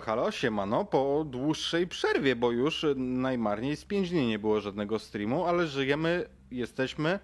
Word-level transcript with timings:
halo, 0.00 0.22
halo, 0.22 0.30
siemano, 0.30 0.84
po 0.84 1.24
dłuższej 1.24 1.86
przerwie, 1.86 2.36
bo 2.36 2.50
już 2.50 2.86
najmarniej 2.96 3.76
z 3.76 3.84
5 3.84 4.10
dni 4.10 4.26
nie 4.26 4.38
było 4.38 4.60
żadnego 4.60 4.98
streamu, 4.98 5.46
ale 5.46 5.66
żyjemy, 5.66 6.28
jesteśmy 6.50 7.18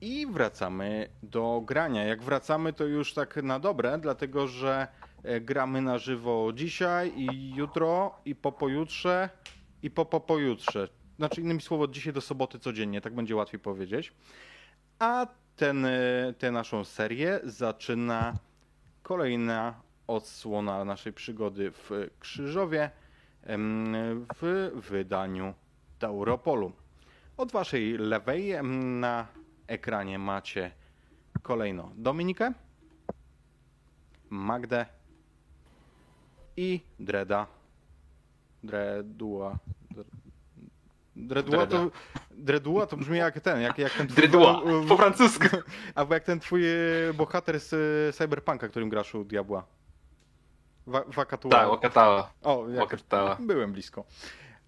i 0.00 0.26
wracamy 0.26 1.08
do 1.22 1.62
grania. 1.64 2.04
Jak 2.04 2.22
wracamy, 2.22 2.72
to 2.72 2.84
już 2.84 3.14
tak 3.14 3.36
na 3.36 3.58
dobre, 3.58 3.98
dlatego 3.98 4.48
że 4.48 4.88
e, 5.22 5.40
gramy 5.40 5.82
na 5.82 5.98
żywo 5.98 6.52
dzisiaj 6.54 7.12
i 7.16 7.54
jutro, 7.54 8.14
i 8.24 8.34
po 8.34 8.52
pojutrze, 8.52 9.30
i 9.82 9.90
po 9.90 10.04
po 10.04 10.20
pojutrze. 10.20 10.88
Znaczy 11.16 11.40
innymi 11.40 11.60
słowy, 11.60 11.84
od 11.84 11.90
dzisiaj 11.90 12.12
do 12.12 12.20
soboty 12.20 12.58
codziennie, 12.58 13.00
tak 13.00 13.14
będzie 13.14 13.36
łatwiej 13.36 13.60
powiedzieć. 13.60 14.12
A 14.98 15.26
ten, 15.56 15.84
e, 15.84 16.34
tę 16.38 16.50
naszą 16.50 16.84
serię 16.84 17.40
zaczyna 17.44 18.34
kolejna 19.02 19.74
odsłona 20.06 20.84
naszej 20.84 21.12
przygody 21.12 21.70
w 21.70 21.90
Krzyżowie 22.20 22.90
w 24.36 24.70
wydaniu 24.90 25.54
Tauropolu. 25.98 26.72
Od 27.36 27.52
waszej 27.52 27.98
lewej 27.98 28.62
na 29.00 29.26
ekranie 29.66 30.18
macie 30.18 30.70
kolejno 31.42 31.92
Dominikę, 31.96 32.52
Magdę 34.30 34.86
i 36.56 36.80
Dreda. 37.00 37.46
Dredua. 38.62 39.58
Dredua 41.16 41.66
to, 41.66 41.90
Dredua 42.30 42.86
to 42.86 42.96
brzmi 42.96 43.18
jak 43.18 43.40
ten, 43.40 43.60
jak, 43.60 43.78
jak 43.78 43.92
ten 43.92 44.06
twój- 44.06 44.88
po 44.88 44.96
francusku. 44.96 45.44
Albo 45.94 46.14
jak 46.14 46.24
ten 46.24 46.40
twój 46.40 46.62
bohater 47.14 47.60
z 47.60 47.72
e, 47.72 48.12
Cyberpunka, 48.12 48.68
którym 48.68 48.88
grasz 48.88 49.14
u 49.14 49.24
Diabła. 49.24 49.66
Wa. 50.86 51.00
Tak, 51.00 51.14
Wakatała. 51.14 52.32
O. 52.42 52.64
Wakatała. 52.78 53.36
byłem 53.40 53.72
blisko. 53.72 54.04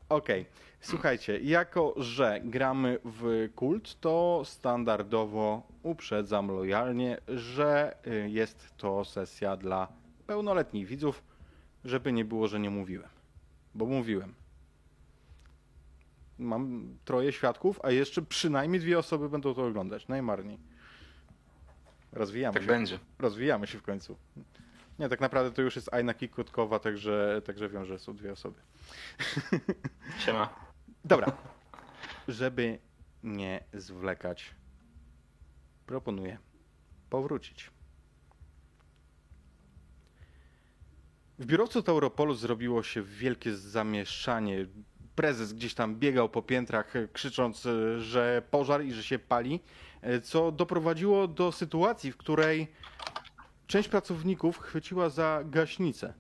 Okej, 0.09 0.47
słuchajcie, 0.81 1.39
jako 1.41 1.95
że 1.97 2.41
gramy 2.45 2.99
w 3.05 3.49
kult, 3.55 4.01
to 4.01 4.43
standardowo 4.45 5.63
uprzedzam 5.83 6.49
lojalnie, 6.49 7.19
że 7.29 7.97
y, 8.07 8.31
jest 8.31 8.75
to 8.77 9.05
sesja 9.05 9.57
dla 9.57 9.89
pełnoletnich 10.27 10.87
widzów, 10.87 11.23
żeby 11.85 12.13
nie 12.13 12.25
było, 12.25 12.49
że 12.49 12.61
nie 12.61 12.71
mówiłem. 12.71 13.09
Bo 13.75 13.87
mówiłem. 13.87 14.35
Mam 16.39 16.89
troje 17.05 17.33
świadków, 17.33 17.81
a 17.83 17.91
jeszcze 17.91 18.23
przynajmniej 18.23 18.81
dwie 18.81 18.99
osoby 18.99 19.29
będą 19.29 19.55
to 19.55 19.67
oglądać. 19.67 20.09
Najmarniej. 20.09 20.59
Rozwijamy 22.13 22.55
Tak 22.55 22.63
się. 22.63 22.67
będzie. 22.69 22.99
Rozwijamy 23.19 23.67
się 23.67 23.79
w 23.79 23.83
końcu. 23.83 24.17
Nie, 24.99 25.09
tak 25.09 25.21
naprawdę 25.21 25.53
to 25.53 25.63
już 25.63 25.77
jest 25.77 25.95
Aina 25.95 26.15
Kikutkowa, 26.15 26.79
także, 26.79 27.43
także 27.45 27.69
wiem, 27.69 27.85
że 27.85 27.99
są 27.99 28.17
dwie 28.17 28.33
osoby. 28.33 28.61
Siema. 30.25 30.55
Dobra. 31.05 31.33
Żeby 32.29 32.79
nie 33.23 33.65
zwlekać, 33.73 34.55
proponuję 35.87 36.39
powrócić. 37.11 37.71
W 41.39 41.47
biurowcu 41.47 41.83
Tauropolu 41.83 42.35
zrobiło 42.35 42.83
się 42.83 43.03
wielkie 43.03 43.55
zamieszanie. 43.55 44.67
Prezes 45.15 45.53
gdzieś 45.53 45.75
tam 45.75 45.97
biegał 45.97 46.29
po 46.29 46.43
piętrach, 46.43 46.95
krzycząc, 47.13 47.69
że 47.99 48.43
pożar 48.51 48.85
i 48.85 48.93
że 48.93 49.03
się 49.03 49.19
pali, 49.19 49.61
co 50.23 50.53
doprowadziło 50.53 51.29
do 51.29 51.53
sytuacji, 51.53 52.13
w 52.13 52.17
której 52.17 52.69
część 53.75 53.89
pracowników 53.89 54.59
chwyciła 54.59 55.09
za 55.09 55.43
gaśnicę. 55.45 56.15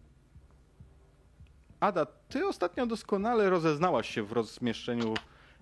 Ada, 1.80 2.06
ty 2.06 2.46
ostatnio 2.46 2.86
doskonale 2.86 3.50
rozeznałaś 3.50 4.08
się 4.08 4.22
w 4.22 4.32
rozmieszczeniu 4.32 5.14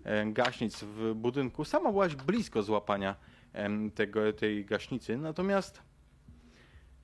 e, 0.04 0.26
gaśnic 0.26 0.82
w 0.82 1.14
budynku. 1.14 1.64
Sama 1.64 1.90
byłaś 1.90 2.14
blisko 2.14 2.62
złapania 2.62 3.16
tego, 3.94 4.32
tej 4.32 4.64
gaśnicy, 4.64 5.16
natomiast 5.16 5.82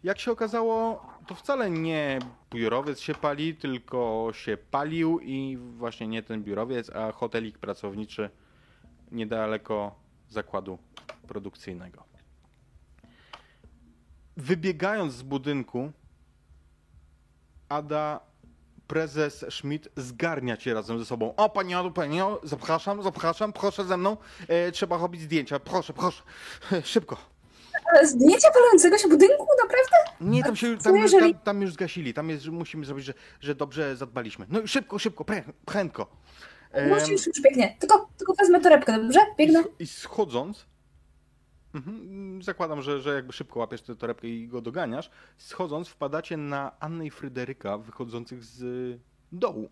jak 0.03 0.19
się 0.19 0.33
okazało, 0.33 1.07
to 1.27 1.35
wcale 1.35 1.71
nie 1.71 2.19
biurowiec 2.51 3.01
się 3.01 3.15
pali, 3.15 3.55
tylko 3.55 4.29
się 4.33 4.57
palił 4.71 5.21
i 5.21 5.57
właśnie 5.57 6.09
nie 6.09 6.23
ten 6.23 6.43
biurowiec, 6.43 6.91
a 6.91 7.13
hotelik 7.13 7.59
pracowniczy 7.59 8.31
niedaleko 9.13 9.95
zakładu 10.29 10.79
produkcyjnego. 11.27 12.08
Wybiegając 14.39 15.13
z 15.15 15.23
budynku, 15.23 15.93
Ada, 17.69 18.21
prezes 18.87 19.45
Schmidt 19.51 19.89
zgarnia 19.97 20.57
cię 20.57 20.75
razem 20.75 20.99
ze 20.99 21.05
sobą. 21.05 21.35
O, 21.37 21.49
pani 21.49 21.75
Adu, 21.75 21.91
pani, 21.91 22.21
Adu, 22.21 22.39
zapraszam, 22.43 23.03
zapraszam, 23.03 23.53
proszę 23.53 23.85
ze 23.85 23.97
mną. 23.97 24.17
E, 24.49 24.73
trzeba 24.73 24.99
robić 24.99 25.21
zdjęcia, 25.23 25.59
proszę, 25.61 25.93
proszę, 25.93 26.23
szybko. 26.85 27.17
Ale 27.93 28.07
Zdjęcie 28.07 28.49
palącego 28.55 28.99
się 28.99 29.09
budynku, 29.09 29.47
naprawdę? 29.63 29.97
Nie, 30.21 30.43
tam 30.43 30.57
się, 30.57 30.79
tam, 30.79 30.97
już, 30.97 31.13
tam, 31.13 31.35
tam 31.35 31.63
już 31.63 31.73
zgasili, 31.73 32.15
tam 32.15 32.31
jest, 32.31 32.43
że 32.43 32.51
musimy 32.51 32.85
zrobić, 32.85 33.05
że, 33.05 33.15
że 33.41 33.55
dobrze 33.55 33.97
zadbaliśmy. 33.97 34.47
No 34.49 34.61
i 34.61 34.69
szybko, 34.69 34.99
szybko, 34.99 35.25
prę- 35.25 35.53
prędko. 35.65 36.07
Em, 36.73 36.91
Już, 36.91 37.23
biegnie. 37.45 37.77
Tylko, 37.79 38.09
tylko 38.19 38.35
wezmę 38.35 38.61
torebkę, 38.61 38.99
dobrze? 39.03 39.21
I, 39.21 39.37
Biegnę. 39.39 39.63
sch- 39.63 39.69
I 39.79 39.87
schodząc, 39.87 40.67
mhm, 41.79 42.43
zakładam, 42.43 42.83
że, 42.83 43.01
że 43.01 43.15
jakby 43.15 43.33
szybko 43.33 43.61
łapiesz 43.61 43.83
tę 43.83 43.97
torebkę 43.97 44.29
i 44.29 44.49
go 44.49 44.61
doganiasz, 44.61 45.11
schodząc 45.37 45.89
wpadacie 45.89 46.37
na 46.37 46.81
Annę 46.81 47.07
i 47.07 47.11
Fryderyka 47.11 47.79
wychodzących 47.79 48.45
z 48.45 49.01
dołu, 49.33 49.69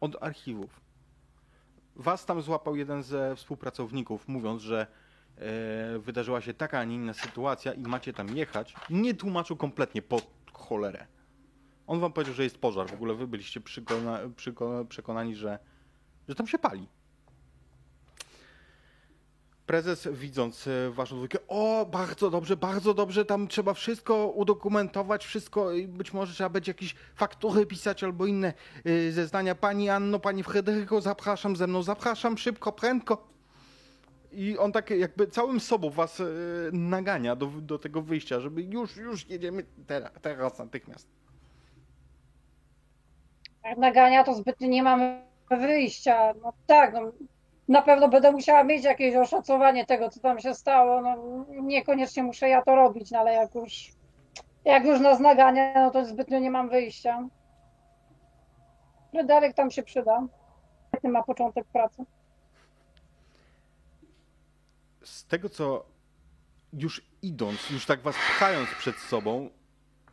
od 0.00 0.22
archiwów. 0.22 0.80
Was 1.96 2.26
tam 2.26 2.42
złapał 2.42 2.76
jeden 2.76 3.02
ze 3.02 3.36
współpracowników, 3.36 4.28
mówiąc, 4.28 4.62
że 4.62 4.86
e, 5.36 5.98
wydarzyła 5.98 6.40
się 6.40 6.54
taka, 6.54 6.78
a 6.78 6.84
nie 6.84 6.94
inna 6.94 7.14
sytuacja 7.14 7.72
i 7.72 7.82
macie 7.82 8.12
tam 8.12 8.36
jechać. 8.36 8.74
Nie 8.90 9.14
tłumaczył 9.14 9.56
kompletnie 9.56 10.02
po 10.02 10.20
cholerę. 10.52 11.06
On 11.86 12.00
wam 12.00 12.12
powiedział, 12.12 12.34
że 12.34 12.44
jest 12.44 12.58
pożar. 12.58 12.90
W 12.90 12.94
ogóle 12.94 13.14
wy 13.14 13.26
byliście 13.26 13.60
przykona, 13.60 14.18
przyko, 14.36 14.84
przekonani, 14.88 15.36
że, 15.36 15.58
że 16.28 16.34
tam 16.34 16.46
się 16.46 16.58
pali. 16.58 16.88
Prezes, 19.66 20.08
widząc 20.12 20.66
e, 20.66 20.90
waszą 20.90 21.16
dwójkę, 21.16 21.38
o, 21.48 21.86
bardzo 21.92 22.30
dobrze, 22.30 22.56
bardzo 22.56 22.94
dobrze, 22.94 23.24
tam 23.24 23.48
trzeba 23.48 23.74
wszystko 23.74 24.26
udokumentować, 24.26 25.24
wszystko, 25.24 25.72
i 25.72 25.88
być 25.88 26.12
może 26.12 26.34
trzeba 26.34 26.50
będzie 26.50 26.70
jakieś 26.70 26.94
faktury 27.14 27.66
pisać 27.66 28.04
albo 28.04 28.26
inne 28.26 28.54
y, 28.86 29.12
zeznania. 29.12 29.54
Pani 29.54 29.90
Anno, 29.90 30.18
pani 30.18 30.42
Fryderyko, 30.42 31.00
zapraszam 31.00 31.56
ze 31.56 31.66
mną, 31.66 31.82
zapraszam 31.82 32.38
szybko, 32.38 32.72
prędko. 32.72 33.32
I 34.32 34.58
on 34.58 34.72
tak 34.72 34.90
jakby 34.90 35.26
całym 35.26 35.60
sobą 35.60 35.90
was 35.90 36.20
e, 36.20 36.24
nagania 36.72 37.36
do, 37.36 37.46
do 37.46 37.78
tego 37.78 38.02
wyjścia, 38.02 38.40
żeby 38.40 38.62
już, 38.62 38.96
już 38.96 39.28
jedziemy 39.28 39.64
teraz, 39.86 40.10
teraz 40.22 40.58
natychmiast. 40.58 41.08
Jak 43.64 43.78
nagania, 43.78 44.24
to 44.24 44.34
zbytnio 44.34 44.68
nie 44.68 44.82
mamy 44.82 45.22
wyjścia. 45.50 46.34
No 46.42 46.52
tak, 46.66 46.94
no, 46.94 47.12
na 47.68 47.82
pewno 47.82 48.08
będę 48.08 48.32
musiała 48.32 48.64
mieć 48.64 48.84
jakieś 48.84 49.16
oszacowanie 49.16 49.86
tego, 49.86 50.10
co 50.10 50.20
tam 50.20 50.40
się 50.40 50.54
stało. 50.54 51.00
No, 51.00 51.16
niekoniecznie 51.62 52.22
muszę 52.22 52.48
ja 52.48 52.62
to 52.62 52.74
robić, 52.74 53.10
no, 53.10 53.18
ale 53.18 53.32
jak 53.32 53.54
już, 53.54 53.92
jak 54.64 54.84
już 54.84 55.00
nas 55.00 55.20
nagania, 55.20 55.74
no 55.74 55.90
to 55.90 56.04
zbytnio 56.04 56.38
nie 56.38 56.50
mam 56.50 56.68
wyjścia. 56.68 57.28
Fryderyk 59.10 59.56
tam 59.56 59.70
się 59.70 59.82
przyda. 59.82 60.26
Świetny 60.88 61.10
ma 61.10 61.22
początek 61.22 61.64
pracy. 61.72 62.04
z 65.04 65.24
tego 65.26 65.48
co 65.48 65.84
już 66.72 67.02
idąc, 67.22 67.70
już 67.70 67.86
tak 67.86 68.00
was 68.00 68.16
pchając 68.16 68.68
przed 68.78 68.96
sobą, 68.96 69.50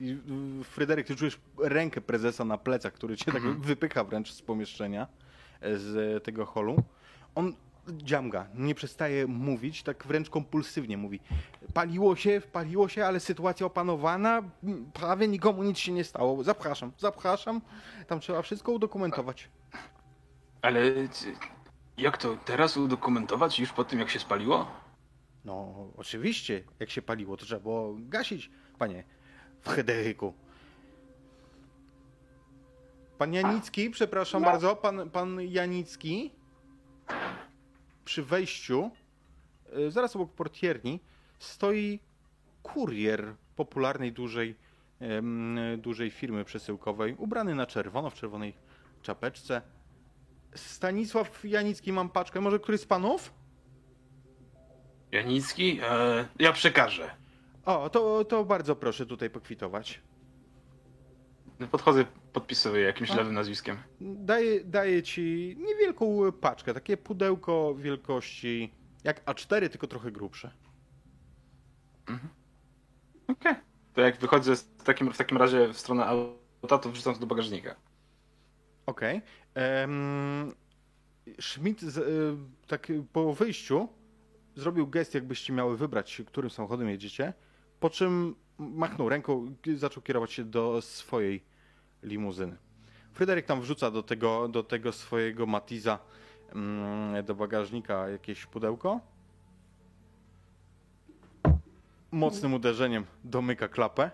y, 0.02 0.18
Fryderyk, 0.64 1.08
ty 1.08 1.16
czujesz 1.16 1.40
rękę 1.64 2.02
prezesa 2.02 2.46
na 2.46 2.58
plecach, 2.58 2.94
który 2.94 3.18
cię 3.18 3.32
tak 3.32 3.42
wypycha 3.60 4.04
wręcz 4.04 4.32
z 4.32 4.42
pomieszczenia, 4.42 5.08
e, 5.62 5.78
z 5.78 6.24
tego 6.24 6.46
holu. 6.46 6.84
On 7.36 7.54
dziamga, 7.88 8.48
nie 8.56 8.76
przestaje 8.76 9.28
mówić, 9.28 9.84
tak 9.84 10.08
wręcz 10.08 10.30
kompulsywnie 10.30 10.98
mówi. 10.98 11.20
Paliło 11.74 12.16
się, 12.16 12.42
paliło 12.52 12.90
się, 12.90 13.06
ale 13.06 13.20
sytuacja 13.20 13.66
opanowana, 13.66 14.42
prawie 14.94 15.28
nikomu 15.28 15.64
nic 15.64 15.78
się 15.78 15.92
nie 15.92 16.04
stało. 16.04 16.44
Zapraszam, 16.44 16.92
zapraszam. 16.98 17.62
Tam 18.08 18.20
trzeba 18.20 18.42
wszystko 18.42 18.72
udokumentować. 18.72 19.50
Ale 20.62 20.82
jak 21.98 22.18
to 22.18 22.38
teraz 22.46 22.78
udokumentować 22.78 23.60
już 23.60 23.74
po 23.74 23.84
tym, 23.84 24.00
jak 24.00 24.10
się 24.10 24.20
spaliło? 24.20 24.68
No, 25.46 25.88
oczywiście, 25.98 26.64
jak 26.80 26.90
się 26.90 27.02
paliło, 27.02 27.38
to 27.38 27.46
trzeba 27.46 27.62
było 27.62 27.96
gasić, 28.00 28.52
panie 28.78 29.04
Fryderyku. 29.62 30.34
Pan 33.18 33.34
Janicki, 33.34 33.90
przepraszam 33.90 34.44
bardzo, 34.44 34.76
pan, 34.76 35.10
pan 35.10 35.42
Janicki 35.42 36.32
przy 38.06 38.24
wejściu, 38.24 38.92
y, 39.78 39.92
zaraz 39.92 40.16
obok 40.16 40.34
portierni, 40.34 41.00
stoi 41.40 42.00
kurier 42.64 43.36
popularnej 43.56 44.12
dużej 44.12 44.56
dużej 45.78 46.12
firmy 46.12 46.46
przesyłkowej, 46.46 47.16
ubrany 47.18 47.56
na 47.56 47.66
czerwono, 47.66 48.10
w 48.10 48.14
czerwonej 48.14 48.54
czapeczce. 49.02 49.62
Stanisław 50.56 51.46
Janicki, 51.46 51.92
mam 51.92 52.10
paczkę. 52.10 52.42
Może 52.42 52.60
któryś 52.60 52.82
z 52.82 52.86
panów? 52.86 53.34
Janicki? 55.12 55.80
E, 55.84 56.26
ja 56.40 56.54
przekażę. 56.54 57.10
O, 57.66 57.90
to, 57.90 58.26
to 58.26 58.46
bardzo 58.46 58.76
proszę 58.76 59.06
tutaj 59.06 59.30
pokwitować. 59.30 60.02
Podchodzę, 61.72 62.06
podpisuję 62.34 62.84
jakimś 62.84 63.10
lewym 63.10 63.34
nazwiskiem. 63.34 63.78
Daję, 64.02 64.64
daję 64.64 65.04
ci 65.04 65.56
niewielką 65.60 66.32
paczkę, 66.32 66.74
takie 66.74 66.98
pudełko 66.98 67.76
wielkości 67.76 68.74
jak 69.04 69.26
A4, 69.26 69.70
tylko 69.70 69.88
trochę 69.88 70.12
grubsze. 70.12 70.52
Okej. 73.28 73.56
To 73.94 74.02
jak 74.02 74.18
wychodzę 74.18 74.56
z 74.56 74.68
takim, 74.84 75.14
w 75.14 75.18
takim 75.18 75.38
razie 75.38 75.68
w 75.68 75.78
stronę 75.78 76.06
auta, 76.06 76.78
to 76.78 76.90
wrzucam 76.90 77.14
to 77.14 77.20
do 77.20 77.26
bagażnika. 77.26 77.76
Okej. 78.86 79.22
Em, 79.54 80.54
Schmidt 81.42 81.82
z, 81.82 81.98
y, 81.98 82.68
tak 82.68 82.88
po 83.14 83.34
wyjściu 83.34 83.90
zrobił 84.56 84.88
gest, 84.88 85.14
jakbyście 85.14 85.54
miały 85.54 85.78
wybrać, 85.78 86.22
którym 86.28 86.50
samochodem 86.50 86.90
jedziecie, 86.90 87.34
po 87.80 87.90
czym 87.90 88.36
machnął 88.58 89.10
ręką 89.10 89.56
i 89.66 89.76
zaczął 89.76 90.04
kierować 90.04 90.32
się 90.32 90.44
do 90.44 90.82
swojej 90.82 91.44
limuzyny. 92.04 92.58
Fryderyk 93.14 93.46
tam 93.46 93.62
wrzuca 93.62 93.92
do 93.92 94.04
tego, 94.04 94.48
do 94.48 94.64
tego 94.64 94.92
swojego 94.92 95.46
Matiza 95.46 96.00
mm, 96.56 97.26
do 97.26 97.36
bagażnika 97.36 98.10
jakieś 98.10 98.46
pudełko. 98.46 99.00
Mocnym 102.12 102.54
uderzeniem 102.54 103.06
domyka 103.24 103.68
klapę. 103.68 104.12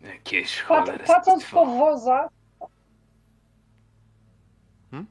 Jakieś 0.00 0.62
Pat, 0.62 0.66
cholerstwo. 0.68 1.14
patrząc 1.14 1.44
po 1.50 1.66
wozach. 1.66 2.30
Hmm? 4.90 5.06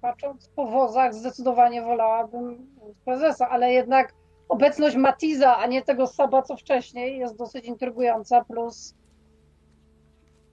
Patrząc 0.00 0.48
po 0.48 0.66
wozach, 0.66 1.14
zdecydowanie 1.14 1.82
wolałabym 1.82 2.66
prezesa, 3.04 3.48
ale 3.48 3.72
jednak 3.72 4.14
obecność 4.48 4.96
Matiza, 4.96 5.56
a 5.56 5.66
nie 5.66 5.82
tego 5.82 6.06
Saba 6.06 6.42
co 6.42 6.56
wcześniej, 6.56 7.18
jest 7.18 7.36
dosyć 7.36 7.64
intrygująca, 7.64 8.44
plus 8.44 8.94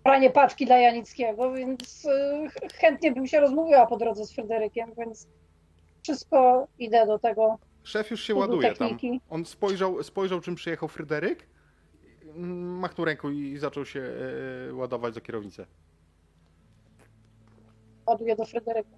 pranie 0.03 0.29
paczki 0.29 0.65
dla 0.65 0.77
Janickiego, 0.77 1.53
więc 1.53 2.05
y, 2.05 2.49
ch- 2.49 2.73
chętnie 2.73 3.11
bym 3.11 3.27
się 3.27 3.39
rozmówiła 3.39 3.85
po 3.85 3.97
drodze 3.97 4.25
z 4.25 4.33
Fryderykiem, 4.35 4.91
więc 4.97 5.27
wszystko 6.03 6.67
idę 6.79 7.05
do 7.05 7.19
tego 7.19 7.59
Szef 7.83 8.11
już 8.11 8.21
się 8.23 8.35
ładuje 8.35 8.73
tam. 8.73 8.89
techniki. 8.89 9.21
On 9.29 9.45
spojrzał, 9.45 10.03
spojrzał 10.03 10.41
czym 10.41 10.55
przyjechał 10.55 10.89
Fryderyk, 10.89 11.47
mm, 12.35 12.79
machnął 12.79 13.05
ręką 13.05 13.29
i 13.29 13.57
zaczął 13.57 13.85
się 13.85 14.01
e, 14.69 14.73
ładować 14.73 15.13
za 15.13 15.21
kierownicę. 15.21 15.65
ładuję 18.07 18.35
do 18.35 18.45
Fryderyka. 18.45 18.89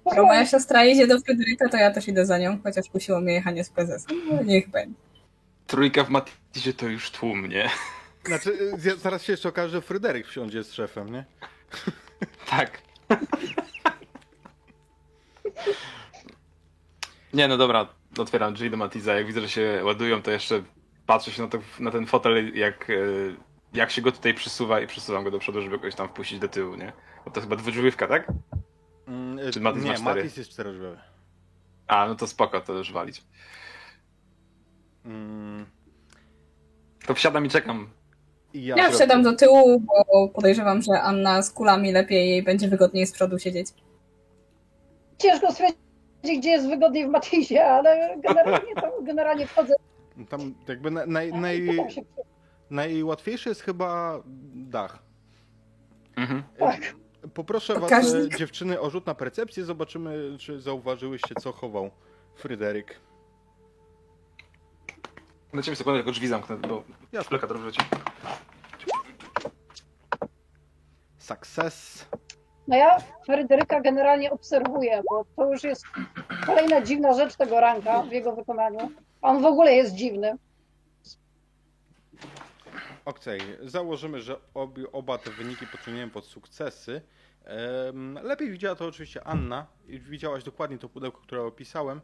Skoro 0.00 0.26
moja 0.26 0.46
siostra 0.46 0.84
jedzie 0.84 1.06
do 1.06 1.20
Fryderyka, 1.20 1.68
to 1.68 1.76
ja 1.76 1.90
też 1.90 2.08
idę 2.08 2.26
za 2.26 2.38
nią, 2.38 2.58
chociaż 2.62 2.88
kusiło 2.88 3.20
mnie 3.20 3.32
jechanie 3.32 3.64
z 3.64 3.70
prezesem. 3.70 4.16
No, 4.32 4.42
niech 4.42 4.70
będzie. 4.70 4.94
Trójka 5.66 6.04
w 6.04 6.10
Matizie 6.10 6.74
to 6.76 6.86
już 6.86 7.10
tłum, 7.10 7.46
nie? 7.46 7.70
Znaczy, 8.24 8.58
e, 8.86 8.96
zaraz 8.96 9.22
się 9.22 9.32
jeszcze 9.32 9.48
okaże, 9.48 9.68
że 9.68 9.80
Fryderyk 9.80 10.26
wsiądzie 10.26 10.64
z 10.64 10.72
szefem, 10.72 11.12
nie? 11.12 11.24
Tak. 12.50 12.82
Nie, 17.34 17.48
no 17.48 17.56
dobra, 17.56 17.88
otwieram 18.18 18.54
drzwi 18.54 18.70
do 18.70 18.76
Matiza. 18.76 19.14
Jak 19.14 19.26
widzę, 19.26 19.40
że 19.40 19.48
się 19.48 19.80
ładują, 19.84 20.22
to 20.22 20.30
jeszcze 20.30 20.62
patrzę 21.06 21.32
się 21.32 21.42
na, 21.42 21.48
to, 21.48 21.58
na 21.80 21.90
ten 21.90 22.06
fotel, 22.06 22.54
jak, 22.54 22.90
e, 22.90 22.94
jak 23.72 23.90
się 23.90 24.02
go 24.02 24.12
tutaj 24.12 24.34
przysuwa 24.34 24.80
i 24.80 24.86
przesuwam 24.86 25.24
go 25.24 25.30
do 25.30 25.38
przodu, 25.38 25.62
żeby 25.62 25.78
kogoś 25.78 25.94
tam 25.94 26.08
wpuścić 26.08 26.38
do 26.38 26.48
tyłu, 26.48 26.74
nie? 26.74 26.92
Bo 27.24 27.30
to 27.30 27.40
chyba 27.40 27.56
dwudrzwiówka, 27.56 28.06
tak? 28.06 28.26
Mm, 29.08 29.52
Czy 29.52 29.60
Matiz 29.60 29.82
nie, 29.84 29.90
ma 29.90 29.96
cztery? 29.96 30.22
Matiz 30.22 30.36
jest 30.36 30.50
czterodrzwiowy. 30.50 30.98
A, 31.86 32.08
no 32.08 32.14
to 32.14 32.26
spoko, 32.26 32.60
to 32.60 32.72
już 32.72 32.92
walić. 32.92 33.22
Mm, 35.04 35.66
To 37.06 37.14
wsiadam 37.14 37.46
i 37.46 37.48
czekam. 37.48 37.90
Ja, 38.54 38.76
Ja 38.76 38.90
wsiadam 38.90 39.22
do 39.22 39.32
tyłu, 39.32 39.80
bo 39.80 40.28
podejrzewam, 40.28 40.82
że 40.82 41.02
Anna 41.02 41.42
z 41.42 41.50
kulami 41.50 41.92
lepiej 41.92 42.28
jej 42.30 42.42
będzie 42.42 42.68
wygodniej 42.68 43.06
z 43.06 43.12
przodu 43.12 43.38
siedzieć. 43.38 43.68
Ciężko 45.18 45.52
stwierdzić, 45.52 46.38
gdzie 46.38 46.50
jest 46.50 46.68
wygodniej 46.68 47.06
w 47.06 47.10
Matizie, 47.10 47.66
ale 47.66 48.16
generalnie, 48.20 48.74
to, 48.74 49.02
generalnie 49.02 49.46
wchodzę 49.46 49.74
Tam 50.28 50.54
jakby 50.68 50.90
na, 50.90 51.06
naj, 51.06 51.32
naj, 51.32 51.66
się, 51.90 52.02
najłatwiejszy 52.70 53.48
jest 53.48 53.60
chyba 53.60 54.22
dach. 54.54 54.98
Mhm. 56.16 56.42
tak. 56.58 56.94
Poproszę 57.34 57.72
was, 57.74 57.82
Pokaźnik. 57.82 58.34
e, 58.34 58.38
dziewczyny, 58.38 58.80
o 58.80 58.90
rzut 58.90 59.06
na 59.06 59.14
percepcję. 59.14 59.64
Zobaczymy, 59.64 60.36
czy 60.38 60.60
zauważyłyście, 60.60 61.34
co 61.34 61.52
chował 61.52 61.90
Fryderyk. 62.34 63.00
Na 65.52 65.62
ciebie 65.62 65.76
sekundę, 65.76 65.98
tylko 65.98 66.12
drzwi 66.12 66.28
zamknę, 66.28 66.56
bo 66.56 66.82
Jasne. 67.12 67.24
szpleka 67.24 67.46
to 67.46 67.54
wrzuci. 67.54 67.80
Success. 71.18 72.06
No 72.68 72.76
ja 72.76 72.96
Fryderyka 73.26 73.80
generalnie 73.80 74.30
obserwuję, 74.30 75.02
bo 75.10 75.24
to 75.36 75.52
już 75.52 75.64
jest 75.64 75.84
kolejna 76.46 76.80
dziwna 76.82 77.12
rzecz 77.12 77.36
tego 77.36 77.60
ranka 77.60 78.02
w 78.02 78.12
jego 78.12 78.32
wykonaniu. 78.36 78.90
On 79.22 79.42
w 79.42 79.46
ogóle 79.46 79.74
jest 79.74 79.94
dziwny. 79.94 80.36
Okej, 83.04 83.40
założymy, 83.62 84.20
że 84.20 84.36
obie, 84.54 84.92
oba 84.92 85.18
te 85.18 85.30
wyniki 85.30 85.66
podsuniemy 85.66 86.12
pod 86.12 86.24
sukcesy. 86.24 87.02
Lepiej 88.22 88.50
widziała 88.50 88.76
to 88.76 88.86
oczywiście 88.86 89.24
Anna. 89.24 89.66
i 89.86 90.00
Widziałaś 90.00 90.44
dokładnie 90.44 90.78
to 90.78 90.88
pudełko, 90.88 91.20
które 91.20 91.42
opisałem. 91.42 92.00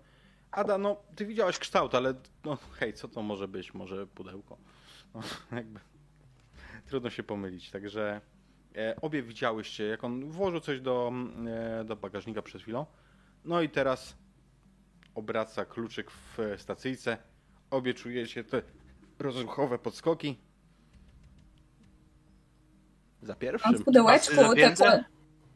Ada, 0.51 0.79
no, 0.79 1.03
ty 1.17 1.27
widziałaś 1.27 1.59
kształt, 1.59 1.95
ale 1.95 2.15
no 2.45 2.59
hej, 2.73 2.93
co 2.93 3.09
to 3.09 3.23
może 3.23 3.49
być? 3.49 3.75
Może 3.75 4.07
pudełko. 4.07 4.59
No, 5.15 5.21
jakby 5.57 5.81
trudno 6.87 7.11
się 7.11 7.23
pomylić. 7.23 7.71
Także 7.71 8.21
e, 8.77 8.97
obie 9.01 9.23
widziałyście, 9.23 9.85
jak 9.85 10.05
on 10.05 10.31
włożył 10.31 10.61
coś 10.61 10.81
do, 10.81 11.09
mm, 11.09 11.49
e, 11.49 11.85
do 11.85 11.97
bagażnika 11.97 12.43
przed 12.43 12.63
chwilą. 12.63 12.87
No 13.45 13.63
i 13.63 13.69
teraz 13.69 14.17
obraca 15.15 15.65
kluczyk 15.65 16.11
w 16.11 16.39
stacyjce. 16.57 17.19
Obie 17.71 17.95
czujecie 17.95 18.45
te 18.45 18.63
rozruchowe 19.19 19.79
podskoki. 19.79 20.48
Za 23.23 23.33
A 23.33 23.37
pierwszym. 23.37 23.79
w 23.79 23.85
pudełeczku, 23.85 24.37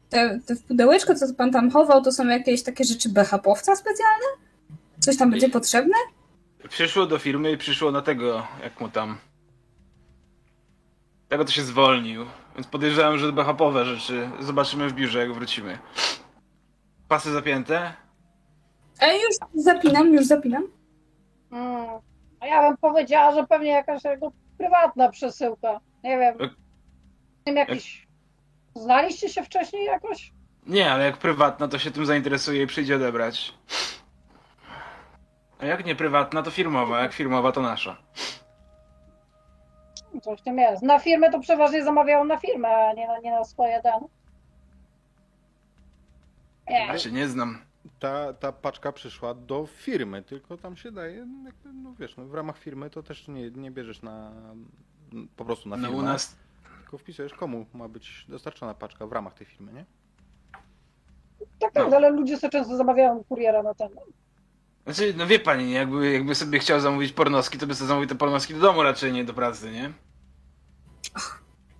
te, 0.09 0.39
te, 0.39 0.55
w 0.55 0.63
pudełeczku, 0.63 1.15
co 1.15 1.33
pan 1.33 1.51
tam 1.51 1.71
chował, 1.71 2.01
to 2.01 2.11
są 2.11 2.27
jakieś 2.27 2.63
takie 2.63 2.83
rzeczy 2.83 3.09
BHP-owca 3.09 3.75
specjalne? 3.75 4.25
Coś 4.99 5.17
tam 5.17 5.31
będzie 5.31 5.49
potrzebne? 5.49 5.95
Przyszło 6.69 7.05
do 7.05 7.19
firmy 7.19 7.51
i 7.51 7.57
przyszło 7.57 7.91
na 7.91 8.01
tego, 8.01 8.47
jak 8.63 8.81
mu 8.81 8.89
tam. 8.89 9.17
Tego 11.29 11.45
to 11.45 11.51
się 11.51 11.61
zwolnił. 11.61 12.25
Więc 12.55 12.67
podejrzewam, 12.67 13.17
że 13.17 13.31
BHP-owe 13.31 13.85
rzeczy 13.85 14.29
zobaczymy 14.39 14.89
w 14.89 14.93
biurze, 14.93 15.19
jak 15.19 15.33
wrócimy. 15.33 15.77
Pasy 17.07 17.31
zapięte? 17.31 17.93
Ej, 19.01 19.21
już 19.21 19.63
zapinam, 19.63 20.13
już 20.13 20.25
zapinam. 20.25 20.63
Mm. 21.51 21.85
A 22.39 22.47
ja 22.47 22.67
bym 22.69 22.77
powiedziała, 22.77 23.35
że 23.35 23.47
pewnie 23.47 23.69
jakaś 23.71 24.03
jego 24.03 24.31
prywatna 24.57 25.09
przesyłka. 25.09 25.79
Nie 26.03 26.17
wiem. 26.17 26.37
Wiem, 27.45 27.55
jakiś... 27.55 28.07
Znaliście 28.75 29.29
się 29.29 29.43
wcześniej 29.43 29.85
jakoś? 29.85 30.33
Nie, 30.67 30.91
ale 30.91 31.05
jak 31.05 31.17
prywatna, 31.17 31.67
to 31.67 31.79
się 31.79 31.91
tym 31.91 32.05
zainteresuje 32.05 32.63
i 32.63 32.67
przyjdzie 32.67 32.95
odebrać. 32.95 33.53
A 35.59 35.65
jak 35.65 35.85
nie 35.85 35.95
prywatna, 35.95 36.43
to 36.43 36.51
firmowa. 36.51 37.01
Jak 37.01 37.13
firmowa, 37.13 37.51
to 37.51 37.61
nasza. 37.61 37.97
Coś 40.21 40.39
w 40.39 40.43
tym 40.43 40.57
jest. 40.57 40.83
Na 40.83 40.99
firmę 40.99 41.31
to 41.31 41.39
przeważnie 41.39 41.83
zamawiają 41.83 42.25
na 42.25 42.37
firmę, 42.37 42.67
a 42.67 42.93
nie 42.93 43.07
na, 43.07 43.19
nie 43.19 43.31
na 43.31 43.43
swoje 43.43 43.81
dane. 43.81 44.07
Nie. 46.69 46.85
Ja 46.85 46.99
się 46.99 47.11
nie 47.11 47.27
znam. 47.27 47.59
ta, 47.99 48.33
ta 48.33 48.51
paczka 48.51 48.91
przyszła 48.91 49.33
do 49.33 49.65
firmy, 49.65 50.21
tylko 50.23 50.57
tam 50.57 50.77
się 50.77 50.91
daje, 50.91 51.25
no 51.25 51.45
jakby, 51.45 51.73
no 51.73 51.93
wiesz, 51.99 52.17
no 52.17 52.25
w 52.25 52.33
ramach 52.33 52.57
firmy 52.57 52.89
to 52.89 53.03
też 53.03 53.27
nie, 53.27 53.51
nie 53.51 53.71
bierzesz 53.71 54.01
na 54.01 54.31
po 55.35 55.45
prostu 55.45 55.69
na 55.69 55.77
No 55.77 55.87
firmę, 55.87 56.03
u 56.03 56.05
nas. 56.05 56.35
Tylko 56.93 57.03
wpisujesz 57.03 57.33
komu 57.33 57.65
ma 57.73 57.87
być 57.87 58.25
dostarczona 58.29 58.73
paczka 58.73 59.07
w 59.07 59.11
ramach 59.11 59.33
tej 59.33 59.47
firmy, 59.47 59.73
nie? 59.73 59.85
Tak, 61.59 61.71
tak, 61.73 61.89
No. 61.89 61.95
ale 61.95 62.09
ludzie 62.09 62.37
sobie 62.37 62.51
często 62.51 62.77
zamawiają 62.77 63.23
kuriera 63.23 63.63
na 63.63 63.73
ten. 63.73 63.89
Znaczy, 64.83 65.13
no 65.17 65.27
wie 65.27 65.39
pani, 65.39 65.71
jakby, 65.71 66.11
jakby 66.11 66.35
sobie 66.35 66.59
chciał 66.59 66.79
zamówić 66.79 67.11
pornoski, 67.13 67.57
to 67.57 67.67
by 67.67 67.75
sobie 67.75 67.87
zamówił 67.87 68.09
te 68.09 68.15
pornoski 68.15 68.53
do 68.53 68.59
domu 68.59 68.83
raczej, 68.83 69.13
nie 69.13 69.23
do 69.23 69.33
pracy, 69.33 69.71
nie? 69.71 69.93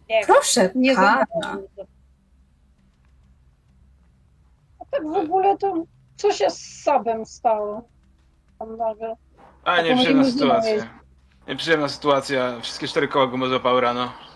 Nie, 0.09 0.25
Proszę 0.25 0.71
nie 0.75 0.95
pana. 0.95 1.25
zamawiają. 1.41 1.67
A 4.79 4.85
tak 4.91 5.03
w 5.03 5.15
ogóle 5.17 5.57
to 5.57 5.83
co 6.15 6.31
się 6.31 6.49
z 6.49 6.81
Sabem 6.83 7.25
stało? 7.25 7.87
Tam 8.59 8.77
nagle. 8.77 9.15
A, 9.63 9.81
nieprzyjemna 9.81 10.23
sytuacja. 10.23 10.99
Nieprzyjemna 11.47 11.89
sytuacja. 11.89 12.59
Wszystkie 12.61 12.87
cztery 12.87 13.07
koła 13.07 13.27
go 13.27 13.81
rano. 13.81 14.32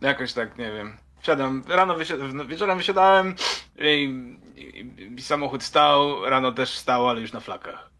Jakoś 0.00 0.32
tak, 0.32 0.58
nie 0.58 0.72
wiem. 0.72 0.96
Wsiadam, 1.20 1.64
rano 1.68 1.94
wysi- 1.94 2.46
wieczorem 2.46 2.78
wysiadałem 2.78 3.34
i, 3.78 3.84
i, 4.56 5.14
i 5.18 5.22
samochód 5.22 5.62
stał, 5.62 6.24
rano 6.24 6.52
też 6.52 6.78
stał, 6.78 7.08
ale 7.08 7.20
już 7.20 7.32
na 7.32 7.40
flakach. 7.40 7.90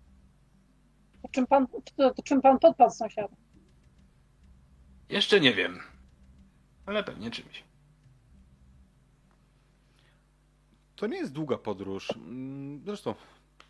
To 1.23 1.28
czym 1.28 1.47
pan, 1.47 1.67
to, 1.97 2.14
to 2.14 2.23
czym 2.23 2.40
pan 2.40 2.59
podpadł 2.59 2.95
sąsiada? 2.95 3.37
Jeszcze 5.09 5.40
nie 5.40 5.55
wiem. 5.55 5.78
Ale 6.87 7.05
pewnie 7.05 7.31
czymś. 7.31 7.64
To 10.97 11.07
nie 11.07 11.17
jest 11.17 11.33
długa 11.33 11.59
podróż. 11.59 12.09
Mm, 12.17 12.83
Zresztą 12.85 13.14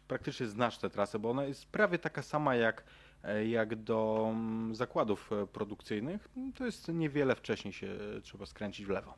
praktycznie 0.08 0.46
znasz 0.46 0.78
tę 0.78 0.90
trasę, 0.90 1.18
bo 1.18 1.30
ona 1.30 1.44
jest 1.44 1.66
prawie 1.66 1.98
taka 1.98 2.22
sama 2.22 2.54
jak, 2.54 2.84
jak 3.46 3.74
do 3.76 4.28
mm, 4.30 4.74
zakładów 4.74 5.30
e, 5.32 5.46
produkcyjnych. 5.46 6.28
To 6.54 6.66
jest 6.66 6.88
niewiele 6.88 7.34
wcześniej 7.34 7.72
się 7.72 7.98
trzeba 8.22 8.46
skręcić 8.46 8.86
w 8.86 8.90
lewo. 8.90 9.14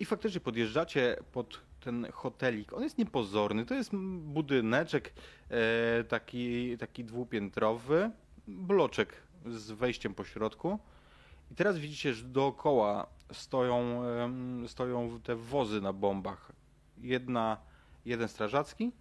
I 0.00 0.04
faktycznie 0.04 0.40
podjeżdżacie 0.40 1.16
pod 1.32 1.60
ten 1.80 2.06
hotelik. 2.12 2.72
On 2.72 2.82
jest 2.82 2.98
niepozorny. 2.98 3.66
To 3.66 3.74
jest 3.74 3.94
mm, 3.94 4.20
budyneczek 4.20 5.12
e, 5.48 6.04
taki, 6.04 6.78
taki 6.78 7.04
dwupiętrowy, 7.04 8.10
bloczek 8.46 9.22
z 9.46 9.70
wejściem 9.70 10.14
po 10.14 10.24
środku. 10.24 10.78
I 11.50 11.54
teraz 11.54 11.78
widzicie, 11.78 12.14
że 12.14 12.24
dookoła 12.24 13.06
stoją, 13.32 14.02
stoją 14.66 15.20
te 15.20 15.36
wozy 15.36 15.80
na 15.80 15.92
bombach. 15.92 16.52
Jedna, 16.98 17.56
jeden 18.04 18.28
strażacki 18.28 18.92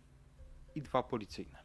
i 0.76 0.82
dwa 0.82 1.04
policyjne. 1.04 1.61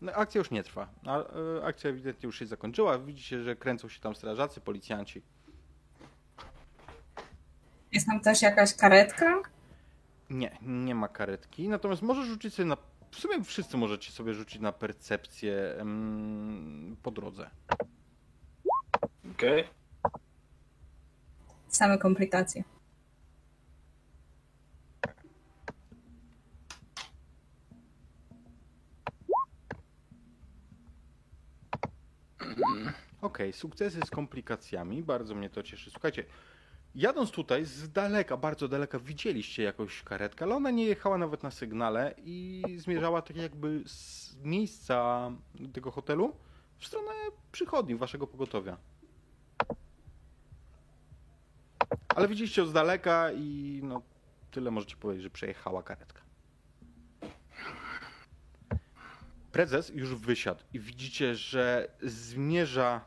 No, 0.00 0.12
akcja 0.12 0.38
już 0.38 0.50
nie 0.50 0.62
trwa. 0.62 0.88
A, 1.06 1.18
e, 1.18 1.64
akcja 1.64 1.90
ewidentnie 1.90 2.26
już 2.26 2.38
się 2.38 2.46
zakończyła. 2.46 2.98
Widzicie, 2.98 3.42
że 3.42 3.56
kręcą 3.56 3.88
się 3.88 4.00
tam 4.00 4.14
strażacy, 4.14 4.60
policjanci. 4.60 5.22
Jest 7.92 8.06
tam 8.06 8.20
też 8.20 8.42
jakaś 8.42 8.74
karetka? 8.74 9.42
Nie, 10.30 10.58
nie 10.62 10.94
ma 10.94 11.08
karetki. 11.08 11.68
Natomiast 11.68 12.02
możesz 12.02 12.26
rzucić 12.26 12.54
sobie 12.54 12.66
na. 12.66 12.76
W 13.10 13.16
sumie 13.16 13.44
wszyscy 13.44 13.76
możecie 13.76 14.12
sobie 14.12 14.34
rzucić 14.34 14.60
na 14.60 14.72
percepcję 14.72 15.74
em, 15.78 16.96
po 17.02 17.10
drodze. 17.10 17.50
Okej. 19.30 19.64
Same 21.68 21.98
komplikacje. 21.98 22.64
Okej, 33.22 33.52
sukcesy 33.52 34.00
z 34.06 34.10
komplikacjami, 34.10 35.02
bardzo 35.02 35.34
mnie 35.34 35.50
to 35.50 35.62
cieszy. 35.62 35.90
Słuchajcie, 35.90 36.24
jadąc 36.94 37.30
tutaj 37.30 37.64
z 37.64 37.92
daleka, 37.92 38.36
bardzo 38.36 38.68
daleka, 38.68 38.98
widzieliście 38.98 39.62
jakąś 39.62 40.02
karetkę, 40.02 40.44
ale 40.44 40.54
ona 40.54 40.70
nie 40.70 40.84
jechała 40.84 41.18
nawet 41.18 41.42
na 41.42 41.50
sygnale 41.50 42.14
i 42.18 42.62
zmierzała 42.78 43.22
tak 43.22 43.36
jakby 43.36 43.82
z 43.86 44.36
miejsca 44.42 45.30
tego 45.72 45.90
hotelu 45.90 46.36
w 46.78 46.86
stronę 46.86 47.10
przychodni 47.52 47.96
waszego 47.96 48.26
pogotowia. 48.26 48.76
Ale 52.08 52.28
widzieliście 52.28 52.66
z 52.66 52.72
daleka 52.72 53.32
i 53.32 53.80
no 53.82 54.02
tyle 54.50 54.70
możecie 54.70 54.96
powiedzieć, 54.96 55.22
że 55.22 55.30
przejechała 55.30 55.82
karetka. 55.82 56.22
Prezes 59.54 59.88
już 59.94 60.14
wysiadł 60.14 60.64
i 60.72 60.80
widzicie, 60.80 61.34
że 61.34 61.88
zmierza, 62.02 63.00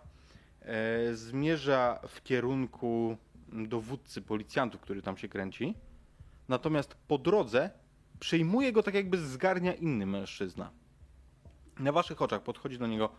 e, 0.61 1.15
zmierza 1.15 1.99
w 2.07 2.23
kierunku 2.23 3.17
dowódcy 3.47 4.21
policjantów, 4.21 4.81
który 4.81 5.01
tam 5.01 5.17
się 5.17 5.29
kręci. 5.29 5.73
Natomiast 6.49 6.95
po 7.07 7.17
drodze 7.17 7.69
przejmuje 8.19 8.71
go 8.71 8.83
tak 8.83 8.93
jakby 8.93 9.17
zgarnia 9.17 9.73
inny 9.73 10.05
mężczyzna. 10.05 10.71
Na 11.79 11.91
waszych 11.91 12.21
oczach 12.21 12.43
podchodzi 12.43 12.77
do 12.77 12.87
niego 12.87 13.09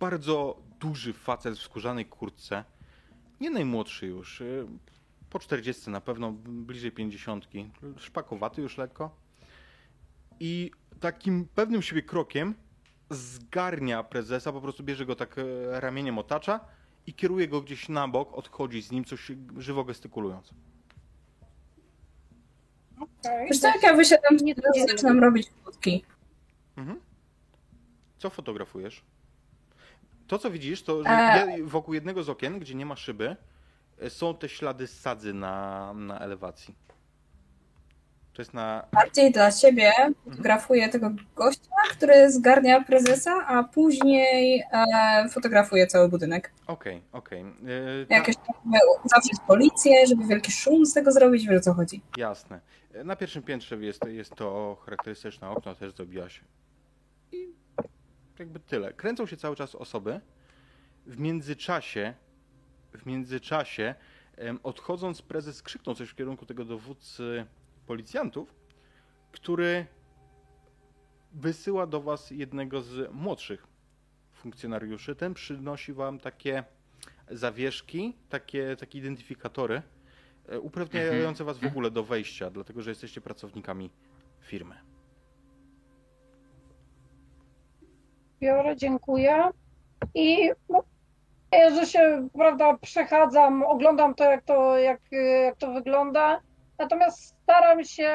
bardzo 0.00 0.62
duży 0.80 1.12
facet 1.12 1.58
w 1.58 1.62
skórzanej 1.62 2.06
kurtce. 2.06 2.64
Nie 3.40 3.50
najmłodszy 3.50 4.06
już, 4.06 4.40
e, 4.40 4.44
po 5.30 5.38
40 5.38 5.90
na 5.90 6.00
pewno, 6.00 6.32
bliżej 6.42 6.92
50. 6.92 7.48
Szpakowaty 7.96 8.62
już 8.62 8.78
lekko. 8.78 9.23
I 10.40 10.70
takim 11.00 11.48
pewnym 11.54 11.82
siebie 11.82 12.02
krokiem 12.02 12.54
zgarnia 13.10 14.02
prezesa, 14.02 14.52
po 14.52 14.60
prostu 14.60 14.82
bierze 14.82 15.06
go 15.06 15.16
tak 15.16 15.36
e, 15.38 15.80
ramieniem 15.80 16.18
otacza 16.18 16.60
i 17.06 17.14
kieruje 17.14 17.48
go 17.48 17.60
gdzieś 17.60 17.88
na 17.88 18.08
bok, 18.08 18.38
odchodzi 18.38 18.82
z 18.82 18.90
nim, 18.90 19.04
coś 19.04 19.32
żywo 19.58 19.84
gestykulując. 19.84 20.50
Okay. 23.00 23.46
Wiesz 23.46 23.62
jak 23.62 23.82
ja 23.82 23.94
wysiadam, 23.94 24.36
Nie 24.74 24.86
zaczynam 24.88 25.20
robić 25.20 25.50
fotki. 25.64 26.04
Mhm. 26.76 27.00
Co 28.18 28.30
fotografujesz? 28.30 29.02
To, 30.26 30.38
co 30.38 30.50
widzisz, 30.50 30.82
to 30.82 31.02
że 31.02 31.08
E. 31.10 31.62
wokół 31.62 31.94
jednego 31.94 32.22
z 32.22 32.28
okien, 32.28 32.58
gdzie 32.58 32.74
nie 32.74 32.86
ma 32.86 32.96
szyby, 32.96 33.36
e, 33.98 34.10
są 34.10 34.34
te 34.34 34.48
ślady 34.48 34.86
sadzy 34.86 35.34
na, 35.34 35.92
na 35.94 36.18
elewacji. 36.18 36.74
To 38.34 38.42
jest 38.42 38.54
na. 38.54 38.86
Bardziej 38.92 39.32
dla 39.32 39.52
ciebie 39.52 39.92
fotografuję 40.24 40.88
tego 40.88 41.10
gościa, 41.36 41.70
który 41.92 42.30
zgarnia 42.32 42.84
prezesa, 42.84 43.46
a 43.46 43.64
później 43.64 44.62
e, 44.72 45.28
fotografuję 45.30 45.86
cały 45.86 46.08
budynek. 46.08 46.52
Okej, 46.66 47.02
okej. 47.12 47.40
E, 47.40 48.06
ta- 48.06 48.14
Jakieś 48.14 48.36
tam 48.36 48.72
zawrzeć 49.04 49.32
policję, 49.46 50.06
żeby 50.06 50.24
wielki 50.26 50.52
szum 50.52 50.86
z 50.86 50.94
tego 50.94 51.12
zrobić, 51.12 51.46
wiesz 51.48 51.58
o 51.58 51.60
co 51.60 51.74
chodzi. 51.74 52.02
Jasne. 52.16 52.60
Na 53.04 53.16
pierwszym 53.16 53.42
piętrze 53.42 53.76
jest, 53.76 54.00
jest 54.06 54.34
to 54.34 54.76
charakterystyczne 54.84 55.48
okno, 55.50 55.74
też 55.74 55.94
zrobiłaś. 55.94 56.40
I 57.32 57.48
jakby 58.38 58.60
tyle. 58.60 58.92
Kręcą 58.92 59.26
się 59.26 59.36
cały 59.36 59.56
czas 59.56 59.74
osoby. 59.74 60.20
W 61.06 61.18
międzyczasie, 61.18 62.14
w 62.98 63.06
międzyczasie, 63.06 63.94
odchodząc, 64.62 65.22
prezes 65.22 65.62
krzyknął 65.62 65.94
coś 65.94 66.08
w 66.08 66.14
kierunku 66.14 66.46
tego 66.46 66.64
dowódcy 66.64 67.46
policjantów, 67.86 68.54
który 69.32 69.86
wysyła 71.32 71.86
do 71.86 72.00
was 72.00 72.30
jednego 72.30 72.80
z 72.80 73.12
młodszych 73.12 73.66
funkcjonariuszy. 74.32 75.16
Ten 75.16 75.34
przynosi 75.34 75.92
wam 75.92 76.18
takie 76.18 76.64
zawieszki, 77.30 78.16
takie, 78.28 78.76
takie 78.76 78.98
identyfikatory, 78.98 79.82
e, 80.48 80.60
uprawniające 80.60 81.44
was 81.44 81.58
w 81.58 81.66
ogóle 81.66 81.90
do 81.90 82.04
wejścia, 82.04 82.50
dlatego 82.50 82.82
że 82.82 82.90
jesteście 82.90 83.20
pracownikami 83.20 83.90
firmy. 84.40 84.74
biorę, 88.44 88.76
dziękuję. 88.76 89.50
I 90.14 90.50
no, 90.68 90.82
ja, 91.52 91.70
że 91.74 91.86
się, 91.86 92.28
prawda, 92.32 92.76
przechadzam, 92.80 93.62
oglądam 93.62 94.14
to, 94.14 94.24
jak 94.24 94.44
to, 94.44 94.78
jak, 94.78 95.00
jak 95.44 95.56
to 95.56 95.72
wygląda. 95.72 96.40
Natomiast 96.78 97.36
staram 97.42 97.84
się 97.84 98.14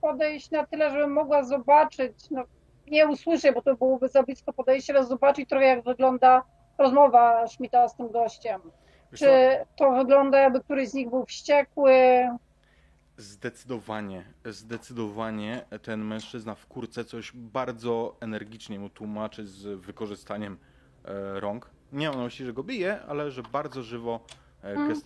podejść 0.00 0.50
na 0.50 0.66
tyle, 0.66 0.90
żebym 0.90 1.12
mogła 1.12 1.44
zobaczyć, 1.44 2.30
no, 2.30 2.44
nie 2.86 3.08
usłyszę, 3.08 3.52
bo 3.52 3.62
to 3.62 3.76
byłoby 3.76 4.08
za 4.08 4.22
blisko 4.22 4.52
podejście, 4.52 4.94
ale 4.94 5.04
zobaczyć 5.04 5.48
trochę, 5.48 5.66
jak 5.66 5.84
wygląda 5.84 6.42
rozmowa 6.78 7.46
Schmidta 7.48 7.88
z 7.88 7.96
tym 7.96 8.10
gościem. 8.10 8.60
Wiesz 9.12 9.20
Czy 9.20 9.58
to 9.76 9.92
wygląda, 9.92 10.38
jakby 10.38 10.60
któryś 10.60 10.88
z 10.88 10.94
nich 10.94 11.10
był 11.10 11.24
wściekły? 11.24 11.92
Zdecydowanie, 13.16 14.24
zdecydowanie 14.44 15.64
ten 15.82 16.04
mężczyzna 16.04 16.54
w 16.54 16.66
kurce 16.66 17.04
coś 17.04 17.32
bardzo 17.34 18.16
energicznie 18.20 18.78
mu 18.78 18.90
tłumaczy 18.90 19.46
z 19.46 19.80
wykorzystaniem 19.80 20.58
e, 21.04 21.40
rąk. 21.40 21.70
Nie 21.92 22.08
mam 22.08 22.18
na 22.18 22.24
myśli, 22.24 22.46
że 22.46 22.52
go 22.52 22.62
bije, 22.62 23.02
ale 23.08 23.30
że 23.30 23.42
bardzo 23.42 23.82
żywo 23.82 24.20
e, 24.62 24.72
Mm. 24.72 24.96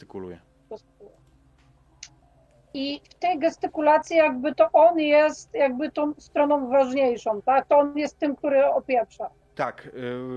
I 2.75 3.00
w 3.11 3.15
tej 3.15 3.39
gestykulacji 3.39 4.17
jakby 4.17 4.55
to 4.55 4.73
on 4.73 4.99
jest 4.99 5.55
jakby 5.55 5.91
tą 5.91 6.15
stroną 6.19 6.69
ważniejszą, 6.69 7.43
tak? 7.43 7.67
To 7.67 7.79
on 7.79 7.99
jest 7.99 8.19
tym, 8.19 8.37
który 8.37 8.67
opieprza. 8.67 9.31
Tak, 9.55 9.87
y, 9.87 9.91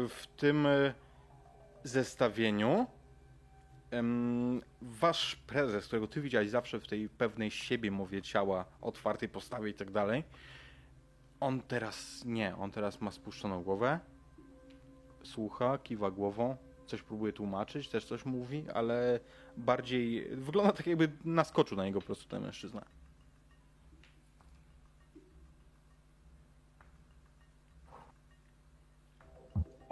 w 0.10 0.28
tym 0.38 0.66
y, 0.66 0.94
zestawieniu 1.84 2.86
wasz 4.82 5.36
prezes, 5.36 5.88
którego 5.88 6.08
ty 6.08 6.22
widziałeś 6.22 6.50
zawsze 6.50 6.80
w 6.80 6.88
tej 6.88 7.10
pewnej 7.10 7.52
siebie 7.52 7.92
mowie 7.92 8.22
ciała, 8.22 8.66
otwartej 8.82 9.30
postawie 9.30 9.70
i 9.70 9.74
tak 9.74 9.92
dalej, 9.92 10.24
on 11.40 11.62
teraz 11.62 12.26
nie, 12.26 12.56
on 12.56 12.72
teraz 12.72 13.02
ma 13.02 13.12
spuszczoną 13.12 13.64
głowę, 13.64 14.00
słucha, 15.24 15.78
kiwa 15.78 16.12
głową, 16.12 16.58
coś 16.86 17.02
próbuje 17.02 17.34
tłumaczyć, 17.34 17.90
też 17.90 18.06
coś 18.06 18.26
mówi, 18.26 18.66
ale 18.74 19.20
bardziej 19.58 20.28
wygląda 20.36 20.72
tak 20.72 20.88
jakby 20.88 21.12
naskoczył 21.26 21.78
na 21.78 21.86
niego 21.86 22.00
po 22.00 22.06
prostu 22.06 22.30
ten 22.30 22.42
mężczyzna. 22.42 22.86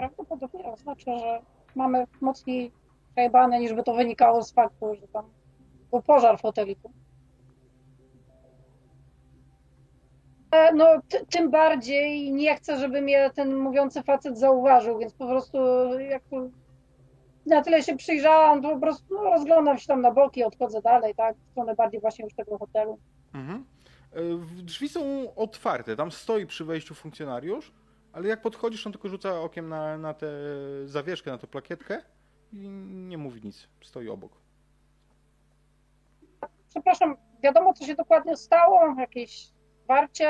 prawdopodobnie 0.02 0.66
oznacza, 0.66 1.20
że 1.20 1.42
mamy 1.76 2.08
mocniej 2.22 2.72
przejebane, 3.12 3.60
niż 3.60 3.74
by 3.74 3.84
to 3.84 3.94
wynikało 3.94 4.44
z 4.44 4.54
faktu, 4.54 4.96
że 4.96 5.08
tam 5.08 5.26
był 5.92 6.02
pożar 6.02 6.38
w 6.38 6.42
hoteliku. 6.42 6.92
E, 10.52 10.74
No, 10.74 10.86
ty, 11.10 11.26
tym 11.26 11.52
bardziej 11.52 12.34
nie 12.34 12.56
chcę, 12.56 12.78
żeby 12.78 13.02
mnie 13.02 13.32
ten 13.36 13.58
mówiący 13.58 14.04
facet 14.04 14.40
zauważył, 14.40 15.00
więc 15.00 15.14
po 15.14 15.28
prostu 15.28 15.58
jak 16.00 16.24
na 17.46 17.62
tyle 17.62 17.84
się 17.84 17.98
przyjrzałam, 17.98 18.62
to 18.62 18.70
po 18.70 18.80
prostu 18.80 19.06
no, 19.16 19.24
rozglądam 19.24 19.78
się 19.78 19.88
tam 19.88 20.02
na 20.02 20.12
boki, 20.12 20.44
odchodzę 20.44 20.82
dalej, 20.82 21.16
tak, 21.16 21.38
w 21.38 21.52
stronę 21.52 21.76
bardziej 21.76 22.02
właśnie 22.02 22.26
już 22.26 22.34
tego 22.34 22.58
hotelu. 22.58 23.00
Mhm. 23.34 23.66
E, 24.14 24.20
Drzwi 24.64 24.90
są 24.90 25.36
otwarte, 25.36 25.96
tam 25.96 26.12
stoi 26.12 26.46
przy 26.46 26.66
wejściu 26.66 26.96
funkcjonariusz, 26.96 27.72
ale 28.14 28.28
jak 28.28 28.42
podchodzisz, 28.42 28.88
on 28.88 28.94
tylko 28.94 29.10
rzuca 29.10 29.42
okiem 29.42 29.70
na, 29.70 29.98
na 29.98 30.14
tę 30.14 30.28
zawieszkę, 30.86 31.32
na 31.32 31.38
tę 31.38 31.48
plakietkę 31.48 32.02
i 32.54 32.70
nie 32.90 33.18
mówi 33.18 33.42
nic. 33.44 33.68
Stoi 33.82 34.10
obok. 34.10 34.32
Przepraszam, 36.70 37.18
wiadomo 37.44 37.74
co 37.74 37.86
się 37.86 37.96
dokładnie 37.96 38.38
stało? 38.38 38.96
Jakieś 39.00 39.52
warcie, 39.88 40.30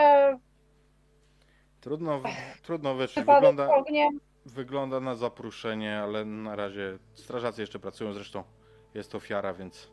Trudno, 1.82 2.22
trudno 2.62 2.96
wypadek 2.96 3.26
wygląda, 3.26 3.76
ogniem? 3.76 4.20
Wygląda 4.46 5.00
na 5.00 5.16
zapruszenie, 5.16 6.00
ale 6.00 6.26
na 6.26 6.56
razie 6.56 6.98
strażacy 7.14 7.62
jeszcze 7.62 7.80
pracują, 7.80 8.14
zresztą 8.14 8.44
jest 8.94 9.16
ofiara, 9.16 9.54
więc, 9.54 9.92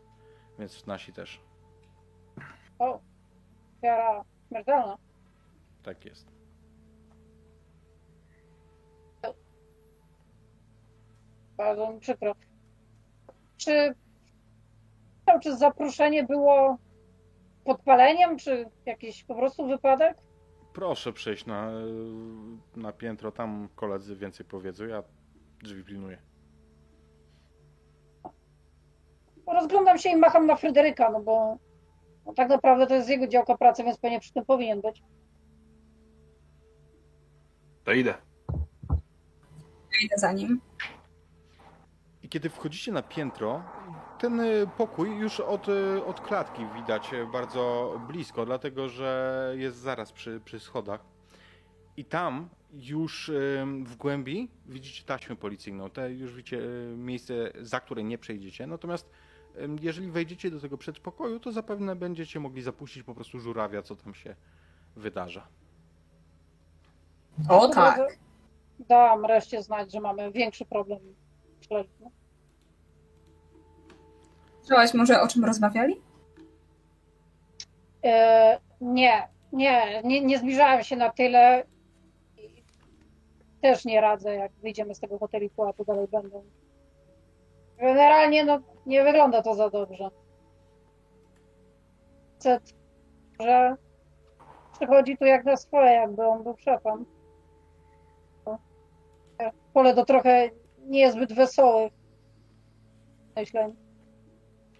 więc 0.58 0.86
nasi 0.86 1.12
też. 1.12 1.40
O, 2.78 3.00
ofiara 3.78 4.24
śmiertelna. 4.48 4.98
Tak 5.82 6.04
jest. 6.04 6.38
Bardzo 11.56 11.92
mi 11.92 12.00
przykro. 12.00 12.34
Czy, 13.56 13.94
czy 15.42 15.56
zapruszenie 15.56 16.24
było 16.24 16.78
podpaleniem, 17.64 18.38
czy 18.38 18.70
jakiś 18.86 19.24
po 19.24 19.34
prostu 19.34 19.66
wypadek? 19.66 20.27
Proszę 20.72 21.12
przejść 21.12 21.46
na, 21.46 21.70
na 22.76 22.92
piętro, 22.92 23.32
tam 23.32 23.68
koledzy 23.76 24.16
więcej 24.16 24.46
powiedzą, 24.46 24.84
ja 24.84 25.02
drzwi 25.62 25.84
pilnuję. 25.84 26.18
Rozglądam 29.46 29.98
się 29.98 30.10
i 30.10 30.16
macham 30.16 30.46
na 30.46 30.56
Fryderyka, 30.56 31.10
no 31.10 31.20
bo 31.20 31.58
no 32.26 32.34
tak 32.34 32.48
naprawdę 32.48 32.86
to 32.86 32.94
jest 32.94 33.08
jego 33.08 33.26
działka 33.26 33.56
pracy, 33.56 33.84
więc 33.84 33.98
pewnie 33.98 34.20
przy 34.20 34.32
tym 34.32 34.44
powinien 34.44 34.80
być. 34.80 35.02
To 37.84 37.92
idę. 37.92 38.14
Idę 40.04 40.18
za 40.18 40.32
nim. 40.32 40.60
I 42.28 42.30
kiedy 42.30 42.50
wchodzicie 42.50 42.92
na 42.92 43.02
piętro, 43.02 43.62
ten 44.18 44.40
y, 44.40 44.66
pokój 44.76 45.16
już 45.16 45.40
od, 45.40 45.68
y, 45.68 46.04
od 46.04 46.20
klatki 46.20 46.62
widać 46.74 47.12
y, 47.12 47.26
bardzo 47.26 47.92
blisko, 48.06 48.46
dlatego 48.46 48.88
że 48.88 49.52
jest 49.56 49.76
zaraz 49.76 50.12
przy, 50.12 50.40
przy 50.44 50.60
schodach. 50.60 51.00
I 51.96 52.04
tam 52.04 52.48
już 52.72 53.30
w 53.84 53.96
głębi 53.96 54.50
widzicie 54.66 55.04
taśmę 55.04 55.36
policyjną. 55.36 55.90
Te 55.90 56.12
już 56.12 56.34
widzicie 56.34 56.60
miejsce, 56.96 57.34
za 57.60 57.80
które 57.80 58.04
nie 58.04 58.18
przejdziecie. 58.18 58.66
Natomiast 58.66 59.10
jeżeli 59.82 60.10
wejdziecie 60.10 60.50
do 60.50 60.60
tego 60.60 60.78
przedpokoju, 60.78 61.40
to 61.40 61.52
zapewne 61.52 61.96
będziecie 61.96 62.40
mogli 62.40 62.62
zapuścić 62.62 63.02
po 63.02 63.14
prostu 63.14 63.40
żurawia, 63.40 63.82
co 63.82 63.96
tam 63.96 64.14
się 64.14 64.36
wydarza. 64.96 65.48
O 67.48 67.68
tak. 67.68 68.18
Dam 68.78 69.24
reszcie 69.24 69.62
znać, 69.62 69.92
że 69.92 70.00
mamy 70.00 70.32
większy 70.32 70.64
problem. 70.64 70.98
Słyszałaś 74.68 74.94
może 74.94 75.20
o 75.20 75.28
czym 75.28 75.44
rozmawiali? 75.44 76.00
E, 78.04 78.60
nie, 78.80 79.28
nie, 79.52 80.02
nie, 80.04 80.20
nie 80.20 80.38
zbliżałem 80.38 80.84
się 80.84 80.96
na 80.96 81.10
tyle. 81.10 81.64
Też 83.62 83.84
nie 83.84 84.00
radzę, 84.00 84.34
jak 84.34 84.52
wyjdziemy 84.52 84.94
z 84.94 85.00
tego 85.00 85.18
hoteliku, 85.18 85.64
a 85.64 85.72
tu 85.72 85.84
dalej 85.84 86.08
będą. 86.08 86.44
Generalnie 87.78 88.44
no, 88.44 88.60
nie 88.86 89.04
wygląda 89.04 89.42
to 89.42 89.54
za 89.54 89.70
dobrze. 89.70 90.08
Facet, 92.34 92.74
że 93.40 93.76
przychodzi 94.72 95.16
tu 95.16 95.24
jak 95.24 95.44
na 95.44 95.56
swoje, 95.56 95.92
jakby 95.92 96.26
on 96.26 96.42
był 96.42 96.56
szefem. 96.56 97.06
Pole 99.72 99.94
to 99.94 100.04
trochę 100.04 100.50
niezbyt 100.78 101.32
wesołych 101.32 101.92
myśleń. 103.36 103.87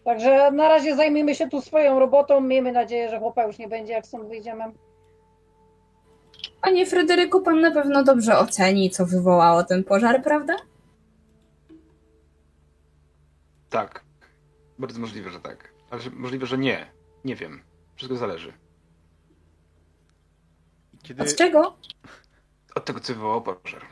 Także 0.09 0.51
na 0.51 0.69
razie 0.69 0.97
zajmijmy 0.97 1.35
się 1.35 1.49
tu 1.49 1.61
swoją 1.61 1.99
robotą. 1.99 2.41
Miejmy 2.41 2.73
nadzieję, 2.73 3.09
że 3.11 3.19
chłopa 3.19 3.45
już 3.45 3.59
nie 3.59 3.69
będzie, 3.69 3.93
jak 3.93 4.07
stąd 4.07 4.29
wyjdziemy. 4.29 4.65
Panie 6.63 6.87
Fryderyku, 6.87 7.41
pan 7.41 7.61
na 7.61 7.71
pewno 7.71 8.05
dobrze 8.05 8.39
oceni, 8.39 8.91
co 8.91 9.07
wywołało 9.07 9.65
ten 9.65 9.85
pożar, 9.85 10.23
prawda? 10.23 10.57
Tak. 13.71 14.05
Bardzo 14.79 15.01
możliwe, 15.01 15.31
że 15.31 15.41
tak. 15.41 15.73
Ale 15.91 16.03
możliwe, 16.13 16.47
że 16.47 16.59
nie. 16.59 16.87
Nie 17.25 17.37
wiem. 17.37 17.63
Wszystko 17.97 18.17
zależy. 18.17 18.53
Kiedy... 21.03 21.23
Od 21.23 21.37
czego? 21.37 21.77
Od 22.75 22.85
tego, 22.85 23.01
co 23.01 23.15
wywołał 23.15 23.43
pożar. 23.43 23.83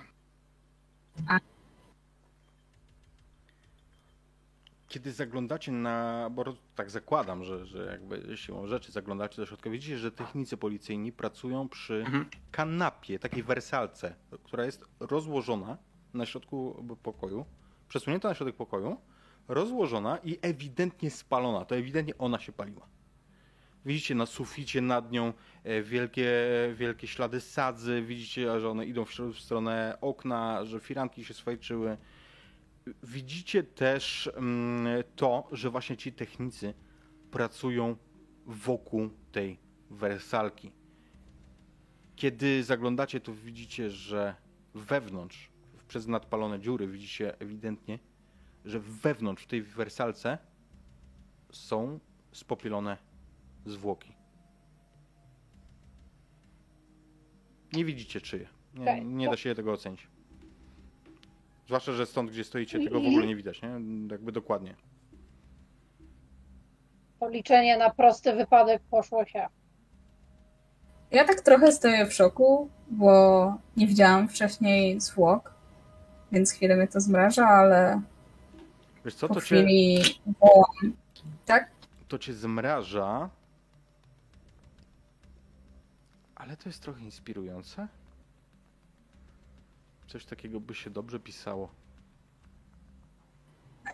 Kiedy 4.89 5.13
zaglądacie 5.13 5.73
na, 5.73 6.29
bo 6.31 6.45
tak 6.75 6.91
zakładam, 6.91 7.45
że, 7.45 7.67
że 7.67 7.87
jakby 7.87 8.37
siłą 8.37 8.67
rzeczy 8.67 8.93
zaglądacie 8.93 9.37
do 9.37 9.47
środka, 9.47 9.71
widzicie, 9.71 9.99
że 9.99 10.13
technicy 10.13 10.57
policyjni 10.57 11.13
pracują 11.13 11.69
przy 11.69 11.95
Mhm. 11.95 12.27
kanapie, 12.51 13.19
takiej 13.19 13.43
wersalce, 13.43 14.15
która 14.45 14.65
jest 14.65 14.85
rozłożona 15.01 15.77
na 16.15 16.27
środku 16.27 16.85
pokoju, 17.03 17.45
przesunięta 17.89 18.29
na 18.29 18.35
środek 18.35 18.57
pokoju, 18.57 18.97
rozłożona 19.49 20.19
i 20.25 20.39
ewidentnie 20.43 21.11
spalona. 21.11 21.65
To 21.65 21.77
ewidentnie 21.77 22.19
ona 22.19 22.39
się 22.39 22.53
paliła. 22.53 22.87
Widzicie 23.87 24.15
na 24.15 24.27
suficie 24.27 24.81
nad 24.81 25.13
nią 25.13 25.33
e, 25.65 25.83
wielkie, 25.83 26.31
wielkie 26.75 27.07
ślady 27.07 27.41
sadzy, 27.41 28.03
widzicie, 28.03 28.61
że 28.61 28.71
one 28.71 28.87
idą 28.87 29.05
w 29.05 29.11
w 29.11 29.41
stronę 29.41 29.99
okna, 30.01 30.65
że 30.65 30.81
firanki 30.81 31.25
się 31.25 31.35
swajczyły. 31.35 31.97
Widzicie 33.03 33.63
też 33.63 34.31
mm, 34.37 35.05
to, 35.17 35.49
że 35.53 35.71
właśnie 35.71 35.97
ci 35.97 36.13
technicy 36.13 36.75
pracują 37.31 37.97
wokół 38.47 39.11
tej 39.33 39.59
wersalki. 39.91 40.73
Kiedy 42.17 42.65
zaglądacie, 42.65 43.21
to 43.21 43.35
widzicie, 43.35 43.91
że 43.91 44.35
wewnątrz, 44.75 45.51
przez 45.89 46.07
nadpalone 46.07 46.61
dziury, 46.61 46.89
widzicie 46.89 47.41
ewidentnie, 47.41 47.99
że 48.65 48.81
wewnątrz 48.81 49.43
w 49.43 49.47
tej 49.47 49.63
wersalce 49.63 50.39
są 51.53 52.01
spopielone 52.33 52.97
zwłoki. 53.67 54.13
Nie 57.73 57.85
widzicie 57.85 58.21
czyje. 58.21 58.49
Nie, 58.75 59.05
nie 59.05 59.31
da 59.31 59.37
się 59.37 59.55
tego 59.55 59.73
ocenić. 59.73 60.09
Zwłaszcza, 61.67 61.93
że 61.93 62.07
stąd, 62.07 62.31
gdzie 62.31 62.45
stoicie, 62.45 62.79
tego 62.79 63.01
w 63.01 63.07
ogóle 63.07 63.27
nie 63.27 63.37
widać, 63.37 63.63
nie? 63.63 63.69
Jakby 64.11 64.33
dokładnie. 64.33 64.75
To 67.21 67.29
liczenie 67.29 67.77
na 67.77 67.91
prosty 67.91 68.33
wypadek 68.33 68.83
poszło 68.91 69.25
się. 69.25 69.47
Ja 71.11 71.25
tak 71.25 71.41
trochę 71.41 71.73
stoję 71.73 72.07
w 72.07 72.13
szoku, 72.13 72.71
bo 72.91 73.55
nie 73.77 73.87
widziałam 73.87 74.29
wcześniej 74.29 75.01
zwłok, 75.01 75.55
więc 76.33 76.53
chwilę 76.53 76.77
mnie 76.77 76.89
to 76.89 77.01
zmraża, 77.01 77.47
ale 77.47 78.01
Wiesz 79.05 79.15
co, 79.15 79.29
po 79.29 79.35
to 79.35 79.41
cię, 79.41 79.47
chwili 79.47 80.03
wołam. 80.41 80.97
Tak? 81.47 81.71
to 82.09 82.19
cię 82.19 82.35
zmraża, 82.35 83.31
ale 86.35 86.57
to 86.57 86.69
jest 86.69 86.83
trochę 86.83 87.01
inspirujące. 87.01 87.89
Coś 90.07 90.25
takiego 90.25 90.61
by 90.61 90.75
się 90.75 90.91
dobrze 90.91 91.21
pisało. 91.21 91.69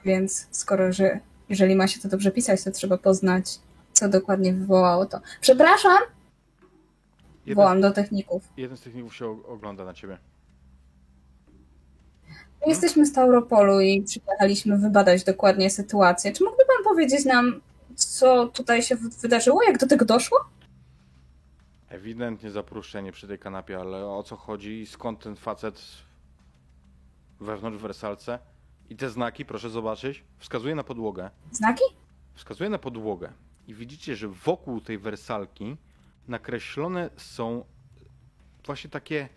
Więc 0.04 0.46
skoro, 0.50 0.92
że 0.92 1.20
jeżeli 1.48 1.76
ma 1.76 1.88
się 1.88 2.00
to 2.00 2.08
dobrze 2.08 2.30
pisać, 2.30 2.64
to 2.64 2.70
trzeba 2.70 2.98
poznać, 2.98 3.58
co 3.92 4.08
dokładnie 4.08 4.52
wywołało 4.52 5.06
to. 5.06 5.20
Przepraszam! 5.40 5.98
Jeden, 7.46 7.56
Wołam 7.56 7.80
do 7.80 7.90
techników. 7.90 8.42
jeden 8.56 8.76
z 8.76 8.80
techników 8.80 9.14
się 9.16 9.44
ogląda 9.46 9.84
na 9.84 9.94
ciebie. 9.94 10.18
My 12.60 12.68
Jesteśmy 12.68 13.06
z 13.06 13.12
Tauropolu 13.12 13.80
i 13.80 14.02
przyjechaliśmy 14.02 14.78
wybadać 14.78 15.24
dokładnie 15.24 15.70
sytuację. 15.70 16.32
Czy 16.32 16.44
mógłby 16.44 16.62
pan 16.66 16.84
powiedzieć 16.84 17.24
nam, 17.24 17.60
co 17.94 18.46
tutaj 18.46 18.82
się 18.82 18.96
wydarzyło? 18.96 19.62
Jak 19.62 19.78
do 19.78 19.86
tego 19.86 20.04
doszło? 20.04 20.38
Ewidentnie 21.92 22.50
zapruszczenie 22.50 23.12
przy 23.12 23.28
tej 23.28 23.38
kanapie, 23.38 23.80
ale 23.80 24.06
o 24.06 24.22
co 24.22 24.36
chodzi 24.36 24.80
i 24.80 24.86
skąd 24.86 25.20
ten 25.20 25.36
facet? 25.36 25.82
wewnątrz 27.40 27.78
w 27.78 27.80
wersalce 27.80 28.38
i 28.90 28.96
te 28.96 29.10
znaki, 29.10 29.44
proszę 29.44 29.70
zobaczyć, 29.70 30.24
wskazuje 30.38 30.74
na 30.74 30.84
podłogę. 30.84 31.30
Znaki? 31.50 31.84
Wskazuje 32.34 32.70
na 32.70 32.78
podłogę 32.78 33.32
i 33.66 33.74
widzicie, 33.74 34.16
że 34.16 34.28
wokół 34.28 34.80
tej 34.80 34.98
wersalki 34.98 35.76
nakreślone 36.28 37.10
są 37.16 37.64
właśnie 38.66 38.90
takie 38.90 39.28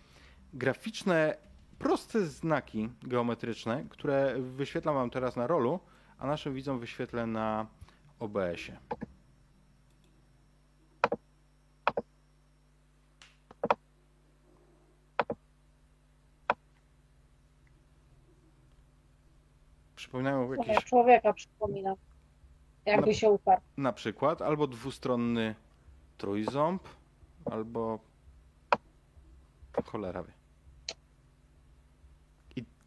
graficzne, 0.54 1.36
proste 1.78 2.26
znaki 2.26 2.88
geometryczne, 3.02 3.84
które 3.90 4.36
wyświetlam 4.40 4.94
wam 4.94 5.10
teraz 5.10 5.36
na 5.36 5.46
rolu, 5.46 5.80
a 6.18 6.26
naszym 6.26 6.54
widzom 6.54 6.78
wyświetlę 6.78 7.26
na 7.26 7.66
OBS-ie. 8.20 8.78
Przypominają 20.16 20.52
jakieś 20.52 20.84
człowieka 20.84 21.32
przypomina. 21.32 21.94
Jakby 22.86 23.06
No. 23.06 23.12
się 23.12 23.30
uparł. 23.30 23.60
na 23.76 23.92
przykład 23.92 24.42
albo 24.42 24.66
dwustronny 24.66 25.54
trójząb, 26.18 26.82
albo 27.44 27.98
cholera 29.84 30.22
wie. 30.22 30.32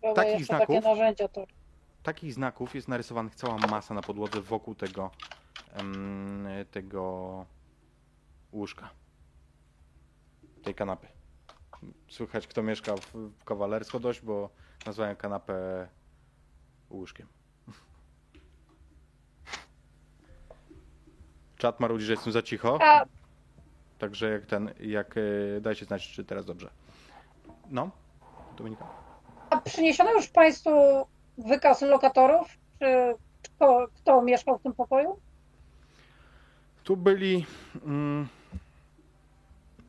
Chyba 0.02 0.14
Takich 0.14 0.32
jeszcze 0.40 0.46
znaków? 0.56 0.76
takie 0.76 0.88
narzędzia 0.90 1.28
to 1.28 1.46
Takich 2.04 2.34
znaków 2.34 2.76
jest 2.76 2.88
narysowanych 2.88 3.36
cała 3.36 3.58
masa 3.58 3.94
na 3.94 4.02
podłodze 4.02 4.42
wokół 4.42 4.76
tego, 4.76 5.12
em, 5.74 6.48
tego 6.72 7.46
łóżka. 8.54 8.90
Tej 10.64 10.76
kanapy. 10.76 11.08
Słychać, 12.10 12.48
kto 12.48 12.64
mieszka 12.64 12.96
w, 12.98 13.14
w 13.40 13.44
kawalersko 13.44 14.00
dość, 14.00 14.22
bo 14.22 14.50
nazwałem 14.86 15.16
kanapę 15.16 15.88
łóżkiem. 16.90 17.28
Czat 21.58 21.80
marudzi, 21.80 22.06
że 22.06 22.14
jestem 22.14 22.34
za 22.34 22.42
cicho. 22.42 22.80
A 22.82 23.06
Także 24.00 24.30
jak 24.30 24.46
ten, 24.46 24.74
jak 24.80 25.16
e, 25.18 25.62
dajcie 25.62 25.86
znać, 25.86 26.08
czy 26.08 26.24
teraz 26.24 26.46
dobrze. 26.46 26.70
No, 27.70 27.90
Dominika. 28.58 28.86
A 29.50 29.58
przyniesiono 29.62 30.12
już 30.12 30.28
Państwu 30.28 30.70
wykaz 31.38 31.82
lokatorów? 31.82 32.58
Czy 32.80 33.16
kto, 33.44 33.88
kto 33.96 34.22
mieszkał 34.22 34.58
w 34.58 34.64
tym 34.64 34.74
pokoju? 34.74 35.20
Tu 36.84 36.98
byli. 36.98 37.46
Mm, 37.86 38.28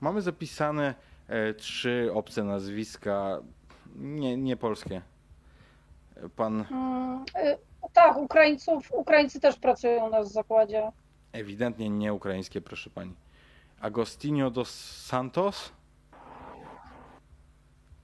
mamy 0.01 0.23
zapisane 0.23 0.95
e, 1.29 1.55
trzy 1.55 2.11
obce 2.15 2.45
nazwiska, 2.45 3.41
nie, 3.97 4.37
nie 4.37 4.57
polskie. 4.57 5.03
Pan 6.37 6.65
Mm, 6.71 7.25
y, 7.45 7.59
tak, 7.93 8.17
Ukraińców, 8.17 8.93
Ukraińcy 8.93 9.41
też 9.41 9.57
pracują 9.57 10.07
u 10.07 10.11
nas 10.11 10.29
w 10.29 10.33
zakładzie. 10.33 10.93
ewidentnie 11.33 11.91
nie 11.91 12.13
ukraińskie, 12.15 12.61
proszę 12.61 12.91
pani. 12.91 13.15
Agostinho 13.81 14.51
dos 14.51 14.71
Santos. 15.07 15.73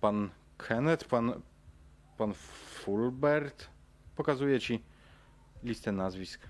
Pan 0.00 0.30
Kenneth, 0.58 1.04
pan, 1.08 1.40
pan 2.18 2.34
Fulbert. 2.84 3.68
Pokazuję 4.16 4.60
ci 4.60 4.82
listę 5.62 5.92
nazwisk. 5.92 6.48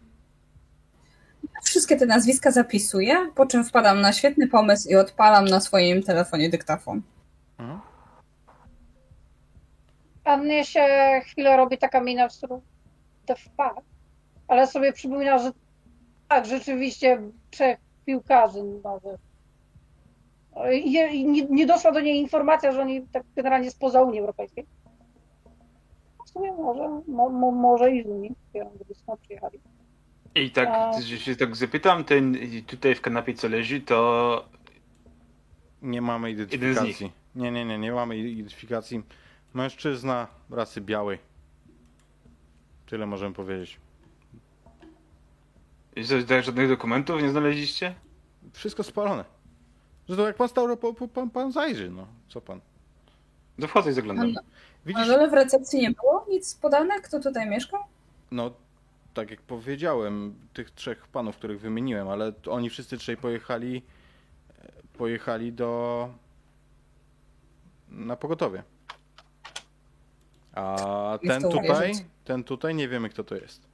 Wszystkie 1.63 1.97
te 1.97 2.07
nazwiska 2.07 2.51
zapisuję, 2.51 3.31
po 3.35 3.47
czym 3.47 3.65
wpadam 3.65 4.01
na 4.01 4.13
świetny 4.13 4.49
pomysł 4.49 4.89
i 4.89 4.97
odpalam 4.97 5.45
na 5.45 5.61
swoim 5.61 6.03
telefonie 6.03 6.51
dyktafon. 6.51 7.03
Mhm. 7.59 7.81
A 10.27 10.37
mnie 10.37 10.65
się 10.65 10.87
chwilę 11.25 11.57
robi 11.57 11.79
taka 11.79 12.01
mina 12.01 12.29
w 12.29 12.33
stylu 12.33 12.63
the 13.27 13.37
fuck. 13.37 13.87
Ale 14.49 14.67
sobie 14.67 14.93
przypomina, 14.93 15.39
że 15.39 15.53
tak, 16.29 16.47
rzeczywiście 16.47 17.21
trzech 17.51 17.79
piłkarzy 18.07 18.63
nowych. 18.85 19.21
Nie, 20.85 21.23
nie 21.51 21.67
doszła 21.67 21.93
do 21.93 22.01
niej 22.01 22.21
informacja, 22.21 22.73
że 22.73 22.81
oni 22.81 23.03
tak 23.13 23.23
generalnie 23.37 23.71
spoza 23.71 24.03
Unii 24.03 24.21
Europejskiej. 24.21 24.67
W 26.27 26.31
sumie 26.31 26.53
może, 26.53 27.01
mo, 27.09 27.29
mo, 27.29 27.51
może 27.51 27.93
i 27.93 28.03
z 28.03 28.07
Unii, 28.07 28.35
gdyby 28.75 28.95
skąd 28.95 29.21
przyjechali. 29.21 29.61
I 30.35 30.51
tak, 30.51 30.69
A- 30.69 31.01
że 31.01 31.19
się 31.19 31.37
tak 31.37 31.57
zapytam, 31.57 32.05
ten 32.05 32.37
tutaj 32.67 32.95
w 32.95 33.01
kanapie 33.01 33.35
co 33.35 33.49
leży, 33.49 33.81
to 33.81 34.45
Nie 35.83 36.03
mamy 36.03 36.31
identyfikacji. 36.31 37.13
Nie, 37.35 37.51
nie, 37.51 37.65
nie, 37.65 37.79
nie 37.79 37.93
mamy 37.93 38.17
identyfikacji. 38.17 39.03
Mężczyzna 39.57 40.27
rasy 40.51 40.81
białej. 40.81 41.19
Tyle 42.87 43.07
możemy 43.07 43.35
powiedzieć. 43.35 43.81
I 45.97 46.05
że 46.05 46.25
tak 46.25 46.43
żadnych 46.45 46.69
dokumentów 46.69 47.23
nie 47.23 47.31
znaleźliście? 47.31 47.95
Wszystko 48.53 48.83
spalone. 48.83 49.25
Zresztą 50.07 50.27
jak 50.27 50.37
pan 50.37 50.49
stał, 50.49 50.77
po, 50.77 50.95
po, 50.95 51.09
pan, 51.09 51.31
pan 51.31 51.53
zajrzy, 51.53 51.91
no. 51.91 52.07
Co 52.29 52.41
pan? 52.41 52.61
To 53.61 53.69
wchodzę 53.69 53.91
i 53.91 53.93
zaglądam. 53.93 54.33
a 54.37 54.41
Widzisz, 54.87 55.07
dole 55.07 55.31
w 55.31 55.33
recepcji 55.33 55.81
nie 55.81 55.91
było 55.91 56.27
nic 56.29 56.55
podane? 56.55 57.01
Kto 57.01 57.21
tutaj 57.21 57.51
mieszkał? 57.51 57.81
no 58.31 58.51
tak 59.15 59.31
jak 59.31 59.43
powiedziałem, 59.43 60.35
tych 60.53 60.71
trzech 60.71 61.09
panów, 61.09 61.37
których 61.37 61.61
wymieniłem, 61.61 62.09
ale 62.09 62.33
to 62.33 62.53
oni 62.53 62.71
wszyscy 62.71 62.99
trzej 62.99 63.17
pojechali, 63.17 63.83
e, 64.59 64.73
pojechali 64.99 65.53
do, 65.53 66.09
na 67.89 68.17
pogotowie. 68.17 68.63
A 70.57 71.19
ten 71.27 71.43
tutaj, 71.43 71.71
uwierzyć. 71.71 72.05
ten 72.25 72.45
tutaj 72.45 72.75
nie 72.75 72.89
wiemy 72.89 73.09
kto 73.09 73.25
to 73.25 73.35
jest. 73.35 73.69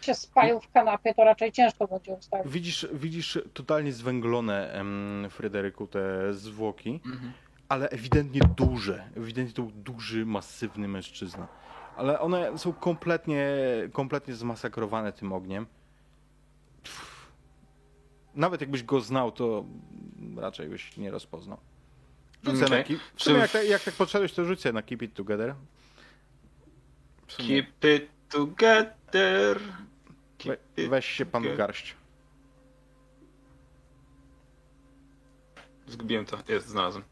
Się 0.00 0.14
spalił 0.14 0.60
w 0.60 0.70
kanapie, 0.72 1.14
to 1.14 1.24
raczej 1.24 1.52
ciężko 1.52 1.88
będzie 1.88 2.12
ustalić. 2.12 2.52
Widzisz, 2.52 2.86
widzisz 2.92 3.38
totalnie 3.54 3.92
zwęglone, 3.92 4.72
em, 4.72 5.26
Fryderyku, 5.30 5.86
te 5.86 6.34
zwłoki, 6.34 7.00
Mhm. 7.06 7.32
ale 7.68 7.88
ewidentnie 7.90 8.40
duże. 8.56 9.08
Ewidentnie 9.16 9.54
to 9.54 9.62
był 9.62 9.70
duży, 9.72 10.26
masywny 10.26 10.88
mężczyzna. 10.88 11.48
Ale 11.96 12.20
one 12.20 12.58
są 12.58 12.72
kompletnie, 12.72 13.46
kompletnie 13.92 14.34
zmasakrowane 14.34 15.12
tym 15.12 15.32
ogniem. 15.32 15.66
Pff. 16.82 17.26
Nawet 18.34 18.60
jakbyś 18.60 18.82
go 18.82 19.00
znał, 19.00 19.32
to 19.32 19.64
raczej 20.36 20.68
byś 20.68 20.96
nie 20.96 21.10
rozpoznał. 21.10 21.58
Rzucę 22.44 22.64
Okej. 22.64 22.78
na 22.78 22.84
keep. 22.84 23.00
W 23.16 23.22
sumie 23.22 23.38
jak, 23.38 23.50
tak- 23.50 23.68
jak 23.68 23.82
tak 23.82 23.94
podszedłeś, 23.94 24.32
to 24.32 24.44
rzucę 24.44 24.72
na 24.72 24.82
Keep 24.82 25.02
It 25.02 25.14
Together. 25.14 25.54
Keep 27.36 27.84
it 27.84 28.10
together. 28.28 29.58
we, 29.58 29.76
Keep 30.38 30.60
it 30.78 30.90
weź 30.90 31.06
się 31.06 31.26
pan 31.26 31.42
w 31.42 31.56
garść. 31.56 31.96
Zgubiłem 35.86 36.24
to. 36.26 36.38
Jest, 36.48 36.66
znalazłem. 36.68 37.04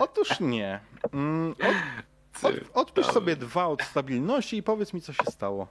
Otóż 0.00 0.40
nie. 0.40 0.80
Mm, 1.12 1.54
od, 2.42 2.44
Od, 2.44 2.54
odpisz 2.74 3.06
sobie 3.06 3.36
dwa 3.36 3.66
od 3.66 3.82
stabilności 3.82 4.56
i 4.56 4.62
powiedz 4.62 4.92
mi, 4.92 5.00
co 5.00 5.12
się 5.12 5.24
stało. 5.30 5.68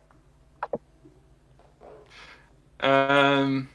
Um... 2.84 3.67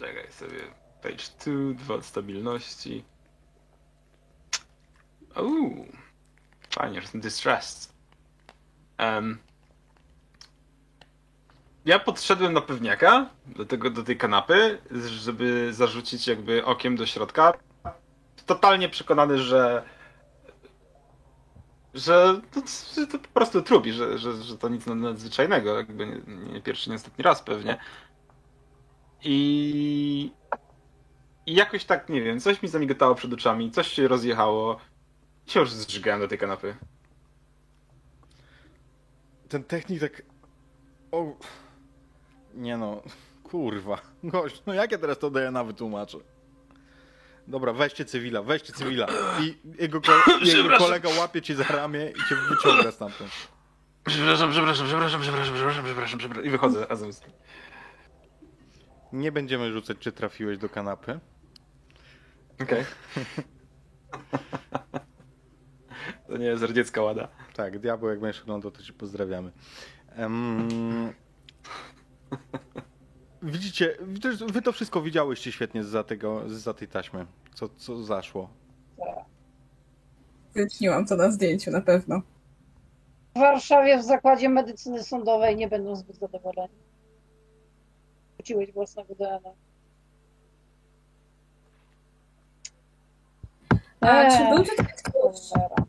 Czekaj 0.00 0.32
sobie. 0.32 0.58
Page 1.02 1.24
2, 1.44 1.74
dwa 1.74 1.94
od 1.94 2.04
stabilności. 2.04 3.04
Uuu. 5.36 5.86
Fajnie, 6.70 6.94
że 6.94 7.00
jestem 7.00 7.20
distressed. 7.20 7.92
Um... 8.98 9.38
Ja 11.84 11.98
podszedłem 11.98 12.52
na 12.52 12.60
pewniaka 12.60 13.30
do, 13.46 13.64
tego, 13.64 13.90
do 13.90 14.02
tej 14.02 14.16
kanapy, 14.16 14.78
żeby 14.90 15.74
zarzucić 15.74 16.26
jakby 16.26 16.64
okiem 16.64 16.96
do 16.96 17.06
środka. 17.06 17.52
Totalnie 18.46 18.88
przekonany, 18.88 19.38
że 19.38 19.82
że 21.94 22.40
to, 22.50 22.60
to 23.06 23.18
po 23.18 23.28
prostu 23.28 23.62
trupi, 23.62 23.92
że, 23.92 24.18
że, 24.18 24.42
że 24.42 24.58
to 24.58 24.68
nic 24.68 24.86
nadzwyczajnego, 24.86 25.76
jakby 25.76 26.06
nie, 26.06 26.52
nie 26.52 26.62
pierwszy, 26.62 26.90
nie 26.90 26.96
ostatni 26.96 27.22
raz 27.22 27.42
pewnie. 27.42 27.78
I, 29.24 30.32
I 31.46 31.54
jakoś 31.54 31.84
tak, 31.84 32.08
nie 32.08 32.22
wiem, 32.22 32.40
coś 32.40 32.62
mi 32.62 32.68
zamigotało 32.68 33.14
przed 33.14 33.32
oczami, 33.32 33.70
coś 33.70 33.88
się 33.88 34.08
rozjechało. 34.08 34.80
I 35.46 35.50
się 35.50 35.60
już 35.60 35.72
zżygałem 35.72 36.20
do 36.20 36.28
tej 36.28 36.38
kanapy. 36.38 36.76
Ten 39.48 39.64
technik 39.64 40.00
tak. 40.00 40.22
O. 41.12 41.36
Nie 42.54 42.76
no, 42.76 43.02
kurwa. 43.42 44.00
Gość, 44.24 44.62
no 44.66 44.74
jak 44.74 44.92
ja 44.92 44.98
teraz 44.98 45.18
to 45.18 45.30
DNA 45.30 45.64
wytłumaczę? 45.64 46.18
Dobra, 47.46 47.72
weźcie 47.72 48.04
cywila, 48.04 48.42
weźcie 48.42 48.72
cywila. 48.72 49.06
I 49.40 49.58
jego, 49.82 50.00
jego 50.54 50.78
kolega 50.78 51.08
łapie 51.18 51.42
cię 51.42 51.54
za 51.54 51.64
ramię 51.64 52.10
i 52.10 52.28
cię 52.28 52.36
wyciąga 52.36 52.92
stamtąd. 52.92 53.30
Przepraszam, 54.04 54.50
przepraszam, 54.50 54.86
przepraszam, 54.86 55.20
przepraszam, 55.20 55.54
przepraszam, 55.54 55.84
przepraszam, 55.84 56.18
przepraszam. 56.18 56.44
I 56.44 56.50
wychodzę 56.50 56.86
razem 56.86 57.12
z 57.12 57.20
nim. 57.20 57.30
Nie 59.12 59.32
będziemy 59.32 59.72
rzucać, 59.72 59.98
czy 59.98 60.12
trafiłeś 60.12 60.58
do 60.58 60.68
kanapy. 60.68 61.20
Okej. 62.62 62.84
to 66.28 66.36
nie 66.36 66.46
jest 66.46 66.62
radziecka 66.62 67.02
łada. 67.02 67.28
Tak, 67.56 67.78
diabeł, 67.78 68.10
jak 68.10 68.20
będziesz 68.20 68.42
oglądał, 68.42 68.70
to 68.70 68.82
ci 68.82 68.92
pozdrawiamy. 68.92 69.52
Em, 70.16 71.12
Widzicie, 73.42 73.96
wy- 74.00 74.46
wy 74.52 74.62
to 74.62 74.72
wszystko 74.72 75.02
widziałyście 75.02 75.52
świetnie 75.52 75.84
za 75.84 76.04
tego, 76.04 76.42
za 76.46 76.74
tej 76.74 76.88
taśmy, 76.88 77.26
co, 77.54 77.68
co 77.68 78.02
zaszło. 78.04 78.50
Wytniłam 80.54 81.06
to 81.06 81.16
na 81.16 81.30
zdjęciu 81.30 81.70
na 81.70 81.80
pewno. 81.80 82.22
W 83.36 83.38
Warszawie 83.38 83.98
w 83.98 84.02
zakładzie 84.02 84.48
medycyny 84.48 85.02
sądowej 85.02 85.56
nie 85.56 85.68
będą 85.68 85.96
zbyt 85.96 86.16
zadowoleni. 86.16 86.74
Wróciłeś 88.50 88.72
własnego 88.72 89.14
DNA. 89.14 89.50
A 94.00 94.22
Eee, 94.22 94.30
czy 94.38 94.54
był 94.54 94.64
tutaj 94.64 94.86
ktoś 95.04 95.36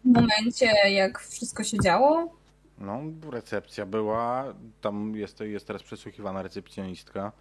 w 0.04 0.06
momencie, 0.06 0.65
jak 0.89 1.19
wszystko 1.19 1.63
się 1.63 1.78
działo? 1.84 2.36
No, 2.78 3.00
recepcja 3.32 3.86
była, 3.86 4.54
tam 4.82 5.15
jest, 5.15 5.39
jest 5.39 5.67
teraz 5.67 5.84
przesłuchiwana 5.84 6.41
recepcjonistka, 6.41 7.32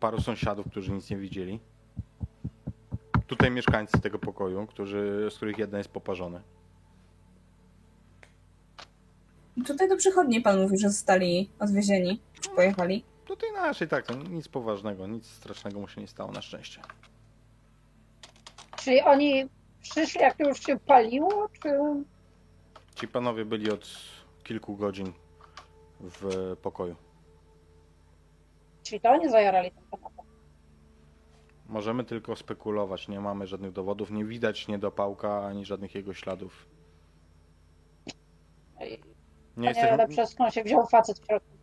paru 0.00 0.20
sąsiadów, 0.20 0.66
którzy 0.70 0.92
nic 0.92 1.10
nie 1.10 1.16
widzieli. 1.16 1.60
Tutaj 3.26 3.50
mieszkańcy 3.50 4.00
tego 4.00 4.18
pokoju, 4.18 4.66
którzy, 4.66 5.28
z 5.30 5.36
których 5.36 5.58
jeden 5.58 5.78
jest 5.78 5.90
poparzony. 5.90 6.40
Tutaj 9.66 9.88
do 9.88 9.96
przychodni 9.96 10.40
pan 10.40 10.62
mówi, 10.62 10.78
że 10.78 10.88
zostali 10.90 11.50
odwiezieni. 11.58 12.20
Czy 12.40 12.50
pojechali? 12.50 13.04
Tutaj 13.24 13.52
naszej, 13.52 13.88
tak, 13.88 14.06
to 14.06 14.14
nic 14.14 14.48
poważnego, 14.48 15.06
nic 15.06 15.26
strasznego 15.26 15.80
mu 15.80 15.88
się 15.88 16.00
nie 16.00 16.08
stało 16.08 16.32
na 16.32 16.42
szczęście. 16.42 16.80
Czyli 18.76 19.00
oni 19.00 19.44
przyszli, 19.82 20.20
jak 20.20 20.38
już 20.40 20.60
się 20.66 20.78
paliło, 20.78 21.48
czy... 21.62 21.68
Ci 22.94 23.08
panowie 23.08 23.44
byli 23.44 23.70
od 23.70 23.88
kilku 24.42 24.76
godzin 24.76 25.12
w 26.00 26.56
pokoju. 26.62 26.96
Czyli 28.82 29.00
to 29.00 29.10
oni 29.10 29.30
zajarali 29.30 29.70
ten 29.70 29.84
kanapę. 29.90 30.22
Możemy 31.68 32.04
tylko 32.04 32.36
spekulować, 32.36 33.08
nie 33.08 33.20
mamy 33.20 33.46
żadnych 33.46 33.72
dowodów, 33.72 34.10
nie 34.10 34.24
widać 34.24 34.68
niedopałka 34.68 35.46
ani 35.46 35.64
żadnych 35.64 35.94
jego 35.94 36.14
śladów. 36.14 36.66
Nie 38.80 38.86
Nie, 39.56 39.68
jesteśmy... 39.68 39.92
ale 39.92 40.08
przez 40.08 40.30
skąd 40.30 40.54
się 40.54 40.64
wziął 40.64 40.86
facet 40.86 41.18
w 41.18 41.26
środku. 41.26 41.53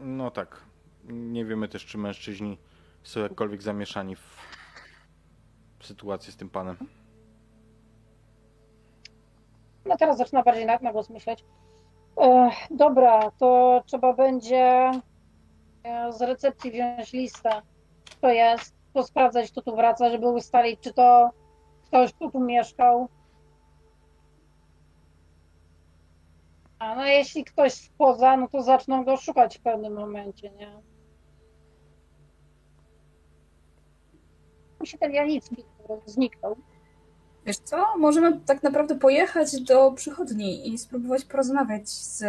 No 0.00 0.30
tak. 0.30 0.64
Nie 1.04 1.44
wiemy 1.44 1.68
też, 1.68 1.86
czy 1.86 1.98
mężczyźni 1.98 2.58
są 3.02 3.20
jakkolwiek 3.20 3.62
zamieszani 3.62 4.16
w, 4.16 4.36
w 5.78 5.86
sytuację 5.86 6.32
z 6.32 6.36
tym 6.36 6.50
panem. 6.50 6.76
No 9.84 9.96
teraz 9.96 10.18
zaczyna 10.18 10.42
bardziej 10.42 10.66
na, 10.66 10.78
na 10.78 10.92
głos 10.92 11.10
myśleć. 11.10 11.44
Dobra, 12.70 13.30
to 13.30 13.82
trzeba 13.86 14.12
będzie 14.12 14.90
e, 15.82 16.12
z 16.12 16.22
recepcji 16.22 16.70
wziąć 16.70 17.12
listę. 17.12 17.62
Kto 18.10 18.28
jest, 18.28 18.74
posprawdzać, 18.92 19.50
kto 19.50 19.62
tu 19.62 19.76
wraca, 19.76 20.10
żeby 20.10 20.28
ustalić, 20.28 20.80
czy 20.80 20.92
to 20.92 21.30
ktoś, 21.86 22.12
kto 22.12 22.30
tu 22.30 22.40
mieszkał. 22.40 23.08
A 26.80 26.94
no 26.94 27.06
jeśli 27.06 27.44
ktoś 27.44 27.72
spoza, 27.72 28.36
no 28.36 28.48
to 28.48 28.62
zaczną 28.62 29.04
go 29.04 29.16
szukać 29.16 29.58
w 29.58 29.62
pewnym 29.62 29.92
momencie, 29.92 30.50
nie? 30.50 30.82
Mi 34.80 34.86
się 34.86 34.98
ten 34.98 35.12
Janicki 35.12 35.64
zniknął. 36.06 36.56
Wiesz 37.46 37.58
co? 37.58 37.96
Możemy 37.98 38.40
tak 38.40 38.62
naprawdę 38.62 38.98
pojechać 38.98 39.60
do 39.60 39.92
przychodni 39.92 40.68
i 40.68 40.78
spróbować 40.78 41.24
porozmawiać 41.24 41.88
z 41.88 42.24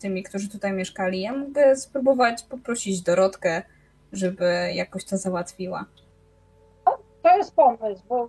tymi, 0.00 0.22
którzy 0.22 0.48
tutaj 0.48 0.72
mieszkali. 0.72 1.20
Ja 1.20 1.32
mogę 1.32 1.76
spróbować 1.76 2.42
poprosić 2.42 3.02
Dorotkę, 3.02 3.62
żeby 4.12 4.70
jakoś 4.74 5.04
to 5.04 5.16
załatwiła. 5.16 5.84
To 7.22 7.36
jest 7.36 7.54
pomysł, 7.54 8.02
bo 8.08 8.28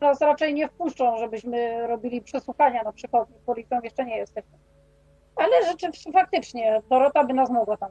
nas 0.00 0.20
raczej 0.20 0.54
nie 0.54 0.68
wpuszczą, 0.68 1.18
żebyśmy 1.18 1.86
robili 1.86 2.22
przesłuchania 2.22 2.82
na 2.82 2.92
przychodni. 2.92 3.36
Policją 3.46 3.80
jeszcze 3.82 4.04
nie 4.04 4.16
jesteśmy. 4.16 4.65
Ale 5.36 5.66
rzeczywiście, 5.70 6.12
faktycznie, 6.12 6.82
Dorota 6.90 7.24
by 7.24 7.34
nas 7.34 7.50
mogła 7.50 7.76
tam. 7.76 7.90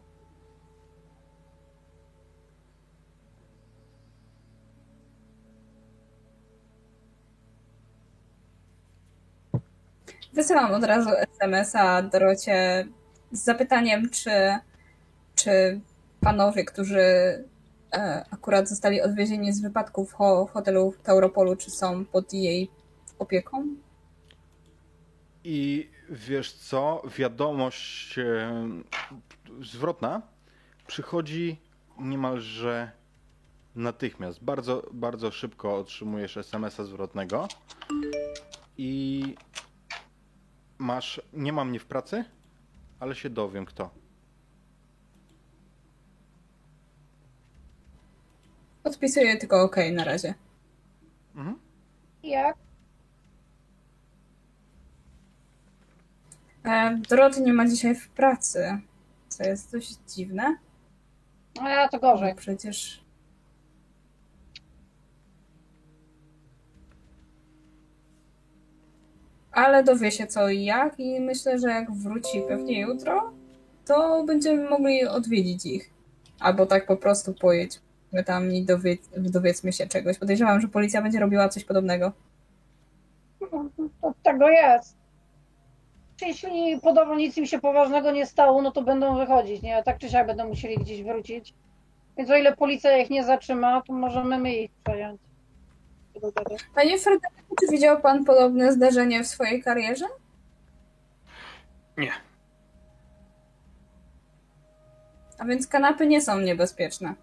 Wysyłam 10.33 10.73
od 10.73 10.83
razu 10.83 11.09
SMS-a 11.09 12.01
Dorocie 12.01 12.87
z 13.31 13.43
zapytaniem, 13.43 14.09
czy, 14.09 14.31
czy 15.35 15.79
panowie, 16.21 16.65
którzy 16.65 16.99
e, 17.93 18.25
akurat 18.31 18.69
zostali 18.69 19.01
odwiezieni 19.01 19.53
z 19.53 19.61
wypadku 19.61 20.05
w, 20.05 20.13
ho, 20.13 20.45
w 20.45 20.51
hotelu 20.51 20.91
w 20.91 21.01
Tauropolu, 21.01 21.55
czy 21.55 21.71
są 21.71 22.05
pod 22.05 22.33
jej 22.33 22.69
opieką? 23.19 23.63
I 25.43 25.89
wiesz 26.09 26.53
co? 26.53 27.01
Wiadomość 27.17 28.19
e, 28.19 28.51
zwrotna 29.61 30.21
przychodzi 30.87 31.61
niemalże 31.99 32.91
natychmiast. 33.75 34.43
Bardzo, 34.43 34.89
bardzo 34.91 35.31
szybko 35.31 35.77
otrzymujesz 35.77 36.37
SMS-a 36.37 36.83
zwrotnego 36.83 37.47
i 38.77 39.23
masz, 40.77 41.21
nie 41.33 41.53
ma 41.53 41.65
mnie 41.65 41.79
w 41.79 41.85
pracy, 41.85 42.25
ale 42.99 43.15
się 43.15 43.29
dowiem 43.29 43.65
kto. 43.65 43.89
Podpisuję 48.83 49.37
tylko 49.37 49.61
OK 49.61 49.75
na 49.93 50.03
razie. 50.03 50.33
Mhm. 51.35 51.59
Jak? 52.23 52.64
Doroty 57.09 57.41
nie 57.41 57.53
ma 57.53 57.67
dzisiaj 57.67 57.95
w 57.95 58.09
pracy, 58.09 58.79
co 59.29 59.43
jest 59.43 59.71
dość 59.71 59.95
dziwne. 60.07 60.55
No 61.61 61.69
ja 61.69 61.89
to 61.89 61.99
gorzej. 61.99 62.33
Bo 62.33 62.37
przecież. 62.37 63.05
Ale 69.51 69.83
dowie 69.83 70.11
się 70.11 70.27
co 70.27 70.49
i 70.49 70.63
jak, 70.63 70.99
i 70.99 71.19
myślę, 71.19 71.59
że 71.59 71.69
jak 71.69 71.91
wróci 71.91 72.41
pewnie 72.47 72.81
jutro, 72.81 73.33
to 73.85 74.23
będziemy 74.23 74.69
mogli 74.69 75.07
odwiedzić 75.07 75.65
ich. 75.65 75.89
Albo 76.39 76.65
tak 76.65 76.85
po 76.85 76.97
prostu 76.97 77.33
pojedźmy 77.33 78.23
tam 78.25 78.51
i 78.51 78.65
dowie, 78.65 78.97
dowiedzmy 79.17 79.73
się 79.73 79.87
czegoś. 79.87 80.17
Podejrzewam, 80.17 80.61
że 80.61 80.67
policja 80.67 81.01
będzie 81.01 81.19
robiła 81.19 81.49
coś 81.49 81.63
podobnego. 81.63 82.11
To 84.01 84.13
tego 84.23 84.49
jest. 84.49 85.04
Jeśli 86.21 86.79
podobno 86.81 87.15
nic 87.15 87.37
im 87.37 87.45
się 87.45 87.59
poważnego 87.59 88.11
nie 88.11 88.25
stało, 88.25 88.61
no 88.61 88.71
to 88.71 88.81
będą 88.81 89.17
wychodzić, 89.17 89.61
nie? 89.61 89.83
Tak 89.83 89.97
czy 89.97 90.09
siak 90.09 90.27
będą 90.27 90.47
musieli 90.47 90.77
gdzieś 90.77 91.03
wrócić. 91.03 91.53
Więc 92.17 92.29
o 92.29 92.35
ile 92.35 92.55
policja 92.55 92.97
ich 92.97 93.09
nie 93.09 93.23
zatrzyma, 93.23 93.81
to 93.81 93.93
możemy 93.93 94.37
my 94.37 94.53
ich 94.55 94.71
przejąć. 94.83 95.21
Panie 96.75 96.99
Frederiku, 96.99 97.55
czy 97.59 97.71
widział 97.71 98.01
pan 98.01 98.25
podobne 98.25 98.71
zdarzenie 98.71 99.23
w 99.23 99.27
swojej 99.27 99.63
karierze? 99.63 100.05
Nie. 101.97 102.11
A 105.37 105.45
więc 105.45 105.67
kanapy 105.67 106.07
nie 106.07 106.21
są 106.21 106.39
niebezpieczne. 106.39 107.13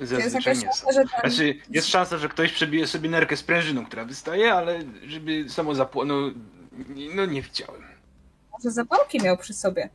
Jest 0.00 0.12
Zazwyczaj 0.12 0.40
jakaś 0.54 0.64
nie 0.64 0.72
są. 0.72 0.84
szansa, 0.86 0.92
że. 0.92 1.28
Znaczy, 1.28 1.54
jest 1.70 1.88
szansa, 1.88 2.18
że 2.18 2.28
ktoś 2.28 2.52
przebije 2.52 2.86
sobie 2.86 3.08
nerkę 3.10 3.36
sprężyną, 3.36 3.86
która 3.86 4.04
wystaje, 4.04 4.54
ale 4.54 4.78
żeby 5.06 5.48
samo 5.48 5.74
zapłonął, 5.74 6.30
no 7.14 7.26
nie 7.26 7.42
widziałem. 7.42 7.93
Może 8.64 8.74
zapałki 8.74 9.22
miał 9.22 9.36
przy 9.36 9.54
sobie. 9.54 9.88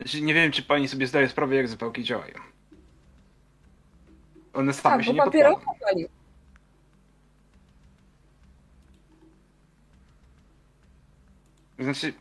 Znaczy, 0.00 0.22
nie 0.22 0.34
wiem, 0.34 0.52
czy 0.52 0.62
pani 0.62 0.88
sobie 0.88 1.06
zdaje 1.06 1.28
sprawę, 1.28 1.56
jak 1.56 1.68
zapałki 1.68 2.04
działają. 2.04 2.34
One 4.52 4.72
same 4.72 4.96
Tak, 4.96 5.04
się 5.04 5.10
bo 5.10 5.16
nie 5.16 5.22
papierowo 5.22 5.56
podpalą. 5.56 5.78
palił. 5.80 6.08
Znaczy... 11.78 12.12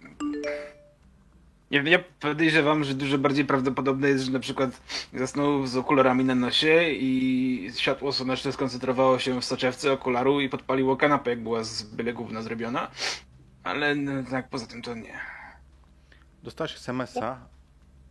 Nie 1.71 1.83
wiem, 1.83 1.87
ja 1.87 1.99
podejrzewam, 2.19 2.83
że 2.83 2.93
dużo 2.93 3.17
bardziej 3.17 3.45
prawdopodobne 3.45 4.09
jest, 4.09 4.23
że 4.25 4.31
na 4.31 4.39
przykład 4.39 4.81
zasnął 5.13 5.67
z 5.67 5.77
okularami 5.77 6.25
na 6.25 6.35
nosie 6.35 6.83
i 6.91 7.71
światło 7.75 8.11
słoneczne 8.11 8.51
skoncentrowało 8.51 9.19
się 9.19 9.41
w 9.41 9.45
soczewce 9.45 9.91
okularu 9.91 10.41
i 10.41 10.49
podpaliło 10.49 10.97
kanapę, 10.97 11.29
jak 11.29 11.43
była 11.43 11.63
z 11.63 11.83
byle 11.83 12.13
gówna 12.13 12.41
zrobiona. 12.41 12.91
Ale 13.63 13.95
no, 13.95 14.11
tak 14.31 14.49
poza 14.49 14.67
tym 14.67 14.81
to 14.81 14.95
nie. 14.95 15.19
Dostałeś 16.43 16.75
SMS-a. 16.75 17.39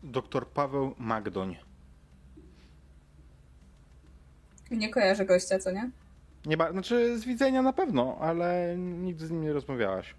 Doktor 0.03 0.49
Paweł 0.49 0.95
Magdoń. 0.99 1.57
Nie 4.71 4.89
kojarzę 4.91 5.27
gościa, 5.27 5.59
co 5.59 5.71
nie? 5.71 5.91
Nie 6.47 6.57
ba- 6.57 6.73
znaczy 6.73 7.19
z 7.19 7.25
widzenia 7.25 7.63
na 7.63 7.73
pewno, 7.73 8.19
ale 8.21 8.75
nigdy 8.79 9.27
z 9.27 9.31
nim 9.31 9.43
nie 9.43 9.53
rozmawiałaś. 9.53 10.15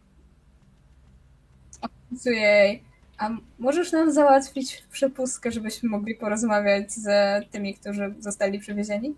Jej. 2.26 2.84
A 3.18 3.30
możesz 3.60 3.92
nam 3.92 4.12
załatwić 4.12 4.84
przepustkę, 4.92 5.52
żebyśmy 5.52 5.90
mogli 5.90 6.16
porozmawiać 6.16 6.92
z 6.92 7.08
tymi, 7.52 7.74
którzy 7.76 8.14
zostali 8.20 8.60
przywiezieni? 8.60 9.16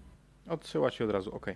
Odsyła 0.50 0.92
ci 0.92 1.04
od 1.04 1.12
razu, 1.12 1.36
okej. 1.36 1.56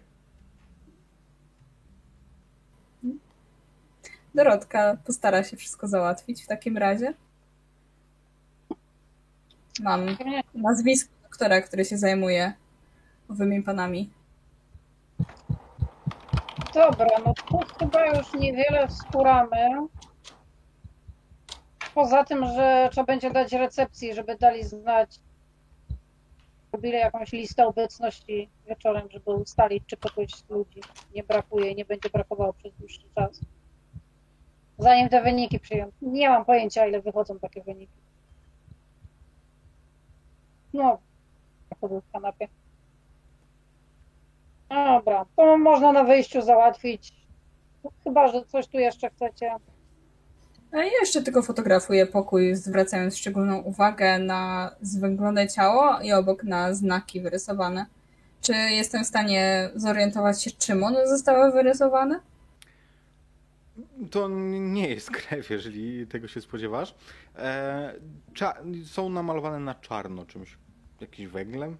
Dorotka 4.40 4.98
postara 5.06 5.44
się 5.44 5.58
wszystko 5.58 5.88
załatwić 5.88 6.44
w 6.44 6.48
takim 6.48 6.78
razie. 6.78 7.14
Mam 9.80 10.06
nazwisko 10.54 11.12
doktora, 11.24 11.62
który 11.62 11.86
się 11.86 11.98
zajmuje 11.98 12.54
owymi 13.30 13.64
panami. 13.64 14.10
Dobra, 16.74 17.08
no 17.26 17.34
tu 17.34 17.60
chyba 17.80 18.06
już 18.06 18.34
niewiele 18.34 18.88
wspóramy. 18.88 19.88
Poza 21.96 22.24
tym, 22.24 22.46
że 22.46 22.90
trzeba 22.92 23.06
będzie 23.06 23.32
dać 23.32 23.54
recepcji, 23.54 24.14
żeby 24.14 24.38
dali 24.38 24.64
znać, 24.64 25.20
robili 26.74 26.94
jakąś 26.94 27.32
listę 27.32 27.68
obecności 27.68 28.50
wieczorem, 28.68 29.08
żeby 29.12 29.32
ustalić, 29.32 29.84
czy 29.88 29.98
kogoś 29.98 30.32
z 30.32 30.50
ludzi 30.50 30.82
nie 31.16 31.24
brakuje 31.24 31.72
i 31.72 31.76
nie 31.76 31.86
będzie 31.86 32.10
brakowało 32.10 32.54
przez 32.54 32.74
dłuższy 32.74 33.10
czas. 33.16 33.40
Zanim 34.80 35.10
te 35.10 35.24
wyniki 35.24 35.60
przyjdą. 35.60 35.92
Nie 36.02 36.30
mam 36.30 36.46
pojęcia, 36.46 36.88
ile 36.88 37.02
wychodzą 37.02 37.40
takie 37.40 37.64
wyniki. 37.64 37.94
No, 40.74 41.00
był 41.82 42.02
w 42.02 42.12
kanapie. 42.12 42.48
Dobra, 44.70 45.26
to 45.36 45.58
można 45.58 45.92
na 45.92 46.04
wyjściu 46.04 46.42
załatwić. 46.42 47.14
Chyba, 48.04 48.28
że 48.28 48.46
coś 48.46 48.68
tu 48.68 48.80
jeszcze 48.80 49.10
chcecie. 49.10 49.52
A 50.72 50.78
ja 50.78 50.92
jeszcze 51.02 51.22
tylko 51.22 51.42
fotografuję 51.42 52.06
pokój, 52.06 52.56
zwracając 52.56 53.18
szczególną 53.18 53.58
uwagę 53.58 54.20
na 54.20 54.72
zwęglone 54.82 55.48
ciało 55.48 56.00
i 56.00 56.14
obok 56.14 56.44
na 56.44 56.74
znaki 56.74 57.22
wyrysowane. 57.22 57.86
Czy 58.42 58.54
jestem 58.54 59.04
w 59.04 59.08
stanie 59.08 59.70
zorientować 59.76 60.44
się, 60.44 60.52
czym 60.52 60.84
one 60.84 61.08
zostały 61.08 61.52
wyrysowane? 61.52 62.20
To 64.12 64.30
nie 64.60 64.88
jest 64.90 65.12
krew, 65.18 65.50
jeżeli 65.50 66.08
tego 66.08 66.28
się 66.28 66.42
spodziewasz. 66.42 66.96
E, 67.36 67.94
cza- 68.34 68.86
są 68.86 69.10
namalowane 69.10 69.60
na 69.60 69.76
czarno 69.76 70.26
czymś. 70.26 70.58
Jakimś 71.02 71.30
węglem? 71.30 71.78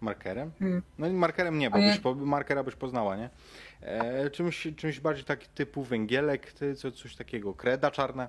Markerem? 0.00 0.50
Hmm. 0.58 0.82
No 0.98 1.06
i 1.06 1.12
markerem 1.12 1.58
nie, 1.58 1.70
bo 1.70 1.78
byś, 1.78 1.98
po, 1.98 2.14
markera 2.14 2.62
byś 2.64 2.74
poznała, 2.74 3.16
nie? 3.16 3.30
E, 3.80 4.30
czymś, 4.30 4.68
czymś 4.76 5.00
bardziej 5.00 5.24
taki 5.24 5.48
typu 5.48 5.82
węgielek, 5.82 6.52
ty, 6.52 6.74
co, 6.74 6.92
coś 6.92 7.16
takiego. 7.16 7.54
Kreda 7.54 7.90
czarna. 7.90 8.28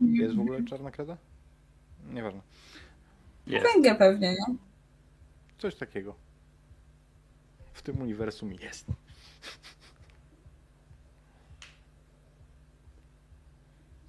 Jest 0.00 0.36
w 0.36 0.40
ogóle 0.40 0.64
czarna 0.64 0.90
kreda? 0.90 1.16
Nieważne. 2.12 2.40
Jest. 3.46 3.66
Węgiel 3.74 3.96
pewnie, 3.96 4.30
nie? 4.30 4.54
Coś 5.58 5.74
takiego. 5.74 6.14
W 7.72 7.82
tym 7.82 8.00
uniwersum 8.00 8.52
jest. 8.52 8.86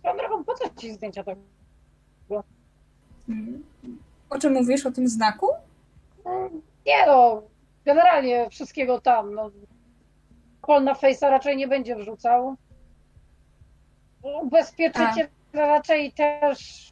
Swoją 0.02 0.18
drogą, 0.18 0.44
po 0.44 0.54
co 0.54 0.70
ci 0.78 0.94
zdjęcia 0.94 1.24
tak? 1.24 1.38
Mm. 3.30 3.64
O 4.30 4.40
czym 4.40 4.54
mówisz? 4.54 4.86
O 4.86 4.92
tym 4.92 5.08
znaku? 5.08 5.48
Mm, 6.26 6.62
Nie 6.86 7.06
no, 7.08 7.42
generalnie 7.86 8.50
wszystkiego 8.50 9.02
tam. 9.02 9.34
No. 9.34 9.52
Pol 10.62 10.84
na 10.84 10.94
Face'a 10.94 11.30
raczej 11.30 11.58
nie 11.58 11.68
będzie 11.68 11.96
wrzucał. 11.96 12.56
Ubezpieczyciel 14.42 15.28
raczej 15.54 16.12
też. 16.12 16.90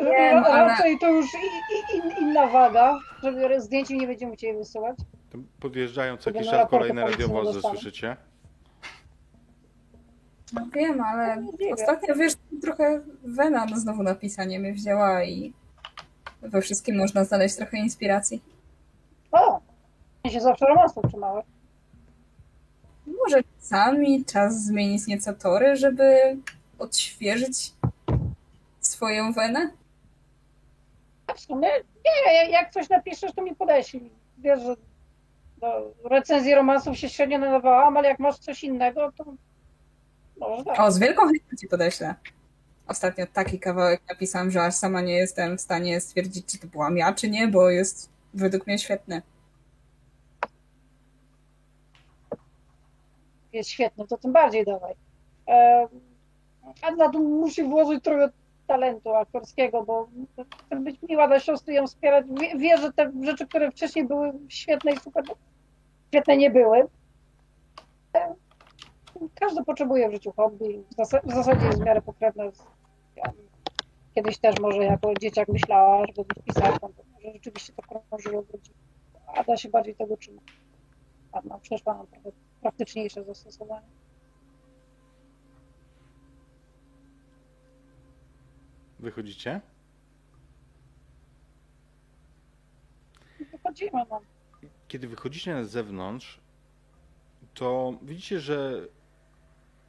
Wiem, 0.00 0.44
ale- 0.44 0.66
raczej 0.66 0.98
to 0.98 1.10
już 1.10 1.26
i, 1.34 1.36
i, 1.36 1.96
in- 1.96 2.16
inna 2.28 2.46
waga, 2.46 2.98
żeby 3.22 3.60
zdjęć 3.60 3.90
nie 3.90 4.06
będziemy 4.06 4.30
musieli 4.32 4.58
wysyłać. 4.58 4.96
Tam 5.32 5.46
podjeżdżają 5.60 6.16
co 6.16 6.22
Sobie 6.22 6.36
jakiś 6.36 6.52
czas 6.52 6.70
kolejne 6.70 7.02
radiowozy, 7.02 7.60
słyszycie? 7.60 8.16
No 10.54 10.66
wiem, 10.74 11.00
ale 11.00 11.46
ostatnio 11.72 12.14
wiesz, 12.14 12.32
trochę 12.62 13.00
wena 13.24 13.66
no 13.70 13.76
znowu 13.76 14.02
na 14.02 14.14
pisanie 14.14 14.58
mnie 14.58 14.72
wzięła 14.72 15.24
i 15.24 15.52
we 16.42 16.60
wszystkim 16.60 16.96
można 16.96 17.24
znaleźć 17.24 17.56
trochę 17.56 17.78
inspiracji. 17.78 18.42
O! 19.32 19.60
Ja 20.24 20.30
się 20.30 20.40
zawsze 20.40 20.66
romansów 20.66 21.04
trzymałeś. 21.08 21.46
Może 23.06 23.42
czasami 23.42 24.24
czas 24.24 24.64
zmienić 24.64 25.06
nieco 25.06 25.34
tory, 25.34 25.76
żeby 25.76 26.36
odświeżyć 26.78 27.72
swoją 28.80 29.32
wenę? 29.32 29.70
W 31.36 31.40
sumie 31.40 31.68
nie, 32.04 32.50
jak 32.50 32.70
coś 32.72 32.88
napiszesz, 32.88 33.32
to 33.32 33.42
mi 33.42 33.54
podeślij. 33.54 34.10
Wiesz, 34.38 34.62
że 34.62 34.76
do 35.58 35.94
recenzji 36.04 36.54
romansów 36.54 36.98
się 36.98 37.08
średnio 37.08 37.38
nadawałam, 37.38 37.96
ale 37.96 38.08
jak 38.08 38.18
masz 38.18 38.38
coś 38.38 38.64
innego, 38.64 39.12
to 39.12 39.24
może 40.36 40.64
tak. 40.64 40.80
O, 40.80 40.92
z 40.92 40.98
wielką 40.98 41.26
chęcią 41.26 41.56
ci 41.60 41.68
podeślę. 41.68 42.14
Ostatnio 42.88 43.26
taki 43.32 43.58
kawałek 43.58 44.00
napisałam, 44.08 44.50
że 44.50 44.62
aż 44.62 44.74
sama 44.74 45.00
nie 45.00 45.14
jestem 45.14 45.58
w 45.58 45.60
stanie 45.60 46.00
stwierdzić, 46.00 46.46
czy 46.46 46.58
to 46.58 46.66
byłam 46.66 46.96
ja, 46.96 47.12
czy 47.12 47.30
nie, 47.30 47.48
bo 47.48 47.70
jest 47.70 48.10
według 48.34 48.66
mnie 48.66 48.78
świetny. 48.78 49.22
jest 53.54 53.70
świetny, 53.70 54.06
to 54.06 54.18
tym 54.18 54.32
bardziej 54.32 54.64
dawaj. 54.64 54.94
E, 55.48 55.88
A 56.82 56.90
na 56.90 57.08
to 57.08 57.18
musi 57.18 57.64
włożyć 57.64 58.04
trochę 58.04 58.30
talentu 58.66 59.14
aktorskiego, 59.14 59.82
bo 59.82 60.08
chcę 60.66 60.76
być 60.76 61.02
miła 61.02 61.28
dla 61.28 61.40
siostry, 61.40 61.74
ją 61.74 61.86
wspierać. 61.86 62.26
Wie, 62.40 62.58
wie, 62.58 62.78
że 62.78 62.92
te 62.92 63.12
rzeczy, 63.22 63.46
które 63.46 63.70
wcześniej 63.70 64.06
były 64.06 64.32
świetne 64.48 64.92
i 64.92 65.00
super, 65.00 65.24
świetne 66.08 66.36
nie 66.36 66.50
były. 66.50 66.88
Każdy 69.34 69.64
potrzebuje 69.64 70.08
w 70.08 70.12
życiu 70.12 70.32
hobby. 70.32 70.84
W 70.90 70.94
zas- 70.96 71.22
w 71.24 71.34
zasadzie 71.34 71.66
jest 71.66 71.78
w 71.78 71.84
miarę 71.84 72.02
pokrewne. 72.02 72.52
z- 72.52 72.66
ja 73.16 73.32
Kiedyś 74.14 74.38
też 74.38 74.58
może 74.60 74.84
jako 74.84 75.12
dzieciak 75.20 75.48
myślała, 75.48 76.06
żeby 76.06 76.24
być 76.28 76.44
pisarką, 76.46 76.92
to 76.92 77.02
może 77.12 77.32
rzeczywiście 77.32 77.72
to 77.72 77.82
krążyło 77.82 78.42
w 78.42 78.50
rodzinie. 78.50 78.76
Ada 79.26 79.56
się 79.56 79.68
bardziej 79.68 79.94
tego 79.94 80.16
trzyma. 80.16 80.40
Anna 81.32 81.58
przeszła 81.58 81.94
na 81.94 82.06
trochę 82.06 82.30
praktyczniejsze 82.60 83.24
zastosowanie. 83.24 83.86
Wychodzicie? 88.98 89.60
Wychodzimy, 93.52 94.02
no. 94.10 94.20
Kiedy 94.88 95.08
wychodzicie 95.08 95.54
na 95.54 95.64
zewnątrz, 95.64 96.40
to 97.54 97.94
widzicie, 98.02 98.40
że 98.40 98.86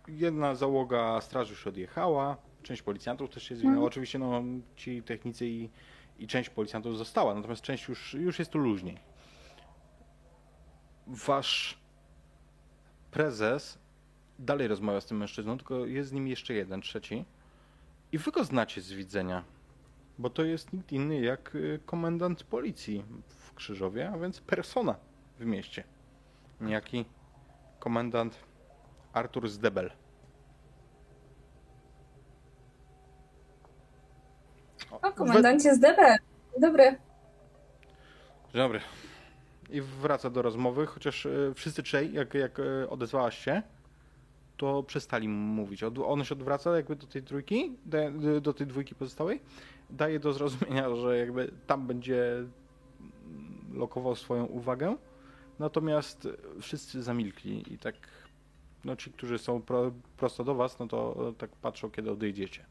jedna 0.08 0.56
załoga 0.56 1.22
straży 1.22 1.52
już 1.52 1.68
odjechała, 1.68 2.38
część 2.64 2.82
policjantów 2.82 3.30
też 3.30 3.44
się 3.44 3.56
zwinęła. 3.56 3.76
Mhm. 3.76 3.88
Oczywiście 3.88 4.20
no, 4.20 4.44
ci 4.76 5.04
technicy 5.04 5.48
i, 5.48 5.70
i 6.20 6.28
część 6.28 6.50
policjantów 6.50 6.98
została, 6.98 7.36
natomiast 7.36 7.62
część 7.62 7.88
już, 7.88 8.14
już 8.14 8.40
jest 8.40 8.52
tu 8.52 8.58
luźniej. 8.60 8.98
Wasz 11.08 11.78
prezes 13.12 13.78
dalej 14.40 14.68
rozmawia 14.68 15.02
z 15.02 15.06
tym 15.06 15.18
mężczyzną, 15.18 15.58
tylko 15.58 15.86
jest 15.86 16.10
z 16.10 16.14
nim 16.14 16.28
jeszcze 16.28 16.54
jeden, 16.54 16.82
trzeci. 16.82 17.26
I 18.12 18.18
wy 18.18 18.32
go 18.32 18.44
znacie 18.44 18.82
z 18.82 18.94
widzenia, 18.94 19.44
bo 20.18 20.30
to 20.30 20.44
jest 20.44 20.74
nikt 20.74 20.92
inny 20.92 21.22
jak 21.22 21.56
y, 21.56 21.80
komendant 21.86 22.44
policji 22.44 23.04
w 23.28 23.54
Krzyżowie, 23.54 24.10
a 24.10 24.18
więc 24.18 24.42
persona 24.42 24.96
w 25.40 25.46
mieście. 25.46 25.84
Niejaki 26.62 27.06
komendant 27.80 28.40
Artur 29.16 29.50
Zdebel. 29.50 29.92
O, 34.92 35.12
komendancie 35.12 35.76
z 35.76 35.80
DB. 35.80 36.18
Dobry. 36.62 36.84
Dzień 38.54 38.62
dobry. 38.62 38.80
I 39.70 39.82
wraca 39.82 40.30
do 40.30 40.42
rozmowy, 40.42 40.86
chociaż 40.86 41.26
e, 41.26 41.30
wszyscy 41.56 41.84
trzej, 41.84 42.14
jak, 42.14 42.34
jak 42.34 42.60
e, 42.60 42.90
odezwałaś 42.90 43.38
się, 43.38 43.62
to 44.58 44.84
przestali 44.84 45.28
mówić. 45.30 45.84
On 45.84 46.24
się 46.24 46.36
odwraca 46.36 46.76
jakby 46.76 46.96
do 46.96 47.08
tej 47.08 47.24
trójki, 47.24 47.78
da- 47.86 48.40
do 48.42 48.54
tej 48.54 48.68
dwójki 48.68 48.96
pozostałej, 48.96 49.42
daje 49.90 50.20
do 50.20 50.34
zrozumienia, 50.34 50.96
że 51.02 51.18
jakby 51.18 51.52
tam 51.68 51.88
będzie 51.88 52.44
lokował 53.74 54.16
swoją 54.16 54.46
uwagę, 54.46 54.96
natomiast 55.60 56.28
wszyscy 56.62 57.04
zamilkli 57.04 57.74
i 57.74 57.78
tak, 57.78 57.96
no 58.86 58.96
ci, 58.96 59.12
którzy 59.12 59.38
są 59.38 59.62
pro, 59.62 59.92
prosto 60.18 60.44
do 60.44 60.56
was, 60.56 60.80
no 60.80 60.88
to 60.88 61.30
e, 61.30 61.34
tak 61.34 61.50
patrzą, 61.50 61.92
kiedy 61.92 62.12
odejdziecie. 62.12 62.66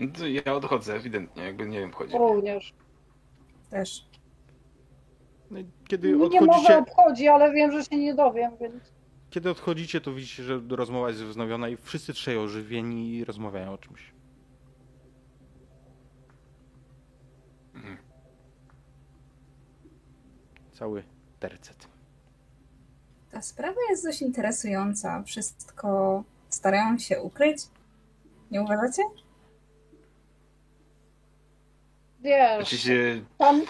No 0.00 0.26
ja 0.26 0.54
odchodzę 0.54 0.94
ewidentnie, 0.94 1.42
jakby 1.42 1.66
nie 1.66 1.80
wiem, 1.80 1.92
chodzi. 1.92 2.18
Również. 2.18 2.74
Też. 3.70 4.06
No 5.50 5.58
i 5.58 5.66
Kiedy 5.88 6.08
Mnie 6.08 6.18
może 6.18 6.38
odchodzicie, 6.38 6.78
obchodzi, 6.78 7.28
ale 7.28 7.52
wiem, 7.52 7.72
że 7.72 7.84
się 7.84 7.96
nie 7.96 8.14
dowiem, 8.14 8.52
więc... 8.60 8.92
kiedy 9.30 9.50
odchodzicie, 9.50 10.00
to 10.00 10.14
widzicie, 10.14 10.42
że 10.42 10.60
rozmowa 10.68 11.08
jest 11.08 11.24
wznowiona 11.24 11.68
i 11.68 11.76
wszyscy 11.76 12.12
trzej 12.12 12.38
ożywieni 12.38 13.14
i 13.14 13.24
rozmawiają 13.24 13.72
o 13.72 13.78
czymś. 13.78 14.12
Mhm. 17.74 17.96
Cały 20.72 21.04
tercet. 21.40 21.89
Ta 23.32 23.42
sprawa 23.42 23.80
jest 23.90 24.04
dość 24.04 24.22
interesująca. 24.22 25.22
Wszystko 25.22 26.22
starają 26.48 26.98
się 26.98 27.20
ukryć. 27.22 27.58
Nie 28.50 28.62
uważacie? 28.62 29.02
Wiesz, 32.20 32.62
Oczywiście 32.62 33.22
tam... 33.38 33.62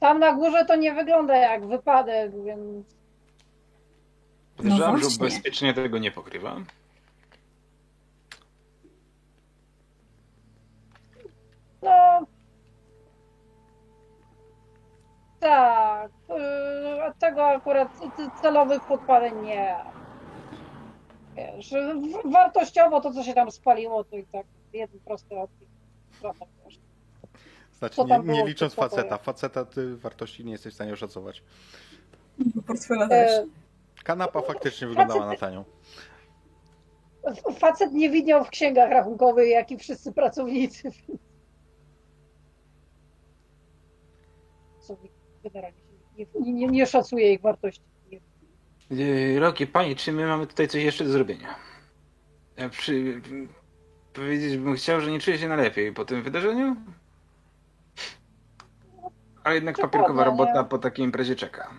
Tam 0.00 0.18
na 0.18 0.32
górze 0.32 0.64
to 0.64 0.76
nie 0.76 0.94
wygląda 0.94 1.36
jak 1.36 1.66
wypadek, 1.66 2.44
więc... 2.44 2.86
podejrzewam, 4.56 4.96
że 4.96 5.02
właśnie. 5.02 5.26
ubezpieczenie 5.26 5.74
tego 5.74 5.98
nie 5.98 6.10
pokrywa. 6.10 6.56
No... 11.82 12.26
Tak, 15.42 16.10
yy, 16.28 17.02
a 17.04 17.12
tego 17.14 17.46
akurat 17.46 17.88
c- 17.98 18.30
celowych 18.42 18.82
podpaleń 18.86 19.34
nie. 19.44 19.76
Wiesz, 21.36 21.74
wartościowo 22.24 23.00
to, 23.00 23.12
co 23.12 23.22
się 23.22 23.34
tam 23.34 23.50
spaliło, 23.50 24.04
to 24.04 24.16
i 24.16 24.24
tak 24.26 24.46
jeden 24.72 25.00
prosty 25.00 25.34
wiesz. 26.64 26.78
Znaczy, 27.72 27.96
Co 27.96 28.04
nie, 28.06 28.18
nie 28.18 28.44
licząc 28.46 28.74
faceta. 28.74 29.18
Faceta 29.18 29.64
ty 29.64 29.96
wartości 29.96 30.44
nie 30.44 30.52
jesteś 30.52 30.72
w 30.72 30.74
stanie 30.76 30.92
oszacować. 30.92 31.42
Portfela 32.66 33.08
też. 33.08 33.30
E, 33.30 33.46
Kanapa 34.04 34.42
faktycznie 34.42 34.86
wyglądała 34.86 35.26
na 35.26 35.36
tanią. 35.36 35.64
Facet 37.58 37.92
nie 37.92 38.10
widniał 38.10 38.44
w 38.44 38.50
księgach 38.50 38.90
rachunkowych, 38.90 39.48
jak 39.48 39.70
i 39.70 39.78
wszyscy 39.78 40.12
pracownicy. 40.12 40.90
Co 44.80 44.96
generalnie 45.42 45.82
nie, 46.18 46.52
nie, 46.52 46.66
nie 46.66 46.86
szacuje 46.86 47.32
ich 47.32 47.40
wartości. 47.40 47.82
Yy, 48.90 49.40
Roki, 49.40 49.66
panie, 49.66 49.96
czy 49.96 50.12
my 50.12 50.26
mamy 50.26 50.46
tutaj 50.46 50.68
coś 50.68 50.82
jeszcze 50.82 51.04
do 51.04 51.10
zrobienia? 51.10 51.54
Ja 52.56 52.68
przy... 52.68 53.20
Powiedzieć 54.12 54.56
bym 54.56 54.74
chciał, 54.74 55.00
że 55.00 55.10
nie 55.10 55.20
czuję 55.20 55.38
się 55.38 55.48
najlepiej 55.48 55.92
po 55.92 56.04
tym 56.04 56.22
wydarzeniu. 56.22 56.76
Ale 59.44 59.54
jednak 59.54 59.76
Dokładnie, 59.76 59.98
papierkowa 59.98 60.24
robota 60.24 60.64
po 60.64 60.78
takiej 60.78 61.04
imprezie 61.04 61.36
czeka. 61.36 61.70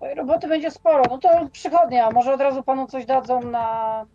Oj, 0.00 0.14
Roboty 0.14 0.48
będzie 0.48 0.70
sporo. 0.70 1.02
No 1.10 1.18
to 1.18 1.48
przychodnia. 1.52 2.10
Może 2.10 2.34
od 2.34 2.40
razu 2.40 2.62
panu 2.62 2.86
coś 2.86 3.06
dadzą 3.06 3.40
na 3.40 4.06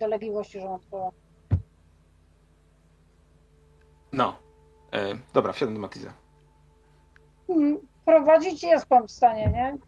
dolegliwości 0.00 0.60
żołądkowe. 0.60 1.10
No. 4.12 4.45
E, 4.96 5.16
dobra, 5.34 5.52
wsiadam 5.52 5.74
do 5.74 5.80
Matiza. 5.80 6.12
Mm, 7.48 7.78
Prowadzić 8.04 8.62
jest 8.62 8.86
pan 8.86 9.06
w 9.06 9.10
stanie, 9.10 9.48
nie? 9.48 9.78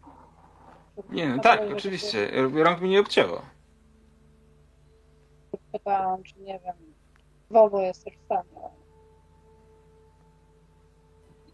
Nie, 1.09 1.29
no 1.29 1.43
tak, 1.43 1.61
oczywiście. 1.73 2.31
Rąk 2.53 2.81
mi 2.81 2.89
nie 2.89 2.99
obcięło. 2.99 3.41
Pytałam, 5.71 6.23
czy 6.23 6.39
nie 6.39 6.59
wiem. 6.59 6.75
Volvo 7.49 7.81
jest 7.81 8.05
też 8.05 8.13
w 8.13 8.25
stanie. 8.25 8.49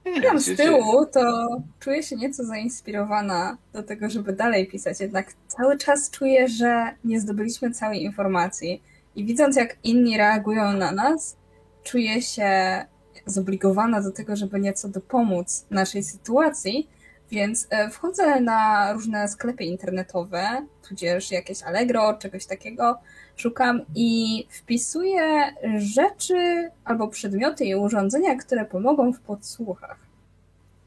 Nie, 0.05 0.11
nie, 0.11 0.21
Tam 0.21 0.39
z 0.39 0.57
tyłu 0.57 1.05
to 1.05 1.47
czuję 1.79 2.03
się 2.03 2.15
nieco 2.15 2.43
zainspirowana 2.43 3.57
do 3.73 3.83
tego, 3.83 4.09
żeby 4.09 4.33
dalej 4.33 4.67
pisać. 4.67 4.99
Jednak 4.99 5.33
cały 5.47 5.77
czas 5.77 6.09
czuję, 6.11 6.47
że 6.47 6.95
nie 7.03 7.19
zdobyliśmy 7.19 7.71
całej 7.71 8.03
informacji. 8.03 8.83
I 9.15 9.25
widząc, 9.25 9.55
jak 9.55 9.77
inni 9.83 10.17
reagują 10.17 10.73
na 10.73 10.91
nas, 10.91 11.37
czuję 11.83 12.21
się 12.21 12.85
zobligowana 13.25 14.01
do 14.01 14.11
tego, 14.11 14.35
żeby 14.35 14.59
nieco 14.59 14.89
dopomóc 14.89 15.65
naszej 15.69 16.03
sytuacji. 16.03 16.89
Więc 17.31 17.67
e, 17.69 17.89
wchodzę 17.89 18.41
na 18.41 18.93
różne 18.93 19.27
sklepy 19.27 19.63
internetowe, 19.63 20.65
tudzież 20.89 21.31
jakieś 21.31 21.63
Allegro, 21.63 22.13
czegoś 22.13 22.45
takiego, 22.45 22.99
szukam 23.35 23.81
i 23.95 24.47
wpisuję 24.49 25.53
rzeczy 25.77 26.69
albo 26.83 27.07
przedmioty 27.07 27.65
i 27.65 27.75
urządzenia, 27.75 28.35
które 28.35 28.65
pomogą 28.65 29.13
w 29.13 29.19
podsłuchach. 29.19 29.97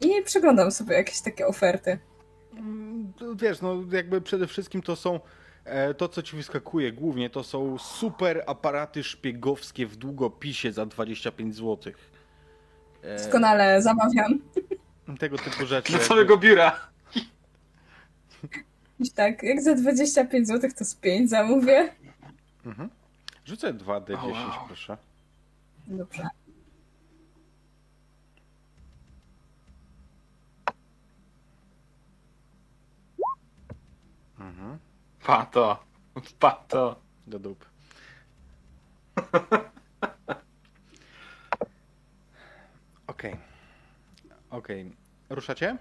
I 0.00 0.22
przeglądam 0.24 0.70
sobie 0.70 0.94
jakieś 0.94 1.20
takie 1.20 1.46
oferty. 1.46 1.98
Mm, 2.56 3.12
to 3.18 3.36
Wiesz, 3.36 3.60
no 3.60 3.76
jakby 3.92 4.20
przede 4.20 4.46
wszystkim 4.46 4.82
to 4.82 4.96
są 4.96 5.20
e, 5.64 5.94
to, 5.94 6.08
co 6.08 6.22
ci 6.22 6.36
wyskakuje 6.36 6.92
głównie, 6.92 7.30
to 7.30 7.42
są 7.42 7.78
super 7.78 8.44
aparaty 8.46 9.02
szpiegowskie 9.02 9.86
w 9.86 9.96
długopisie 9.96 10.72
za 10.72 10.86
25 10.86 11.56
zł. 11.56 11.92
Doskonale 13.02 13.82
zamawiam. 13.82 14.38
tego 15.18 15.38
typu 15.38 15.66
rzeczy. 15.66 15.92
Do 15.92 15.98
całego 15.98 16.36
biura. 16.36 16.80
Tak, 19.14 19.42
jak 19.42 19.62
za 19.62 19.74
25 19.74 20.48
zł 20.48 20.70
to 20.78 20.84
z 20.84 20.94
5 20.94 21.30
zamówię. 21.30 21.94
Mhm. 22.66 22.90
Rzucę 23.44 23.74
2D10, 23.74 24.18
O, 24.24 24.26
wow. 24.26 24.66
proszę. 24.66 24.96
Dobrze. 25.86 26.28
Mhm. 34.40 34.78
Pato. 35.26 35.84
Pato. 36.38 37.00
Do 37.26 37.38
dup. 37.38 37.64
Okej. 43.06 43.36
Okej. 44.50 44.92
Ruszacie? 45.30 45.76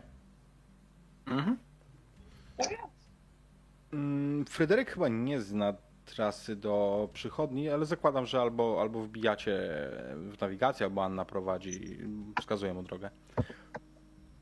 Mhm. 1.25 1.57
Mm, 3.93 4.45
Fryderyk 4.45 4.91
chyba 4.91 5.07
nie 5.07 5.41
zna 5.41 5.73
trasy 6.05 6.55
do 6.55 7.09
przychodni, 7.13 7.69
ale 7.69 7.85
zakładam, 7.85 8.25
że 8.25 8.41
albo, 8.41 8.81
albo 8.81 9.01
wbijacie 9.01 9.51
w 10.15 10.35
nawigację, 10.41 10.85
albo 10.85 11.03
Anna 11.03 11.25
prowadzi, 11.25 11.97
wskazuje 12.41 12.73
mu 12.73 12.83
drogę. 12.83 13.09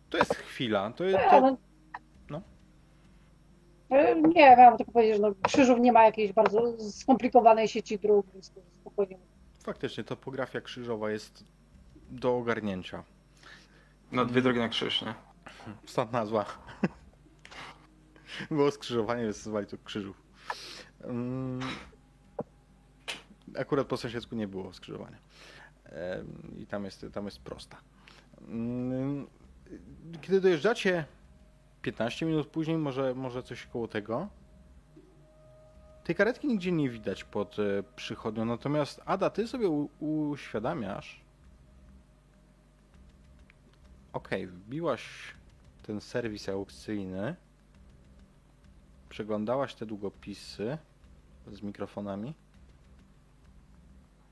To 0.09 0.17
jest 0.17 0.35
chwila. 0.35 0.91
To, 0.91 1.03
to, 1.29 1.41
no. 1.41 1.57
no. 2.29 2.41
E, 3.89 4.15
Nie, 4.21 4.55
miałam 4.57 4.77
tylko 4.77 4.91
powiedzieć, 4.91 5.15
że 5.15 5.21
no, 5.21 5.33
Krzyżów 5.41 5.79
nie 5.79 5.91
ma 5.91 6.03
jakiejś 6.05 6.33
bardzo 6.33 6.81
skomplikowanej 6.91 7.67
sieci 7.67 7.99
dróg, 7.99 8.25
więc 8.33 8.49
to 8.51 8.61
spokojnie. 8.81 9.17
faktycznie 9.63 10.03
topografia 10.03 10.61
krzyżowa 10.61 11.11
jest 11.11 11.43
do 12.09 12.37
ogarnięcia. 12.37 13.03
No, 14.15 14.25
dwie 14.25 14.41
drogi 14.41 14.59
na 14.59 14.69
krzyż, 14.69 15.01
nie? 15.01 15.13
Stąd 15.85 16.11
nazwa. 16.11 16.45
Było 18.51 18.71
skrzyżowanie, 18.71 19.23
więc 19.23 19.45
nazwali 19.45 19.67
to 19.67 19.77
krzyżów. 19.83 20.21
Mm, 21.03 21.59
Akurat 23.59 23.87
po 23.87 23.97
sąsiedzku 23.97 24.35
nie 24.35 24.47
było 24.47 24.73
skrzyżowania. 24.73 25.17
I 26.57 26.67
tam 26.67 26.85
jest, 26.85 27.05
tam 27.13 27.25
jest 27.25 27.39
prosta. 27.39 27.77
Mm, 28.47 29.27
Kiedy 30.21 30.41
dojeżdżacie 30.41 31.05
15 31.81 32.25
minut 32.25 32.47
później, 32.47 32.77
może, 32.77 33.13
może 33.15 33.43
coś 33.43 33.65
koło 33.65 33.87
tego, 33.87 34.27
tej 36.03 36.15
karetki 36.15 36.47
nigdzie 36.47 36.71
nie 36.71 36.89
widać 36.89 37.23
pod 37.23 37.59
e, 37.59 37.83
przychodnią, 37.95 38.45
natomiast 38.45 39.01
Ada, 39.05 39.29
ty 39.29 39.47
sobie 39.47 39.69
uświadamiasz, 39.99 41.21
okej, 44.15 44.47
wbiłaś 44.47 45.33
ten 45.83 46.01
serwis 46.01 46.49
aukcyjny, 46.49 47.35
przeglądałaś 49.09 49.75
te 49.75 49.85
długopisy 49.85 50.77
z 51.51 51.61
mikrofonami. 51.61 52.33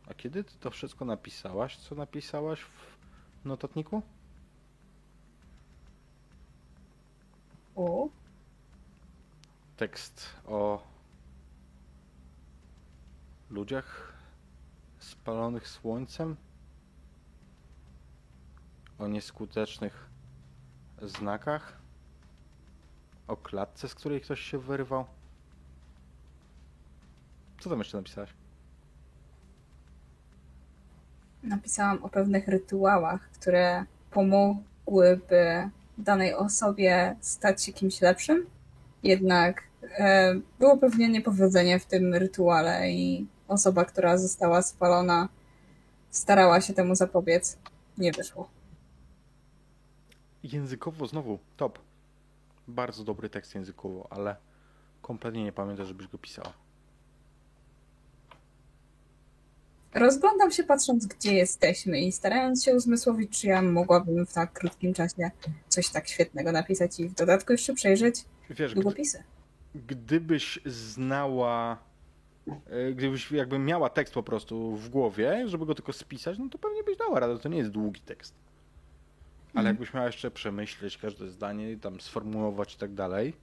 A 0.08 0.14
kiedy 0.14 0.44
ty 0.44 0.54
to 0.60 0.72
wszystko 0.72 1.06
napisałaś? 1.06 1.78
Co 1.78 1.96
napisałaś 1.96 2.60
w 2.62 3.46
notatniku? 3.46 4.02
U. 7.76 8.10
Tekst 9.78 10.30
o 10.46 10.84
ludziach 13.50 14.14
spalonych 15.00 15.68
słońcem, 15.68 16.36
o 19.04 19.08
nieskutecznych 19.08 20.10
znakach, 21.02 21.78
o 23.28 23.38
klatce, 23.38 23.88
z 23.88 23.96
której 23.96 24.22
ktoś 24.22 24.40
się 24.40 24.60
wyrwał. 24.60 25.06
Co 27.60 27.70
tam 27.70 27.80
jeszcze 27.80 27.98
napisałaś? 27.98 28.30
Napisałam 31.44 32.04
o 32.04 32.10
pewnych 32.10 32.48
rytuałach, 32.48 33.30
które 33.30 33.86
pomogłyby 34.12 35.70
danej 35.98 36.34
osobie 36.34 37.16
stać 37.22 37.64
się 37.64 37.74
kimś 37.74 38.02
lepszym. 38.02 38.46
Jednak 39.04 39.64
e, 39.82 40.36
było 40.60 40.78
pewnie 40.78 41.10
niepowodzenie 41.10 41.80
w 41.80 41.86
tym 41.86 42.14
rytuale 42.14 42.92
i 42.92 43.28
osoba, 43.48 43.86
która 43.86 44.18
została 44.18 44.62
spalona, 44.62 45.30
starała 46.12 46.62
się 46.62 46.74
temu 46.74 46.96
zapobiec. 46.96 47.58
Nie 47.98 48.12
wyszło. 48.12 48.63
Językowo 50.44 51.08
znowu 51.08 51.40
top. 51.58 51.80
Bardzo 52.68 53.04
dobry 53.04 53.30
tekst 53.30 53.56
językowo, 53.56 54.08
ale 54.10 54.36
kompletnie 55.02 55.44
nie 55.44 55.52
pamiętam, 55.52 55.86
żebyś 55.86 56.08
go 56.08 56.18
pisała. 56.18 56.54
Rozglądam 59.94 60.52
się 60.52 60.64
patrząc, 60.64 61.06
gdzie 61.06 61.34
jesteśmy 61.34 62.00
i 62.02 62.12
starając 62.12 62.64
się 62.64 62.76
uzmysłowić, 62.76 63.40
czy 63.42 63.48
ja 63.48 63.62
mogłabym 63.62 64.26
w 64.26 64.34
tak 64.34 64.54
krótkim 64.54 64.94
czasie 64.94 65.32
coś 65.68 65.90
tak 65.90 66.08
świetnego 66.08 66.52
napisać 66.52 67.00
i 67.00 67.10
w 67.10 67.14
dodatku 67.14 67.52
jeszcze 67.52 67.74
przejrzeć 67.74 68.26
Wiesz, 68.50 68.74
długopisy. 68.74 69.24
gdybyś 69.76 70.60
znała, 70.66 71.78
e, 72.70 72.92
gdybyś 72.94 73.32
jakby 73.32 73.60
miała 73.60 73.90
tekst 73.90 74.14
po 74.14 74.24
prostu 74.24 74.76
w 74.76 74.90
głowie, 74.90 75.44
żeby 75.48 75.66
go 75.66 75.76
tylko 75.76 75.94
spisać, 75.94 76.40
no 76.40 76.50
to 76.50 76.58
pewnie 76.58 76.84
byś 76.84 76.98
dała 76.98 77.20
radę. 77.20 77.40
To 77.40 77.50
nie 77.50 77.58
jest 77.58 77.72
długi 77.72 78.02
tekst. 78.02 78.36
Ale 79.54 79.60
Mhm. 79.62 79.76
jakbyś 79.76 79.94
miała 79.94 80.06
jeszcze 80.08 80.32
przemyśleć 80.32 80.98
każde 80.98 81.30
zdanie 81.30 81.72
i 81.72 81.78
tam 81.80 82.02
sformułować 82.02 82.74
i 82.76 82.78
tak 82.78 82.94
dalej, 82.94 83.34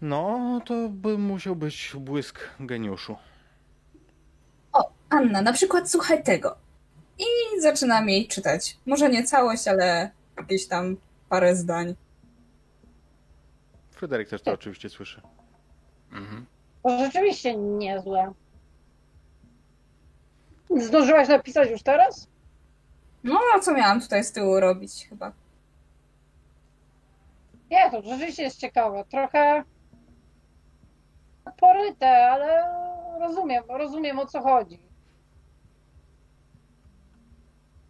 no 0.00 0.60
to 0.66 0.88
by 0.88 1.18
musiał 1.18 1.56
być 1.56 1.92
błysk 1.98 2.38
geniuszu. 2.60 3.16
O, 4.72 4.92
Anna, 5.10 5.42
na 5.42 5.52
przykład 5.52 5.90
słuchaj 5.90 6.22
tego. 6.22 6.56
I 7.18 7.60
zaczynam 7.60 8.08
jej 8.08 8.28
czytać. 8.28 8.76
Może 8.86 9.08
nie 9.10 9.24
całość, 9.24 9.68
ale 9.68 10.10
jakieś 10.36 10.66
tam 10.66 10.96
parę 11.28 11.56
zdań. 11.56 11.94
Fryderyk 13.90 14.28
też 14.28 14.42
to 14.42 14.52
oczywiście 14.52 14.88
słyszy. 14.88 15.20
Mhm. 16.12 16.46
To 16.82 16.98
rzeczywiście 16.98 17.56
niezłe. 17.56 18.32
Zdążyłaś 20.80 21.28
napisać 21.28 21.70
już 21.70 21.82
teraz? 21.82 22.28
No, 23.24 23.40
a 23.54 23.60
co 23.60 23.74
miałam 23.74 24.00
tutaj 24.00 24.24
z 24.24 24.32
tyłu 24.32 24.60
robić 24.60 25.06
chyba? 25.08 25.32
Nie, 27.70 27.90
to 27.90 28.02
rzeczywiście 28.02 28.42
jest 28.42 28.58
ciekawe. 28.60 29.04
Trochę 29.10 29.64
poryte, 31.60 32.30
ale 32.30 32.64
rozumiem, 33.20 33.64
rozumiem 33.68 34.18
o 34.18 34.26
co 34.26 34.42
chodzi. 34.42 34.78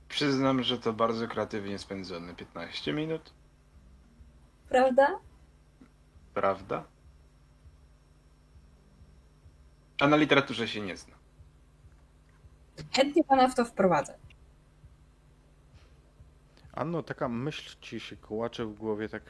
Przyznam, 0.09 0.63
że 0.63 0.79
to 0.79 0.93
bardzo 0.93 1.29
kreatywnie 1.29 1.79
spędzone 1.79 2.35
15 2.35 2.93
minut, 2.93 3.33
Prawda? 4.69 5.19
prawda? 6.35 6.85
A 10.01 10.07
na 10.09 10.17
literaturze 10.17 10.69
się 10.69 10.81
nie 10.81 10.97
zna. 10.97 11.15
Chętnie 12.93 13.25
pana 13.25 13.49
w 13.49 13.55
to 13.55 13.65
wprowadzę. 13.65 14.19
Anno, 16.73 17.03
taka 17.03 17.29
myśl 17.29 17.77
ci 17.81 18.01
się 18.01 18.17
kołacze 18.17 18.65
w 18.65 18.75
głowie, 18.75 19.09
tak. 19.09 19.23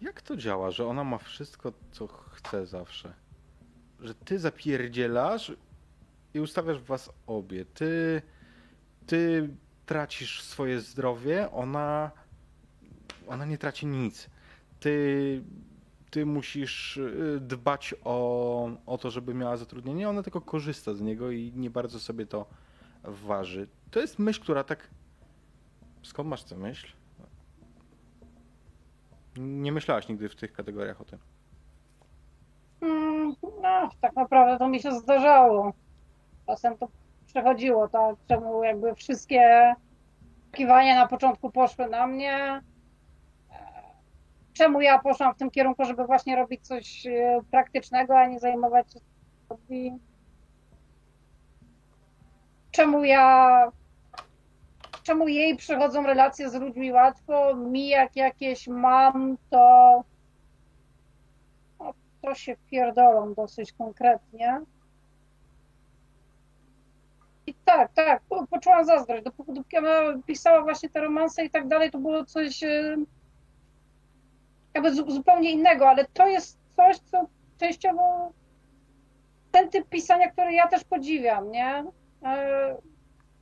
Jak 0.00 0.22
to 0.22 0.36
działa, 0.36 0.70
że 0.70 0.86
ona 0.86 1.04
ma 1.04 1.18
wszystko, 1.18 1.72
co 1.92 2.06
chce 2.06 2.66
zawsze? 2.66 3.14
Że 4.00 4.14
ty 4.14 4.38
zapierdzielasz 4.38 5.52
i 6.34 6.40
ustawiasz 6.40 6.80
was 6.80 7.10
obie. 7.26 7.64
Ty, 7.64 8.22
ty 9.06 9.48
tracisz 9.86 10.42
swoje 10.42 10.80
zdrowie, 10.80 11.50
ona, 11.50 12.10
ona 13.26 13.44
nie 13.44 13.58
traci 13.58 13.86
nic. 13.86 14.30
Ty, 14.80 15.42
ty 16.10 16.26
musisz 16.26 16.96
y, 16.96 17.38
dbać 17.40 17.94
o, 18.04 18.70
o 18.86 18.98
to, 18.98 19.10
żeby 19.10 19.34
miała 19.34 19.56
zatrudnienie, 19.56 20.08
ona 20.08 20.22
tylko 20.22 20.40
korzysta 20.40 20.94
z 20.94 21.00
niego 21.00 21.30
i 21.30 21.52
nie 21.56 21.70
bardzo 21.70 22.00
sobie 22.00 22.26
to 22.26 22.46
waży. 23.04 23.68
To 23.90 24.00
jest 24.00 24.18
myśl, 24.18 24.40
która 24.42 24.64
tak 24.64 24.88
Skąd 26.02 26.28
masz 26.28 26.44
tę 26.44 26.56
myśl? 26.56 26.86
Nie 29.36 29.72
myślałaś 29.72 30.08
nigdy 30.08 30.28
w 30.28 30.36
tych 30.36 30.52
kategoriach 30.52 31.00
o 31.00 31.04
tym. 31.04 31.18
Mm, 32.82 33.34
No, 33.62 33.88
tak 34.00 34.16
naprawdę 34.16 34.58
to 34.58 34.68
mi 34.68 34.80
się 34.80 34.92
zdarzało. 34.92 35.72
Czasem 36.46 36.78
to 36.78 36.88
przechodziło, 37.26 37.88
tak? 37.88 38.16
Czemu 38.28 38.64
jakby 38.64 38.94
wszystkie 38.94 39.74
oczekiwania 40.48 40.94
na 40.96 41.08
początku 41.08 41.50
poszły 41.50 41.88
na 41.88 42.06
mnie? 42.06 42.34
E, 42.36 42.62
Czemu 44.52 44.80
ja 44.80 44.98
poszłam 44.98 45.34
w 45.34 45.38
tym 45.38 45.50
kierunku, 45.50 45.84
żeby 45.84 46.06
właśnie 46.06 46.36
robić 46.36 46.66
coś 46.66 47.06
e, 47.06 47.40
praktycznego, 47.50 48.18
a 48.18 48.26
nie 48.26 48.40
zajmować 48.40 48.92
się? 48.92 49.00
Czemu 52.70 53.04
ja 53.04 53.72
czemu 55.02 55.28
jej 55.28 55.56
przychodzą 55.56 56.02
relacje 56.02 56.50
z 56.50 56.54
ludźmi 56.54 56.92
łatwo, 56.92 57.54
mi 57.54 57.88
jak 57.88 58.16
jakieś 58.16 58.68
mam, 58.68 59.36
to 59.50 60.04
no, 61.80 61.94
to 62.22 62.34
się 62.34 62.56
pierdolą 62.70 63.34
dosyć 63.34 63.72
konkretnie. 63.72 64.60
I 67.46 67.54
tak, 67.64 67.92
tak, 67.92 68.22
po- 68.28 68.46
poczułam 68.46 68.84
zazdrość. 68.84 69.24
Dopóki, 69.24 69.52
dopóki 69.52 69.78
ona 69.78 70.00
pisała 70.26 70.62
właśnie 70.62 70.88
te 70.90 71.00
romanse 71.00 71.44
i 71.44 71.50
tak 71.50 71.68
dalej, 71.68 71.90
to 71.90 71.98
było 71.98 72.24
coś 72.24 72.62
e, 72.62 72.96
jakby 74.74 74.94
zu- 74.94 75.10
zupełnie 75.10 75.50
innego, 75.50 75.88
ale 75.88 76.04
to 76.04 76.26
jest 76.26 76.58
coś, 76.76 76.98
co 76.98 77.26
częściowo 77.58 78.32
ten 79.52 79.70
typ 79.70 79.88
pisania, 79.88 80.30
który 80.30 80.52
ja 80.52 80.68
też 80.68 80.84
podziwiam, 80.84 81.50
nie? 81.50 81.84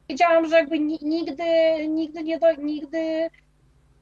Wiedziałam, 0.09 0.47
że 0.49 0.57
jakby 0.57 0.79
ni- 0.79 0.99
nigdy, 1.03 1.45
nigdy 1.89 2.23
nie 2.25 2.39
do, 2.39 2.53
nigdy 2.53 3.31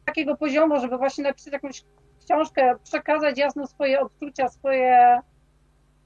takiego 0.05 0.37
poziomu, 0.37 0.81
żeby 0.81 0.99
właśnie 0.99 1.25
napisać 1.25 1.53
jakąś 1.53 1.85
książkę, 2.25 2.75
przekazać 2.85 3.39
jasno 3.39 3.67
swoje 3.67 4.01
odczucia, 4.01 4.49
swoje 4.49 5.21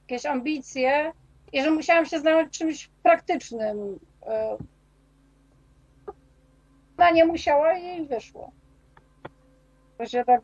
jakieś 0.03 0.27
ambicje 0.27 1.13
i 1.53 1.63
że 1.63 1.71
musiałam 1.71 2.07
się 2.07 2.21
zająć 2.21 2.59
czymś 2.59 2.91
praktycznym. 3.03 3.99
E, 4.27 4.57
Ona 6.99 7.11
nie 7.11 7.25
musiała 7.25 7.79
i 7.79 7.85
jej 7.85 8.07
wyszło. 8.07 8.53
To 9.99 10.07
się 10.07 10.25
tak 10.25 10.41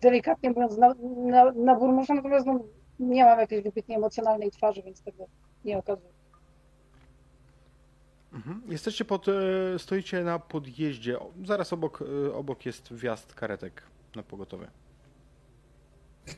delikatnie 0.00 0.50
mówiąc 0.50 0.78
na, 0.78 0.94
na, 1.16 1.52
na 1.52 1.74
burmusza, 1.74 2.14
natomiast 2.14 2.46
no, 2.46 2.60
nie 2.98 3.24
mam 3.24 3.38
jakiejś 3.40 3.62
wybitnie 3.62 3.96
emocjonalnej 3.96 4.50
twarzy, 4.50 4.82
więc 4.82 5.02
tego 5.02 5.26
nie 5.64 5.78
okazuję. 5.78 6.11
Mhm. 8.32 8.62
Jesteście 8.68 9.04
pod, 9.04 9.26
e, 9.28 9.32
stoicie 9.78 10.24
na 10.24 10.38
podjeździe. 10.38 11.18
Zaraz 11.44 11.72
obok, 11.72 12.02
e, 12.28 12.34
obok 12.34 12.66
jest 12.66 12.92
wjazd 12.94 13.34
karetek 13.34 13.82
na 14.16 14.22
pogotowie. 14.22 14.66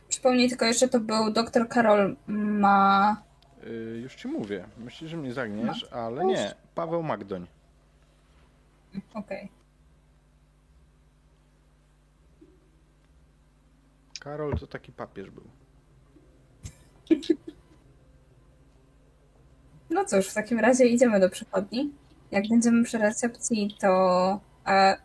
Przypomnij 0.08 0.48
tylko 0.48 0.64
jeszcze, 0.64 0.88
to 0.88 1.00
był 1.00 1.30
dr 1.32 1.68
Karol 1.68 2.16
ma... 2.26 3.22
E, 3.64 3.70
Już 3.98 4.14
ci 4.14 4.28
mówię. 4.28 4.66
Myślisz, 4.78 5.10
że 5.10 5.16
mnie 5.16 5.32
zagniesz, 5.32 5.86
ale 5.92 6.24
nie. 6.24 6.54
Paweł 6.74 7.02
Magdoń. 7.02 7.46
Okej. 9.14 9.48
Karol 14.20 14.58
to 14.58 14.66
taki 14.66 14.92
papież 14.92 15.30
był. 15.30 15.44
No 19.94 20.04
cóż, 20.04 20.28
w 20.28 20.34
takim 20.34 20.60
razie 20.60 20.86
idziemy 20.86 21.20
do 21.20 21.30
przychodni. 21.30 21.92
Jak 22.30 22.48
będziemy 22.48 22.84
przy 22.84 22.98
recepcji, 22.98 23.76
to 23.80 24.40
e, 24.66 24.96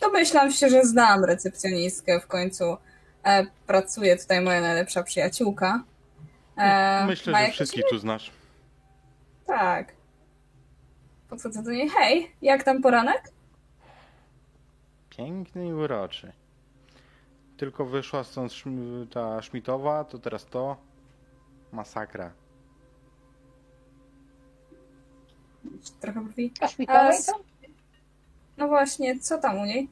domyślam 0.00 0.52
się, 0.52 0.68
że 0.68 0.84
znam 0.84 1.24
recepcjonistkę. 1.24 2.20
W 2.20 2.26
końcu 2.26 2.76
e, 3.24 3.46
pracuje 3.66 4.16
tutaj 4.16 4.40
moja 4.40 4.60
najlepsza 4.60 5.02
przyjaciółka. 5.02 5.84
E, 6.56 7.06
Myślę, 7.06 7.46
że 7.46 7.52
wszystkich 7.52 7.84
tu 7.90 7.98
znasz. 7.98 8.30
Tak. 9.46 9.92
Podchodzę 11.28 11.62
do 11.62 11.70
niej. 11.70 11.88
Hej, 11.88 12.32
jak 12.42 12.62
tam 12.62 12.82
poranek? 12.82 13.22
Piękny 15.10 15.68
i 15.68 15.72
uroczy. 15.72 16.32
Tylko 17.56 17.84
wyszła 17.84 18.24
stąd 18.24 18.52
ta 19.10 19.42
Szmitowa, 19.42 20.04
to 20.04 20.18
teraz 20.18 20.46
to. 20.46 20.76
Masakra. 21.72 22.41
Trochę 26.00 26.20
brwi. 26.24 26.52
A 26.88 27.08
s- 27.08 27.26
to? 27.26 27.32
No 28.56 28.68
właśnie, 28.68 29.18
co 29.20 29.38
tam 29.38 29.58
u 29.58 29.64
niej? 29.64 29.88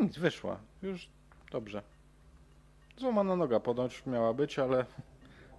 Nic, 0.00 0.18
wyszła. 0.18 0.60
Już 0.82 1.08
dobrze. 1.52 1.82
Złamana 2.96 3.36
noga 3.36 3.60
ponoć 3.60 4.06
miała 4.06 4.34
być, 4.34 4.58
ale 4.58 4.84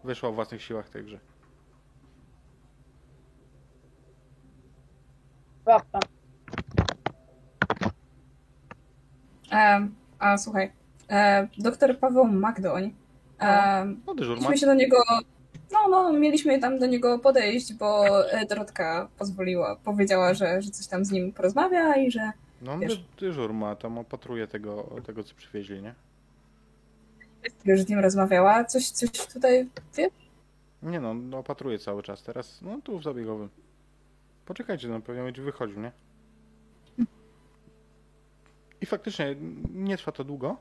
wyszła 0.04 0.30
o 0.30 0.32
własnych 0.34 0.62
siłach 0.62 0.90
także. 0.90 1.20
Warto. 5.66 6.00
E, 9.52 9.88
a 10.20 10.38
słuchaj, 10.38 10.72
e, 11.10 11.48
doktor 11.58 12.00
Paweł 12.00 12.26
Magdoń. 12.28 12.94
E, 13.40 13.86
No 14.08 14.16
dyżur 14.16 14.36
ma. 14.36 14.42
mieliśmy 14.42 14.58
się 14.58 14.66
do 14.66 14.74
niego. 14.74 14.98
No, 15.72 15.88
no, 15.90 16.14
mieliśmy 16.14 16.60
tam 16.60 16.80
do 16.80 16.86
niego 16.86 17.20
podejść, 17.20 17.74
bo 17.74 18.08
e, 18.32 18.46
Dorotka 18.46 19.10
pozwoliła, 19.18 19.76
powiedziała, 19.76 20.34
że, 20.34 20.62
że 20.62 20.70
coś 20.72 20.88
tam 20.88 21.06
z 21.06 21.12
nim 21.12 21.34
porozmawia 21.34 21.96
i 21.96 22.12
że 22.12 22.32
No 22.62 22.80
wiesz. 22.80 22.98
dy, 22.98 23.04
dyżur 23.20 23.54
ma, 23.54 23.76
tam 23.76 23.98
opatruje 23.98 24.48
tego, 24.48 24.96
tego 25.06 25.24
co 25.24 25.36
przywieźli, 25.36 25.82
nie? 25.82 25.96
już 27.66 27.82
z 27.82 27.90
nim 27.90 28.00
rozmawiała. 28.00 28.64
Coś, 28.66 28.90
coś 28.90 29.10
tutaj 29.34 29.70
wie? 29.98 30.10
Nie 30.84 31.00
no, 31.00 31.14
no, 31.14 31.38
opatruje 31.38 31.80
cały 31.80 32.04
czas 32.04 32.24
teraz. 32.24 32.62
No 32.62 32.80
tu 32.84 33.00
w 33.00 33.04
zabiegowym. 33.04 33.50
Poczekajcie, 34.46 34.88
no 34.88 35.02
pewnie 35.02 35.24
będzie 35.24 35.42
wychodził, 35.42 35.80
nie? 35.80 35.92
I 38.82 38.86
faktycznie 38.86 39.36
nie 39.74 39.98
trwa 39.98 40.12
to 40.12 40.24
długo. 40.24 40.58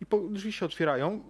I 0.00 0.06
po, 0.06 0.18
drzwi 0.18 0.52
się 0.52 0.66
otwierają. 0.66 1.20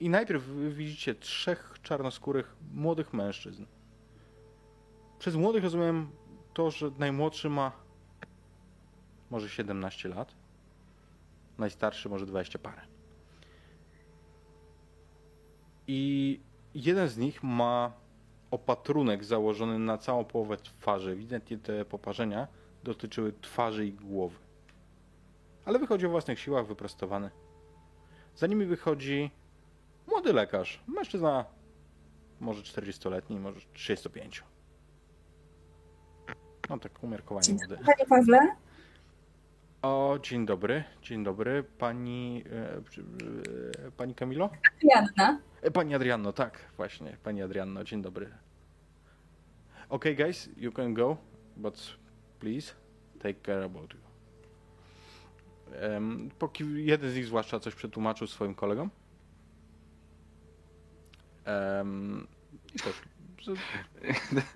I 0.00 0.08
najpierw 0.08 0.44
widzicie 0.68 1.14
trzech 1.14 1.78
czarnoskórych 1.82 2.56
młodych 2.74 3.12
mężczyzn. 3.12 3.64
Przez 5.18 5.36
młodych 5.36 5.64
rozumiem 5.64 6.10
to, 6.54 6.70
że 6.70 6.90
najmłodszy 6.98 7.50
ma 7.50 7.72
może 9.30 9.48
17 9.48 10.08
lat. 10.08 10.34
Najstarszy 11.58 12.08
może 12.08 12.26
20 12.26 12.58
parę. 12.58 12.82
I 15.86 16.40
jeden 16.74 17.08
z 17.08 17.16
nich 17.16 17.42
ma 17.42 17.92
opatrunek 18.50 19.24
założony 19.24 19.78
na 19.78 19.98
całą 19.98 20.24
połowę 20.24 20.56
twarzy. 20.56 21.10
Ewidentnie 21.10 21.58
te 21.58 21.84
poparzenia 21.84 22.48
dotyczyły 22.84 23.32
twarzy 23.40 23.86
i 23.86 23.92
głowy. 23.92 24.36
Ale 25.64 25.78
wychodzi 25.78 26.06
o 26.06 26.10
własnych 26.10 26.40
siłach, 26.40 26.66
wyprostowany. 26.66 27.30
Za 28.34 28.46
nimi 28.46 28.66
wychodzi 28.66 29.30
młody 30.26 30.40
lekarz. 30.40 30.80
Mężczyzna 30.86 31.44
może 32.40 32.62
40-letni, 32.62 33.40
może 33.40 33.60
35. 33.72 34.42
No 36.70 36.78
tak 36.78 37.02
umiarkowanie 37.02 37.52
młody. 37.52 37.78
Panie 37.84 38.06
Pawle. 38.08 38.56
O, 39.82 40.18
dzień 40.22 40.46
dobry, 40.46 40.84
dzień 41.02 41.24
dobry. 41.24 41.64
Pani, 41.78 42.44
e, 42.52 42.76
e, 43.86 43.90
pani 43.96 44.14
Kamilo? 44.14 44.50
Janna. 44.82 45.40
E, 45.62 45.70
Pani 45.70 45.94
Adrianno, 45.94 46.32
tak, 46.32 46.58
właśnie, 46.76 47.16
pani 47.22 47.42
Adrianno, 47.42 47.84
dzień 47.84 48.02
dobry. 48.02 48.30
Okay, 49.88 50.14
guys, 50.14 50.48
you 50.56 50.72
can 50.72 50.94
go, 50.94 51.16
but 51.56 51.96
please 52.40 52.74
take 53.18 53.40
care 53.42 53.64
about 53.64 53.94
you. 53.94 54.00
Póki 56.38 56.64
jeden 56.84 57.10
z 57.10 57.14
nich 57.16 57.26
zwłaszcza 57.26 57.60
coś 57.60 57.74
przetłumaczył 57.74 58.26
swoim 58.26 58.54
kolegom. 58.54 58.90
Em, 61.46 62.26
I 62.74 62.78
też. 62.78 62.94
z- 63.44 63.58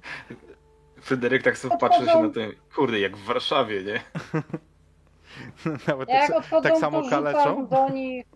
Fryderyk 1.03 1.43
tak 1.43 1.59
sobie 1.59 1.78
patrzy 1.78 2.07
się 2.07 2.22
na 2.22 2.28
tym, 2.30 2.53
kurde, 2.74 3.01
jak 3.01 3.16
w 3.16 3.24
Warszawie, 3.24 3.82
nie? 3.84 4.01
Nawet 5.88 6.09
Jak 6.09 6.26
tak, 6.28 6.36
odchodzą, 6.36 6.68
tak 6.68 6.78
samo 6.78 6.99
to 6.99 7.05
rzucam 7.05 7.24
kaleczą. 7.24 7.66
do 7.66 7.88
nich. 7.88 8.26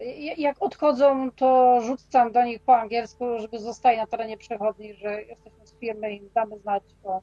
Ja- 0.00 0.34
Jak 0.36 0.56
odchodzą, 0.62 1.30
to 1.30 1.80
rzucam 1.86 2.32
do 2.32 2.44
nich 2.44 2.60
po 2.62 2.76
angielsku, 2.76 3.38
żeby 3.38 3.58
zostali 3.58 3.96
na 3.96 4.06
terenie 4.06 4.36
przechodni, 4.38 4.94
że 4.94 5.22
jesteśmy 5.22 5.66
z 5.66 5.74
firmy 5.74 6.14
i 6.14 6.30
damy 6.34 6.58
znać, 6.58 6.82
o, 7.04 7.20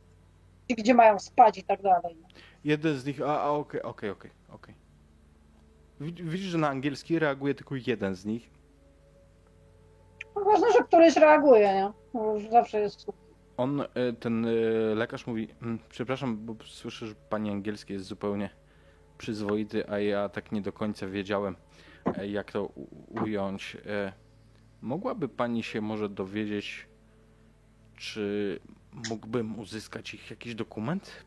gdzie 0.70 0.94
mają 0.94 1.20
spać 1.20 1.58
i 1.58 1.64
tak 1.64 1.82
dalej. 1.82 2.18
Jeden 2.64 2.96
z 2.96 3.06
nich. 3.06 3.22
A, 3.22 3.42
a 3.42 3.50
okej, 3.50 3.82
okej, 3.82 4.10
okej, 4.10 4.32
Widzisz, 6.02 6.40
że 6.52 6.58
na 6.58 6.70
angielski 6.70 7.20
reaguje 7.20 7.54
tylko 7.56 7.76
jeden 7.88 8.16
z 8.16 8.26
nich. 8.26 8.50
No 10.36 10.44
ważne, 10.44 10.68
że 10.74 10.84
któryś 10.84 11.16
reaguje, 11.16 11.74
nie? 11.74 11.92
Już 12.22 12.50
zawsze 12.52 12.80
jest 12.80 13.06
On, 13.58 13.82
e, 13.82 13.88
ten 14.20 14.46
e, 14.46 14.50
lekarz 14.96 15.28
mówi, 15.28 15.48
"Mm, 15.62 15.80
przepraszam, 15.90 16.46
bo 16.46 16.56
słyszę, 16.66 17.08
że 17.08 17.16
pani 17.16 17.50
angielski 17.52 17.94
jest 17.94 18.06
zupełnie 18.06 18.50
przyzwoity, 19.18 19.90
a 19.90 20.00
ja 20.00 20.30
tak 20.30 20.52
nie 20.52 20.62
do 20.62 20.74
końca 20.74 21.08
wiedziałem, 21.08 21.56
e, 22.18 22.28
jak 22.28 22.52
to 22.52 22.64
u- 22.66 22.88
ująć. 23.24 23.78
E, 23.86 24.14
Mogłaby 24.84 25.30
pani 25.30 25.64
się 25.64 25.82
może 25.82 26.10
dowiedzieć, 26.10 26.88
czy 27.98 28.60
mógłbym 29.10 29.60
uzyskać 29.60 30.14
ich 30.14 30.30
jakiś 30.30 30.56
dokument? 30.56 31.26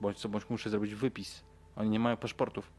Bądź 0.00 0.18
co, 0.18 0.28
bądź 0.28 0.50
muszę 0.50 0.70
zrobić 0.70 0.94
wypis. 0.94 1.44
Oni 1.76 1.90
nie 1.90 2.00
mają 2.00 2.16
paszportów. 2.16 2.70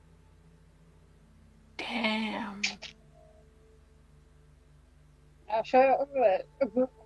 Ja 5.48 5.64
się 5.64 5.78
e, 5.78 6.44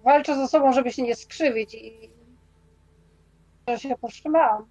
walczę 0.04 0.36
ze 0.36 0.48
sobą, 0.48 0.74
żeby 0.74 0.92
się 0.92 1.02
nie 1.02 1.16
skrzywić 1.16 1.74
i 1.74 2.10
że 3.68 3.80
się 3.80 3.96
powstrzymałam. 3.98 4.66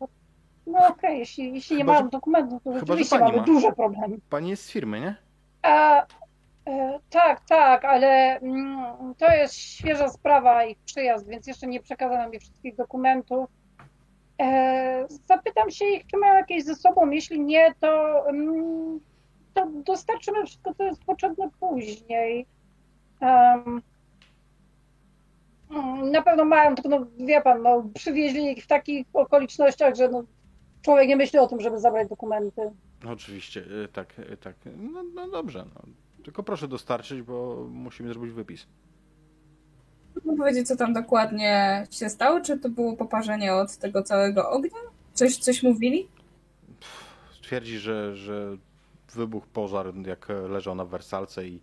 No 0.66 0.86
okej, 0.88 1.18
jeśli, 1.18 1.54
jeśli 1.54 1.76
nie 1.76 1.82
Chyba, 1.82 1.92
mają 1.92 2.08
dokumentów, 2.08 2.62
to 2.62 2.78
rzeczywiście 2.78 3.18
mamy 3.18 3.36
ma. 3.36 3.42
duże 3.42 3.72
problemy. 3.72 4.16
Pani 4.30 4.50
jest 4.50 4.64
z 4.64 4.70
firmy, 4.70 5.00
nie? 5.00 5.14
A, 5.62 6.06
e, 6.68 6.98
tak, 7.10 7.40
tak, 7.48 7.84
ale 7.84 8.40
mm, 8.40 9.14
to 9.18 9.32
jest 9.32 9.54
świeża 9.54 10.08
sprawa, 10.08 10.64
ich 10.64 10.78
przyjazd, 10.78 11.28
więc 11.28 11.46
jeszcze 11.46 11.66
nie 11.66 11.80
przekazano 11.80 12.28
mi 12.28 12.38
wszystkich 12.38 12.76
dokumentów. 12.76 13.50
E, 14.40 15.06
zapytam 15.26 15.70
się 15.70 15.84
ich, 15.84 16.06
czy 16.06 16.16
mają 16.16 16.34
jakieś 16.34 16.64
ze 16.64 16.74
sobą. 16.74 17.10
Jeśli 17.10 17.40
nie, 17.40 17.74
to, 17.80 18.22
mm, 18.28 19.00
to 19.00 19.11
dostarczymy 19.86 20.46
wszystko, 20.46 20.74
co 20.74 20.84
jest 20.84 21.04
potrzebne 21.04 21.50
później. 21.60 22.46
Mm, 23.20 23.82
na 26.10 26.22
pewno 26.22 26.44
mają, 26.44 26.74
tylko 26.74 26.88
no, 26.88 27.06
wie 27.26 27.40
pan, 27.40 27.62
no, 27.62 27.84
przywieźli 27.94 28.52
ich 28.52 28.64
w 28.64 28.66
takich 28.66 29.06
okolicznościach, 29.12 29.94
że 29.94 30.08
no, 30.08 30.24
człowiek 30.82 31.08
nie 31.08 31.16
myśli 31.16 31.38
o 31.38 31.46
tym, 31.46 31.60
żeby 31.60 31.78
zabrać 31.78 32.08
dokumenty. 32.08 32.70
No 33.04 33.10
Oczywiście, 33.10 33.64
e, 33.84 33.88
tak, 33.88 34.14
e, 34.18 34.36
tak. 34.36 34.56
No, 34.92 35.02
no 35.14 35.28
dobrze, 35.28 35.64
no. 35.74 35.82
Tylko 36.24 36.42
proszę 36.42 36.68
dostarczyć, 36.68 37.22
bo 37.22 37.66
musimy 37.70 38.08
zrobić 38.08 38.32
wypis. 38.32 38.66
Mógł 40.24 40.38
powiedzieć, 40.38 40.68
co 40.68 40.76
tam 40.76 40.92
dokładnie 40.92 41.86
się 41.90 42.08
stało? 42.08 42.40
Czy 42.40 42.58
to 42.58 42.68
było 42.68 42.96
poparzenie 42.96 43.54
od 43.54 43.76
tego 43.76 44.02
całego 44.02 44.50
ognia? 44.50 44.78
Coś, 45.14 45.36
coś 45.36 45.62
mówili? 45.62 46.08
Twierdzi, 47.42 47.78
że, 47.78 48.16
że 48.16 48.56
wybuchł 49.14 49.46
pożar, 49.46 49.86
jak 50.06 50.28
leżał 50.48 50.74
na 50.74 50.84
wersalce 50.84 51.46
i, 51.46 51.60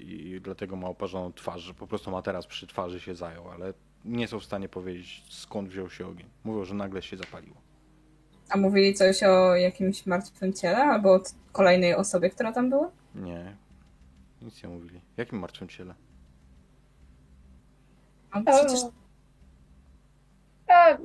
i, 0.00 0.04
i 0.04 0.40
dlatego 0.40 0.76
ma 0.76 0.88
oparzoną 0.88 1.32
twarz, 1.32 1.62
że 1.62 1.74
po 1.74 1.86
prostu 1.86 2.10
ma 2.10 2.22
teraz 2.22 2.46
przy 2.46 2.66
twarzy 2.66 3.00
się 3.00 3.14
zajął, 3.14 3.48
ale 3.48 3.72
nie 4.04 4.28
są 4.28 4.40
w 4.40 4.44
stanie 4.44 4.68
powiedzieć 4.68 5.24
skąd 5.28 5.68
wziął 5.68 5.90
się 5.90 6.06
ogień. 6.06 6.28
Mówią, 6.44 6.64
że 6.64 6.74
nagle 6.74 7.02
się 7.02 7.16
zapaliło. 7.16 7.56
A 8.48 8.56
mówili 8.56 8.94
coś 8.94 9.22
o 9.22 9.56
jakimś 9.56 10.06
martwym 10.06 10.52
ciele 10.52 10.84
albo 10.84 11.14
o 11.14 11.20
kolejnej 11.52 11.94
osobie, 11.94 12.30
która 12.30 12.52
tam 12.52 12.70
była? 12.70 12.90
Nie, 13.14 13.56
nic 14.42 14.62
nie 14.62 14.68
mówili. 14.68 15.00
Jakim 15.16 15.38
martwym 15.38 15.68
ciele? 15.68 15.94
A 18.30 18.40
przecież 18.40 18.80
A, 20.68 20.96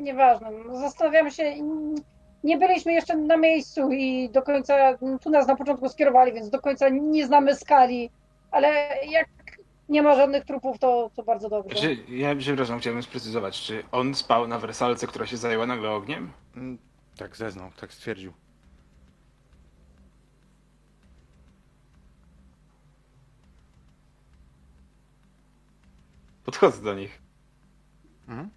nieważne. 0.00 0.50
No, 0.50 0.78
Zastanawiamy 0.80 1.30
się. 1.30 1.54
Nie 2.44 2.58
byliśmy 2.58 2.92
jeszcze 2.92 3.16
na 3.16 3.36
miejscu 3.36 3.90
i 3.92 4.30
do 4.30 4.42
końca. 4.42 4.98
Tu 5.22 5.30
nas 5.30 5.46
na 5.46 5.56
początku 5.56 5.88
skierowali, 5.88 6.32
więc 6.32 6.50
do 6.50 6.60
końca 6.60 6.88
nie 6.88 7.26
znamy 7.26 7.56
skali. 7.56 8.10
Ale 8.50 8.88
jak 9.10 9.28
nie 9.88 10.02
ma 10.02 10.14
żadnych 10.14 10.44
trupów, 10.44 10.78
to, 10.78 11.10
to 11.16 11.22
bardzo 11.22 11.48
dobrze. 11.48 11.74
Czy, 11.76 11.96
ja, 12.08 12.36
przepraszam, 12.36 12.78
chciałbym 12.80 13.02
sprecyzować, 13.02 13.60
czy 13.60 13.82
on 13.92 14.14
spał 14.14 14.48
na 14.48 14.58
wersalce, 14.58 15.06
która 15.06 15.26
się 15.26 15.36
zajęła 15.36 15.66
nagle 15.66 15.90
ogniem? 15.90 16.32
Mm, 16.56 16.78
Tak 17.18 17.36
zeznał, 17.36 17.70
tak 17.80 17.92
stwierdził. 17.92 18.32
Podchodzę 26.44 26.82
do 26.82 26.94
nich. 26.94 27.22
Mhm. 28.28 28.50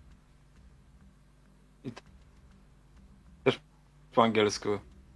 Po 4.16 4.24
angielsku. 4.24 4.70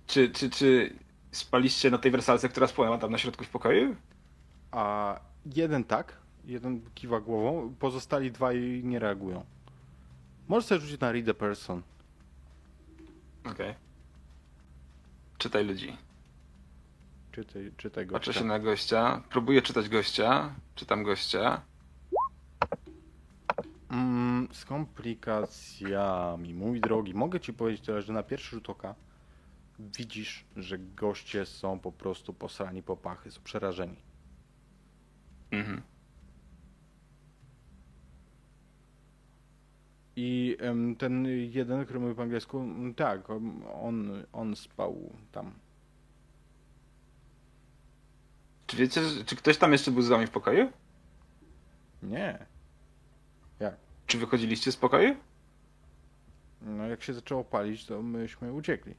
Czy, 0.08 0.30
czy, 0.30 0.50
czy 0.50 0.94
spaliście 1.32 1.92
na 1.92 1.98
tej 1.98 2.12
wersalce, 2.12 2.50
która 2.50 2.68
spłonęła 2.68 2.98
tam 2.98 3.12
na 3.12 3.18
środku 3.18 3.44
w 3.44 3.50
pokoju? 3.50 3.96
A 4.72 5.20
jeden 5.56 5.84
tak, 5.84 6.18
jeden 6.46 6.82
kiwa 6.96 7.20
głową, 7.22 7.76
pozostali 7.80 8.32
dwaj 8.32 8.82
nie 8.84 9.00
reagują. 9.00 9.46
Możesz 10.48 10.66
sobie 10.66 10.82
rzucić 10.82 11.00
na 11.00 11.12
read 11.12 11.30
a 11.30 11.34
person. 11.34 11.82
Okej. 13.52 13.76
Czytaj 15.38 15.66
ludzi. 15.66 15.98
Czytaj, 17.32 17.72
czytaj 17.78 18.06
go. 18.06 18.14
Patrzę 18.14 18.34
się 18.34 18.44
na 18.44 18.60
gościa, 18.60 19.24
próbuję 19.30 19.62
czytać 19.62 19.90
gościa, 19.90 20.56
czytam 20.76 21.04
gościa. 21.04 21.62
Mm, 23.90 24.48
z 24.52 24.66
komplikacjami, 24.66 26.54
mój 26.54 26.82
drogi, 26.82 27.14
mogę 27.14 27.40
ci 27.40 27.54
powiedzieć 27.54 27.86
tyle, 27.86 28.02
że 28.02 28.14
na 28.14 28.24
pierwszy 28.24 28.56
rzut 28.56 28.70
oka 28.70 28.96
widzisz, 29.80 30.46
że 30.56 30.80
goście 30.80 31.46
są 31.46 31.80
po 31.80 31.92
prostu 31.92 32.34
posrani 32.34 32.84
po 32.84 32.98
pachy, 32.98 33.32
są 33.32 33.42
przerażeni. 33.44 33.96
Mhm. 35.52 35.82
I 40.16 40.58
em, 40.60 40.96
ten 40.96 41.26
jeden, 41.52 41.86
który 41.86 42.00
mówi 42.00 42.16
po 42.16 42.22
angielsku, 42.22 42.60
mm, 42.60 42.94
tak, 42.96 43.30
on- 43.30 43.64
on, 43.74 44.24
on 44.34 44.56
spał 44.56 45.14
tam. 45.32 45.52
Czy 48.68 48.78
wiecie, 48.78 49.04
że- 49.04 49.24
czy 49.26 49.36
ktoś 49.36 49.58
tam 49.58 49.72
jeszcze 49.72 49.92
był 49.92 50.02
z 50.02 50.08
wami 50.10 50.28
w 50.28 50.32
pokoju? 50.32 50.72
Nie. 52.04 52.46
Czy 54.10 54.18
wychodziliście 54.18 54.72
z 54.72 54.76
pokoju? 54.78 55.16
No 56.62 56.88
jak 56.88 57.04
się 57.04 57.14
zaczęło 57.14 57.44
palić, 57.44 57.86
to 57.86 58.02
myśmy 58.02 58.54
uciekli. 58.54 58.96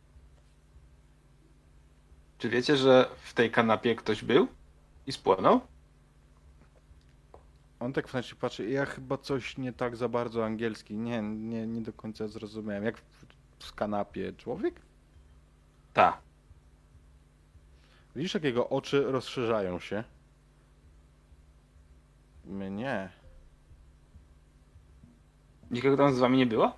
Czy 2.38 2.48
wiecie, 2.48 2.76
że 2.76 3.08
w 3.22 3.34
tej 3.34 3.50
kanapie 3.50 3.94
ktoś 3.94 4.24
był 4.24 4.48
i 5.06 5.12
spłonął? 5.12 5.60
On 7.80 7.92
tak 7.92 8.08
w 8.08 8.10
sensie 8.10 8.36
patrzy, 8.36 8.70
ja 8.70 8.86
chyba 8.86 9.18
coś 9.18 9.58
nie 9.58 9.72
tak 9.72 9.96
za 9.96 10.08
bardzo 10.08 10.44
angielski. 10.44 10.94
Nie, 10.94 11.22
nie, 11.22 11.66
nie 11.66 11.80
do 11.80 11.92
końca 11.92 12.28
zrozumiałem. 12.28 12.84
Jak 12.84 12.98
w, 12.98 13.26
w 13.66 13.74
kanapie 13.74 14.32
człowiek? 14.32 14.80
Ta. 15.92 16.18
Widzisz, 18.16 18.34
jak 18.34 18.44
jego 18.44 18.68
oczy 18.68 19.02
rozszerzają 19.02 19.78
się? 19.78 20.04
My 22.44 22.70
nie. 22.70 23.19
Nikogo 25.70 25.96
tam 25.96 26.14
z 26.14 26.18
wami 26.18 26.38
nie 26.38 26.46
było? 26.46 26.72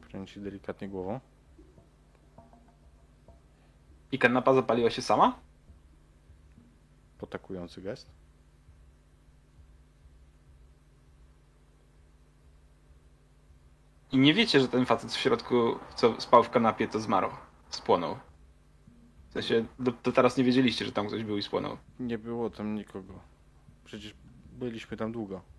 Kręci 0.00 0.40
delikatnie 0.40 0.88
głową. 0.88 1.20
I 4.12 4.18
kanapa 4.18 4.54
zapaliła 4.54 4.90
się 4.90 5.02
sama? 5.02 5.38
Potakujący 7.18 7.82
gest. 7.82 8.10
I 14.12 14.18
nie 14.18 14.34
wiecie, 14.34 14.60
że 14.60 14.68
ten 14.68 14.86
facet 14.86 15.12
w 15.12 15.16
środku, 15.16 15.78
co 15.96 16.20
spał 16.20 16.44
w 16.44 16.50
kanapie, 16.50 16.88
to 16.88 17.00
zmarł. 17.00 17.30
Spłonął. 17.70 18.16
W 19.30 19.32
sensie, 19.32 19.64
do, 19.78 19.92
do 19.92 20.12
teraz 20.12 20.36
nie 20.36 20.44
wiedzieliście, 20.44 20.84
że 20.84 20.92
tam 20.92 21.06
ktoś 21.06 21.24
był 21.24 21.38
i 21.38 21.42
spłonął. 21.42 21.76
Nie 22.00 22.18
było 22.18 22.50
tam 22.50 22.74
nikogo. 22.74 23.20
Przecież 23.84 24.14
byliśmy 24.52 24.96
tam 24.96 25.12
długo. 25.12 25.53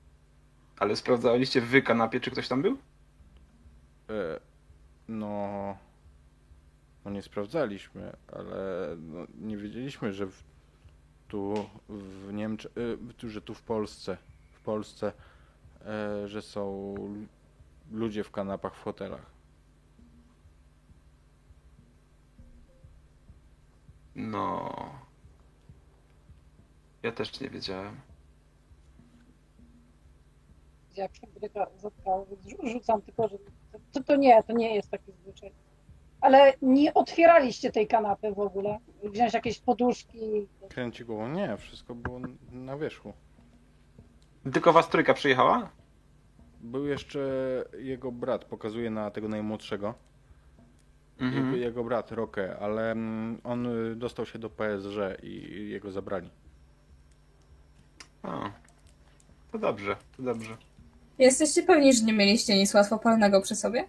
Ale 0.79 0.95
sprawdzaliście 0.95 1.61
w 1.61 1.83
kanapie, 1.83 2.19
czy 2.19 2.31
ktoś 2.31 2.47
tam 2.47 2.61
był? 2.61 2.77
E, 4.09 4.39
no. 5.07 5.77
No 7.05 7.11
nie 7.11 7.21
sprawdzaliśmy, 7.21 8.15
ale 8.27 8.95
no, 8.99 9.27
nie 9.41 9.57
wiedzieliśmy, 9.57 10.13
że 10.13 10.27
w, 10.27 10.43
tu 11.27 11.69
w 11.89 12.33
Niemczech, 12.33 12.71
e, 13.23 13.29
że 13.29 13.41
tu 13.41 13.53
w 13.53 13.61
Polsce, 13.61 14.17
w 14.53 14.59
Polsce, 14.59 15.13
e, 15.85 16.27
że 16.27 16.41
są 16.41 16.95
lu- 16.97 17.27
ludzie 17.91 18.23
w 18.23 18.31
kanapach 18.31 18.75
w 18.75 18.83
hotelach. 18.83 19.25
No. 24.15 24.71
Ja 27.03 27.11
też 27.11 27.39
nie 27.39 27.49
wiedziałem. 27.49 27.95
Jak 30.97 31.15
się 31.15 31.27
bryka 31.27 31.67
zatkało, 31.77 32.25
więc 32.25 32.41
rzu- 32.45 32.67
rzucam 32.67 33.01
tylko, 33.01 33.27
że 33.27 33.37
to, 33.91 34.03
to 34.03 34.15
nie, 34.15 34.43
to 34.43 34.53
nie 34.53 34.75
jest 34.75 34.89
taki 34.91 35.11
zwyczaj. 35.11 35.51
Ale 36.21 36.53
nie 36.61 36.93
otwieraliście 36.93 37.71
tej 37.71 37.87
kanapy 37.87 38.31
w 38.33 38.39
ogóle? 38.39 38.77
Wziąć 39.03 39.33
jakieś 39.33 39.59
poduszki? 39.59 40.47
Kręci 40.69 41.05
głową, 41.05 41.29
nie, 41.29 41.57
wszystko 41.57 41.95
było 41.95 42.19
na 42.51 42.77
wierzchu. 42.77 43.13
Tylko 44.53 44.73
was 44.73 44.89
trójka 44.89 45.13
przyjechała? 45.13 45.69
Był 46.61 46.85
jeszcze 46.87 47.19
jego 47.79 48.11
brat, 48.11 48.45
pokazuje 48.45 48.89
na 48.89 49.11
tego 49.11 49.27
najmłodszego. 49.27 49.93
Jego, 51.19 51.37
Mhm. 51.37 51.55
jego 51.55 51.83
brat, 51.83 52.11
Roque, 52.11 52.57
ale 52.59 52.91
mm, 52.91 53.41
on 53.43 53.65
y, 53.91 53.95
dostał 53.95 54.25
się 54.25 54.39
do 54.39 54.49
PSG 54.49 55.23
i 55.23 55.69
jego 55.69 55.91
zabrali. 55.91 56.29
O. 58.23 58.49
To 59.51 59.57
dobrze, 59.59 59.95
to 60.17 60.23
dobrze. 60.23 60.57
Jesteście 61.19 61.63
pewni, 61.63 61.93
że 61.93 62.05
nie 62.05 62.13
mieliście 62.13 62.55
nic 62.55 62.73
łatwopalnego 62.73 63.41
przy 63.41 63.55
sobie? 63.55 63.85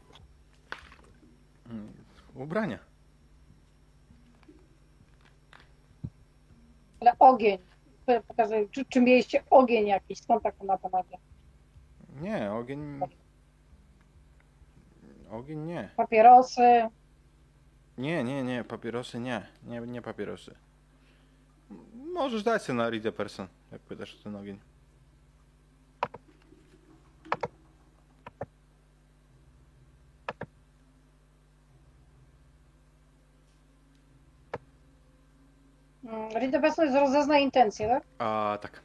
Mm, 1.70 1.92
Ubrania. 2.34 2.78
Ale 7.00 7.12
ogień. 7.18 7.58
Pokazuję, 8.28 8.68
czy, 8.70 8.84
czy 8.84 9.00
mieliście 9.00 9.42
ogień 9.50 9.86
jakiś? 9.86 10.18
Skąd 10.20 10.42
ta 10.42 10.52
kanapa 10.52 10.88
nagle? 10.88 11.18
Nie, 12.20 12.52
ogień. 12.52 13.00
Ogień 15.30 15.58
nie. 15.58 15.90
Papierosy? 15.96 16.88
Nie, 17.98 18.24
nie, 18.24 18.42
nie, 18.42 18.64
papierosy 18.64 19.20
nie. 19.20 19.46
Nie, 19.62 19.80
nie 19.80 20.02
papierosy. 20.02 20.54
Możesz 21.94 22.42
dać 22.42 22.62
sobie 22.62 22.76
na 22.76 22.90
Read 22.90 23.06
a 23.06 23.12
Person, 23.12 23.46
jak 23.72 23.80
pytasz 23.80 24.16
o 24.20 24.22
ten 24.22 24.36
ogień. 24.36 24.58
Read 36.34 36.52
the 36.52 36.60
jest 36.84 36.96
rozezna 36.96 37.38
intencje, 37.38 37.88
tak? 37.88 38.04
A 38.18 38.58
tak. 38.60 38.82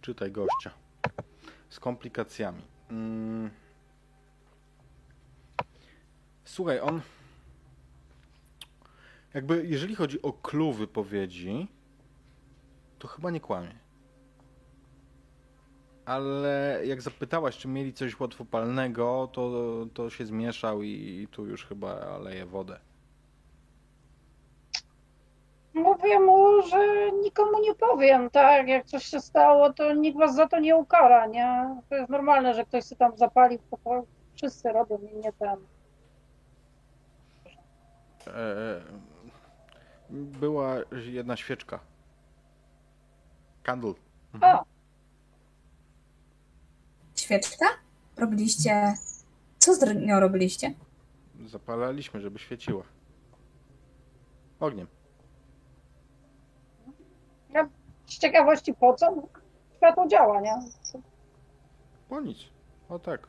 Czytaj 0.00 0.32
gościa. 0.32 0.70
Z 1.68 1.80
komplikacjami. 1.80 2.62
Mm. 2.90 3.50
Słuchaj, 6.44 6.80
on. 6.80 7.00
Jakby, 9.34 9.66
jeżeli 9.66 9.94
chodzi 9.94 10.22
o 10.22 10.32
clue 10.32 10.72
wypowiedzi, 10.72 11.68
to 12.98 13.08
chyba 13.08 13.30
nie 13.30 13.40
kłamie. 13.40 13.85
Ale 16.06 16.80
jak 16.84 17.02
zapytałaś, 17.02 17.56
czy 17.56 17.68
mieli 17.68 17.92
coś 17.92 18.20
łatwopalnego, 18.20 19.28
to, 19.32 19.50
to 19.94 20.10
się 20.10 20.26
zmieszał 20.26 20.82
i 20.82 21.28
tu 21.30 21.46
już 21.46 21.66
chyba 21.66 22.18
leje 22.18 22.46
wodę. 22.46 22.80
Mówię 25.74 26.20
mu, 26.20 26.62
że 26.62 27.12
nikomu 27.12 27.60
nie 27.60 27.74
powiem, 27.74 28.30
tak? 28.30 28.68
Jak 28.68 28.86
coś 28.86 29.04
się 29.04 29.20
stało, 29.20 29.72
to 29.72 29.94
nikt 29.94 30.18
was 30.18 30.34
za 30.34 30.48
to 30.48 30.58
nie 30.58 30.76
ukara, 30.76 31.26
nie? 31.26 31.76
To 31.88 31.94
jest 31.94 32.10
normalne, 32.10 32.54
że 32.54 32.64
ktoś 32.64 32.88
się 32.88 32.96
tam 32.96 33.16
zapali 33.16 33.58
w 33.58 33.62
pokoju. 33.62 34.06
Wszyscy 34.34 34.72
robią, 34.72 34.98
nie, 35.02 35.14
nie 35.14 35.32
ten. 35.32 35.58
E, 38.26 38.80
była 40.10 40.76
jedna 40.90 41.36
świeczka. 41.36 41.80
Candle. 43.62 43.92
A, 44.40 44.62
Świeczka? 47.26 47.66
Robiliście... 48.16 48.94
Co 49.58 49.74
z 49.74 49.96
nią 49.96 50.20
robiliście? 50.20 50.74
Zapalaliśmy, 51.46 52.20
żeby 52.20 52.38
świeciła. 52.38 52.82
Ogniem. 54.60 54.86
z 58.06 58.18
ciekawości 58.18 58.74
po 58.74 58.94
co? 58.94 59.28
Światło 59.76 60.08
działa, 60.08 60.40
nie? 60.40 60.54
Po 62.08 62.20
nic. 62.20 62.38
O 62.88 62.98
tak. 62.98 63.28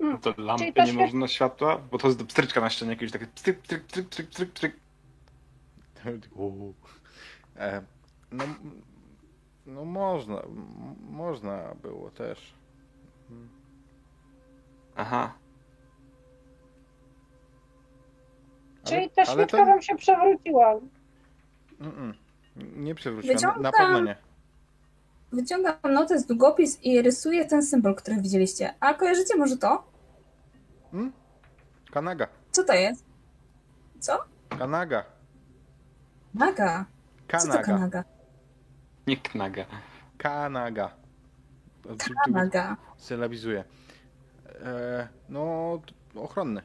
No 0.00 0.18
to 0.18 0.34
lampy 0.36 0.72
to 0.72 0.84
nie 0.84 0.92
można 0.92 1.28
światła, 1.28 1.78
bo 1.90 1.98
to 1.98 2.08
jest 2.08 2.24
pstryczka 2.24 2.60
na 2.60 2.70
ścianie 2.70 2.90
jakieś 2.90 3.12
takie 3.12 3.26
pstryk, 3.26 3.60
pstryk, 3.60 3.86
pstryk, 3.86 4.28
pstryk, 4.28 4.52
pstryk. 4.52 4.76
E, 7.56 7.82
no, 8.32 8.44
no 9.70 9.84
można. 9.84 10.42
Można 11.10 11.74
było 11.82 12.10
też. 12.10 12.54
Aha. 14.96 15.32
Czyli 18.84 19.10
ta 19.10 19.22
ale 19.22 19.46
to- 19.46 19.56
wam 19.66 19.82
się 19.82 19.96
przewróciła. 19.96 20.74
Mm-mm. 21.80 22.14
Nie 22.56 22.94
przewróciłem. 22.94 23.36
Na 23.36 23.40
Wyciągam. 23.48 23.72
pewno 23.72 24.00
nie. 24.00 24.16
wyciągam 25.32 25.74
notes, 25.92 26.26
długopis 26.26 26.82
i 26.82 27.02
rysuję 27.02 27.44
ten 27.44 27.62
symbol, 27.62 27.94
który 27.94 28.16
widzieliście. 28.20 28.74
A 28.80 28.94
kojarzycie 28.94 29.36
może 29.36 29.56
to? 29.56 29.84
Hmm? 30.90 31.12
Kanaga. 31.90 32.26
Co 32.50 32.64
to 32.64 32.72
jest? 32.74 33.04
Co? 34.00 34.18
Kanaga. 34.58 35.04
Naga. 36.34 36.84
Co 37.38 37.48
to 37.52 37.62
Kanaga. 37.62 38.04
Kanaga? 39.16 39.60
Nie 39.60 39.66
knaga. 39.66 39.66
Kanaga. 40.18 40.96
Kanaga. 42.24 42.76
Sylabizuję. 42.96 43.64
E, 44.46 45.08
no, 45.28 45.80
ochronny. 46.14 46.62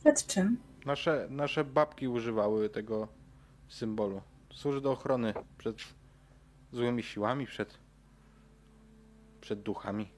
Przed 0.00 0.26
czym? 0.26 0.56
Nasze, 0.86 1.26
nasze 1.30 1.64
babki 1.64 2.08
używały 2.08 2.68
tego 2.68 3.08
symbolu. 3.68 4.22
Służy 4.52 4.80
do 4.80 4.92
ochrony 4.92 5.34
przed 5.58 5.76
złymi 6.72 7.02
siłami, 7.02 7.46
przed, 7.46 7.78
przed 9.40 9.62
duchami. 9.62 10.08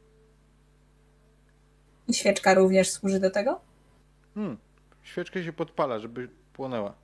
I 2.08 2.14
świeczka 2.14 2.54
również 2.54 2.90
służy 2.90 3.20
do 3.20 3.30
tego? 3.30 3.60
Hmm. 4.34 4.58
Świeczkę 5.02 5.44
się 5.44 5.52
podpala, 5.52 5.98
żeby 5.98 6.28
płonęła. 6.52 6.94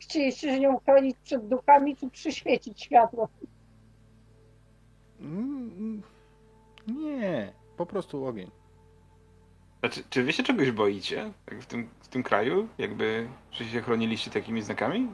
Chcieliście 0.00 0.32
się 0.32 0.60
nią 0.60 0.78
chronić 0.78 1.16
przed 1.24 1.48
duchami, 1.48 1.96
czy 1.96 2.10
przyświecić 2.10 2.82
światło? 2.82 3.28
Mm, 5.20 6.02
Nie, 6.86 7.52
po 7.76 7.86
prostu 7.86 8.26
ogień. 8.26 8.50
A 9.82 9.88
czy, 9.88 10.04
czy 10.10 10.22
wy 10.24 10.32
się 10.32 10.42
czegoś 10.42 10.70
boicie 10.70 11.32
tak 11.46 11.60
w, 11.60 11.66
tym, 11.66 11.88
w 12.00 12.08
tym 12.08 12.22
kraju? 12.22 12.68
Jakby, 12.78 13.28
że 13.50 13.64
się 13.64 13.80
chroniliście 13.82 14.30
takimi 14.30 14.62
znakami? 14.62 15.08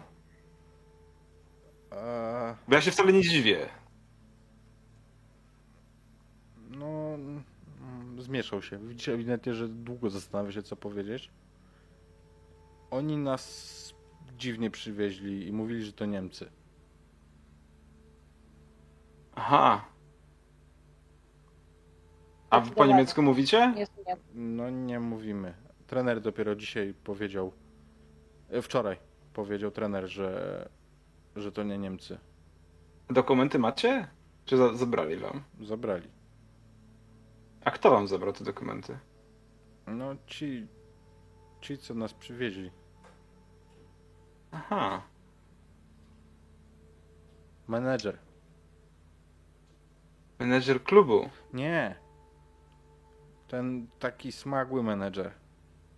E, 1.93 2.57
Bo 2.69 2.75
ja 2.75 2.81
się 2.81 2.91
wcale 2.91 3.13
nie 3.13 3.23
dziwię. 3.23 3.69
no, 6.71 7.15
mm, 7.15 7.43
zmieszał 8.19 8.63
się. 8.63 8.79
Widzicie 8.79 9.13
ewidentnie, 9.15 9.55
że 9.55 9.69
długo 9.69 10.11
zastanawia 10.11 10.53
się, 10.53 10.63
co 10.63 10.77
powiedzieć. 10.77 11.31
Oni 12.93 13.17
nas 13.17 13.95
dziwnie 14.39 14.71
przywieźli 14.71 15.47
i 15.47 15.53
mówili, 15.53 15.85
że 15.85 15.93
to 15.93 16.07
Niemcy. 16.07 16.51
Aha. 19.35 19.85
A 22.51 22.61
wy 22.61 22.71
po 22.71 22.87
niemiecku 22.87 23.23
mówicie? 23.23 23.73
Nie, 23.77 23.87
nie. 24.07 24.17
No 24.35 24.71
nie 24.71 25.01
mówimy. 25.01 25.55
Trener 25.87 26.21
dopiero 26.21 26.55
dzisiaj 26.55 26.95
powiedział, 27.05 27.53
e, 28.51 28.63
wczoraj 28.63 28.97
powiedział 29.35 29.71
trener, 29.71 30.09
że, 30.09 30.69
że 31.37 31.53
to 31.53 31.63
nie 31.63 31.79
Niemcy. 31.79 32.19
Dokumenty 33.11 33.59
macie? 33.59 34.09
Czy 34.45 34.57
za, 34.57 34.75
zabrali 34.75 35.17
wam? 35.17 35.43
Zabrali. 35.61 36.09
A 37.65 37.71
kto 37.71 37.91
wam 37.91 38.09
zabrał 38.09 38.33
te 38.33 38.45
dokumenty? 38.45 38.99
No 39.87 40.17
ci, 40.27 40.67
ci 41.61 41.79
co 41.79 41.95
nas 41.95 42.15
przywieźli. 42.15 42.82
Aha. 44.53 45.03
Menedżer. 47.69 48.19
Menedżer 50.39 50.83
klubu. 50.85 51.29
Nie. 51.53 51.97
Ten 53.49 53.87
taki 53.99 54.33
smagły 54.33 54.83
menedżer. 54.83 55.33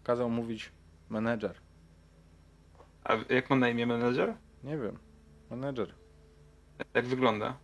Kazał 0.04 0.30
mówić 0.30 0.72
menedżer. 1.08 1.60
A 3.04 3.16
jak 3.28 3.50
ma 3.50 3.56
na 3.56 3.68
imię 3.68 3.86
menedżer? 3.86 4.34
Nie 4.64 4.78
wiem. 4.78 4.98
Menedżer. 5.50 5.94
Jak 6.94 7.06
wygląda? 7.06 7.56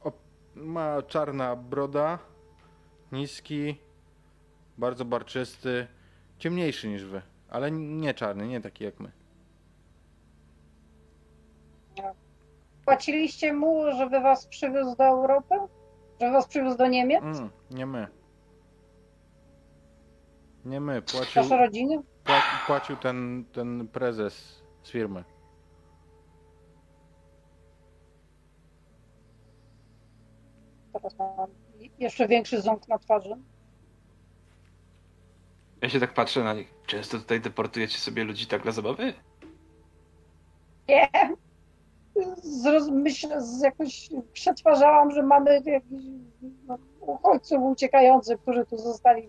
O, 0.00 0.12
ma 0.54 1.02
czarna 1.02 1.56
broda, 1.56 2.18
niski, 3.12 3.76
bardzo 4.78 5.04
barczysty, 5.04 5.86
ciemniejszy 6.38 6.88
niż 6.88 7.04
wy, 7.04 7.22
ale 7.50 7.70
nie 7.70 8.14
czarny, 8.14 8.48
nie 8.48 8.60
taki 8.60 8.84
jak 8.84 9.00
my. 9.00 9.17
Płaciliście 12.84 13.52
mu, 13.52 13.92
żeby 13.92 14.20
was 14.20 14.46
przywiózł 14.46 14.96
do 14.96 15.04
Europy? 15.04 15.54
Żeby 16.20 16.32
was 16.32 16.46
przywiózł 16.46 16.78
do 16.78 16.86
Niemiec? 16.86 17.22
Mm, 17.22 17.50
nie 17.70 17.86
my. 17.86 18.06
Nie 20.64 20.80
my, 20.80 21.02
płacił, 21.02 21.42
Wasze 21.42 21.56
rodziny? 21.56 22.02
pła- 22.24 22.66
płacił 22.66 22.96
ten, 22.96 23.44
ten 23.52 23.88
prezes 23.88 24.62
z 24.82 24.90
firmy. 24.90 25.24
Teraz 30.92 31.18
mam 31.18 31.50
jeszcze 31.98 32.28
większy 32.28 32.60
ząb 32.62 32.88
na 32.88 32.98
twarzy. 32.98 33.30
Ja 35.82 35.88
się 35.88 36.00
tak 36.00 36.14
patrzę 36.14 36.44
na 36.44 36.54
nich. 36.54 36.74
Często 36.86 37.18
tutaj 37.18 37.40
deportujecie 37.40 37.98
sobie 37.98 38.24
ludzi 38.24 38.46
tak 38.46 38.62
dla 38.62 38.72
zabawy? 38.72 39.14
Nie. 40.88 41.08
Zroz, 42.42 42.86
jakoś 43.62 44.08
przetwarzałam, 44.32 45.10
że 45.10 45.22
mamy 45.22 45.62
jakichś 45.64 46.04
no, 46.66 46.78
uchodźców 47.00 47.62
uciekających, 47.62 48.40
którzy 48.40 48.66
tu 48.66 48.78
zostali 48.78 49.28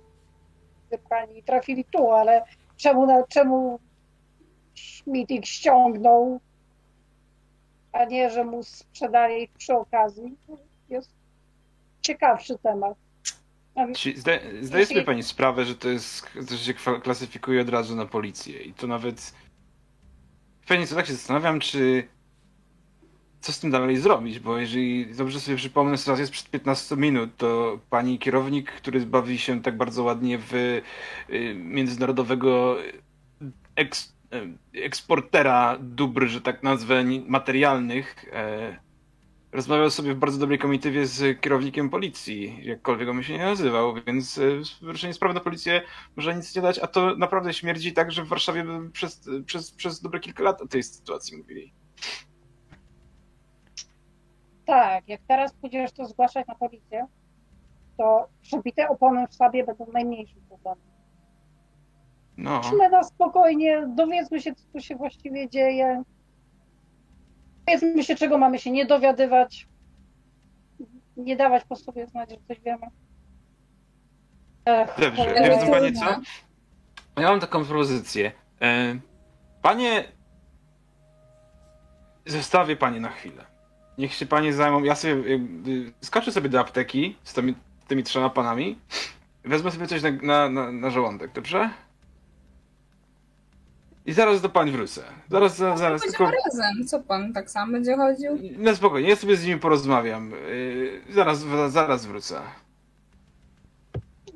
wypchani 0.92 1.38
i 1.38 1.44
trafili 1.44 1.86
tu, 1.86 2.12
ale 2.12 2.44
czemu, 2.78 3.06
na, 3.06 3.24
czemu 3.24 3.80
Schmidt 4.76 5.32
ich 5.32 5.46
ściągnął, 5.46 6.40
a 7.92 8.06
nie, 8.06 8.30
że 8.30 8.44
mu 8.44 8.64
sprzedali 8.64 9.44
ich 9.44 9.52
przy 9.52 9.74
okazji, 9.74 10.38
jest 10.90 11.10
ciekawszy 12.02 12.58
temat. 12.58 12.98
A 13.76 13.86
więc 13.86 13.98
Czy 13.98 14.18
zda, 14.18 14.32
zdaje 14.62 14.86
sobie 14.86 15.04
pani 15.04 15.24
sprawę, 15.24 15.66
że 15.66 15.76
to 15.76 15.90
jest, 15.90 16.28
że 16.52 16.58
się 16.58 16.74
klasyfikuje 16.74 17.62
od 17.62 17.70
razu 17.70 17.96
na 17.96 18.06
policję 18.06 18.62
i 18.62 18.74
to 18.74 18.88
nawet 18.88 19.34
pewnie 20.68 20.88
co 20.88 20.96
tak 20.96 21.06
się 21.06 21.14
zastanawiam, 21.14 21.60
czy 21.60 22.08
co 23.42 23.54
z 23.54 23.60
tym 23.60 23.72
dalej 23.72 23.98
zrobić, 23.98 24.40
bo 24.40 24.58
jeżeli 24.58 25.16
dobrze 25.16 25.40
sobie 25.40 25.58
przypomnę, 25.58 25.98
sytuacja 25.98 26.22
jest 26.22 26.32
przed 26.32 26.50
15 26.50 26.96
minut, 26.96 27.38
to 27.38 27.80
pani 27.90 28.20
kierownik, 28.20 28.72
który 28.72 29.00
bawi 29.00 29.40
się 29.40 29.62
tak 29.62 29.78
bardzo 29.78 30.04
ładnie 30.04 30.38
w 30.38 30.54
y, 30.54 30.82
międzynarodowego 31.56 32.78
eks, 33.76 34.14
y, 34.76 34.84
eksportera 34.84 35.78
dóbr, 35.82 36.28
że 36.28 36.42
tak 36.42 36.64
nazwę, 36.64 37.04
materialnych, 37.28 38.26
e, 38.34 38.80
rozmawiał 39.52 39.90
sobie 39.90 40.14
w 40.14 40.18
bardzo 40.18 40.40
dobrej 40.40 40.60
komitywie 40.60 41.06
z 41.06 41.42
kierownikiem 41.42 41.90
policji, 41.90 42.60
jakkolwiek 42.64 43.10
on 43.10 43.24
się 43.24 43.34
nie 43.34 43.46
nazywał, 43.46 43.96
więc 44.08 44.40
wyruszenie 44.82 45.14
sprawy 45.14 45.34
na 45.34 45.40
policję 45.40 45.82
może 46.16 46.36
nic 46.36 46.56
nie 46.56 46.62
dać, 46.62 46.80
a 46.80 46.88
to 46.88 47.16
naprawdę 47.16 47.54
śmierdzi 47.54 47.94
tak, 47.94 48.12
że 48.12 48.24
w 48.24 48.28
Warszawie 48.28 48.66
przez, 48.94 49.30
przez, 49.46 49.72
przez 49.72 50.02
dobre 50.02 50.20
kilka 50.20 50.44
lat 50.44 50.62
o 50.62 50.68
tej 50.68 50.84
sytuacji 50.84 51.38
mówili. 51.38 51.74
Tak, 54.70 55.08
jak 55.08 55.22
teraz 55.28 55.54
pójdziesz 55.54 55.92
to 55.92 56.06
zgłaszać 56.06 56.48
na 56.48 56.56
policję, 56.56 57.08
to 57.98 58.28
przebite 58.42 58.90
opony 58.90 59.28
w 59.28 59.34
sobie 59.34 59.64
będą 59.64 59.86
najmniejszym 59.94 60.42
problemem. 60.42 60.84
No, 62.38 62.62
Idźmy 62.66 62.90
na 62.90 63.04
spokojnie, 63.04 63.88
dowiedzmy 63.96 64.42
się, 64.42 64.56
co 64.56 64.64
tu 64.74 64.80
się 64.80 64.96
właściwie 64.96 65.50
dzieje. 65.50 66.04
Dowiedzmy 67.68 68.04
się, 68.04 68.16
czego 68.16 68.38
mamy 68.38 68.60
się 68.60 68.72
nie 68.72 68.86
dowiadywać. 68.86 69.68
Nie 71.18 71.36
dawać 71.36 71.64
po 71.64 71.76
sobie 71.76 72.08
znać, 72.08 72.30
że 72.30 72.38
coś 72.48 72.60
wiemy. 72.60 72.88
Ech, 74.66 75.00
dobrze. 75.00 75.26
cholera. 75.26 75.50
Wie 75.50 75.66
co 75.66 75.72
panie 75.72 75.92
co? 75.92 76.06
Ja 77.22 77.30
mam 77.30 77.40
taką 77.40 77.66
propozycję. 77.66 78.32
E, 78.62 79.00
Panie, 79.62 80.04
zostawię 82.26 82.76
panie 82.76 83.00
na 83.00 83.10
chwilę. 83.10 83.59
Niech 84.00 84.14
się 84.14 84.26
panie 84.26 84.54
zajmą. 84.54 84.84
Ja 84.84 84.96
sobie 84.96 85.32
jakby 85.32 85.92
skoczę 86.02 86.32
sobie 86.32 86.50
do 86.50 86.60
apteki 86.60 87.18
z 87.24 87.34
tymi, 87.34 87.56
tymi 87.88 88.04
trzema 88.04 88.30
panami. 88.30 88.80
Wezmę 89.46 89.72
sobie 89.72 89.88
coś 89.88 90.02
na, 90.02 90.12
na, 90.12 90.50
na, 90.50 90.72
na 90.72 90.90
żołądek, 90.90 91.32
dobrze? 91.32 91.70
I 94.06 94.14
zaraz 94.14 94.42
do 94.42 94.50
pań 94.50 94.72
wrócę. 94.72 95.04
Zaraz, 95.30 95.58
zaraz, 95.58 95.80
zaraz. 95.80 96.02
Będziemy 96.02 96.32
Tylko, 96.32 96.48
razem. 96.50 96.88
Co 96.88 97.00
pan 97.00 97.34
tak 97.34 97.52
sam 97.52 97.72
będzie 97.72 97.96
chodził? 97.96 98.40
no 98.58 98.76
spokojnie, 98.76 99.10
ja 99.10 99.16
sobie 99.16 99.38
z 99.38 99.46
nimi 99.46 99.60
porozmawiam. 99.60 100.32
Yy, 100.32 101.02
zaraz, 101.10 101.40
zaraz 101.70 102.06
wrócę. 102.06 102.42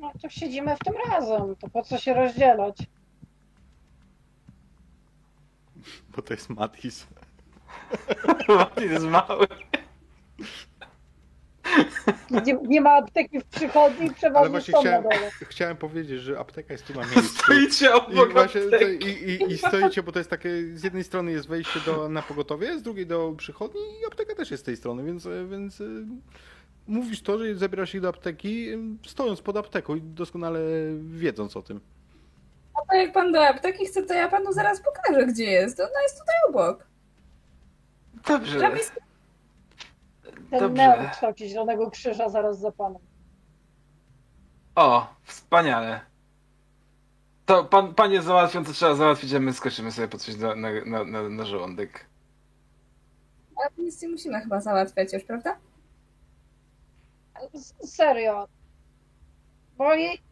No 0.00 0.12
to 0.22 0.28
siedzimy 0.28 0.76
w 0.76 0.78
tym 0.78 0.94
razem, 1.10 1.56
to 1.56 1.68
po 1.68 1.82
co 1.82 1.98
się 1.98 2.14
rozdzielać? 2.14 2.76
Bo 6.16 6.22
to 6.22 6.34
jest 6.34 6.50
Matis. 6.50 7.06
Martin 8.48 8.92
jest 8.92 9.06
mały. 9.06 9.46
Nie, 12.30 12.58
nie 12.62 12.80
ma 12.80 12.90
apteki 12.90 13.40
w 13.40 13.44
przychodni, 13.44 14.06
Ale 14.06 14.14
przeważnie 14.14 14.50
właśnie 14.50 14.74
są 14.74 14.80
chciałem, 14.80 15.02
dole. 15.02 15.30
chciałem 15.50 15.76
powiedzieć, 15.76 16.20
że 16.20 16.38
apteka 16.38 16.72
jest 16.72 16.86
tu 16.86 16.94
na 16.94 17.00
miejscu. 17.00 17.44
Stoicie 17.44 17.86
I, 17.86 17.88
obok 17.88 18.32
właśnie, 18.32 18.60
to, 18.60 18.76
apteki. 18.76 19.06
i, 19.06 19.30
i, 19.30 19.52
I 19.52 19.58
stoicie, 19.58 20.02
bo 20.02 20.12
to 20.12 20.18
jest 20.18 20.30
takie, 20.30 20.50
z 20.74 20.84
jednej 20.84 21.04
strony 21.04 21.32
jest 21.32 21.48
wejście 21.48 21.80
do, 21.80 22.08
na 22.08 22.22
pogotowie, 22.22 22.78
z 22.78 22.82
drugiej 22.82 23.06
do 23.06 23.34
przychodni 23.36 23.80
i 24.02 24.06
apteka 24.06 24.34
też 24.34 24.50
jest 24.50 24.62
z 24.62 24.66
tej 24.66 24.76
strony, 24.76 25.04
więc, 25.04 25.26
e, 25.26 25.46
więc 25.46 25.80
e, 25.80 25.84
mówisz 26.86 27.22
to, 27.22 27.38
że 27.38 27.54
zabierasz 27.54 27.94
ich 27.94 28.00
do 28.00 28.08
apteki, 28.08 28.68
e, 28.68 28.78
stojąc 29.06 29.40
pod 29.40 29.56
apteką 29.56 29.94
i 29.94 30.00
doskonale 30.00 30.60
wiedząc 31.00 31.56
o 31.56 31.62
tym. 31.62 31.80
A 32.74 32.90
to 32.90 32.96
jak 32.96 33.12
pan 33.12 33.32
do 33.32 33.46
apteki 33.46 33.86
chce, 33.86 34.02
to 34.02 34.14
ja 34.14 34.28
panu 34.28 34.52
zaraz 34.52 34.80
pokażę, 34.80 35.26
gdzie 35.26 35.44
jest. 35.44 35.80
Ona 35.80 36.02
jest 36.02 36.18
tutaj 36.20 36.36
obok. 36.48 36.93
Dobrze, 38.28 38.60
Ten 40.50 40.60
dobrze. 40.60 40.68
neon 40.88 41.06
w 41.06 41.10
kształcie 41.10 41.48
zielonego 41.48 41.90
krzyża 41.90 42.28
zaraz 42.28 42.58
za 42.60 42.72
panem. 42.72 43.02
O, 44.74 45.06
wspaniale. 45.22 46.00
To 47.46 47.64
pan, 47.64 47.94
pan 47.94 48.12
jest 48.12 48.26
załatwią, 48.26 48.64
co 48.64 48.72
trzeba 48.72 48.94
załatwić, 48.94 49.32
a 49.34 49.40
my 49.40 49.52
skoczymy 49.52 49.92
sobie 49.92 50.08
po 50.08 50.18
coś 50.18 50.36
na, 50.36 50.54
na, 50.54 51.04
na, 51.04 51.28
na, 51.28 51.44
żołądek. 51.44 52.06
Ale 53.56 53.68
nic 53.78 54.02
nie 54.02 54.08
musimy 54.08 54.40
chyba 54.40 54.60
załatwiać 54.60 55.12
już, 55.12 55.24
prawda? 55.24 55.56
S- 57.54 57.74
Serio. 57.84 58.48
Bo 59.76 59.94
jej... 59.94 60.22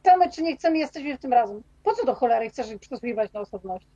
chcemy 0.00 0.30
czy 0.32 0.42
nie 0.42 0.56
chcemy, 0.56 0.78
jesteśmy 0.78 1.16
w 1.18 1.20
tym 1.20 1.32
razem. 1.32 1.62
Po 1.82 1.94
co 1.94 2.06
do 2.06 2.14
cholery 2.14 2.50
chcesz 2.50 2.70
ich 2.70 2.78
przesłuchiwać 2.80 3.32
na 3.32 3.40
osobności? 3.40 3.88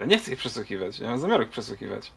Ja 0.00 0.06
nie 0.06 0.18
chcę 0.18 0.32
ich 0.32 0.38
przesłuchiwać, 0.38 1.00
nie 1.00 1.06
mam 1.06 1.18
zamiaru 1.18 1.42
ich 1.42 1.50
przesłuchiwać. 1.50 2.12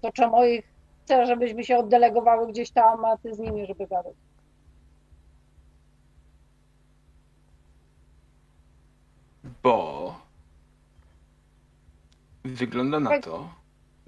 To 0.00 0.12
czemu 0.12 0.44
ich 0.44 0.64
chcę, 1.04 1.26
żebyśmy 1.26 1.64
się 1.64 1.78
oddelegowały 1.78 2.52
gdzieś 2.52 2.70
tam, 2.70 3.04
a 3.04 3.16
ty 3.16 3.34
z 3.34 3.38
nimi, 3.38 3.66
żeby 3.66 3.86
gadać? 3.86 4.14
Bo 9.62 10.14
wygląda 12.44 13.00
na 13.00 13.20
to, 13.20 13.54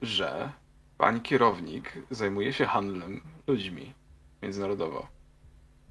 że 0.03 0.53
pani 0.99 1.21
kierownik 1.21 1.93
zajmuje 2.11 2.53
się 2.53 2.67
handlem 2.67 3.21
ludźmi 3.47 3.95
międzynarodowo. 4.43 5.07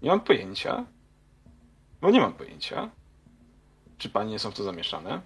Nie 0.01 0.09
mam 0.09 0.19
pojęcia, 0.21 0.85
bo 2.01 2.11
nie 2.11 2.19
mam 2.19 2.33
pojęcia, 2.33 2.89
czy 3.97 4.09
panie 4.09 4.39
są 4.39 4.51
w 4.51 4.55
to 4.55 4.63
zamieszane. 4.63 5.21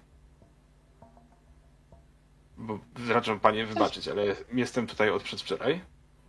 Bo 2.56 2.78
raczą 3.08 3.40
panie 3.40 3.66
wybaczyć, 3.66 4.08
ale 4.08 4.22
jestem 4.52 4.86
tutaj 4.86 5.10
od 5.10 5.22
przedwczoraj. 5.22 5.80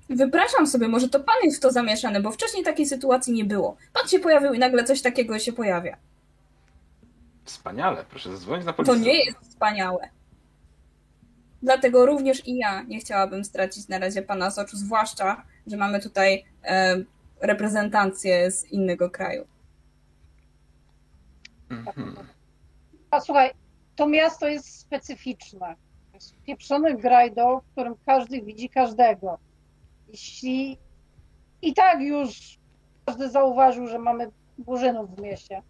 Wypraszam 0.09 0.67
sobie, 0.67 0.87
może 0.87 1.09
to 1.09 1.19
pan 1.19 1.35
jest 1.43 1.57
w 1.57 1.59
to 1.59 1.71
zamieszany, 1.71 2.21
bo 2.21 2.31
wcześniej 2.31 2.63
takiej 2.63 2.85
sytuacji 2.85 3.33
nie 3.33 3.45
było. 3.45 3.77
Pan 3.93 4.07
się 4.07 4.19
pojawił 4.19 4.53
i 4.53 4.59
nagle 4.59 4.83
coś 4.83 5.01
takiego 5.01 5.39
się 5.39 5.53
pojawia. 5.53 5.97
Wspaniale, 7.43 8.05
proszę 8.09 8.31
zadzwonić 8.31 8.65
na 8.65 8.73
To 8.73 8.83
policję. 8.83 8.99
nie 9.13 9.25
jest 9.25 9.37
wspaniałe. 9.39 10.09
Dlatego 11.61 12.05
również 12.05 12.47
i 12.47 12.57
ja 12.57 12.83
nie 12.83 12.99
chciałabym 12.99 13.43
stracić 13.45 13.87
na 13.87 13.99
razie 13.99 14.21
pana 14.21 14.51
z 14.51 14.59
oczu, 14.59 14.77
zwłaszcza, 14.77 15.43
że 15.67 15.77
mamy 15.77 15.99
tutaj 16.01 16.45
e, 16.63 16.97
reprezentację 17.41 18.51
z 18.51 18.65
innego 18.71 19.09
kraju. 19.09 19.47
Mhm. 21.69 22.15
A 23.11 23.19
słuchaj, 23.21 23.51
to 23.95 24.07
miasto 24.07 24.47
jest 24.47 24.79
specyficzne. 24.79 25.75
To 26.17 26.23
jest 26.23 26.43
pieprzony 26.43 26.95
grajdo, 26.95 27.59
w 27.59 27.71
którym 27.71 27.95
każdy 28.05 28.41
widzi 28.41 28.69
każdego. 28.69 29.37
Jeśli 30.07 30.77
i 31.61 31.73
tak 31.73 32.01
już 32.01 32.59
każdy 33.05 33.29
zauważył, 33.29 33.87
że 33.87 33.99
mamy 33.99 34.31
burzynów 34.57 35.15
w 35.15 35.21
mieście. 35.21 35.61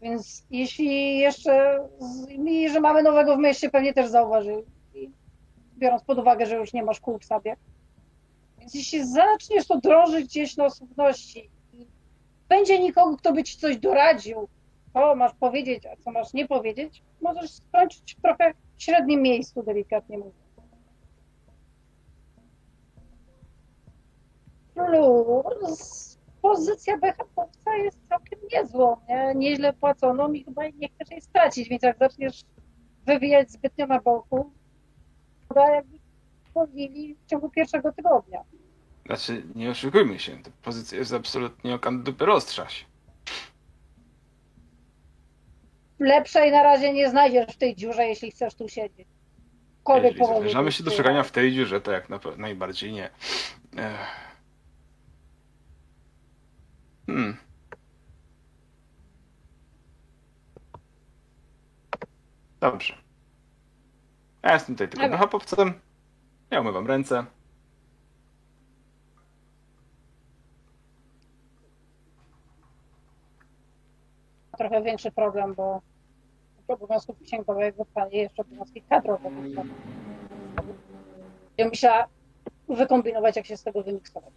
Więc 0.00 0.46
jeśli 0.50 1.18
jeszcze, 1.18 1.80
i 2.44 2.68
że 2.68 2.80
mamy 2.80 3.02
nowego 3.02 3.36
w 3.36 3.38
mieście, 3.38 3.70
pewnie 3.70 3.94
też 3.94 4.08
zauważył. 4.08 4.64
Biorąc 5.78 6.02
pod 6.04 6.18
uwagę, 6.18 6.46
że 6.46 6.56
już 6.56 6.72
nie 6.72 6.82
ma 6.82 6.94
szkół 6.94 7.18
w 7.18 7.24
sobie. 7.24 7.56
Więc 8.58 8.74
jeśli 8.74 9.06
zaczniesz 9.06 9.66
to 9.66 9.80
drążyć 9.80 10.26
gdzieś 10.26 10.56
na 10.56 10.64
osobności 10.64 11.50
i 11.72 11.86
będzie 12.48 12.78
nikogo, 12.78 13.16
kto 13.16 13.32
by 13.32 13.44
ci 13.44 13.58
coś 13.58 13.76
doradził, 13.76 14.48
co 14.92 15.14
masz 15.14 15.34
powiedzieć, 15.34 15.86
a 15.86 15.96
co 15.96 16.10
masz 16.10 16.32
nie 16.32 16.48
powiedzieć, 16.48 17.02
możesz 17.20 17.50
skończyć 17.50 18.16
w 18.82 18.84
średnim 18.84 19.22
miejscu, 19.22 19.62
delikatnie 19.62 20.18
mówiąc. 20.18 20.34
Plus, 24.74 26.18
pozycja 26.42 26.98
BHP-owca 26.98 27.76
jest 27.76 27.98
całkiem 28.08 28.38
niezłą, 28.52 28.96
nie? 29.08 29.32
nieźle 29.34 29.72
płaconą 29.72 30.32
i 30.32 30.44
chyba 30.44 30.62
nie 30.68 30.88
chcesz 30.88 31.10
jej 31.10 31.20
stracić, 31.20 31.68
więc 31.68 31.82
jak 31.82 31.98
zaczniesz 31.98 32.44
wywijać 33.06 33.50
zbytnio 33.50 33.86
na 33.86 34.00
boku, 34.00 34.52
to 35.54 35.66
jakby 35.66 35.98
powinni 36.54 37.14
w 37.14 37.26
ciągu 37.26 37.50
pierwszego 37.50 37.92
tygodnia. 37.92 38.44
Znaczy, 39.06 39.42
nie 39.54 39.70
oszukujmy 39.70 40.18
się, 40.18 40.36
ta 40.36 40.50
pozycja 40.62 40.98
jest 40.98 41.12
absolutnie 41.12 41.74
okan 41.74 42.02
dupy 42.02 42.26
roztrzaś. 42.26 42.86
Lepszej 46.02 46.50
na 46.50 46.62
razie 46.62 46.92
nie 46.92 47.10
znajdziesz 47.10 47.46
w 47.46 47.56
tej 47.56 47.76
dziurze, 47.76 48.04
jeśli 48.04 48.30
chcesz 48.30 48.54
tu 48.54 48.68
siedzieć. 48.68 49.08
Kolej 49.84 50.14
Jeżeli 50.18 50.34
zamierzamy 50.34 50.72
się 50.72 50.84
do 50.84 50.90
szukania 50.90 51.22
w 51.22 51.30
tej 51.30 51.52
dziurze, 51.52 51.80
to 51.80 51.92
jak 51.92 52.08
na, 52.08 52.20
najbardziej 52.36 52.92
nie. 52.92 53.10
Ech. 53.76 54.32
Hmm. 57.06 57.36
Dobrze. 62.60 62.94
Ja 64.42 64.52
jestem 64.52 64.74
tutaj 64.74 64.88
tylko 64.88 65.08
Dobra. 65.08 65.18
BHP-owcem. 65.18 65.72
Ja 66.50 66.60
umywam 66.60 66.86
ręce. 66.86 67.26
trochę 74.62 74.82
większy 74.82 75.10
problem, 75.10 75.54
bo 75.54 75.80
obowiązków 76.72 77.20
księgowych 77.22 77.76
wypadnie 77.76 78.18
jeszcze 78.18 78.42
obowiązki 78.42 78.82
kadrowe. 78.82 79.30
Ja 81.58 81.68
musiała 81.68 82.08
wykombinować, 82.68 83.36
jak 83.36 83.46
się 83.46 83.56
z 83.56 83.62
tego 83.62 83.82
wymiksować. 83.82 84.32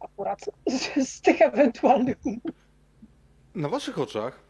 Akurat 0.00 0.40
z, 0.66 1.08
z 1.08 1.20
tych 1.20 1.42
ewentualnych 1.42 2.16
umów. 2.24 2.42
Na 3.54 3.68
waszych 3.68 3.98
oczach 3.98 4.40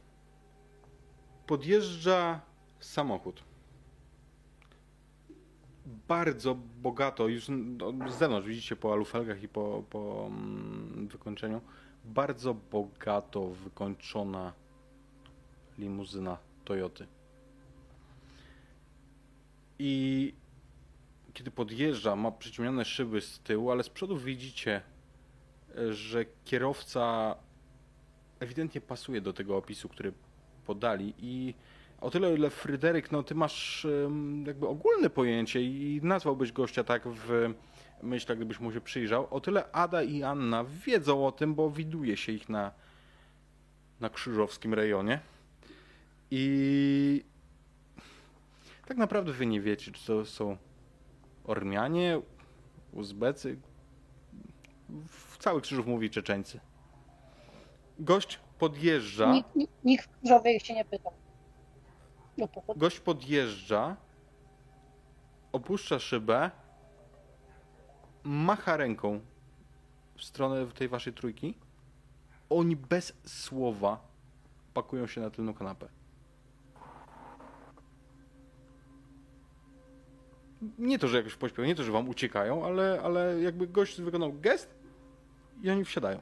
podjeżdża 1.46 2.40
samochód. 2.80 3.44
Bardzo 6.08 6.56
bogato, 6.82 7.28
już 7.28 7.46
no, 7.48 8.10
z 8.10 8.18
zewnątrz 8.18 8.48
widzicie 8.48 8.76
po 8.76 8.92
alufelgach 8.92 9.42
i 9.42 9.48
po, 9.48 9.82
po 9.90 10.26
mm, 10.26 11.08
wykończeniu, 11.12 11.60
bardzo 12.04 12.54
bogato 12.54 13.46
wykończona 13.46 14.52
limuzyna 15.78 16.38
Toyoty. 16.64 17.06
I 19.78 20.34
kiedy 21.34 21.50
podjeżdża, 21.50 22.16
ma 22.16 22.30
przyciemnione 22.30 22.84
szyby 22.84 23.20
z 23.20 23.40
tyłu, 23.40 23.70
ale 23.70 23.82
z 23.82 23.88
przodu 23.88 24.16
widzicie, 24.16 24.82
e, 25.76 25.92
że 25.92 26.24
kierowca 26.44 27.34
ewidentnie 28.40 28.80
pasuje 28.80 29.20
do 29.20 29.32
tego 29.32 29.56
opisu, 29.56 29.88
który 29.88 30.12
podali 30.66 31.14
i 31.18 31.54
o 32.00 32.10
tyle, 32.10 32.34
ile 32.34 32.50
Fryderyk, 32.50 33.12
no 33.12 33.22
ty 33.22 33.34
masz 33.34 33.86
jakby 34.46 34.68
ogólne 34.68 35.10
pojęcie 35.10 35.62
i 35.62 36.00
nazwałbyś 36.02 36.52
gościa 36.52 36.84
tak 36.84 37.08
w 37.08 37.54
myślach, 38.02 38.38
gdybyś 38.38 38.60
mu 38.60 38.72
się 38.72 38.80
przyjrzał, 38.80 39.26
o 39.30 39.40
tyle 39.40 39.72
Ada 39.72 40.02
i 40.02 40.22
Anna 40.22 40.64
wiedzą 40.86 41.26
o 41.26 41.32
tym, 41.32 41.54
bo 41.54 41.70
widuje 41.70 42.16
się 42.16 42.32
ich 42.32 42.48
na, 42.48 42.72
na 44.00 44.10
krzyżowskim 44.10 44.74
rejonie 44.74 45.20
i 46.30 47.24
tak 48.86 48.96
naprawdę 48.96 49.32
wy 49.32 49.46
nie 49.46 49.60
wiecie, 49.60 49.92
czy 49.92 50.06
to 50.06 50.24
są 50.24 50.56
Ormianie, 51.44 52.20
Uzbecy, 52.92 53.58
w 55.08 55.38
cały 55.38 55.60
Krzyżów 55.60 55.86
mówi 55.86 56.10
Czeczeńcy. 56.10 56.60
Gość 57.98 58.40
podjeżdża. 58.58 59.32
Nikt, 59.32 59.56
nikt, 59.56 59.84
nikt 59.84 60.04
w 60.04 60.18
Krzyżowej 60.18 60.60
się 60.60 60.74
nie 60.74 60.84
pytał. 60.84 61.12
No 62.38 62.48
Gość 62.76 63.00
podjeżdża, 63.00 63.96
opuszcza 65.52 65.98
szybę, 65.98 66.50
macha 68.24 68.76
ręką 68.76 69.20
w 70.16 70.24
stronę 70.24 70.66
tej 70.66 70.88
waszej 70.88 71.12
trójki. 71.12 71.54
Oni 72.50 72.76
bez 72.76 73.12
słowa 73.26 74.08
pakują 74.74 75.06
się 75.06 75.20
na 75.20 75.30
tylną 75.30 75.54
kanapę. 75.54 75.88
Nie 80.78 80.98
to, 80.98 81.08
że 81.08 81.16
jakoś 81.16 81.34
pośpiał, 81.34 81.64
nie 81.64 81.74
to, 81.74 81.82
że 81.82 81.92
wam 81.92 82.08
uciekają, 82.08 82.64
ale, 82.64 83.00
ale 83.04 83.40
jakby 83.40 83.66
gość 83.66 84.00
wykonał 84.00 84.32
gest 84.32 84.74
i 85.62 85.70
oni 85.70 85.84
wsiadają. 85.84 86.20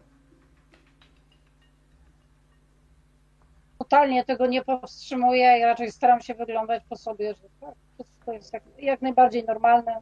Totalnie 3.78 4.24
tego 4.24 4.46
nie 4.46 4.64
powstrzymuję 4.64 5.58
i 5.58 5.62
raczej 5.62 5.92
staram 5.92 6.20
się 6.20 6.34
wyglądać 6.34 6.82
po 6.88 6.96
sobie, 6.96 7.34
że 7.34 7.48
tak, 7.60 7.74
wszystko 7.94 8.32
jest 8.32 8.52
jak, 8.52 8.62
jak 8.78 9.02
najbardziej 9.02 9.44
normalne. 9.44 10.00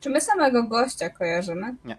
Czy 0.00 0.10
my 0.10 0.20
samego 0.20 0.62
gościa 0.62 1.10
kojarzymy? 1.10 1.74
Nie. 1.84 1.96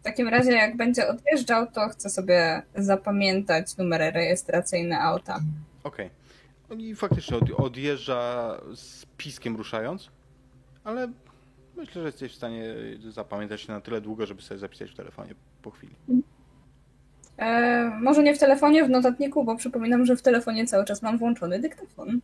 W 0.00 0.04
takim 0.04 0.28
razie, 0.28 0.52
jak 0.52 0.76
będzie 0.76 1.08
odjeżdżał, 1.08 1.66
to 1.66 1.88
chcę 1.88 2.10
sobie 2.10 2.62
zapamiętać 2.74 3.76
numery 3.76 4.10
rejestracyjne 4.10 5.00
auta. 5.00 5.40
Okej. 5.84 6.10
I 6.78 6.94
faktycznie 6.94 7.36
od, 7.36 7.50
odjeżdża 7.50 8.56
z 8.74 9.06
piskiem 9.16 9.56
ruszając, 9.56 10.10
ale 10.84 11.12
myślę, 11.76 12.02
że 12.02 12.08
jesteś 12.08 12.32
w 12.32 12.36
stanie 12.36 12.74
zapamiętać 13.08 13.60
się 13.60 13.72
na 13.72 13.80
tyle 13.80 14.00
długo, 14.00 14.26
żeby 14.26 14.42
sobie 14.42 14.58
zapisać 14.58 14.90
w 14.90 14.96
telefonie 14.96 15.34
po 15.62 15.70
chwili. 15.70 15.94
E, 17.36 17.90
może 18.02 18.22
nie 18.22 18.34
w 18.34 18.38
telefonie, 18.38 18.84
w 18.84 18.90
notatniku, 18.90 19.44
bo 19.44 19.56
przypominam, 19.56 20.06
że 20.06 20.16
w 20.16 20.22
telefonie 20.22 20.66
cały 20.66 20.84
czas 20.84 21.02
mam 21.02 21.18
włączony 21.18 21.58
dyktafon. 21.60 22.20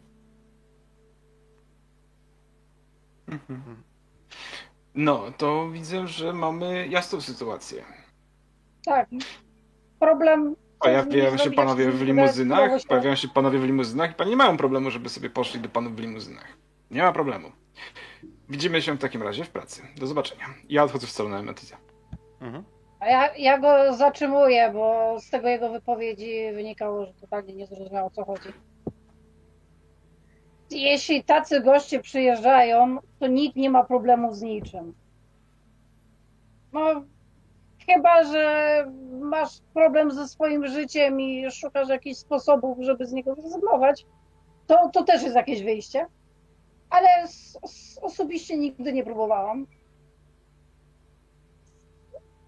No, 4.95 5.33
to 5.39 5.71
widzę, 5.71 6.07
że 6.07 6.33
mamy 6.33 6.89
jasną 6.89 7.21
sytuację. 7.21 7.85
Tak. 8.85 9.09
Problem. 10.01 10.57
Pojawiają 10.81 11.37
się 11.37 11.51
panowie 11.51 11.91
w 11.91 12.03
limuzynach, 12.03 12.71
pojawiają 12.89 13.15
się 13.17 13.29
panowie 13.29 13.59
w 13.59 13.65
limuzynach 13.65 14.11
i 14.11 14.15
panie 14.15 14.31
nie 14.31 14.37
mają 14.37 14.57
problemu, 14.57 14.91
żeby 14.91 15.09
sobie 15.09 15.31
poszli 15.31 15.61
do 15.61 15.69
panów 15.69 15.97
w 15.97 15.99
limuzynach. 16.01 16.57
Nie 16.91 17.03
ma 17.03 17.13
problemu. 17.13 17.53
Widzimy 18.49 18.83
się 18.83 18.95
w 18.95 18.99
takim 18.99 19.23
razie 19.23 19.45
w 19.45 19.51
pracy. 19.51 19.83
Do 19.97 20.07
zobaczenia. 20.07 20.45
Ja 20.69 20.85
odchodzę 20.85 21.07
w 21.07 21.11
stronę 21.11 21.43
Metiza. 21.43 21.77
Mhm. 22.41 22.65
A 23.01 23.07
ja, 23.07 23.37
ja 23.37 23.59
go 23.59 23.97
zatrzymuję, 23.97 24.71
bo 24.73 25.17
z 25.21 25.31
tego 25.31 25.49
jego 25.49 25.71
wypowiedzi 25.71 26.53
wynikało, 26.55 27.07
że 27.07 27.15
totalnie 27.15 27.55
nie 27.55 27.67
zrozumiał 27.67 28.07
o 28.07 28.11
co 28.11 28.25
chodzi. 28.25 28.49
Jeśli 30.71 31.25
tacy 31.25 31.61
goście 31.61 32.01
przyjeżdżają, 32.01 32.99
to 33.19 33.27
nikt 33.27 33.57
nie 33.57 33.71
ma 33.71 33.85
problemu 33.85 34.35
z 34.35 34.43
niczym. 34.43 34.95
No, 36.73 37.03
chyba, 37.89 38.25
że 38.25 38.85
masz 39.21 39.61
problem 39.75 40.11
ze 40.11 40.29
swoim 40.29 40.67
życiem 40.67 41.21
i 41.21 41.51
szukasz 41.51 41.89
jakichś 41.89 42.19
sposobów, 42.19 42.79
żeby 42.81 43.07
z 43.07 43.13
niego 43.13 43.35
zrezygnować, 43.35 44.07
to, 44.67 44.91
to 44.93 45.05
też 45.05 45.23
jest 45.23 45.37
jakieś 45.37 45.63
wyjście. 45.63 46.07
Ale 46.91 47.09
s- 47.23 47.59
s- 47.65 47.99
osobiście 48.03 48.57
nigdy 48.59 48.93
nie 48.93 49.05
próbowałam. 49.05 49.67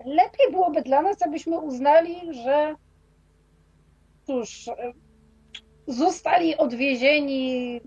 Lepiej 0.05 0.51
byłoby 0.51 0.83
dla 0.83 1.03
nas, 1.03 1.23
abyśmy 1.23 1.59
uznali, 1.59 2.35
że 2.35 2.75
cóż, 4.27 4.71
zostali 5.87 6.57
odwiezieni. 6.57 7.81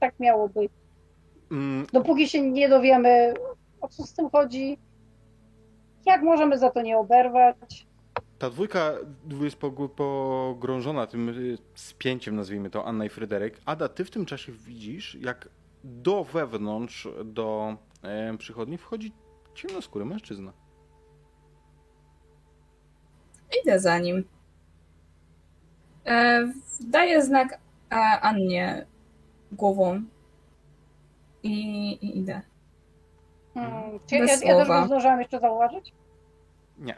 Tak 0.00 0.20
miało 0.20 0.48
być. 0.48 0.72
Mm, 1.50 1.86
Dopóki 1.92 2.28
się 2.28 2.50
nie 2.50 2.68
dowiemy, 2.68 3.34
o 3.80 3.88
co 3.88 4.02
z 4.02 4.14
tym 4.14 4.30
chodzi, 4.30 4.78
jak 6.08 6.22
możemy 6.22 6.58
za 6.58 6.70
to 6.70 6.82
nie 6.82 6.98
oberwać. 6.98 7.86
Ta 8.38 8.50
dwójka 8.50 8.92
jest 9.40 9.58
pog- 9.58 9.88
pogrążona 9.88 11.06
tym 11.06 11.28
y, 11.28 11.58
spięciem, 11.74 12.36
nazwijmy 12.36 12.70
to, 12.70 12.84
Anna 12.84 13.04
i 13.04 13.08
Fryderyk. 13.08 13.60
Ada, 13.66 13.88
ty 13.88 14.04
w 14.04 14.10
tym 14.10 14.26
czasie 14.26 14.52
widzisz, 14.52 15.14
jak 15.14 15.48
do 15.84 16.24
wewnątrz, 16.24 17.08
do 17.24 17.76
e, 18.02 18.36
przychodni 18.38 18.78
wchodzi 18.78 19.12
ciemnoskóry 19.54 20.04
mężczyzna. 20.04 20.52
Idę 23.62 23.78
za 23.78 23.98
nim. 23.98 24.24
E, 26.06 26.52
daję 26.80 27.22
znak 27.22 27.60
e, 27.90 27.94
Annie 28.20 28.86
głową 29.52 30.02
i, 31.42 31.90
i 31.92 32.18
idę. 32.18 32.42
Hmm. 33.54 33.98
Czy 34.06 34.14
ja, 34.14 34.20
Bez 34.20 34.42
ja 34.42 34.56
też 34.56 34.68
go 34.68 34.86
zdążyłam 34.86 35.18
jeszcze 35.20 35.40
zauważyć? 35.40 35.92
Nie. 36.78 36.96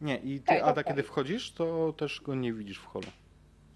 Nie, 0.00 0.16
i 0.16 0.40
ty, 0.40 0.46
Tak, 0.46 0.62
Ada, 0.62 0.70
okej. 0.72 0.84
kiedy 0.84 1.02
wchodzisz, 1.02 1.52
to 1.52 1.92
też 1.92 2.20
go 2.20 2.34
nie 2.34 2.52
widzisz 2.52 2.78
w 2.78 2.86
holu. 2.86 3.06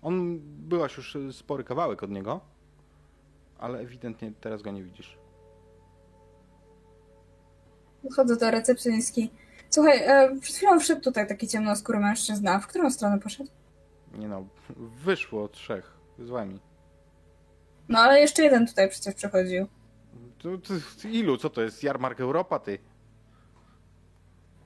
On, 0.02 0.38
byłaś 0.42 0.96
już 0.96 1.16
y, 1.16 1.32
spory 1.32 1.64
kawałek 1.64 2.02
od 2.02 2.10
niego, 2.10 2.40
ale 3.58 3.78
ewidentnie 3.78 4.32
teraz 4.40 4.62
go 4.62 4.70
nie 4.70 4.82
widzisz. 4.82 5.18
Wychodzę 8.02 8.36
do 8.36 8.50
recepcjonistki. 8.50 9.30
Słuchaj, 9.70 9.98
e, 10.04 10.36
przed 10.40 10.56
chwilą 10.56 10.80
wszedł 10.80 11.00
tutaj 11.02 11.28
taki 11.28 11.48
ciemnoskóry 11.48 11.98
mężczyzna. 12.00 12.58
W 12.58 12.66
którą 12.66 12.90
stronę 12.90 13.18
poszedł? 13.20 13.50
Nie 14.18 14.28
no, 14.28 14.44
wyszło 14.76 15.48
trzech 15.48 15.96
z 16.18 16.28
wami. 16.28 16.60
No 17.88 17.98
ale 17.98 18.20
jeszcze 18.20 18.42
jeden 18.42 18.66
tutaj 18.66 18.88
przecież 18.88 19.14
przechodził. 19.14 19.66
To, 20.38 20.48
to, 20.58 21.08
ilu? 21.08 21.36
Co 21.36 21.50
to 21.50 21.62
jest? 21.62 21.82
Jarmark 21.82 22.20
Europa, 22.20 22.58
ty? 22.58 22.78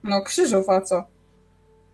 No 0.04 0.22
krzyżów, 0.22 0.68
a 0.68 0.80
co? 0.80 1.04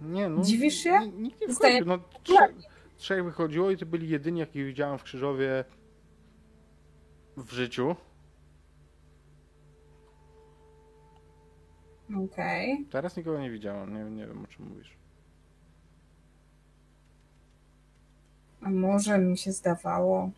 Nie, 0.01 0.29
no. 0.29 0.43
Dziwisz 0.43 0.75
się? 0.75 0.99
ni- 1.01 1.13
Nikt 1.23 1.41
nie 1.41 1.55
wchodził. 1.55 1.85
No, 1.87 1.99
trzech, 2.23 2.55
trzech 2.97 3.25
wychodziło 3.25 3.71
i 3.71 3.77
to 3.77 3.87
byli 3.87 4.09
jedyni, 4.09 4.41
jakich 4.41 4.67
widziałem 4.67 4.99
w 4.99 5.03
Krzyżowie 5.03 5.65
w 7.37 7.53
życiu. 7.53 7.97
Okej. 12.25 12.87
Teraz 12.91 13.17
nikogo 13.17 13.39
nie 13.41 13.51
widziałem. 13.51 13.95
Nie, 13.95 14.05
nie 14.17 14.27
wiem, 14.27 14.45
o 14.45 14.47
czym 14.47 14.69
mówisz. 14.69 14.97
A 18.63 18.71
może 18.71 19.19
mi 19.19 19.39
się 19.39 19.53
zdawało. 19.53 20.31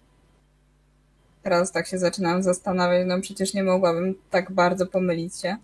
Teraz 1.43 1.73
tak 1.73 1.87
się 1.87 1.99
zaczynam 1.99 2.43
zastanawiać, 2.43 3.07
no 3.09 3.21
przecież 3.21 3.55
nie 3.55 3.63
mogłabym 3.65 4.15
tak 4.31 4.53
bardzo 4.53 4.87
pomylić 4.87 5.37
się. 5.41 5.57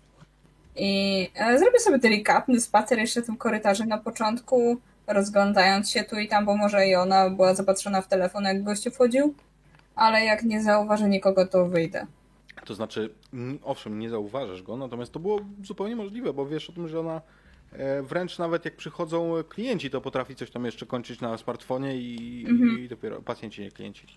I 0.75 1.29
e, 1.35 1.59
zrobię 1.59 1.79
sobie 1.79 1.97
delikatny 1.99 2.61
spacer 2.61 2.99
jeszcze 2.99 3.21
tym 3.21 3.37
korytarzem 3.37 3.87
na 3.89 3.97
początku, 3.97 4.77
rozglądając 5.07 5.89
się 5.91 6.03
tu 6.03 6.19
i 6.19 6.27
tam, 6.27 6.45
bo 6.45 6.57
może 6.57 6.87
i 6.87 6.95
ona 6.95 7.29
była 7.29 7.55
zapatrzona 7.55 8.01
w 8.01 8.07
telefon, 8.07 8.43
jak 8.43 8.63
gościu 8.63 8.91
wchodził. 8.91 9.33
Ale 9.95 10.25
jak 10.25 10.43
nie 10.43 10.63
zauważę 10.63 11.09
nikogo, 11.09 11.47
to 11.47 11.65
wyjdę. 11.67 12.07
To 12.65 12.73
znaczy, 12.73 13.09
mm, 13.33 13.59
owszem, 13.63 13.99
nie 13.99 14.09
zauważasz 14.09 14.61
go, 14.63 14.77
natomiast 14.77 15.11
to 15.11 15.19
było 15.19 15.39
zupełnie 15.63 15.95
możliwe, 15.95 16.33
bo 16.33 16.45
wiesz 16.45 16.69
o 16.69 16.73
tym, 16.73 16.87
że 16.87 16.99
ona 16.99 17.21
e, 17.73 18.01
wręcz 18.01 18.39
nawet 18.39 18.65
jak 18.65 18.75
przychodzą 18.75 19.33
klienci, 19.49 19.89
to 19.89 20.01
potrafi 20.01 20.35
coś 20.35 20.51
tam 20.51 20.65
jeszcze 20.65 20.85
kończyć 20.85 21.21
na 21.21 21.37
smartfonie 21.37 21.97
i, 21.97 22.45
Mhm. 22.49 22.79
i 22.79 22.87
dopiero 22.87 23.21
pacjenci, 23.21 23.61
nie 23.61 23.71
klienci. 23.71 24.07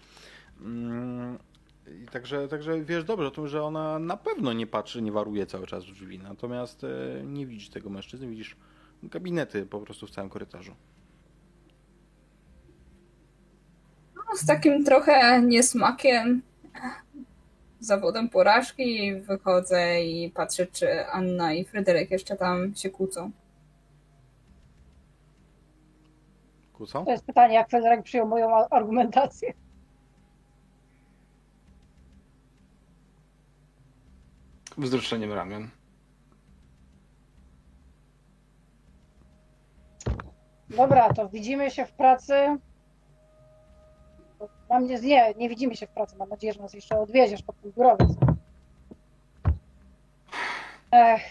I 1.86 2.06
także, 2.06 2.48
także 2.48 2.80
wiesz 2.80 3.04
dobrze 3.04 3.26
o 3.26 3.30
tym, 3.30 3.48
że 3.48 3.62
ona 3.62 3.98
na 3.98 4.16
pewno 4.16 4.52
nie 4.52 4.66
patrzy, 4.66 5.02
nie 5.02 5.12
waruje 5.12 5.46
cały 5.46 5.66
czas 5.66 5.84
w 5.84 5.92
drzwi, 5.92 6.18
natomiast 6.18 6.84
e, 6.84 6.88
nie 7.24 7.46
widzisz 7.46 7.70
tego 7.70 7.90
mężczyzny, 7.90 8.26
widzisz 8.26 8.56
gabinety 9.02 9.66
po 9.66 9.80
prostu 9.80 10.06
w 10.06 10.10
całym 10.10 10.30
korytarzu. 10.30 10.74
No, 14.16 14.36
z 14.36 14.46
takim 14.46 14.84
trochę 14.84 15.42
niesmakiem, 15.42 16.42
zawodem 17.80 18.28
porażki 18.28 19.14
wychodzę 19.14 20.04
i 20.04 20.30
patrzę, 20.30 20.66
czy 20.66 21.06
Anna 21.06 21.52
i 21.52 21.64
Fryderyk 21.64 22.10
jeszcze 22.10 22.36
tam 22.36 22.74
się 22.74 22.90
kłócą. 22.90 23.30
Kłócą? 26.72 27.04
To 27.04 27.10
jest 27.10 27.24
pytanie, 27.24 27.54
jak 27.54 27.70
Federek 27.70 28.02
przyjął 28.02 28.28
moją 28.28 28.68
argumentację. 28.68 29.54
Wzruszeniem 34.78 35.32
ramion. 35.32 35.68
Dobra, 40.70 41.12
to 41.12 41.28
widzimy 41.28 41.70
się 41.70 41.86
w 41.86 41.92
pracy. 41.92 42.34
Mam 44.70 44.86
nie, 44.86 45.00
nie, 45.00 45.34
nie 45.36 45.48
widzimy 45.48 45.76
się 45.76 45.86
w 45.86 45.90
pracy. 45.90 46.16
Mam 46.16 46.28
nadzieję, 46.28 46.52
że 46.52 46.60
nas 46.60 46.74
jeszcze 46.74 47.00
odwieziesz 47.00 47.42
ten 47.42 47.72
biurowiec. 47.72 48.10
Ech, 50.90 51.22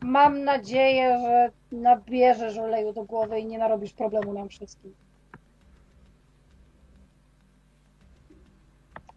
mam 0.00 0.44
nadzieję, 0.44 1.18
że 1.18 1.50
nabierzesz 1.76 2.58
oleju 2.58 2.92
do 2.92 3.04
głowy 3.04 3.40
i 3.40 3.46
nie 3.46 3.58
narobisz 3.58 3.92
problemu 3.92 4.32
nam 4.32 4.48
wszystkim. 4.48 4.94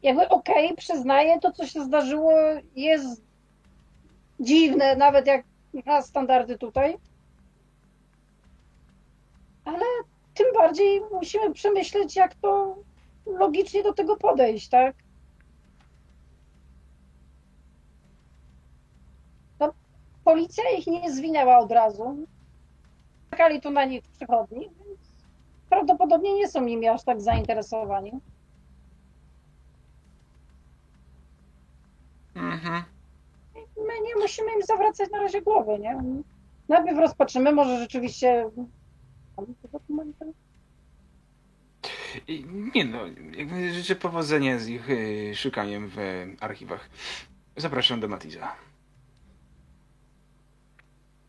Jakby 0.03 0.29
okej, 0.29 0.75
przyznaję, 0.75 1.39
to 1.39 1.51
co 1.51 1.67
się 1.67 1.83
zdarzyło 1.83 2.33
jest 2.75 3.23
dziwne, 4.39 4.95
nawet 4.95 5.27
jak 5.27 5.45
na 5.85 6.01
standardy 6.01 6.57
tutaj. 6.57 6.97
Ale 9.65 9.85
tym 10.33 10.47
bardziej 10.53 11.01
musimy 11.11 11.53
przemyśleć, 11.53 12.15
jak 12.15 12.35
to 12.35 12.75
logicznie 13.25 13.83
do 13.83 13.93
tego 13.93 14.17
podejść, 14.17 14.69
tak? 14.69 14.95
No, 19.59 19.73
policja 20.23 20.63
ich 20.77 20.87
nie 20.87 21.11
zwinęła 21.11 21.59
od 21.59 21.71
razu. 21.71 22.17
Czekali 23.31 23.61
tu 23.61 23.71
na 23.71 23.85
nich 23.85 24.03
w 24.03 24.09
przychodni, 24.09 24.59
więc 24.59 24.99
prawdopodobnie 25.69 26.33
nie 26.33 26.47
są 26.47 26.61
nimi 26.61 26.87
aż 26.87 27.03
tak 27.03 27.21
zainteresowani. 27.21 28.11
Mhm. 32.59 32.83
My 33.77 33.93
nie 34.07 34.15
musimy 34.15 34.53
im 34.53 34.61
zawracać 34.61 35.11
na 35.11 35.19
razie 35.19 35.41
głowy, 35.41 35.79
nie? 35.79 35.97
Najpierw 36.69 36.97
rozpatrzymy, 36.97 37.51
może 37.51 37.79
rzeczywiście. 37.79 38.49
I 42.27 42.45
Nie 42.75 42.85
no, 42.85 42.99
jakby 43.37 43.73
życzę 43.73 43.95
powodzenia 43.95 44.59
z 44.59 44.67
ich 44.67 44.89
y, 44.89 45.31
szukaniem 45.35 45.89
w 45.89 45.97
archiwach. 46.39 46.89
Zapraszam 47.57 47.99
do 47.99 48.07
Matiza. 48.07 48.55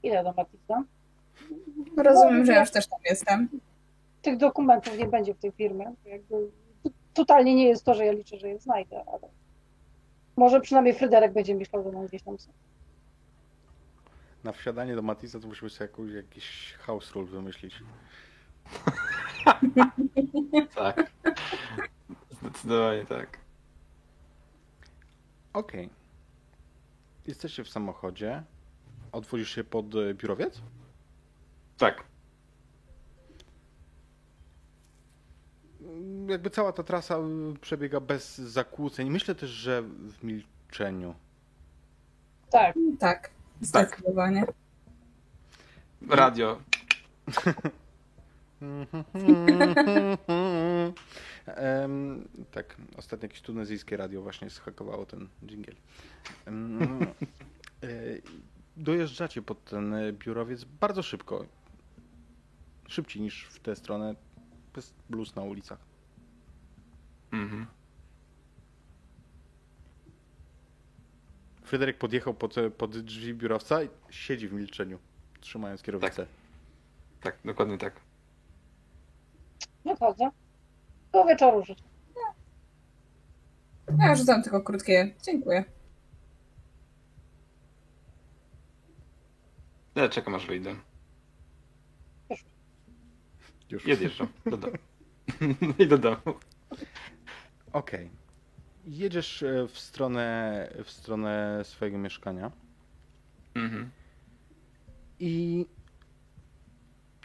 Idę 0.02 0.24
do 0.24 0.32
Matisa. 0.32 0.82
Rozumiem, 1.97 2.47
że 2.47 2.52
ja 2.52 2.61
już 2.61 2.70
też 2.70 2.86
tam 2.86 2.98
jestem. 3.11 3.48
Tych 4.23 4.36
dokumentów 4.36 4.98
nie 4.98 5.07
będzie 5.07 5.35
w 5.35 5.39
tej 5.39 5.52
firmie. 5.52 5.93
Jakby 6.05 6.51
totalnie 7.15 7.55
nie 7.55 7.69
jest 7.69 7.85
to, 7.85 7.94
że 7.94 8.05
ja 8.07 8.12
liczę, 8.12 8.39
że 8.39 8.48
je 8.48 8.59
znajdę, 8.59 9.05
ale 9.07 9.40
może 10.41 10.61
przynajmniej 10.61 10.95
Fryderek 10.95 11.33
będzie 11.33 11.55
myślał, 11.55 11.83
że 11.85 11.93
mam 11.93 12.07
gdzieś 12.07 12.23
tam 12.23 12.39
są. 12.39 12.53
Na 14.45 14.53
wsiadanie 14.53 14.97
do 14.97 15.03
Matisa 15.03 15.41
to 15.41 15.49
musimy 15.49 15.71
sobie 15.71 15.91
jakąś, 15.91 16.12
jakiś 16.12 16.75
house 16.79 17.12
rule 17.12 17.27
wymyślić. 17.27 17.75
Tak. 20.75 21.12
Zdecydowanie 22.31 23.07
tak. 23.07 23.39
Okej. 25.53 25.91
Jesteście 27.27 27.65
w 27.65 27.69
samochodzie. 27.69 28.43
Odwozisz 29.12 29.55
się 29.55 29.65
pod 29.65 29.95
e, 29.95 30.15
biurowiec? 30.15 30.61
Tak. 31.79 32.05
Jakby 36.29 36.51
cała 36.51 36.73
ta 36.73 36.83
trasa 36.83 37.19
y, 37.19 37.59
przebiega 37.61 38.01
bez 38.01 38.39
zakłóceń. 38.39 39.11
Myślę 39.11 39.35
też, 39.35 39.51
że 39.51 39.83
w 39.83 40.25
milczeniu. 40.25 41.15
Tak. 42.51 42.75
Tak, 42.99 43.31
zdecydowanie. 43.61 44.47
Radio. 46.09 46.61
Em, 51.47 52.29
tak, 52.51 52.77
ostatnio 52.97 53.25
jakieś 53.25 53.41
tunezyjskie 53.41 53.97
radio 53.97 54.23
właśnie 54.23 54.51
zhakowało 54.51 55.07
ten 55.07 55.29
dżingiel. 55.47 55.77
E, 57.83 57.87
Dojeżdżacie 58.77 59.43
pod 59.43 59.65
ten 59.65 59.95
e, 59.95 60.12
biurowiec 60.12 60.65
bardzo 60.65 61.03
szybko. 61.03 61.45
Szybciej 62.89 63.23
niż 63.23 63.45
w 63.45 63.61
tę 63.61 63.77
stronę. 63.77 64.15
Bez 64.74 64.94
bluz 65.10 65.36
na 65.36 65.42
ulicach. 65.42 65.78
Mhm. 67.32 67.66
Fryderyk 71.62 71.98
podjechał 71.98 72.34
pod, 72.34 72.55
pod 72.78 72.98
drzwi 72.98 73.34
biurowca 73.34 73.82
i 73.82 73.88
siedzi 74.10 74.48
w 74.48 74.52
milczeniu, 74.52 74.98
trzymając 75.40 75.82
kierownicę. 75.82 76.26
Tak, 77.20 77.38
dokładnie 77.44 77.78
tak. 77.78 78.01
Wychodzę. 79.84 80.30
Do 81.12 81.24
wieczoru 81.24 81.64
życzę. 81.64 81.84
Ja 83.98 84.14
rzucam 84.14 84.42
tylko 84.42 84.62
krótkie. 84.62 85.14
Dziękuję. 85.22 85.64
Ja 89.94 90.09
czekam 90.09 90.34
aż 90.34 90.47
wyjdę. 90.47 90.76
Już. 93.70 93.82
Odjeżdżam 93.88 94.28
do 94.47 94.56
domu. 94.56 94.76
I 95.78 95.86
do 95.86 95.98
domu. 95.98 96.16
Okej. 97.72 98.10
Jedziesz 98.86 99.42
e, 99.42 99.66
w 99.68 99.78
stronę, 99.78 100.68
w 100.84 100.90
stronę 100.90 101.60
swojego 101.64 101.98
mieszkania 101.98 102.51
Mhm. 103.55 103.90
i 105.18 105.66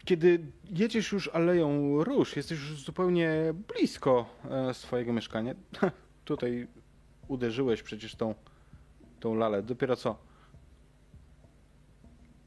kiedy 0.04 0.46
jedziesz 0.70 1.12
już 1.12 1.28
aleją 1.28 2.04
róż, 2.04 2.36
jesteś 2.36 2.58
już 2.58 2.82
zupełnie 2.84 3.54
blisko 3.68 4.26
e, 4.50 4.74
swojego 4.74 5.12
mieszkania. 5.12 5.54
Tutaj 6.24 6.66
uderzyłeś 7.28 7.82
przecież 7.82 8.14
tą, 8.14 8.34
tą 9.20 9.34
lalę, 9.34 9.62
dopiero 9.62 9.96
co. 9.96 10.18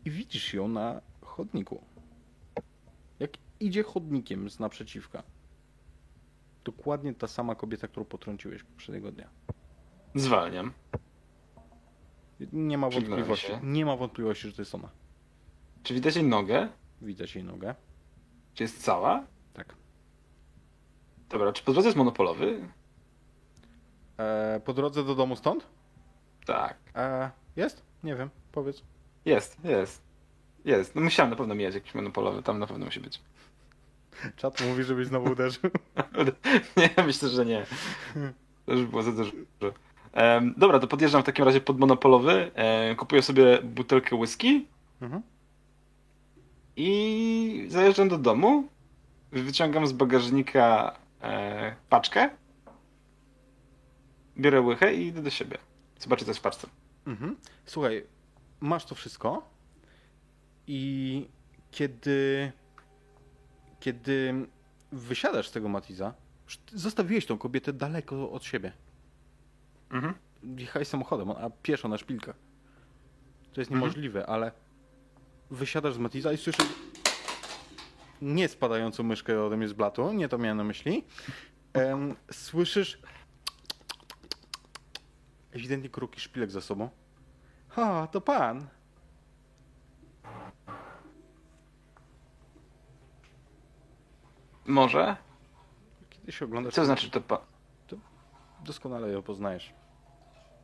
I 0.06 0.12
widzisz 0.12 0.54
ją 0.54 0.68
na 0.68 1.02
chodniku. 1.22 1.82
Idzie 3.60 3.84
chodnikiem 3.84 4.50
z 4.50 4.60
naprzeciwka. 4.60 5.24
Dokładnie 6.64 7.14
ta 7.14 7.28
sama 7.28 7.56
kobieta, 7.56 7.88
którą 7.88 8.06
potrąciłeś 8.06 8.64
poprzedniego 8.64 9.12
dnia. 9.12 9.30
Zwalniam. 10.16 10.74
Nie 12.54 12.78
ma 12.78 12.90
wątpliwości. 12.90 13.52
Nie 13.64 13.86
ma 13.86 13.96
wątpliwości, 13.96 14.48
że 14.48 14.54
to 14.54 14.62
jest 14.62 14.76
ona. 14.76 14.90
Czy 15.84 15.94
widać 15.94 16.16
jej 16.16 16.26
nogę? 16.26 16.70
Widać 17.02 17.36
jej 17.36 17.44
nogę. 17.44 17.76
Czy 18.54 18.64
jest 18.64 18.84
cała? 18.84 19.24
Tak. 19.54 19.76
Dobra, 21.30 21.54
czy 21.54 21.64
po 21.64 21.74
drodze 21.74 21.88
jest 21.88 21.98
monopolowy? 21.98 22.68
E, 24.18 24.62
po 24.66 24.74
drodze 24.74 25.04
do 25.04 25.16
domu 25.16 25.36
stąd? 25.36 25.68
Tak. 26.46 26.78
E, 26.96 27.32
jest? 27.56 27.84
Nie 28.04 28.16
wiem. 28.16 28.30
Powiedz. 28.52 28.84
Jest, 29.26 29.64
jest. 29.64 30.02
Jest. 30.66 30.96
No 30.96 31.02
musiałem 31.02 31.30
na 31.30 31.36
pewno 31.36 31.56
mijać 31.56 31.76
jakiś 31.76 31.96
monopolowy, 31.96 32.44
tam 32.44 32.60
na 32.60 32.68
pewno 32.68 32.86
musi 32.86 33.00
być. 33.00 33.22
Czat 34.36 34.62
mówi, 34.62 34.84
żebyś 34.84 35.08
znowu 35.08 35.32
uderzył. 35.32 35.70
nie, 36.78 37.04
myślę, 37.06 37.30
że 37.30 37.46
nie. 37.46 37.66
To 38.66 38.74
już 38.74 38.86
było 38.86 39.04
za 39.04 39.12
dużo. 39.12 39.32
Em, 40.14 40.54
dobra, 40.58 40.80
to 40.80 40.88
podjeżdżam 40.88 41.22
w 41.22 41.26
takim 41.26 41.46
razie 41.46 41.62
pod 41.62 41.80
monopolowy, 41.80 42.52
kupuję 42.98 43.22
sobie 43.22 43.62
butelkę 43.62 44.16
whisky 44.16 44.66
Mhm. 45.02 45.22
i 46.76 47.66
zajeżdżam 47.70 48.10
do 48.10 48.18
domu, 48.18 48.68
wyciągam 49.32 49.88
z 49.88 49.92
bagażnika 49.92 50.96
e, 51.22 51.76
paczkę, 51.90 52.30
biorę 54.38 54.62
łychę 54.62 54.94
i 54.96 55.08
idę 55.08 55.22
do 55.22 55.30
siebie. 55.30 55.58
Zobaczę, 56.00 56.26
co 56.26 56.32
jest 56.32 56.40
w 56.40 56.44
paczce. 56.44 56.68
Mhm. 57.08 57.36
Słuchaj, 57.66 58.04
masz 58.60 58.86
to 58.86 58.96
wszystko 58.96 59.50
i 60.68 61.26
kiedy 61.72 62.52
kiedy 63.80 64.34
wysiadasz 64.92 65.48
z 65.48 65.52
tego 65.52 65.70
Matiza, 65.70 66.14
zostawiłeś 66.74 67.26
tą 67.26 67.38
kobietę 67.38 67.74
daleko 67.74 68.32
od 68.32 68.44
siebie. 68.44 68.72
Mhm. 69.92 70.14
Jechałeś 70.58 70.88
samochodem, 70.88 71.30
a 71.32 71.50
pieszo 71.64 71.88
na 71.88 71.98
szpilkach. 71.98 72.36
To 73.54 73.62
jest 73.62 73.72
Mhm. 73.72 73.82
niemożliwe, 73.82 74.26
ale 74.26 74.52
wysiadasz 75.52 75.94
z 75.94 75.98
Matiza 75.98 76.34
i 76.34 76.38
słyszysz 76.38 76.68
nie 78.22 78.48
spadającą 78.48 79.04
myszkę 79.04 79.44
ode 79.44 79.58
mnie 79.58 79.68
z 79.68 79.74
blatu, 79.74 80.14
nie 80.14 80.30
to 80.30 80.38
miałem 80.38 80.58
na 80.58 80.64
myśli. 80.64 81.04
Em, 81.74 82.16
słyszysz 82.32 83.02
ewidentnie 85.52 85.90
kruki 85.90 86.20
szpilek 86.20 86.52
za 86.52 86.62
sobą. 86.62 86.90
O, 87.76 88.08
to 88.12 88.22
pan. 88.22 88.68
Może? 94.70 95.16
Kiedy 96.10 96.32
się 96.32 96.46
oglądasz, 96.46 96.74
Co 96.74 96.86
znaczy 96.86 97.10
to 97.12 97.22
pan? 97.22 97.40
doskonale 98.66 99.10
ją 99.10 99.22
poznajesz. 99.22 99.74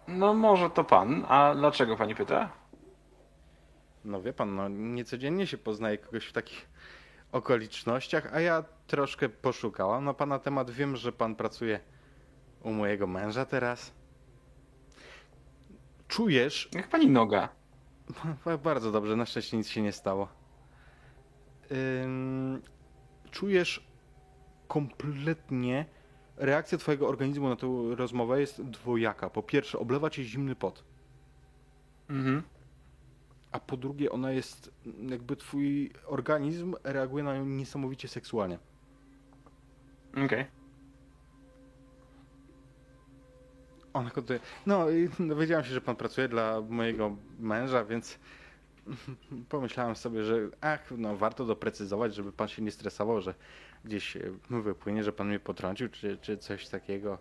No 0.08 0.34
może 0.34 0.70
to 0.70 0.84
pan, 0.84 1.26
a 1.28 1.56
dlaczego 1.56 1.98
pani 1.98 2.16
pyta? 2.16 2.50
No 4.06 4.22
wie 4.22 4.34
pan, 4.34 4.56
no 4.56 4.70
niecodziennie 4.70 5.48
się 5.48 5.58
poznaje 5.58 5.98
kogoś 5.98 6.26
w 6.26 6.34
takich 6.34 6.70
okolicznościach, 7.32 8.34
a 8.34 8.40
ja 8.40 8.64
troszkę 8.88 9.30
poszukałam 9.30 10.06
na 10.06 10.14
pana 10.14 10.40
temat. 10.40 10.72
Wiem, 10.72 10.96
że 10.96 11.12
pan 11.12 11.36
pracuje 11.36 11.80
u 12.64 12.72
mojego 12.72 13.08
męża 13.08 13.46
teraz. 13.46 13.94
Czujesz, 16.08 16.70
Jak 16.74 16.88
pani 16.90 17.10
noga? 17.10 17.50
bardzo 18.64 18.92
dobrze, 18.92 19.16
na 19.16 19.26
szczęście 19.26 19.58
nic 19.58 19.68
się 19.70 19.82
nie 19.82 19.92
stało. 19.92 20.28
Ym, 22.04 22.62
czujesz 23.32 23.95
kompletnie, 24.68 25.86
reakcja 26.38 26.78
twojego 26.78 27.08
organizmu 27.08 27.50
na 27.50 27.56
tę 27.56 27.68
rozmowę 27.96 28.42
jest 28.42 28.62
dwojaka. 28.62 29.30
Po 29.30 29.44
pierwsze, 29.44 29.80
oblewa 29.80 30.10
cię 30.10 30.24
zimny 30.24 30.56
pot. 30.56 30.84
Mhm. 32.10 32.44
A 33.52 33.60
po 33.60 33.78
drugie, 33.78 34.12
ona 34.12 34.32
jest, 34.32 34.72
jakby 35.10 35.36
twój 35.36 35.92
organizm 36.06 36.76
reaguje 36.84 37.24
na 37.24 37.38
nią 37.38 37.46
niesamowicie 37.46 38.08
seksualnie. 38.08 38.60
Okej. 40.26 40.46
Ona 43.94 44.10
kontynuuje. 44.10 44.46
No 44.66 44.90
i 44.90 45.10
dowiedziałam 45.20 45.66
się, 45.66 45.72
że 45.72 45.82
pan 45.82 45.96
pracuje 45.96 46.28
dla 46.28 46.62
mojego 46.62 47.16
męża, 47.40 47.86
więc 47.86 48.20
pomyślałam 49.50 49.96
sobie, 49.96 50.24
że 50.24 50.50
ach, 50.62 50.92
no 50.98 51.18
warto 51.18 51.46
doprecyzować, 51.46 52.16
żeby 52.16 52.32
pan 52.32 52.48
się 52.48 52.62
nie 52.62 52.72
stresował, 52.72 53.22
że 53.22 53.34
gdzieś 53.86 54.18
e, 54.18 54.22
wypłynie, 54.50 55.04
że 55.04 55.14
pan 55.14 55.28
mnie 55.28 55.40
potrącił, 55.40 55.90
czy, 55.90 56.18
czy 56.18 56.38
coś 56.38 56.68
takiego. 56.68 57.18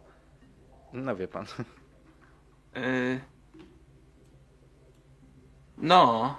No 0.92 1.16
wie 1.16 1.28
pan. 1.28 1.46
Yy... 2.74 3.20
No. 5.78 6.36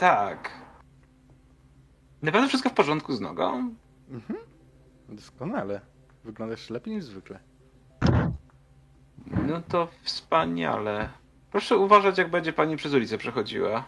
Tak. 0.00 0.50
Na 2.22 2.32
pewno 2.32 2.48
wszystko 2.48 2.70
w 2.70 2.74
porządku 2.74 3.12
z 3.12 3.20
nogą? 3.20 3.74
Doskonale. 5.08 5.80
Wyglądasz 6.24 6.70
lepiej 6.70 6.94
niż 6.94 7.04
zwykle. 7.04 7.38
No 9.46 9.62
to 9.68 9.88
wspaniale. 10.02 11.08
Proszę 11.50 11.76
uważać, 11.76 12.18
jak 12.18 12.30
będzie 12.30 12.52
pani 12.52 12.76
przez 12.76 12.94
ulicę 12.94 13.18
przechodziła. 13.18 13.84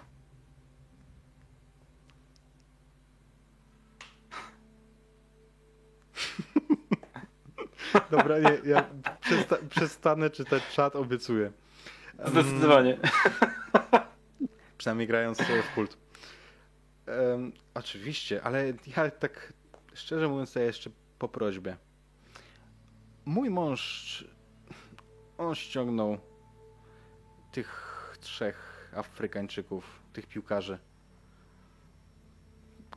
Dobra, 8.10 8.38
nie, 8.38 8.70
ja 8.70 8.84
przesta 9.20 9.56
przestanę 9.70 10.30
czytać 10.30 10.62
czat, 10.72 10.96
obiecuję. 10.96 11.52
Zdecydowanie. 12.26 12.98
Przynajmniej 14.78 15.08
grając 15.08 15.38
w 15.38 15.74
kult. 15.74 15.96
Em, 17.06 17.52
oczywiście, 17.74 18.42
ale 18.42 18.72
ja 18.96 19.10
tak 19.10 19.52
szczerze 19.94 20.28
mówiąc, 20.28 20.52
to 20.52 20.60
ja 20.60 20.64
jeszcze 20.66 20.90
po 21.18 21.28
prośbie. 21.28 21.76
Mój 23.24 23.50
mąż, 23.50 24.24
on 25.38 25.54
ściągnął 25.54 26.18
tych 27.52 28.16
trzech 28.20 28.90
Afrykańczyków, 28.96 30.00
tych 30.12 30.26
piłkarzy. 30.26 30.78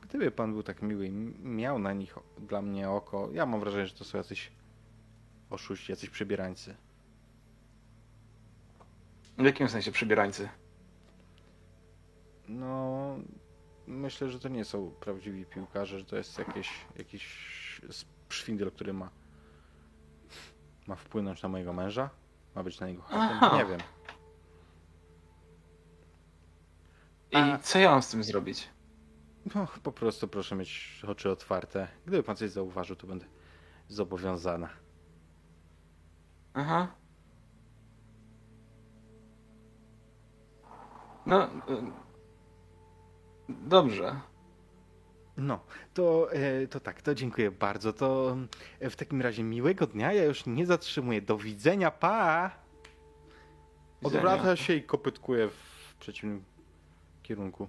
Gdyby 0.02 0.30
pan 0.30 0.52
był 0.52 0.62
tak 0.62 0.82
miły 0.82 1.06
i 1.06 1.10
miał 1.42 1.78
na 1.78 1.92
nich 1.92 2.14
dla 2.38 2.62
mnie 2.62 2.90
oko, 2.90 3.28
ja 3.32 3.46
mam 3.46 3.60
wrażenie, 3.60 3.86
że 3.86 3.94
to 3.94 4.04
są 4.04 4.18
jacyś 4.18 4.52
oszuści, 5.50 5.92
jacyś 5.92 6.10
przebierańcy. 6.10 6.74
W 9.38 9.44
jakim 9.44 9.68
sensie 9.68 9.92
przybierańcy? 9.92 10.48
No, 12.48 13.16
myślę, 13.86 14.30
że 14.30 14.40
to 14.40 14.48
nie 14.48 14.64
są 14.64 14.90
prawdziwi 14.90 15.46
piłkarze, 15.46 15.98
że 15.98 16.04
to 16.04 16.16
jest 16.16 16.38
jakieś, 16.38 16.70
jakiś 16.96 17.26
szwindel, 18.28 18.70
który 18.72 18.92
ma, 18.92 19.10
ma 20.86 20.94
wpłynąć 20.96 21.42
na 21.42 21.48
mojego 21.48 21.72
męża, 21.72 22.10
ma 22.54 22.62
być 22.62 22.80
na 22.80 22.86
Aha. 23.10 23.56
nie 23.58 23.64
wiem. 23.66 23.80
I 27.30 27.36
A- 27.36 27.58
co 27.58 27.78
ja 27.78 27.90
mam 27.90 28.02
z 28.02 28.10
tym 28.10 28.24
zrobić? 28.24 28.68
No, 29.54 29.66
po 29.82 29.92
prostu 29.92 30.28
proszę 30.28 30.56
mieć 30.56 31.02
oczy 31.08 31.30
otwarte. 31.30 31.88
Gdyby 32.06 32.22
pan 32.22 32.36
coś 32.36 32.50
zauważył, 32.50 32.96
to 32.96 33.06
będę 33.06 33.26
zobowiązana. 33.88 34.68
Aha. 36.54 36.88
No. 41.26 41.44
y, 41.44 41.48
Dobrze. 43.48 44.20
No, 45.36 45.60
to, 45.94 46.32
e, 46.32 46.66
to 46.66 46.80
tak, 46.80 47.02
to 47.02 47.14
dziękuję 47.14 47.50
bardzo. 47.50 47.92
To 47.92 48.36
e, 48.80 48.90
w 48.90 48.96
takim 48.96 49.22
razie 49.22 49.42
miłego 49.42 49.86
dnia, 49.86 50.12
ja 50.12 50.24
już 50.24 50.46
nie 50.46 50.66
zatrzymuję. 50.66 51.22
Do 51.22 51.36
widzenia, 51.36 51.90
pa! 51.90 52.50
Odwraca 54.04 54.56
się 54.56 54.74
i 54.74 54.82
kopytkuje 54.82 55.48
w 55.48 55.94
przeciwnym 56.00 56.44
kierunku. 57.22 57.68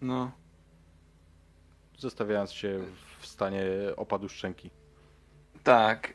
No. 0.00 0.30
zostawiając 1.98 2.52
się 2.52 2.80
w 3.20 3.26
stanie 3.26 3.64
opadu 3.96 4.28
szczęki. 4.28 4.70
Tak. 5.64 6.14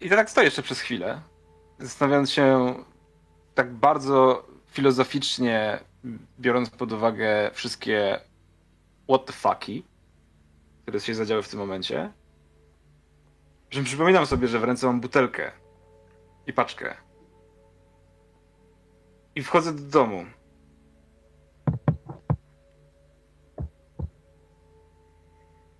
I 0.00 0.08
tak 0.08 0.30
stoję 0.30 0.44
jeszcze 0.44 0.62
przez 0.62 0.80
chwilę, 0.80 1.20
zastanawiając 1.78 2.30
się 2.30 2.74
tak 3.54 3.72
bardzo 3.72 4.46
filozoficznie, 4.66 5.78
biorąc 6.40 6.70
pod 6.70 6.92
uwagę 6.92 7.50
wszystkie 7.54 8.20
what 9.08 9.26
the 9.26 9.32
fucky, 9.32 9.82
które 10.82 11.00
się 11.00 11.14
zadziały 11.14 11.42
w 11.42 11.48
tym 11.48 11.58
momencie, 11.58 12.12
że 13.70 13.82
przypominam 13.82 14.26
sobie, 14.26 14.48
że 14.48 14.58
w 14.58 14.64
ręce 14.64 14.86
mam 14.86 15.00
butelkę 15.00 15.52
i 16.46 16.52
paczkę. 16.52 16.94
I 19.34 19.42
wchodzę 19.42 19.72
do 19.72 19.82
domu. 19.82 20.26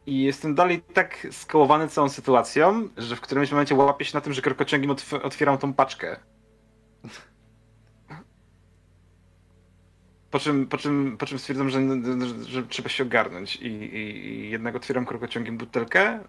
I 0.07 0.23
jestem 0.23 0.55
dalej 0.55 0.83
tak 0.95 1.27
skołowany 1.31 1.89
całą 1.89 2.09
sytuacją, 2.09 2.89
że 2.97 3.17
w 3.17 3.21
którymś 3.21 3.51
momencie 3.51 3.75
łapię 3.75 4.05
się 4.05 4.17
na 4.17 4.21
tym, 4.21 4.33
że 4.33 4.43
krokociągiem 4.43 4.91
otw- 4.91 5.25
otwieram 5.25 5.59
tą 5.59 5.73
paczkę. 5.75 6.17
Po 10.31 10.39
czym, 10.39 10.67
po 10.67 10.77
czym, 10.77 11.17
po 11.19 11.27
czym 11.27 11.39
stwierdzam, 11.39 11.71
że, 11.71 11.81
że, 12.27 12.45
że 12.45 12.63
trzeba 12.63 12.89
się 12.89 13.05
ogarnąć. 13.05 13.57
I, 13.57 13.67
i, 13.67 14.27
I 14.29 14.51
jednak 14.51 14.77
otwieram 14.77 15.07
krokociągiem 15.07 15.59
butelkę, 15.59 16.01
e, 16.03 16.21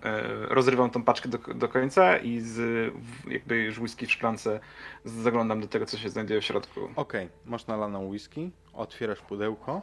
rozrywam 0.50 0.90
tą 0.90 1.04
paczkę 1.04 1.30
do, 1.30 1.38
do 1.38 1.68
końca 1.68 2.18
i 2.18 2.40
z 2.40 2.94
jakby 3.28 3.74
whisky 3.80 4.06
w 4.06 4.12
szklance 4.12 4.60
zaglądam 5.06 5.62
do 5.62 5.68
tego, 5.68 5.86
co 5.86 5.98
się 5.98 6.10
znajduje 6.10 6.42
w 6.42 6.46
środku. 6.46 6.80
Okej, 6.96 7.30
masz 7.46 7.68
nalaną 7.68 8.08
whisky, 8.08 8.52
otwierasz 8.74 9.22
pudełko. 9.22 9.82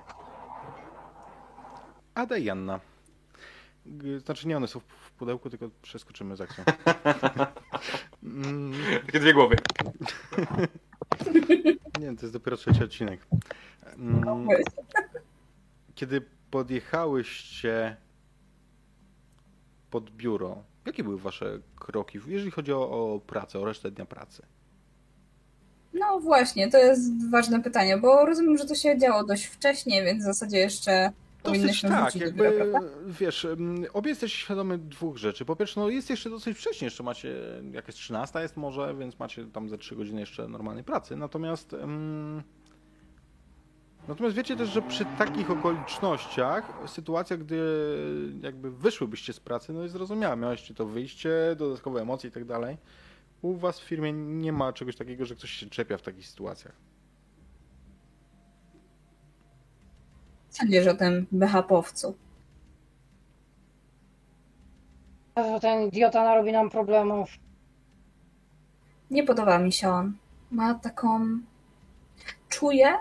I 2.39 2.45
Janna. 2.45 2.94
Znaczy 4.25 4.49
nie 4.49 4.57
one 4.57 4.69
są 4.69 4.81
w- 4.81 4.85
w 4.85 5.13
pudełku, 5.13 5.51
tylko 5.51 5.71
przeskoczymy 5.83 6.37
z 6.37 6.41
akcją. 6.41 6.65
Mm, 8.23 8.73
Takie 9.07 9.21
dwie 9.21 9.35
głowy. 9.35 9.57
nie, 12.01 12.17
to 12.17 12.23
jest 12.23 12.33
dopiero 12.33 12.57
trzeci 12.57 12.85
odcinek. 12.85 13.27
Mm, 13.97 14.49
Kiedy 15.95 16.21
podjechałyście 16.51 17.97
pod 19.91 20.11
biuro, 20.11 20.65
jakie 20.87 21.05
były 21.05 21.19
wasze 21.19 21.59
kroki, 21.77 22.19
jeżeli 22.27 22.51
chodzi 22.51 22.73
o, 22.73 23.15
o 23.15 23.21
pracę, 23.21 23.59
o 23.61 23.65
resztę 23.65 23.91
dnia 23.91 24.07
pracy? 24.07 24.43
No 25.93 26.21
właśnie, 26.21 26.71
to 26.71 26.79
jest 26.79 27.31
ważne 27.31 27.63
pytanie, 27.63 27.97
bo 27.99 28.27
rozumiem, 28.27 28.59
że 28.59 28.65
to 28.65 28.75
się 28.75 28.99
działo 28.99 29.25
dość 29.25 29.45
wcześnie, 29.45 30.05
więc 30.05 30.23
w 30.23 30.27
zasadzie 30.27 30.59
jeszcze 30.59 31.13
Dosyć 31.45 31.83
tak, 31.83 32.17
jakby, 32.17 32.73
wiesz, 33.07 33.45
mm, 33.45 33.85
obie 33.93 34.09
jesteście 34.09 34.39
świadomi 34.39 34.79
dwóch 34.79 35.17
rzeczy. 35.17 35.45
Po 35.45 35.57
pierwsze, 35.57 35.81
no 35.81 35.89
jest 35.89 36.11
jeszcze 36.11 36.31
dosyć 36.31 36.59
wcześnie, 36.59 36.85
jeszcze 36.85 37.03
macie, 37.03 37.37
jakaś 37.73 37.95
13 37.95 38.41
jest 38.41 38.57
może, 38.57 38.95
więc 38.95 39.19
macie 39.19 39.47
tam 39.47 39.69
ze 39.69 39.79
3 39.79 39.97
godziny 39.97 40.21
jeszcze 40.21 40.49
normalnej 40.49 40.85
pracy. 40.85 41.17
Natomiast, 41.17 41.75
mm, 41.75 42.43
natomiast 44.09 44.37
wiecie 44.37 44.57
też, 44.57 44.69
że 44.69 44.83
przy 44.83 45.05
takich 45.19 45.51
okolicznościach, 45.51 46.73
sytuacja, 46.87 47.37
gdy 47.37 47.59
jakby 48.43 48.71
wyszłybyście 48.71 49.33
z 49.33 49.41
pracy, 49.41 49.73
no 49.73 49.83
jest 49.83 49.93
zrozumiała. 49.93 50.37
Miałyście 50.37 50.75
to 50.75 50.87
wyjście, 50.87 51.31
dodatkowe 51.59 52.01
emocje 52.01 52.31
i 52.31 52.33
tak 52.33 52.45
dalej. 52.45 52.77
U 53.43 53.57
was 53.57 53.81
w 53.81 53.85
firmie 53.85 54.13
nie 54.13 54.53
ma 54.53 54.73
czegoś 54.73 54.97
takiego, 54.97 55.25
że 55.25 55.35
ktoś 55.35 55.51
się 55.51 55.71
czepia 55.71 55.99
w 55.99 56.03
takich 56.03 56.27
sytuacjach. 56.27 56.94
Sądzisz 60.55 60.87
o 60.87 60.95
tym 60.95 61.27
BHP-owcu. 61.33 62.15
Ten 65.61 65.83
idiota 65.83 66.25
narobi 66.25 66.53
nam 66.53 66.71
problemów. 66.71 67.29
Nie 69.11 69.25
podoba 69.25 69.59
mi 69.59 69.73
się 69.73 69.89
on. 69.89 70.17
Ma 70.51 70.75
taką. 70.75 71.39
Czuję, 72.49 72.95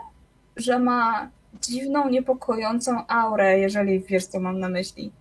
że 0.55 0.79
ma 0.79 1.29
dziwną, 1.61 2.09
niepokojącą 2.09 3.07
aurę, 3.07 3.59
jeżeli 3.59 3.99
wiesz, 3.99 4.25
co 4.25 4.39
mam 4.39 4.59
na 4.59 4.69
myśli. 4.69 5.11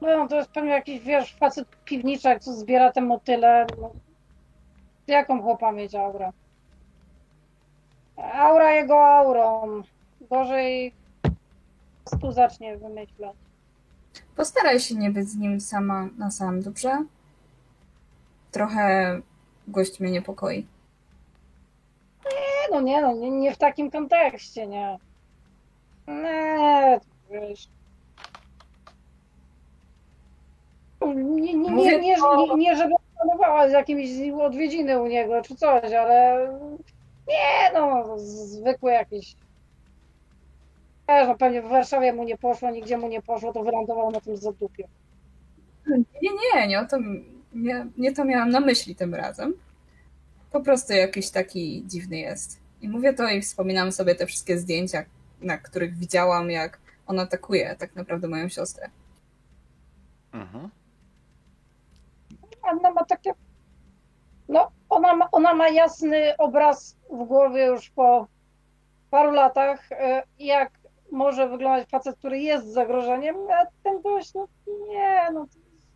No, 0.00 0.28
to 0.28 0.36
jest 0.36 0.50
pewnie 0.50 0.70
jakiś, 0.70 1.00
wiesz, 1.00 1.34
facet 1.34 1.68
piwniczek, 1.84 2.42
co 2.42 2.52
zbiera 2.52 2.92
te 2.92 3.00
motyle. 3.00 3.66
No, 3.80 3.90
jaką 5.06 5.42
chłopa 5.42 5.72
mieć 5.72 5.94
aurę? 5.94 6.32
Aura 8.16 8.72
jego 8.72 9.06
aurą. 9.06 9.82
Gorzej 10.30 10.92
tu 12.20 12.32
zacznie 12.32 12.76
wymyślać. 12.76 13.36
Postaraj 14.36 14.80
się 14.80 14.94
nie 14.94 15.10
być 15.10 15.28
z 15.28 15.36
nim 15.36 15.60
sama 15.60 16.08
na 16.18 16.30
sam, 16.30 16.62
dobrze? 16.62 17.04
Trochę 18.50 19.20
gość 19.68 20.00
mnie 20.00 20.10
niepokoi. 20.10 20.66
Nie, 22.24 22.68
no 22.70 22.80
nie, 22.80 23.02
no 23.02 23.12
nie, 23.14 23.30
nie 23.30 23.54
w 23.54 23.58
takim 23.58 23.90
kontekście, 23.90 24.66
nie. 24.66 24.98
Nie, 26.08 27.00
wiesz. 27.30 27.68
nie, 31.02 31.14
nie, 31.14 31.54
nie, 31.54 31.98
nie, 31.98 31.98
nie, 31.98 32.56
nie 32.56 32.76
żeby 32.76 32.94
planowała 33.16 33.68
z 33.68 33.72
jakimiś 33.72 34.10
odwiedziny 34.40 35.02
u 35.02 35.06
niego 35.06 35.42
czy 35.42 35.56
coś, 35.56 35.92
ale 35.92 36.48
nie 37.28 37.70
no, 37.74 38.18
zwykłe 38.18 38.92
jakieś. 38.92 39.36
Wiesz, 41.08 41.28
no 41.28 41.34
pewnie 41.34 41.62
w 41.62 41.68
Warszawie 41.68 42.12
mu 42.12 42.24
nie 42.24 42.38
poszło, 42.38 42.70
nigdzie 42.70 42.98
mu 42.98 43.08
nie 43.08 43.22
poszło, 43.22 43.52
to 43.52 43.62
wylądował 43.62 44.10
na 44.10 44.20
tym 44.20 44.36
zadupie. 44.36 44.88
Nie, 46.22 46.30
nie, 46.54 46.66
nie, 46.68 46.80
o 46.80 46.84
to, 46.84 46.96
nie, 47.54 47.86
nie 47.96 48.12
to 48.12 48.24
miałam 48.24 48.50
na 48.50 48.60
myśli 48.60 48.96
tym 48.96 49.14
razem. 49.14 49.54
Po 50.52 50.60
prostu 50.60 50.92
jakiś 50.92 51.30
taki 51.30 51.84
dziwny 51.86 52.18
jest. 52.18 52.60
I 52.82 52.88
mówię 52.88 53.14
to 53.14 53.28
i 53.28 53.42
wspominam 53.42 53.92
sobie 53.92 54.14
te 54.14 54.26
wszystkie 54.26 54.58
zdjęcia, 54.58 55.04
na 55.40 55.58
których 55.58 55.94
widziałam, 55.94 56.50
jak 56.50 56.78
on 57.06 57.20
atakuje 57.20 57.76
tak 57.78 57.96
naprawdę 57.96 58.28
moją 58.28 58.48
siostrę. 58.48 58.90
Mhm. 60.32 60.70
Anna 62.62 62.90
ma 62.90 63.04
takie. 63.04 63.32
No, 64.48 64.70
ona 64.88 65.16
ma, 65.16 65.28
ona 65.32 65.54
ma 65.54 65.68
jasny 65.68 66.36
obraz 66.38 66.96
w 67.10 67.24
głowie 67.24 67.66
już 67.66 67.90
po 67.90 68.26
paru 69.10 69.30
latach, 69.30 69.92
e, 69.92 70.22
jak 70.38 70.72
może 71.14 71.48
wyglądać 71.48 71.88
facet, 71.88 72.18
który 72.18 72.38
jest 72.40 72.66
zagrożeniem, 72.66 73.36
a 73.50 73.66
ten 73.82 74.02
gość, 74.02 74.34
no 74.34 74.48
nie, 74.88 75.30
no. 75.32 75.46
to 75.46 75.58
jest 75.58 75.88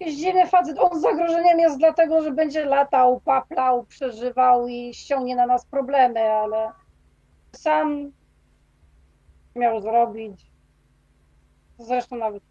Jakiś 0.00 0.16
dziwny 0.16 0.46
facet. 0.46 0.78
On 0.78 1.00
zagrożeniem 1.00 1.58
jest 1.58 1.78
dlatego, 1.78 2.22
że 2.22 2.30
będzie 2.30 2.64
latał, 2.64 3.20
paplał, 3.20 3.84
przeżywał 3.84 4.68
i 4.68 4.94
ściągnie 4.94 5.36
na 5.36 5.46
nas 5.46 5.66
problemy, 5.66 6.20
ale 6.20 6.72
sam 7.52 8.12
miał 9.56 9.80
zrobić. 9.80 10.50
Zresztą 11.78 12.16
nawet. 12.16 12.42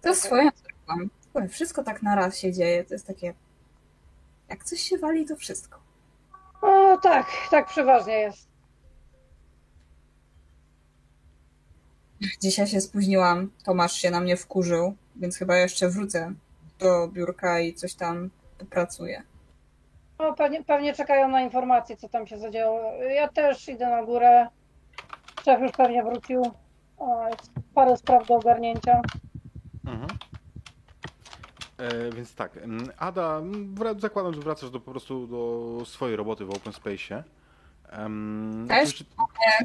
To 0.00 0.14
swoją 0.14 0.50
drogą. 0.86 1.08
Słuchaj, 1.22 1.48
Wszystko 1.48 1.84
tak 1.84 2.02
naraz 2.02 2.38
się 2.38 2.52
dzieje. 2.52 2.84
To 2.84 2.94
jest 2.94 3.06
takie. 3.06 3.34
Jak 4.48 4.64
coś 4.64 4.80
się 4.80 4.98
wali, 4.98 5.26
to 5.26 5.36
wszystko. 5.36 5.78
O, 6.62 6.98
tak, 7.02 7.26
tak 7.50 7.66
przeważnie 7.66 8.14
jest. 8.14 8.53
Dzisiaj 12.42 12.66
się 12.66 12.80
spóźniłam. 12.80 13.50
Tomasz 13.64 13.92
się 13.92 14.10
na 14.10 14.20
mnie 14.20 14.36
wkurzył, 14.36 14.94
więc 15.16 15.36
chyba 15.36 15.56
jeszcze 15.56 15.88
wrócę 15.88 16.32
do 16.78 17.08
biurka 17.08 17.60
i 17.60 17.74
coś 17.74 17.94
tam 17.94 18.30
popracuję. 18.58 19.22
No, 20.18 20.34
pewnie, 20.34 20.64
pewnie 20.64 20.94
czekają 20.94 21.28
na 21.28 21.40
informacje, 21.42 21.96
co 21.96 22.08
tam 22.08 22.26
się 22.26 22.38
zadziało. 22.38 22.92
Ja 23.02 23.28
też 23.28 23.68
idę 23.68 23.90
na 23.90 24.04
górę. 24.04 24.46
Szef 25.44 25.60
już 25.60 25.72
pewnie 25.72 26.04
wrócił. 26.04 26.42
O, 26.98 27.28
jest 27.28 27.50
parę 27.74 27.96
spraw 27.96 28.26
do 28.26 28.34
ogarnięcia. 28.34 29.00
Mhm. 29.86 30.08
E, 31.78 32.10
więc 32.12 32.34
tak, 32.34 32.56
em, 32.56 32.88
Ada, 32.98 33.36
m, 33.38 33.74
wra- 33.74 34.00
zakładam, 34.00 34.34
że 34.34 34.40
wracasz 34.40 34.70
do, 34.70 34.80
po 34.80 34.90
prostu 34.90 35.26
do 35.26 35.84
swojej 35.86 36.16
roboty 36.16 36.44
w 36.44 36.50
Open 36.50 36.72
Space'ie. 36.72 37.22
Um, 37.98 38.66
Też? 38.68 39.04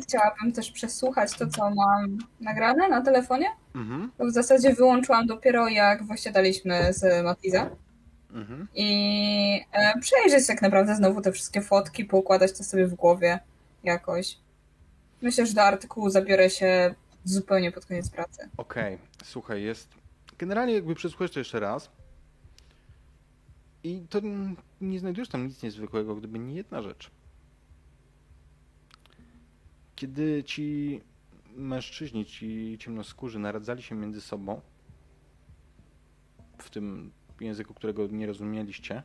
Chciałabym 0.02 0.52
też 0.52 0.72
przesłuchać 0.72 1.34
to, 1.34 1.48
co 1.48 1.70
mam 1.70 2.18
nagrane 2.42 2.90
na 2.90 3.02
telefonie. 3.02 3.48
Mhm, 3.76 4.12
w 4.20 4.32
zasadzie 4.32 4.74
wyłączyłam 4.74 5.28
dopiero 5.28 5.68
jak 5.68 6.04
właśnie 6.04 6.32
daliśmy 6.32 6.94
z 6.94 7.26
Matiza. 7.26 7.70
mhm. 8.34 8.68
I 8.76 9.62
e, 9.72 10.00
przejrzeć 10.00 10.48
tak 10.48 10.62
naprawdę 10.62 10.96
znowu 10.96 11.22
te 11.22 11.32
wszystkie 11.32 11.62
fotki, 11.62 12.06
poukładać 12.06 12.58
to 12.58 12.64
sobie 12.64 12.88
w 12.88 12.94
głowie 12.94 13.40
jakoś. 13.84 14.38
Myślę, 15.22 15.46
że 15.46 15.54
do 15.54 15.64
artykułu 15.64 16.10
zabiorę 16.10 16.50
się 16.50 16.96
zupełnie 17.24 17.72
pod 17.72 17.86
koniec 17.86 18.10
pracy. 18.10 18.50
Okej, 18.58 18.98
słuchaj, 19.24 19.64
jest. 19.64 19.90
Generalnie 20.38 20.74
jakby 20.74 20.96
przesłuchać 20.96 21.32
to 21.32 21.40
jeszcze 21.40 21.60
raz. 21.60 21.90
I 23.84 24.04
to 24.10 24.20
nie 24.82 25.00
znajdujesz 25.00 25.30
tam 25.30 25.48
nic 25.48 25.64
niezwykłego, 25.64 26.16
gdyby 26.16 26.40
nie 26.40 26.56
jedna 26.56 26.82
rzecz. 26.82 27.12
Kiedy 30.00 30.44
ci 30.44 31.02
mężczyźni, 31.56 32.26
ci 32.26 32.78
ciemnoskórzy 32.80 33.40
naradzali 33.40 33.84
się 33.84 33.96
między 33.96 34.22
sobą, 34.22 34.62
w 36.58 36.70
tym 36.70 37.12
języku, 37.40 37.74
którego 37.74 38.08
nie 38.08 38.28
rozumieliście, 38.28 39.04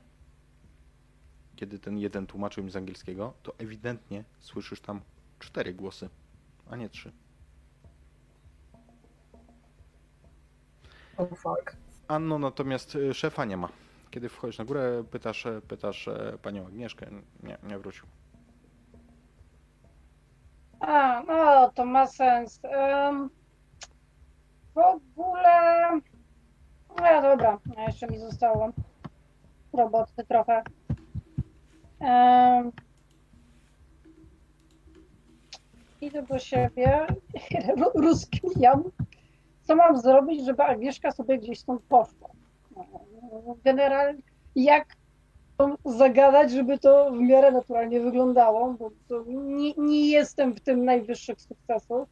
kiedy 1.56 1.78
ten 1.78 1.98
jeden 1.98 2.26
tłumaczył 2.26 2.64
im 2.64 2.70
z 2.70 2.76
angielskiego, 2.76 3.34
to 3.42 3.54
ewidentnie 3.58 4.24
słyszysz 4.40 4.80
tam 4.80 5.00
cztery 5.38 5.74
głosy, 5.74 6.08
a 6.70 6.76
nie 6.76 6.88
trzy. 6.88 7.12
Oh 11.16 11.36
fuck. 11.36 11.76
Anno, 12.08 12.38
natomiast 12.38 12.94
y, 12.94 13.14
szefa 13.14 13.44
nie 13.44 13.56
ma. 13.56 13.68
Kiedy 14.10 14.28
wchodzisz 14.28 14.58
na 14.58 14.64
górę, 14.64 15.04
pytasz, 15.10 15.46
e, 15.46 15.60
pytasz 15.60 16.08
e, 16.08 16.38
panią 16.42 16.66
Agnieszkę. 16.66 17.10
Nie, 17.42 17.58
nie 17.62 17.78
wrócił. 17.78 18.06
A, 20.86 21.22
no, 21.22 21.70
to 21.74 21.84
ma 21.84 22.06
sens. 22.06 22.60
Em, 22.64 23.30
w 24.74 24.78
ogóle. 24.78 25.90
No 26.88 27.22
dobra, 27.22 27.58
jeszcze 27.86 28.06
mi 28.06 28.18
zostało 28.18 28.70
roboty 29.72 30.24
trochę. 30.28 30.62
Em, 32.00 32.72
idę 36.00 36.22
do 36.22 36.38
siebie, 36.38 37.06
rozkminiam, 37.94 38.82
co 39.62 39.76
mam 39.76 39.98
zrobić, 39.98 40.44
żeby 40.44 40.62
Agnieszka 40.62 41.10
sobie 41.10 41.38
gdzieś 41.38 41.58
stąd 41.58 41.82
poszła. 41.82 42.28
Generalnie, 43.64 44.22
jak 44.56 44.96
zagadać, 45.84 46.50
żeby 46.50 46.78
to 46.78 47.10
w 47.10 47.20
miarę 47.20 47.52
naturalnie 47.52 48.00
wyglądało, 48.00 48.74
bo 48.78 48.90
nie, 49.26 49.72
nie 49.76 50.10
jestem 50.10 50.54
w 50.54 50.60
tym 50.60 50.84
najwyższych 50.84 51.40
sukcesów. 51.40 52.08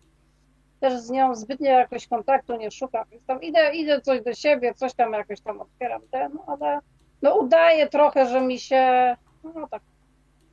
Też 0.81 1.01
z 1.01 1.10
nią 1.10 1.35
zbytnio 1.35 1.70
jakoś 1.70 2.09
kontaktu 2.09 2.56
nie 2.56 2.70
szukam, 2.70 3.05
więc 3.10 3.27
tam 3.27 3.43
idę, 3.43 3.74
idę 3.74 4.01
coś 4.01 4.23
do 4.23 4.35
siebie, 4.35 4.74
coś 4.74 4.94
tam 4.94 5.12
jakoś 5.12 5.40
tam 5.40 5.60
otwieram 5.60 6.02
ten, 6.10 6.39
ale 6.47 6.78
no 7.23 7.39
udaję 7.39 7.89
trochę, 7.89 8.27
że 8.27 8.40
mi 8.40 8.59
się 8.59 9.16
no 9.55 9.69
tak 9.69 9.82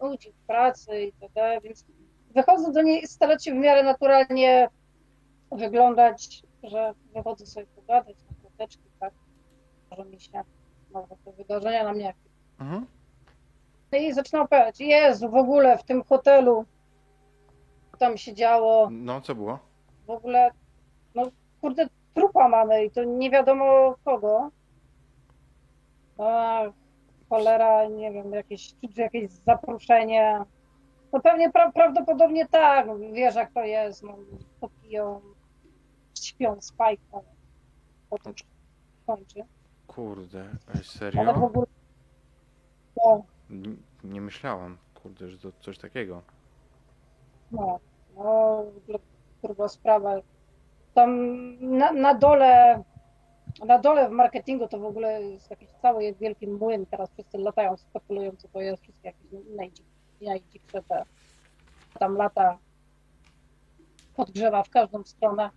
nudzi 0.02 0.32
w 0.32 0.48
pracy 0.48 1.02
i 1.02 1.12
tak 1.12 1.64
więc 1.64 1.86
wychodzę 2.36 2.72
do 2.72 2.82
niej 2.82 3.08
starać 3.08 3.46
się 3.46 3.52
w 3.52 3.58
miarę 3.58 3.84
naturalnie 3.84 4.70
wyglądać, 5.52 6.44
że 6.64 6.94
wychodzę 7.14 7.46
sobie 7.46 7.66
pogadać 7.76 8.16
na 8.60 8.70
tak, 9.00 9.14
że 9.98 10.06
mi 10.06 10.20
się 10.20 10.42
może 10.92 11.16
te 11.26 11.32
wydarzenia 11.32 11.84
na 11.84 11.94
mnie 11.94 12.14
Mhm. 12.60 12.86
no 13.92 13.98
i 13.98 14.14
zaczynam 14.14 14.46
opowiadać, 14.46 14.80
Jezu, 14.80 15.30
w 15.30 15.36
ogóle 15.36 15.78
w 15.78 15.84
tym 15.84 16.04
hotelu 16.04 16.66
tam 18.00 18.18
się 18.18 18.34
działo, 18.34 18.90
No, 18.92 19.22
co 19.22 19.36
było? 19.36 19.60
w 20.08 20.10
ogóle, 20.10 20.52
no 21.16 21.24
kurde, 21.62 21.88
trupa 22.14 22.48
mamy 22.50 22.86
i 22.86 22.92
to 22.92 23.04
nie 23.04 23.30
wiadomo 23.32 23.96
kogo. 24.06 24.50
A, 26.18 26.62
cholera, 27.30 27.88
nie 27.88 28.12
wiem, 28.12 28.32
jakieś, 28.34 28.74
czy 28.96 29.02
jakieś 29.02 29.32
zaproszenie. 29.32 30.40
No 31.14 31.20
pewnie 31.20 31.52
pra, 31.52 31.72
prawdopodobnie 31.72 32.48
tak, 32.48 32.88
wiesz 33.14 33.36
jak 33.36 33.54
to 33.54 33.64
jest, 33.64 34.04
no, 34.04 34.16
popiją, 34.60 35.22
śpią, 36.22 36.62
spajką, 36.62 37.24
potem 38.10 38.38
się 38.38 38.44
kończy. 39.06 39.44
Kurde, 39.88 40.40
ej, 40.42 40.50
Ale 40.74 40.84
w 40.84 40.88
serio? 40.88 41.32
ogóle, 41.44 41.66
no, 43.06 43.24
Nie 44.04 44.22
myślałam, 44.22 44.78
kurde, 45.04 45.30
że 45.30 45.38
to 45.38 45.52
coś 45.60 45.78
takiego. 45.78 46.22
No, 47.52 47.80
no 48.18 48.24
w 48.74 48.78
ogóle 48.78 49.00
gruba 49.44 49.68
sprawa. 49.68 50.16
Tam 50.94 51.18
na, 51.78 51.92
na 51.92 52.14
dole, 52.14 52.84
na 53.66 53.80
dole 53.80 54.10
w 54.10 54.12
marketingu 54.12 54.68
to 54.68 54.80
w 54.80 54.86
ogóle 54.86 55.24
jest 55.24 55.50
jakiś 55.50 55.70
cały 55.82 56.14
wielki 56.14 56.48
młyn. 56.48 56.86
Teraz 56.86 57.12
wszyscy 57.12 57.38
latają, 57.38 57.78
spekulują, 57.78 58.32
co 58.38 58.48
to 58.48 58.62
jest. 58.62 58.84
Wszystkie 58.84 59.08
jakieś 59.08 59.56
najdzik, 59.56 59.86
najdziksze 60.22 60.84
te 60.84 61.04
tam 62.00 62.16
lata 62.16 62.58
podgrzewa 64.16 64.64
w 64.64 64.70
każdą 64.70 65.04
stronę. 65.04 65.50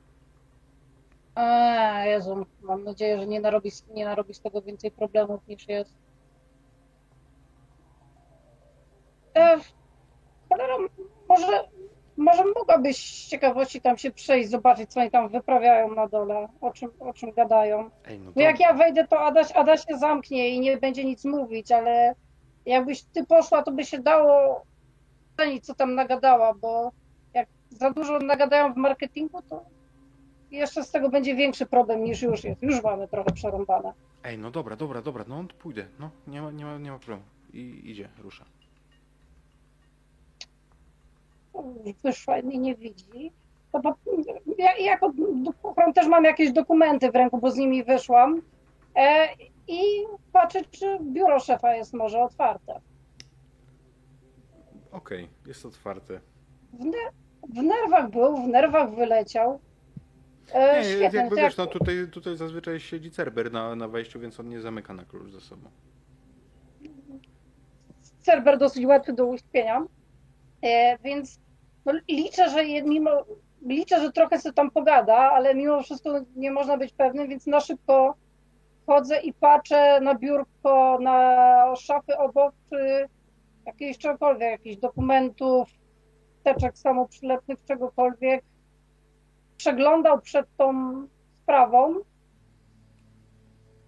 A, 1.34 2.04
Jezu, 2.04 2.46
mam 2.62 2.84
nadzieję, 2.84 3.18
że 3.18 3.26
nie 3.26 3.40
narobi, 3.40 3.70
nie 3.94 4.04
narobi 4.04 4.34
z 4.34 4.40
tego 4.40 4.62
więcej 4.62 4.90
problemów 4.90 5.48
niż 5.48 5.68
jest. 5.68 6.01
E, 9.36 9.58
cholera, 10.48 10.74
może, 11.28 11.68
może 12.16 12.44
mogłabyś 12.56 12.96
z 12.96 13.28
ciekawości 13.28 13.80
tam 13.80 13.98
się 13.98 14.10
przejść, 14.10 14.50
zobaczyć, 14.50 14.90
co 14.90 15.00
oni 15.00 15.10
tam 15.10 15.28
wyprawiają 15.28 15.94
na 15.94 16.08
dole, 16.08 16.48
o 16.60 16.70
czym, 16.70 16.90
o 17.00 17.12
czym 17.12 17.32
gadają. 17.32 17.90
Ej, 18.04 18.18
no 18.18 18.32
Bo 18.32 18.40
jak 18.40 18.60
ja 18.60 18.72
wejdę, 18.72 19.06
to 19.06 19.20
Adaś, 19.20 19.52
Ada 19.52 19.76
się 19.76 19.98
zamknie 19.98 20.48
i 20.48 20.60
nie 20.60 20.76
będzie 20.76 21.04
nic 21.04 21.24
mówić, 21.24 21.72
ale 21.72 22.14
jakbyś 22.66 23.02
ty 23.02 23.26
poszła, 23.26 23.62
to 23.62 23.72
by 23.72 23.84
się 23.84 23.98
dało 23.98 24.62
ocenić, 25.34 25.66
co 25.66 25.74
tam 25.74 25.94
nagadała, 25.94 26.54
bo 26.54 26.92
jak 27.34 27.48
za 27.70 27.90
dużo 27.90 28.18
nagadają 28.18 28.72
w 28.72 28.76
marketingu, 28.76 29.42
to 29.42 29.64
jeszcze 30.50 30.84
z 30.84 30.90
tego 30.90 31.08
będzie 31.08 31.34
większy 31.34 31.66
problem 31.66 32.04
niż 32.04 32.22
już 32.22 32.44
jest. 32.44 32.62
Już 32.62 32.82
mamy 32.82 33.08
trochę 33.08 33.32
przerąbane. 33.32 33.92
Ej, 34.24 34.38
no 34.38 34.50
dobra, 34.50 34.76
dobra, 34.76 35.02
dobra, 35.02 35.24
no 35.28 35.44
to 35.44 35.54
pójdę. 35.54 35.86
No, 36.00 36.10
nie 36.26 36.42
ma, 36.42 36.50
nie 36.50 36.64
ma, 36.64 36.78
nie 36.78 36.90
ma 36.90 36.98
problemu. 36.98 37.22
I 37.52 37.90
idzie, 37.90 38.08
rusza. 38.18 38.44
Wyszła 42.04 42.38
i 42.38 42.58
nie 42.58 42.74
widzi. 42.74 43.32
To 43.72 43.80
po, 43.80 43.94
ja, 44.58 44.76
jako 44.76 45.12
duchową 45.34 45.92
też 45.92 46.06
mam 46.06 46.24
jakieś 46.24 46.52
dokumenty 46.52 47.10
w 47.10 47.14
ręku, 47.14 47.38
bo 47.38 47.50
z 47.50 47.56
nimi 47.56 47.84
wyszłam. 47.84 48.42
E, 48.96 49.28
I 49.68 49.80
patrzę, 50.32 50.60
czy 50.70 50.98
biuro 51.00 51.40
szefa 51.40 51.74
jest 51.76 51.92
może 51.94 52.22
otwarte. 52.22 52.80
Okej, 54.92 55.28
jest 55.46 55.66
otwarte. 55.66 56.20
W, 56.72 56.84
w 57.48 57.62
nerwach 57.62 58.10
był, 58.10 58.36
w 58.36 58.48
nerwach 58.48 58.94
wyleciał. 58.94 59.60
E, 60.52 60.78
Nie, 60.78 60.84
świetnie. 60.84 61.18
jakby 61.20 61.36
wiesz, 61.36 61.44
jak- 61.44 61.58
no 61.58 61.66
tutaj, 61.66 61.94
tutaj 62.12 62.36
zazwyczaj 62.36 62.80
siedzi 62.80 63.10
Cerber 63.10 63.52
na, 63.52 63.76
na 63.76 63.88
wejściu, 63.88 64.20
więc 64.20 64.40
on 64.40 64.48
nie 64.48 64.60
zamyka 64.60 64.94
na 64.94 65.04
klucz 65.04 65.30
za 65.32 65.40
sobą. 65.40 65.70
Cerber 68.20 68.58
dosyć 68.58 68.86
łatwy 68.86 69.12
do 69.12 69.26
uśpienia, 69.26 69.86
e, 70.62 70.98
więc 70.98 71.40
no, 71.84 71.92
liczę, 72.08 72.50
że 72.50 72.64
je- 72.64 72.82
mimo, 72.82 73.10
liczę, 73.66 74.00
że 74.00 74.12
trochę 74.12 74.38
sobie 74.40 74.52
tam 74.52 74.70
pogada, 74.70 75.16
ale 75.16 75.54
mimo 75.54 75.82
wszystko 75.82 76.10
nie 76.36 76.50
można 76.50 76.76
być 76.76 76.92
pewnym, 76.92 77.28
więc 77.28 77.46
na 77.46 77.60
szybko 77.60 78.14
chodzę 78.86 79.20
i 79.20 79.32
patrzę 79.32 80.00
na 80.00 80.14
biurko, 80.14 80.98
na 81.00 81.76
szafy 81.76 82.18
obok, 82.18 82.54
czy 82.70 83.08
jakieś 83.66 83.98
czegokolwiek, 83.98 84.50
jakichś 84.50 84.76
dokumentów, 84.76 85.68
teczek 86.44 86.78
samoprzylepnych, 86.78 87.58
czegokolwiek. 87.64 88.44
Przeglądał 89.56 90.20
przed 90.20 90.46
tą 90.56 90.72
sprawą, 91.42 91.94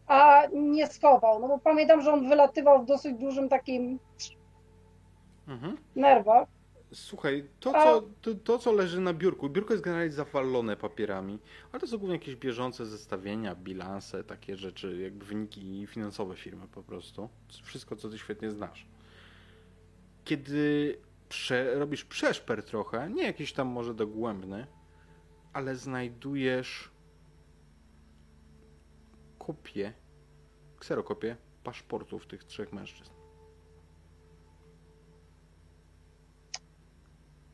a 0.07 0.43
nie 0.53 0.87
schował. 0.87 1.41
No 1.41 1.49
bo 1.49 1.59
pamiętam, 1.59 2.03
że 2.03 2.12
on 2.12 2.29
wylatywał 2.29 2.83
w 2.83 2.87
dosyć 2.87 3.15
dużym 3.19 3.49
takim 3.49 3.99
Mhm. 5.49 5.77
nerwach. 5.97 6.49
Słuchaj, 6.95 7.49
to 7.61 7.73
co, 7.73 8.03
to, 8.23 8.35
to 8.35 8.59
co 8.59 8.73
leży 8.73 9.01
na 9.01 9.15
biurku, 9.15 9.49
biurko 9.51 9.73
jest 9.73 9.85
generalnie 9.85 10.12
zawalone 10.12 10.77
papierami, 10.77 11.39
ale 11.73 11.81
to 11.81 11.87
są 11.87 11.99
głównie 11.99 12.16
jakieś 12.16 12.37
bieżące 12.37 12.87
zestawienia, 12.87 13.55
bilanse, 13.55 14.25
takie 14.25 14.57
rzeczy, 14.57 14.99
jakby 15.03 15.25
wyniki 15.25 15.87
finansowe 15.87 16.37
firmy 16.37 16.69
po 16.69 16.83
prostu. 16.83 17.29
Wszystko, 17.62 17.97
co 17.97 18.09
ty 18.09 18.19
świetnie 18.19 18.51
znasz. 18.51 18.87
Kiedy 20.25 20.97
prze, 21.29 21.75
robisz 21.75 22.05
przeszper 22.05 22.65
trochę, 22.65 23.11
nie 23.11 23.23
jakiś 23.23 23.53
tam 23.53 23.69
może 23.69 23.95
dogłębny, 23.95 24.66
ale 25.53 25.77
znajdujesz 25.77 26.91
kopię, 29.39 29.93
kserokopię 30.79 31.37
paszportów 31.65 32.27
tych 32.27 32.45
trzech 32.45 32.73
mężczyzn. 32.73 33.14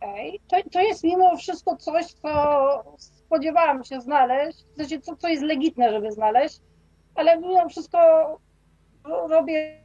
Ej, 0.00 0.40
to, 0.48 0.56
to 0.72 0.80
jest 0.80 1.04
mimo 1.04 1.36
wszystko 1.36 1.76
coś, 1.76 2.06
co 2.12 2.28
spodziewałam 2.98 3.84
się 3.84 4.00
znaleźć, 4.00 4.64
w 4.72 4.76
sensie 4.76 5.00
co, 5.00 5.16
co 5.16 5.28
jest 5.28 5.42
legitne, 5.42 5.90
żeby 5.92 6.12
znaleźć, 6.12 6.60
ale 7.14 7.38
mimo 7.38 7.68
wszystko 7.68 7.98
robię 9.04 9.80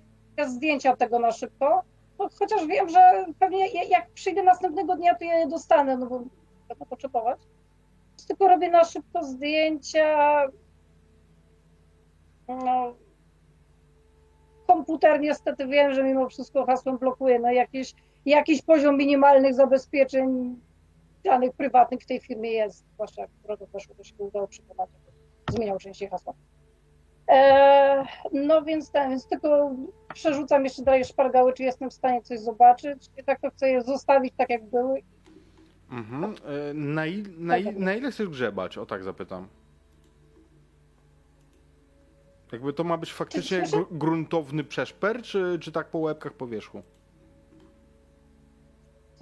zdjęcia 0.47 0.95
tego 0.95 1.19
na 1.19 1.31
szybko, 1.31 1.83
no, 2.19 2.29
chociaż 2.39 2.65
wiem, 2.67 2.89
że 2.89 3.25
pewnie 3.39 3.67
ja- 3.67 3.83
jak 3.83 4.09
przyjdę 4.09 4.43
następnego 4.43 4.95
dnia, 4.95 5.15
to 5.15 5.25
ja 5.25 5.39
je 5.39 5.47
dostanę, 5.47 5.97
no 5.97 6.05
bo 6.05 6.19
będę 6.67 6.85
potrzebować. 6.89 7.39
Tylko 8.27 8.47
robię 8.47 8.69
na 8.71 8.83
szybko 8.83 9.23
zdjęcia. 9.23 10.41
No, 12.47 12.95
komputer 14.67 15.19
niestety 15.19 15.67
wiem, 15.67 15.93
że 15.93 16.03
mimo 16.03 16.29
wszystko 16.29 16.65
hasłem 16.65 16.97
blokuje, 16.97 17.39
no 17.39 17.51
jakieś 17.51 17.93
jakiś 18.26 18.61
poziom 18.61 18.97
minimalnych 18.97 19.53
zabezpieczeń 19.53 20.60
danych 21.23 21.53
prywatnych 21.53 22.02
w 22.02 22.06
tej 22.06 22.19
firmie 22.19 22.52
jest, 22.52 22.85
zwłaszcza 22.93 23.22
jak 23.22 23.31
którego 23.39 23.65
weszło, 23.65 23.95
to 23.95 24.03
się 24.03 24.15
udało 24.18 24.47
przekonać, 24.47 24.89
zmieniał 25.49 25.77
częściej 25.77 26.10
hasła. 26.10 26.34
E, 27.31 28.06
no 28.34 28.61
więc 28.64 28.91
ten, 28.91 29.10
więc 29.10 29.27
tylko 29.27 29.76
przerzucam 30.14 30.64
jeszcze 30.64 30.84
dalej 30.84 31.06
szpargały, 31.06 31.53
czy 31.53 31.64
jestem 31.64 31.89
w 31.89 31.93
stanie 31.93 32.22
coś 32.22 32.39
zobaczyć. 32.39 33.10
I 33.18 33.23
tak 33.23 33.41
to 33.41 33.49
chcę 33.52 33.69
je 33.69 33.81
zostawić 33.81 34.34
tak 34.38 34.49
jak 34.49 34.65
były. 34.65 35.02
Mhm. 35.91 36.23
E, 36.23 36.73
Na, 36.73 37.06
il, 37.06 37.45
na, 37.45 37.57
il, 37.57 37.65
Tak, 37.65 37.77
na 37.77 37.93
ile 37.93 38.11
chcesz 38.11 38.30
grzebać? 38.30 38.77
O 38.77 38.85
tak 38.85 39.03
zapytam. 39.03 39.47
Jakby 42.52 42.73
to 42.73 42.84
ma 42.84 42.97
być 42.97 43.14
faktycznie 43.14 43.64
gruntowny 43.91 44.64
przeszper, 44.64 45.22
czy, 45.22 45.57
czy 45.61 45.72
tak 45.72 45.88
po 45.88 45.99
łebkach 45.99 46.34
po 46.34 46.47
wierzchu? 46.47 46.81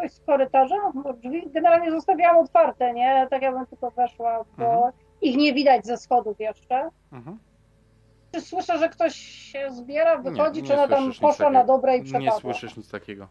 Coś 0.03 0.11
z 0.11 0.19
korytarza, 0.25 0.75
bo 0.93 1.13
drzwi 1.13 1.49
generalnie 1.51 1.91
zostawiałam 1.91 2.37
otwarte, 2.37 2.93
nie? 2.93 3.27
Tak 3.29 3.41
jakbym 3.41 3.65
tylko 3.65 3.91
weszła, 3.91 4.45
bo 4.57 4.65
Mhm. 4.73 4.93
ich 5.21 5.37
nie 5.37 5.53
widać 5.53 5.85
ze 5.85 5.97
schodów 5.97 6.39
jeszcze. 6.39 6.89
Mhm. 7.11 7.39
Czy 8.31 8.41
słyszę, 8.41 8.77
że 8.77 8.89
ktoś 8.89 9.15
się 9.15 9.71
zbiera, 9.71 10.17
wychodzi, 10.17 10.61
nie 10.61 10.67
czy 10.67 10.73
ona 10.73 10.87
tam 10.87 11.11
poszła 11.21 11.49
na 11.49 11.63
dobre 11.63 11.97
i 11.97 11.99
Nie 11.99 12.05
przepadła? 12.05 12.39
słyszysz 12.39 12.77
nic 12.77 12.91
takiego. 12.91 13.27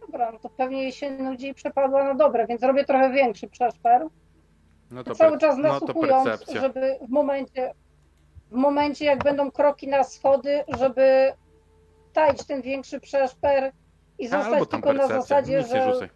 Dobra, 0.00 0.32
no 0.32 0.38
to 0.38 0.48
pewnie 0.48 0.82
jej 0.82 0.92
się 0.92 1.10
nudzi 1.10 1.48
i 1.48 1.54
przepadła 1.54 2.04
na 2.04 2.14
dobre, 2.14 2.46
więc 2.46 2.62
robię 2.62 2.84
trochę 2.84 3.10
większy 3.10 3.48
przeszper. 3.48 4.06
No 4.90 5.04
to, 5.04 5.14
cały 5.14 5.38
czas 5.38 5.56
no 5.56 5.62
nasłuchując, 5.68 6.24
percepcja. 6.24 6.60
żeby 6.60 6.98
w 7.02 7.10
momencie, 7.10 7.74
w 8.50 8.54
momencie 8.54 9.04
jak 9.04 9.24
będą 9.24 9.50
kroki 9.50 9.88
na 9.88 10.04
schody, 10.04 10.64
żeby 10.78 11.32
taić 12.12 12.46
ten 12.46 12.62
większy 12.62 13.00
przeszper 13.00 13.72
i 14.20 14.28
Albo 14.28 14.44
zostać 14.50 14.68
tam 14.68 14.82
tylko 14.82 14.92
na 14.92 15.08
zasadzie, 15.08 15.58
Nic 15.58 15.72
nie 15.72 15.82
że 15.82 15.92
rzucaj. 15.92 16.08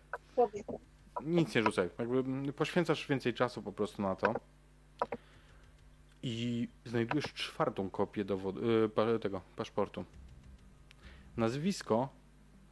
Nic 1.24 1.54
nie 1.54 1.62
rzucaj. 1.62 1.90
Jakby 1.98 2.52
poświęcasz 2.52 3.06
więcej 3.06 3.34
czasu 3.34 3.62
po 3.62 3.72
prostu 3.72 4.02
na 4.02 4.16
to. 4.16 4.34
I 6.22 6.68
znajdujesz 6.84 7.24
czwartą 7.24 7.90
kopię 7.90 8.24
dowodu, 8.24 8.60
y, 9.14 9.18
tego 9.20 9.40
paszportu. 9.56 10.04
Nazwisko 11.36 12.08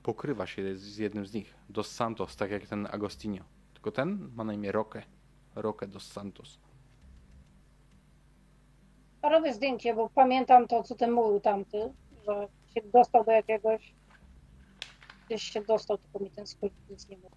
pokrywa 0.02 0.46
się 0.46 0.76
z 0.76 0.96
jednym 0.96 1.26
z 1.26 1.34
nich. 1.34 1.54
Dos 1.68 1.90
Santos, 1.90 2.36
tak 2.36 2.50
jak 2.50 2.66
ten 2.66 2.88
Agostinho. 2.90 3.44
Tylko 3.74 3.90
ten 3.90 4.30
ma 4.34 4.44
na 4.44 4.54
imię 4.54 4.72
Roque. 4.72 5.02
Roque 5.54 5.86
dos 5.86 6.12
Santos. 6.12 6.58
robię 9.22 9.54
zdjęcie, 9.54 9.94
bo 9.94 10.10
pamiętam 10.14 10.68
to, 10.68 10.82
co 10.82 10.94
ten 10.94 11.10
mówił 11.10 11.40
tamty, 11.40 11.92
że 12.26 12.48
się 12.74 12.80
dostał 12.92 13.24
do 13.24 13.32
jakiegoś, 13.32 13.94
gdzieś 15.32 15.50
się 15.50 15.62
dostał, 15.62 15.98
tylko 15.98 16.18
mi 16.18 16.30
ten 16.30 16.46
skrót 16.46 16.72
nic 16.90 17.08
nie 17.08 17.16
mówi. 17.16 17.36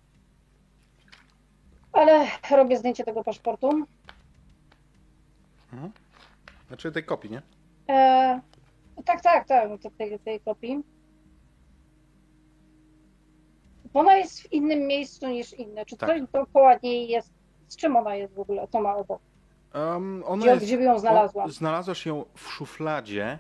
Ale 1.92 2.28
robię 2.52 2.78
zdjęcie 2.78 3.04
tego 3.04 3.24
paszportu. 3.24 3.70
Mhm. 5.74 5.92
Znaczy 6.68 6.92
tej 6.92 7.04
kopii, 7.04 7.32
nie? 7.32 7.42
E, 7.90 8.42
tak, 9.06 9.22
tak, 9.22 9.48
tak, 9.48 9.70
no 9.70 9.78
to 9.78 9.90
tej, 9.98 10.20
tej 10.20 10.40
kopii. 10.40 10.84
Ona 13.94 14.16
jest 14.16 14.42
w 14.42 14.54
innym 14.54 14.80
miejscu 14.88 15.28
niż 15.28 15.54
inne. 15.54 15.86
Czy 15.86 15.98
Tak. 15.98 16.10
coś 16.10 16.22
dookoła 16.34 16.76
niej 16.84 17.08
jest? 17.08 17.34
Z 17.68 17.76
czym 17.76 17.96
ona 17.96 18.16
jest 18.16 18.34
w 18.34 18.40
ogóle? 18.40 18.68
Co 18.68 18.82
ma 18.82 18.96
obok? 18.96 19.22
Um, 19.74 20.24
Gdzie, 20.38 20.50
jest, 20.50 20.66
gdzie 20.66 20.78
by 20.78 20.84
ją 20.84 21.00
znalazła? 21.00 21.44
O, 21.44 21.50
znalazłaś 21.50 22.06
ją 22.06 22.26
w 22.36 22.48
szufladzie. 22.48 23.40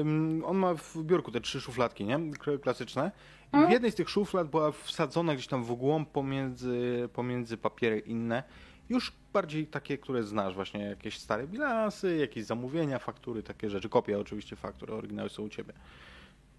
Ym, 0.00 0.42
on 0.46 0.56
ma 0.56 0.74
w 0.74 0.96
biurku 1.02 1.30
te 1.32 1.40
trzy 1.40 1.60
szufladki, 1.60 2.04
nie? 2.04 2.18
Klasyczne. 2.62 3.12
I 3.46 3.50
w 3.50 3.54
Mhm. 3.54 3.72
jednej 3.72 3.90
z 3.90 3.94
tych 3.94 4.08
szuflad 4.10 4.48
była 4.48 4.72
wsadzona 4.72 5.34
gdzieś 5.34 5.46
tam 5.46 5.64
w 5.64 5.72
głąb 5.74 6.10
pomiędzy, 6.10 7.08
pomiędzy 7.12 7.56
papiery 7.56 7.98
inne. 7.98 8.42
Już 8.88 9.12
bardziej 9.32 9.66
takie, 9.66 9.98
które 9.98 10.22
znasz, 10.22 10.54
właśnie 10.54 10.84
jakieś 10.84 11.18
stare 11.18 11.46
bilansy, 11.46 12.16
jakieś 12.16 12.44
zamówienia, 12.44 12.98
faktury, 12.98 13.42
takie 13.42 13.70
rzeczy. 13.70 13.88
Kopie 13.88 14.18
oczywiście 14.18 14.56
faktury, 14.56 14.92
oryginały 14.94 15.28
są 15.28 15.42
u 15.42 15.48
ciebie. 15.48 15.72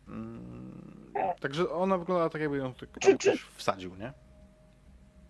Mm, 0.07 0.72
także 1.39 1.69
ona 1.69 1.97
wygląda 1.97 2.30
tak, 2.30 2.41
jakby 2.41 2.57
ją 2.57 2.73
tak 2.73 2.89
Czy- 2.99 3.18
ktoś 3.18 3.41
wsadził, 3.55 3.95
nie? 3.95 4.14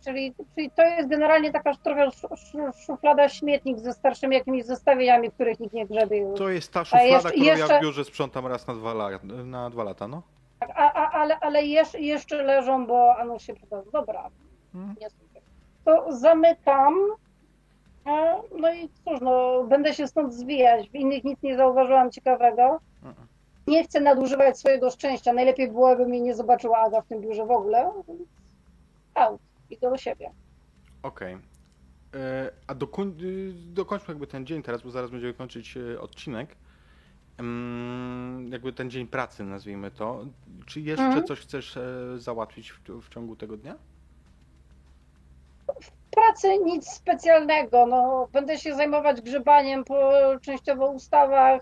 Czyli, 0.06 0.34
czyli 0.56 0.72
to 0.72 0.82
jest 0.82 1.10
generalnie 1.10 1.52
taka 1.52 1.76
trochę 1.76 2.04
sz- 2.08 2.32
sz- 2.32 2.86
szuflada 2.86 3.30
śmietnik 3.30 3.80
ze 3.80 3.94
starszymi 3.94 4.36
jakimiś 4.36 4.66
zestawieniami, 4.66 5.32
których 5.32 5.60
nikt 5.60 5.74
nie 5.74 5.88
grzebie 5.88 6.18
już. 6.18 6.38
To 6.40 6.50
jest 6.50 6.74
ta 6.74 6.86
szuflada, 6.86 7.06
jeszcze- 7.08 7.30
którą 7.32 7.46
ja 7.46 7.58
jeszcze- 7.58 7.80
w 7.80 7.82
biurze 7.82 8.06
sprzątam 8.06 8.48
raz 8.48 8.68
na 8.68 8.74
dwa, 8.76 8.94
lata, 8.94 9.26
na 9.26 9.70
dwa 9.70 9.84
lata, 9.84 10.08
no. 10.08 10.24
A, 10.60 10.94
a, 10.94 11.12
ale, 11.12 11.40
ale 11.40 11.66
jeszcze, 11.66 12.00
jeszcze 12.00 12.44
leżą, 12.44 12.88
bo 12.88 13.16
a 13.18 13.26
no 13.26 13.40
się 13.40 13.54
przydadzą. 13.54 13.92
Dobra, 13.92 14.30
Mhm. 14.76 14.96
nie. 15.02 15.08
To 15.86 16.12
zamykam. 16.18 16.96
E, 18.08 18.42
No 18.60 18.74
i 18.74 18.90
cóż, 18.90 19.22
no, 19.22 19.64
będę 19.64 19.94
się 19.94 20.08
stąd 20.08 20.34
zwijać. 20.34 20.90
W 20.90 20.96
innych 20.96 21.24
nic 21.24 21.42
nie 21.44 21.58
zauważyłam 21.58 22.12
ciekawego. 22.12 22.80
Mhm. 23.04 23.28
Nie 23.68 23.84
chcę 23.84 24.00
nadużywać 24.00 24.60
swojego 24.60 24.90
szczęścia. 24.90 25.34
Najlepiej 25.34 25.68
byłoby 25.72 26.06
mnie 26.06 26.22
nie 26.22 26.36
zobaczyła 26.36 26.78
Aga 26.78 27.02
w 27.02 27.08
tym 27.08 27.22
biurze 27.22 27.46
w 27.46 27.52
ogóle. 27.52 27.92
Więc 28.08 28.22
Out. 29.16 29.42
Idę 29.70 29.90
do 29.90 29.98
siebie. 29.98 30.32
Okej. 31.04 31.34
E, 31.34 32.52
A 32.68 32.74
y, 32.74 32.76
dokończmy 33.74 34.12
jakby 34.14 34.28
ten 34.28 34.46
dzień 34.46 34.64
teraz, 34.64 34.82
bo 34.82 34.92
zaraz 34.92 35.12
będziemy 35.12 35.34
kończyć 35.34 35.78
e, 35.78 36.02
odcinek. 36.02 36.56
Jakby 38.50 38.74
ten 38.74 38.90
dzień 38.90 39.08
pracy, 39.08 39.44
nazwijmy 39.44 39.92
to. 39.92 40.26
Czy 40.66 40.82
jeszcze 40.82 41.06
Mhm. 41.06 41.26
coś 41.26 41.40
chcesz 41.40 41.78
e, 41.78 41.84
załatwić 42.16 42.72
w, 42.72 42.80
w 43.02 43.10
ciągu 43.10 43.36
tego 43.36 43.58
dnia? 43.58 43.76
pracy 46.12 46.58
nic 46.66 46.90
specjalnego. 46.90 47.86
No, 47.86 48.28
będę 48.32 48.58
się 48.58 48.76
zajmować 48.76 49.22
grzebaniem 49.22 49.84
po 49.84 50.12
częściowo 50.42 50.92
ustawach, 50.92 51.62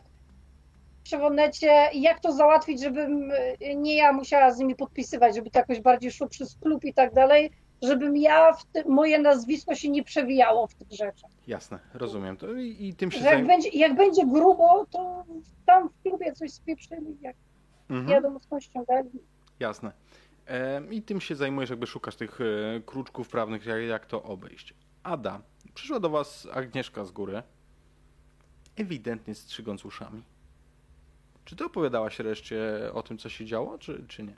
przewodnecie 1.04 1.90
i 1.94 2.02
jak 2.02 2.20
to 2.20 2.32
załatwić, 2.32 2.82
żebym 2.82 3.32
y, 3.32 3.76
nie 3.76 3.96
ja 3.96 4.14
musiała 4.14 4.52
z 4.52 4.60
nimi 4.60 4.76
podpisywać, 4.76 5.36
żeby 5.36 5.50
to 5.50 5.60
jakoś 5.60 5.82
bardziej 5.82 6.12
szło 6.12 6.28
przez 6.28 6.56
klub 6.56 6.86
i 6.86 6.94
tak 6.94 7.14
dalej, 7.14 7.52
żebym 7.82 8.18
ja, 8.18 8.52
ty, 8.74 8.84
moje 8.90 9.20
nazwisko 9.20 9.76
się 9.76 9.90
nie 9.90 10.04
przewijało 10.04 10.68
w 10.68 10.74
tych 10.76 10.92
rzeczach. 10.92 11.32
Jasne, 11.48 11.80
rozumiem 11.94 12.38
to 12.38 12.54
i, 12.54 12.78
i 12.88 12.94
tym 12.94 13.12
się 13.12 13.20
jak 13.20 13.34
zajm... 13.34 13.48
będzie, 13.48 13.70
jak 13.70 13.96
będzie 13.96 14.26
grubo, 14.26 14.86
to 14.92 15.26
tam 15.66 15.90
w 15.90 16.02
klubie 16.02 16.34
coś 16.34 16.52
spieprzyli, 16.52 17.18
jak 17.22 17.36
Mhm. 17.90 18.08
wiadomo 18.10 18.40
skąd 18.40 18.64
ściągali. 18.64 19.10
Jasne. 19.60 19.92
Em, 20.46 20.94
I 20.94 21.02
tym 21.02 21.22
się 21.22 21.36
zajmujesz, 21.36 21.70
jakby 21.70 21.88
szukasz 21.88 22.16
tych 22.16 22.40
e, 22.42 22.46
kruczków 22.86 23.30
prawnych, 23.30 23.66
jak, 23.66 23.82
jak 23.82 24.06
to 24.06 24.24
obejść. 24.24 24.74
Ada, 25.04 25.42
przyszła 25.74 26.00
do 26.00 26.10
was 26.10 26.48
Agnieszka 26.54 27.06
z 27.06 27.12
góry, 27.12 27.44
ewidentnie 28.76 29.36
strzygąc 29.36 29.86
uszami. 29.86 30.24
Czy 31.46 31.56
ty 31.56 31.66
opowiadałaś 31.66 32.20
reszcie 32.20 32.60
o 32.94 33.04
tym, 33.04 33.18
co 33.18 33.30
się 33.30 33.46
działo, 33.46 33.78
czy, 33.78 34.06
czy 34.08 34.24
nie? 34.24 34.36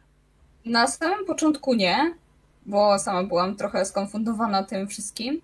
Na 0.65 0.87
samym 0.87 1.25
początku 1.25 1.73
nie, 1.73 2.15
bo 2.67 2.99
sama 2.99 3.23
byłam 3.23 3.55
trochę 3.55 3.85
skonfundowana 3.85 4.63
tym 4.63 4.87
wszystkim. 4.87 5.41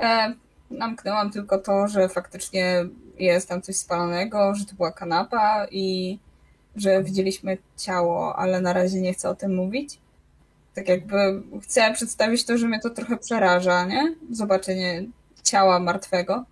E, 0.00 0.34
namknęłam 0.70 1.30
tylko 1.30 1.58
to, 1.58 1.88
że 1.88 2.08
faktycznie 2.08 2.84
jest 3.18 3.48
tam 3.48 3.62
coś 3.62 3.76
spalonego, 3.76 4.54
że 4.54 4.64
to 4.64 4.74
była 4.74 4.92
kanapa 4.92 5.66
i 5.70 6.18
że 6.76 7.02
widzieliśmy 7.02 7.58
ciało, 7.76 8.36
ale 8.36 8.60
na 8.60 8.72
razie 8.72 9.00
nie 9.00 9.12
chcę 9.12 9.28
o 9.28 9.34
tym 9.34 9.54
mówić. 9.54 9.98
Tak 10.74 10.88
jakby 10.88 11.42
chcę 11.62 11.92
przedstawić 11.92 12.44
to, 12.44 12.58
że 12.58 12.68
mnie 12.68 12.80
to 12.80 12.90
trochę 12.90 13.16
przeraża, 13.16 13.84
nie? 13.84 14.14
Zobaczenie 14.30 15.04
ciała 15.42 15.78
martwego. 15.78 16.44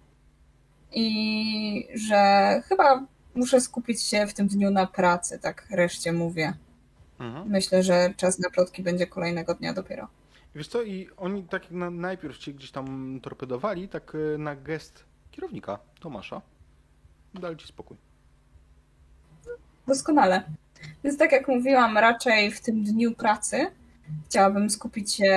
I 0.93 1.89
że 1.95 2.63
chyba 2.69 3.07
muszę 3.35 3.61
skupić 3.61 4.03
się 4.03 4.27
w 4.27 4.35
tym 4.35 4.47
dniu 4.47 4.71
na 4.71 4.87
pracy, 4.87 5.39
tak 5.39 5.67
reszcie 5.71 6.13
mówię. 6.13 6.53
Mhm. 7.19 7.51
Myślę, 7.51 7.83
że 7.83 8.15
czas 8.17 8.39
na 8.39 8.51
plotki 8.51 8.83
będzie 8.83 9.07
kolejnego 9.07 9.55
dnia 9.55 9.73
dopiero. 9.73 10.09
Wiesz 10.55 10.69
co, 10.69 10.83
i 10.83 11.09
oni 11.17 11.45
tak 11.45 11.63
jak 11.63 11.73
na, 11.73 11.91
najpierw 11.91 12.39
cię 12.39 12.53
gdzieś 12.53 12.71
tam 12.71 13.19
torpedowali, 13.23 13.89
tak 13.89 14.13
e, 14.35 14.39
na 14.39 14.57
gest 14.57 15.05
kierownika, 15.31 15.79
Tomasza, 16.01 16.43
dali 17.35 17.57
ci 17.57 17.67
spokój. 17.67 17.97
Doskonale. 19.87 20.43
Więc 21.05 21.19
tak 21.19 21.33
jak 21.33 21.49
mówiłam, 21.49 21.99
raczej 21.99 22.51
w 22.51 22.61
tym 22.61 22.85
dniu 22.85 23.15
pracy 23.15 23.67
chciałabym 24.27 24.71
skupić 24.71 25.15
się 25.15 25.33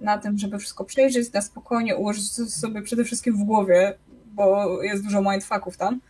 na 0.00 0.18
tym, 0.18 0.38
żeby 0.38 0.58
wszystko 0.58 0.84
przejrzeć, 0.84 1.32
na 1.32 1.42
spokojnie 1.42 1.96
ułożyć 1.96 2.32
sobie 2.32 2.82
przede 2.82 3.04
wszystkim 3.04 3.36
w 3.36 3.44
głowie, 3.44 3.94
bo 4.26 4.82
jest 4.82 5.04
dużo 5.04 5.22
mindfucków 5.22 5.76
tam. 5.76 6.00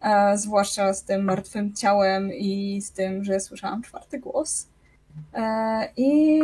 E, 0.00 0.38
zwłaszcza 0.38 0.94
z 0.94 1.04
tym 1.04 1.24
martwym 1.24 1.74
ciałem 1.74 2.32
i 2.32 2.80
z 2.82 2.92
tym, 2.92 3.24
że 3.24 3.40
słyszałam 3.40 3.82
czwarty 3.82 4.18
głos. 4.18 4.68
E, 5.34 5.88
I 5.96 6.40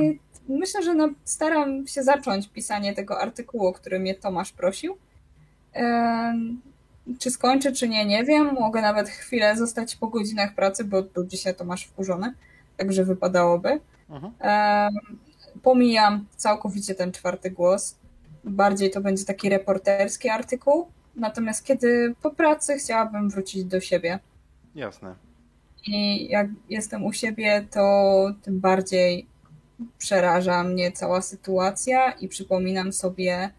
myślę, 0.48 0.82
że 0.82 0.94
no, 0.94 1.08
staram 1.24 1.86
się 1.86 2.02
zacząć 2.02 2.48
pisanie 2.48 2.94
tego 2.94 3.20
artykułu, 3.20 3.66
o 3.66 3.72
który 3.72 4.00
mnie 4.00 4.14
Tomasz 4.14 4.52
prosił. 4.52 4.96
E, 5.74 6.34
czy 7.18 7.30
skończę, 7.30 7.72
czy 7.72 7.88
nie, 7.88 8.06
nie 8.06 8.24
wiem. 8.24 8.54
Mogę 8.54 8.82
nawet 8.82 9.08
chwilę 9.08 9.56
zostać 9.56 9.96
po 9.96 10.08
godzinach 10.08 10.54
pracy, 10.54 10.84
bo 10.84 11.02
do 11.02 11.24
dzisiaj 11.24 11.54
to 11.54 11.64
masz 11.64 11.84
wkurzone, 11.84 12.34
także 12.76 13.04
wypadałoby. 13.04 13.80
Mhm. 14.10 14.32
Pomijam 15.62 16.26
całkowicie 16.36 16.94
ten 16.94 17.12
czwarty 17.12 17.50
głos. 17.50 17.96
Bardziej 18.44 18.90
to 18.90 19.00
będzie 19.00 19.24
taki 19.24 19.48
reporterski 19.48 20.28
artykuł. 20.28 20.86
Natomiast 21.16 21.64
kiedy 21.64 22.14
po 22.22 22.30
pracy 22.30 22.76
chciałabym 22.76 23.30
wrócić 23.30 23.64
do 23.64 23.80
siebie. 23.80 24.18
Jasne. 24.74 25.14
I 25.86 26.28
jak 26.28 26.46
jestem 26.70 27.04
u 27.04 27.12
siebie, 27.12 27.66
to 27.70 28.34
tym 28.42 28.60
bardziej 28.60 29.26
przeraża 29.98 30.64
mnie 30.64 30.92
cała 30.92 31.22
sytuacja 31.22 32.12
i 32.12 32.28
przypominam 32.28 32.92
sobie 32.92 33.50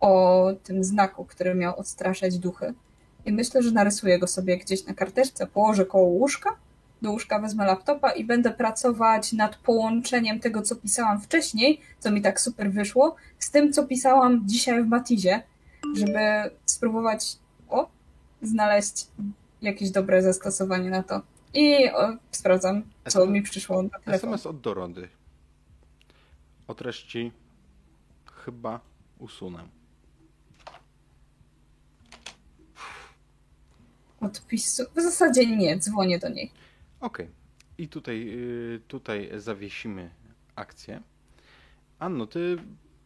o 0.00 0.46
tym 0.64 0.84
znaku, 0.84 1.24
który 1.24 1.54
miał 1.54 1.78
odstraszać 1.78 2.38
duchy. 2.38 2.74
I 3.26 3.32
myślę, 3.32 3.62
że 3.62 3.70
narysuję 3.70 4.18
go 4.18 4.26
sobie 4.26 4.58
gdzieś 4.58 4.86
na 4.86 4.94
karteczce, 4.94 5.46
położę 5.46 5.86
koło 5.86 6.04
łóżka, 6.04 6.56
do 7.02 7.10
łóżka 7.10 7.38
wezmę 7.38 7.66
laptopa 7.66 8.10
i 8.10 8.24
będę 8.24 8.50
pracować 8.50 9.32
nad 9.32 9.56
połączeniem 9.56 10.40
tego, 10.40 10.62
co 10.62 10.76
pisałam 10.76 11.20
wcześniej, 11.20 11.80
co 11.98 12.10
mi 12.10 12.22
tak 12.22 12.40
super 12.40 12.72
wyszło, 12.72 13.16
z 13.38 13.50
tym, 13.50 13.72
co 13.72 13.86
pisałam 13.86 14.42
dzisiaj 14.44 14.82
w 14.82 14.88
Matizie, 14.88 15.42
żeby 15.94 16.18
spróbować 16.66 17.36
o, 17.68 17.90
znaleźć 18.42 19.06
jakieś 19.62 19.90
dobre 19.90 20.22
zastosowanie 20.22 20.90
na 20.90 21.02
to. 21.02 21.22
I 21.54 21.90
o, 21.90 22.16
sprawdzam, 22.30 22.82
co 23.08 23.26
mi 23.26 23.42
przyszło 23.42 23.82
na 23.82 23.88
telefon. 23.88 24.30
SMS 24.30 24.46
od 24.46 24.60
Dorody. 24.60 25.08
O 26.68 26.74
treści 26.74 27.32
chyba 28.44 28.80
usunę. 29.18 29.68
Odpisu. 34.20 34.82
W 34.96 35.00
zasadzie 35.00 35.56
nie, 35.56 35.78
dzwonię 35.78 36.18
do 36.18 36.28
niej. 36.28 36.50
Okej. 37.00 37.28
I 37.78 37.88
tutaj, 37.88 38.28
y, 38.28 38.80
tutaj 38.88 39.30
zawiesimy 39.36 40.10
akcję. 40.56 41.02
Anno, 41.98 42.26
ty 42.26 42.56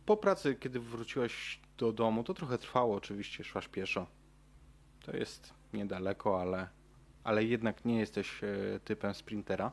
po 0.07 0.17
pracy, 0.17 0.55
kiedy 0.55 0.81
wróciłaś 0.81 1.61
do 1.79 1.93
domu, 1.93 2.25
to 2.25 2.35
trochę 2.35 2.59
trwało 2.59 2.97
oczywiście, 2.97 3.45
szłaś 3.45 3.69
pieszo. 3.69 4.07
To 5.01 5.17
jest 5.17 5.55
niedaleko, 5.73 6.41
ale, 6.41 6.69
ale 7.25 7.45
jednak 7.45 7.85
nie 7.85 7.99
jesteś 7.99 8.45
e, 8.45 8.81
typem 8.85 9.15
sprintera. 9.15 9.71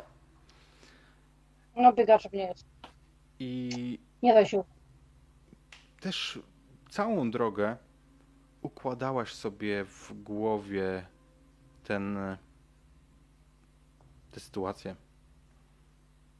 No 1.76 1.94
biegaczem 1.94 2.32
nie 2.34 2.48
jest. 2.48 2.66
I 3.40 4.00
Nie 4.24 4.34
da 4.34 4.46
się. 4.46 4.64
też 6.00 6.40
całą 6.90 7.32
drogę 7.32 7.78
układałaś 8.62 9.34
sobie 9.34 9.86
w 9.86 10.14
głowie 10.24 11.06
ten 11.84 12.18
tę 14.32 14.40
sytuację. 14.40 14.96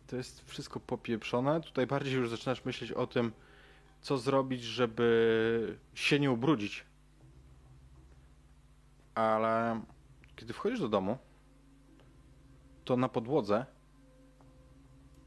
To 0.08 0.16
jest 0.16 0.42
wszystko 0.50 0.80
popieprzone. 0.80 1.62
Tutaj 1.62 1.88
bardziej 1.88 2.14
już 2.14 2.30
zaczynasz 2.30 2.66
myśleć 2.66 2.92
o 2.92 3.08
tym, 3.08 3.32
co 4.02 4.18
zrobić, 4.18 4.64
żeby 4.64 5.80
się 5.94 6.20
nie 6.20 6.32
ubrudzić. 6.32 6.86
Ale 9.16 9.82
kiedy 10.36 10.54
wchodzisz 10.54 10.80
do 10.80 10.90
domu, 10.90 11.18
to 12.86 12.98
na 12.98 13.10
podłodze 13.10 13.66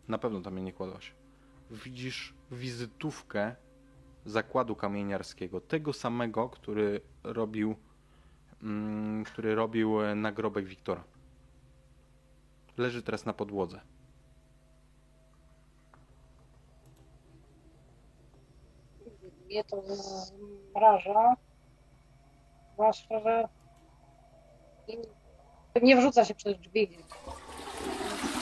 na 0.09 0.19
pewno 0.19 0.41
tam 0.41 0.57
jej 0.57 0.65
nie 0.65 0.73
kładłaś. 0.73 1.15
Widzisz 1.71 2.35
wizytówkę 2.51 3.57
zakładu 4.25 4.77
kamieniarskiego, 4.77 5.61
tego 5.61 5.93
samego, 5.93 6.49
który 6.49 7.01
robił, 7.25 7.77
mm, 8.63 9.25
który 9.25 9.55
robił 9.55 10.03
e, 10.03 10.15
nagrobek 10.15 10.65
Wiktora. 10.67 11.05
Leży 12.77 13.03
teraz 13.03 13.27
na 13.27 13.33
podłodze. 13.33 13.81
Mnie 19.53 19.65
to 19.65 19.83
zmraża. 19.97 21.35
Zwłaszcza, 22.73 23.21
że 23.21 23.49
nie- 25.83 25.97
wrzuca 25.97 26.25
się 26.25 26.35
przez 26.35 26.59
drzwi. 26.61 26.99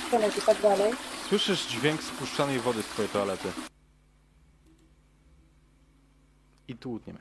Skrzynek 0.06 0.38
i 0.38 0.42
tak 0.42 0.60
dalej. 0.62 0.92
Słyszysz 1.28 1.66
dźwięk 1.66 2.02
spuszczanej 2.02 2.58
wody 2.60 2.82
z 2.82 2.86
twojej 2.86 3.10
toalety. 3.10 3.48
I 6.68 6.76
tu 6.76 6.92
utniemy. 6.92 7.18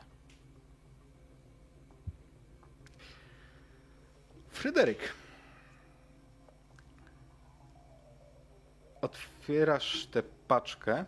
Fryderyk. 4.49 5.13
Otwierasz 9.01 10.05
tę 10.07 10.23
paczkę 10.47 11.05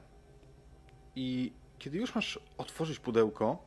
i 1.16 1.54
kiedy 1.82 1.98
już 1.98 2.16
masz 2.16 2.40
otworzyć 2.58 3.00
pudełko, 3.00 3.58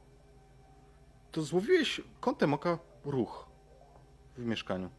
to 1.33 1.43
złowiłeś 1.43 2.01
kątem 2.21 2.55
oka 2.55 2.79
ruch 3.05 3.47
w 4.37 4.45
mieszkaniu. 4.45 4.91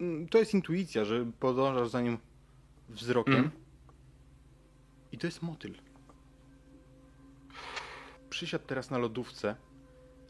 Mm, 0.00 0.28
To 0.28 0.38
jest 0.38 0.54
intuicja, 0.54 1.04
że 1.04 1.26
podążasz 1.40 1.88
za 1.88 2.00
nim 2.00 2.18
wzrokiem. 2.88 3.34
Mm. 3.34 3.50
I 5.12 5.18
to 5.18 5.26
jest 5.26 5.42
motyl. 5.42 5.74
przysiadł 8.30 8.64
teraz 8.66 8.90
na 8.90 8.98
lodówce, 8.98 9.56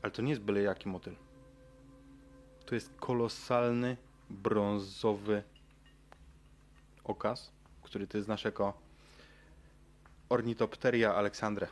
ale 0.02 0.12
to 0.12 0.22
nie 0.22 0.30
jest 0.30 0.42
byle 0.42 0.62
jaki 0.62 0.88
motyl. 0.88 1.14
To 2.66 2.74
jest 2.74 2.90
kolosalny, 2.96 3.96
brązowy 4.30 5.42
okaz, 7.04 7.52
który 7.82 8.06
ty 8.06 8.22
znasz 8.22 8.44
jako 8.44 8.83
Ornitopteria 10.28 11.14
alexandre. 11.14 11.68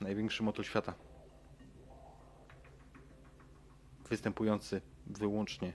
Największy 0.00 0.42
motyl 0.42 0.64
świata. 0.64 0.94
Występujący 4.10 4.80
wyłącznie 5.06 5.72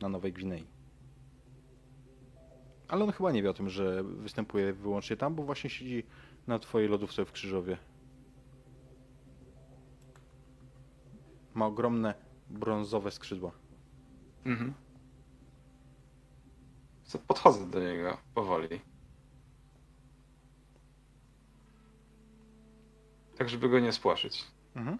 na 0.00 0.08
Nowej 0.08 0.32
Gwinei. 0.32 0.66
Ale 2.88 3.04
on 3.04 3.12
chyba 3.12 3.32
nie 3.32 3.42
wie 3.42 3.50
o 3.50 3.54
tym, 3.54 3.68
że 3.68 4.04
występuje 4.04 4.72
wyłącznie 4.72 5.16
tam, 5.16 5.34
bo 5.34 5.42
właśnie 5.42 5.70
siedzi 5.70 6.06
na 6.46 6.58
twojej 6.58 6.88
lodówce 6.88 7.24
w 7.24 7.32
Krzyżowie. 7.32 7.78
Ma 11.54 11.66
ogromne 11.66 12.14
brązowe 12.50 13.10
skrzydła. 13.10 13.52
Mhm. 14.44 14.74
Podchodzę 17.26 17.70
do 17.70 17.80
niego 17.80 18.18
powoli. 18.34 18.80
Tak, 23.38 23.48
żeby 23.48 23.68
go 23.68 23.80
nie 23.80 23.92
spłaszyć. 23.92 24.44
Mhm. 24.76 24.98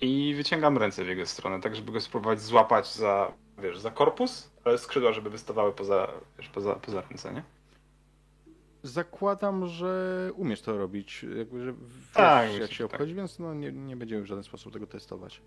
I 0.00 0.34
wyciągam 0.36 0.78
ręce 0.78 1.04
w 1.04 1.08
jego 1.08 1.26
stronę, 1.26 1.60
tak 1.60 1.76
żeby 1.76 1.92
go 1.92 2.00
spróbować 2.00 2.40
złapać 2.40 2.94
za, 2.94 3.32
wiesz, 3.58 3.78
za 3.78 3.90
korpus, 3.90 4.50
ale 4.64 4.78
skrzydła, 4.78 5.12
żeby 5.12 5.30
wystawały 5.30 5.72
poza, 5.72 6.08
wiesz, 6.38 6.48
poza, 6.48 6.74
poza 6.74 7.00
ręce, 7.00 7.34
nie? 7.34 7.42
Zakładam, 8.82 9.66
że 9.66 10.30
umiesz 10.36 10.62
to 10.62 10.78
robić, 10.78 11.22
jakby, 11.36 11.64
że 11.64 11.72
wiesz, 11.72 12.12
Tak, 12.14 12.54
jak 12.60 12.72
się 12.72 12.84
tak. 12.84 12.94
obchodzi, 12.94 13.14
więc 13.14 13.38
no, 13.38 13.54
nie, 13.54 13.72
nie 13.72 13.96
będziemy 13.96 14.22
w 14.22 14.26
żaden 14.26 14.44
sposób 14.44 14.72
tego 14.72 14.86
testować. 14.86 15.42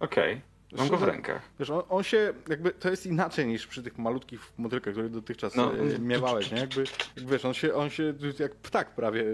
Okej, 0.00 0.40
mam 0.78 0.88
go 0.88 0.96
w 0.96 1.02
rękach. 1.02 1.42
Wiesz, 1.58 1.70
on, 1.70 1.82
on 1.88 2.02
się, 2.02 2.34
jakby, 2.48 2.70
to 2.70 2.90
jest 2.90 3.06
inaczej 3.06 3.46
niż 3.46 3.66
przy 3.66 3.82
tych 3.82 3.98
malutkich 3.98 4.52
motylkach, 4.58 4.92
które 4.94 5.08
dotychczas 5.08 5.54
No. 5.54 5.72
no. 5.72 5.98
miewałeś, 5.98 6.52
nie? 6.52 6.58
Jakby, 6.58 6.84
jak 7.16 7.26
wiesz, 7.26 7.44
on 7.44 7.54
się, 7.54 7.74
on 7.74 7.90
się 7.90 8.14
jak 8.38 8.54
ptak 8.54 8.94
prawie 8.94 9.24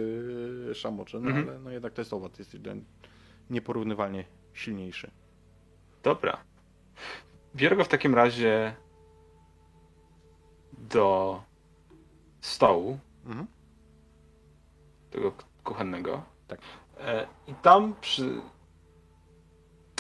e, 0.70 0.74
szamocze, 0.74 1.20
no 1.20 1.28
Mhm. 1.28 1.48
ale 1.48 1.58
no 1.58 1.70
jednak 1.70 1.92
to 1.92 2.00
jest 2.00 2.12
owad, 2.12 2.38
jest 2.38 2.56
nieporównywalnie 3.50 4.24
silniejszy. 4.52 5.10
Dobra. 6.02 6.38
Biorę 7.56 7.76
go 7.76 7.84
w 7.84 7.88
takim 7.88 8.14
razie 8.14 8.74
do 10.78 11.42
stołu, 12.40 12.98
Mhm. 13.26 13.46
tego 15.10 15.32
kuchennego. 15.64 16.22
Tak. 16.48 16.60
E, 17.00 17.26
I 17.46 17.54
tam 17.54 17.94
przy... 18.00 18.40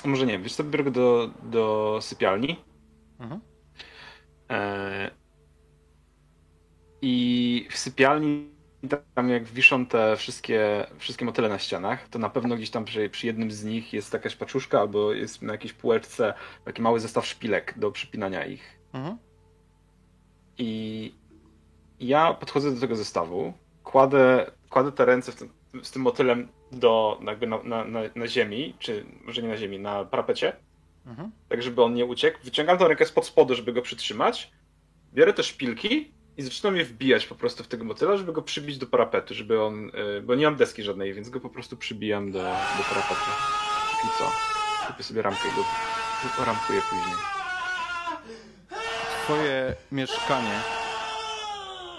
Może 0.04 0.26
nie 0.26 0.38
wiesz 0.38 0.54
co, 0.54 0.64
biorę 0.64 0.84
go 0.84 0.90
do, 0.90 1.30
do 1.42 1.98
sypialni. 2.02 2.56
Mhm. 3.20 3.40
E, 4.50 5.10
I 7.02 7.68
w 7.70 7.78
sypialni, 7.78 8.50
tam 9.14 9.28
jak 9.28 9.44
wiszą 9.44 9.86
te 9.86 10.16
wszystkie, 10.16 10.86
wszystkie 10.98 11.24
motyle 11.24 11.48
na 11.48 11.58
ścianach, 11.58 12.08
to 12.08 12.18
na 12.18 12.30
pewno 12.30 12.56
gdzieś 12.56 12.70
tam 12.70 12.84
przy, 12.84 13.10
przy 13.10 13.26
jednym 13.26 13.50
z 13.50 13.64
nich 13.64 13.92
jest 13.92 14.12
jakaś 14.12 14.36
paczuszka 14.36 14.80
albo 14.80 15.12
jest 15.12 15.42
na 15.42 15.52
jakiejś 15.52 15.72
półeczce 15.72 16.34
taki 16.64 16.82
mały 16.82 17.00
zestaw 17.00 17.26
szpilek 17.26 17.74
do 17.78 17.90
przypinania 17.90 18.46
ich. 18.46 18.78
Mhm. 18.92 19.18
I 20.58 21.14
ja 22.00 22.34
podchodzę 22.34 22.74
do 22.74 22.80
tego 22.80 22.96
zestawu, 22.96 23.52
kładę, 23.84 24.50
kładę 24.70 24.92
te 24.92 25.04
ręce 25.04 25.32
w 25.32 25.36
tym, 25.36 25.48
z 25.82 25.90
tym 25.90 26.02
motylem 26.02 26.48
do, 26.72 27.20
jakby 27.26 27.46
na, 27.46 27.62
na, 27.62 27.84
na, 27.84 28.00
na 28.14 28.28
ziemi, 28.28 28.74
czy 28.78 29.04
może 29.24 29.42
nie 29.42 29.48
na 29.48 29.56
ziemi, 29.56 29.78
na 29.78 30.04
parapecie, 30.04 30.56
Mhm. 31.06 31.30
tak 31.48 31.62
żeby 31.62 31.82
on 31.82 31.94
nie 31.94 32.04
uciekł. 32.04 32.38
Wyciągam 32.44 32.78
tę 32.78 32.88
rękę 32.88 33.06
spod 33.06 33.26
spodu, 33.26 33.54
żeby 33.54 33.72
go 33.72 33.82
przytrzymać. 33.82 34.50
Biorę 35.14 35.32
te 35.32 35.42
szpilki 35.42 36.12
i 36.36 36.42
zaczynam 36.42 36.76
je 36.76 36.84
wbijać 36.84 37.26
po 37.26 37.34
prostu 37.34 37.64
w 37.64 37.68
tego 37.68 37.84
motyla, 37.84 38.16
żeby 38.16 38.32
go 38.32 38.42
przybić 38.42 38.78
do 38.78 38.86
parapetu, 38.86 39.34
żeby 39.34 39.62
on, 39.62 39.90
y, 40.18 40.22
bo 40.22 40.34
nie 40.34 40.44
mam 40.44 40.56
deski 40.56 40.82
żadnej, 40.82 41.14
więc 41.14 41.28
go 41.30 41.40
po 41.40 41.50
prostu 41.50 41.76
przybijam 41.76 42.32
do, 42.32 42.38
do 42.38 42.84
parapetu. 42.88 43.30
I 44.04 44.08
co? 44.18 44.30
Kupię 44.86 45.02
sobie 45.02 45.22
ramkę 45.22 45.48
i 45.48 45.56
go 46.38 46.44
ramkuję 46.44 46.80
później. 46.90 47.16
Twoje 49.24 49.74
mieszkanie 49.92 50.60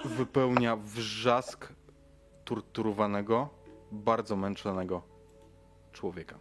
wypełnia 0.06 0.76
wrzask 0.76 1.74
torturowanego, 2.46 3.50
bardzo 3.92 4.36
męczonego 4.36 5.02
człowieka. 5.92 6.40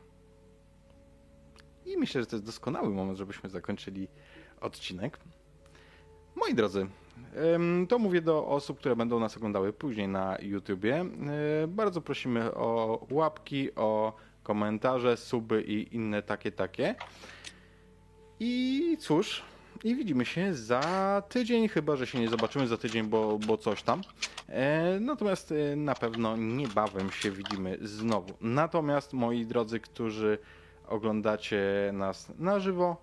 I 1.86 1.96
myślę, 1.96 2.20
że 2.20 2.26
to 2.26 2.36
jest 2.36 2.46
doskonały 2.46 2.90
moment, 2.90 3.18
żebyśmy 3.18 3.50
zakończyli 3.50 4.08
odcinek. 4.60 5.18
Moi 6.36 6.54
drodzy, 6.54 6.86
to 7.88 7.98
mówię 7.98 8.20
do 8.22 8.46
osób, 8.46 8.78
które 8.78 8.96
będą 8.96 9.20
nas 9.20 9.36
oglądały 9.36 9.72
później 9.72 10.08
na 10.08 10.36
YouTubie. 10.42 11.00
E, 11.64 11.66
Bardzo 11.66 12.00
prosimy 12.00 12.54
o 12.54 13.06
łapki, 13.10 13.74
o 13.74 14.12
komentarze, 14.42 15.16
suby 15.16 15.62
i 15.62 15.96
inne 15.96 16.22
takie, 16.22 16.52
takie. 16.52 16.94
I 18.40 18.96
cóż, 19.00 19.42
i 19.84 19.94
widzimy 19.94 20.24
się 20.24 20.54
za 20.54 21.22
tydzień, 21.28 21.68
chyba 21.68 21.96
że 21.96 22.06
się 22.06 22.20
nie 22.20 22.28
zobaczymy 22.28 22.66
za 22.66 22.76
tydzień, 22.76 23.06
bo, 23.06 23.38
bo 23.46 23.56
coś 23.56 23.82
tam. 23.82 24.02
E, 24.48 25.00
natomiast 25.00 25.52
e, 25.52 25.76
na 25.76 25.94
pewno 25.94 26.36
niebawem 26.36 27.10
się 27.10 27.30
widzimy 27.30 27.78
znowu. 27.82 28.34
Natomiast 28.40 29.12
moi 29.12 29.46
drodzy, 29.46 29.80
którzy 29.80 30.38
oglądacie 30.88 31.90
nas 31.92 32.32
na 32.38 32.60
żywo, 32.60 32.96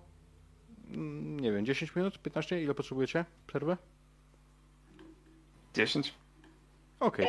mm, 0.88 1.40
nie 1.40 1.52
wiem, 1.52 1.66
10 1.66 1.96
minut, 1.96 2.18
15, 2.22 2.62
ile 2.62 2.74
potrzebujecie 2.74 3.24
przerwy? 3.46 3.76
10? 5.74 6.14
Okej. 7.00 7.26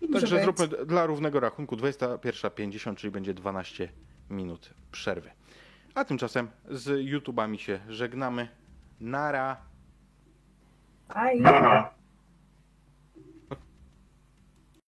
Może 0.00 0.20
Także 0.20 0.42
zróbmy 0.42 0.68
dla 0.68 1.06
równego 1.06 1.40
rachunku 1.40 1.76
21.50, 1.76 2.96
czyli 2.96 3.10
będzie 3.10 3.34
12 3.34 3.88
minut 4.30 4.70
przerwy. 4.92 5.30
A 5.96 6.04
tymczasem 6.04 6.48
z 6.70 7.08
YouTubami 7.08 7.58
się 7.58 7.80
żegnamy. 7.88 8.48
Nara. 9.00 9.56
Aj. 11.08 11.42
Aha. 11.44 11.90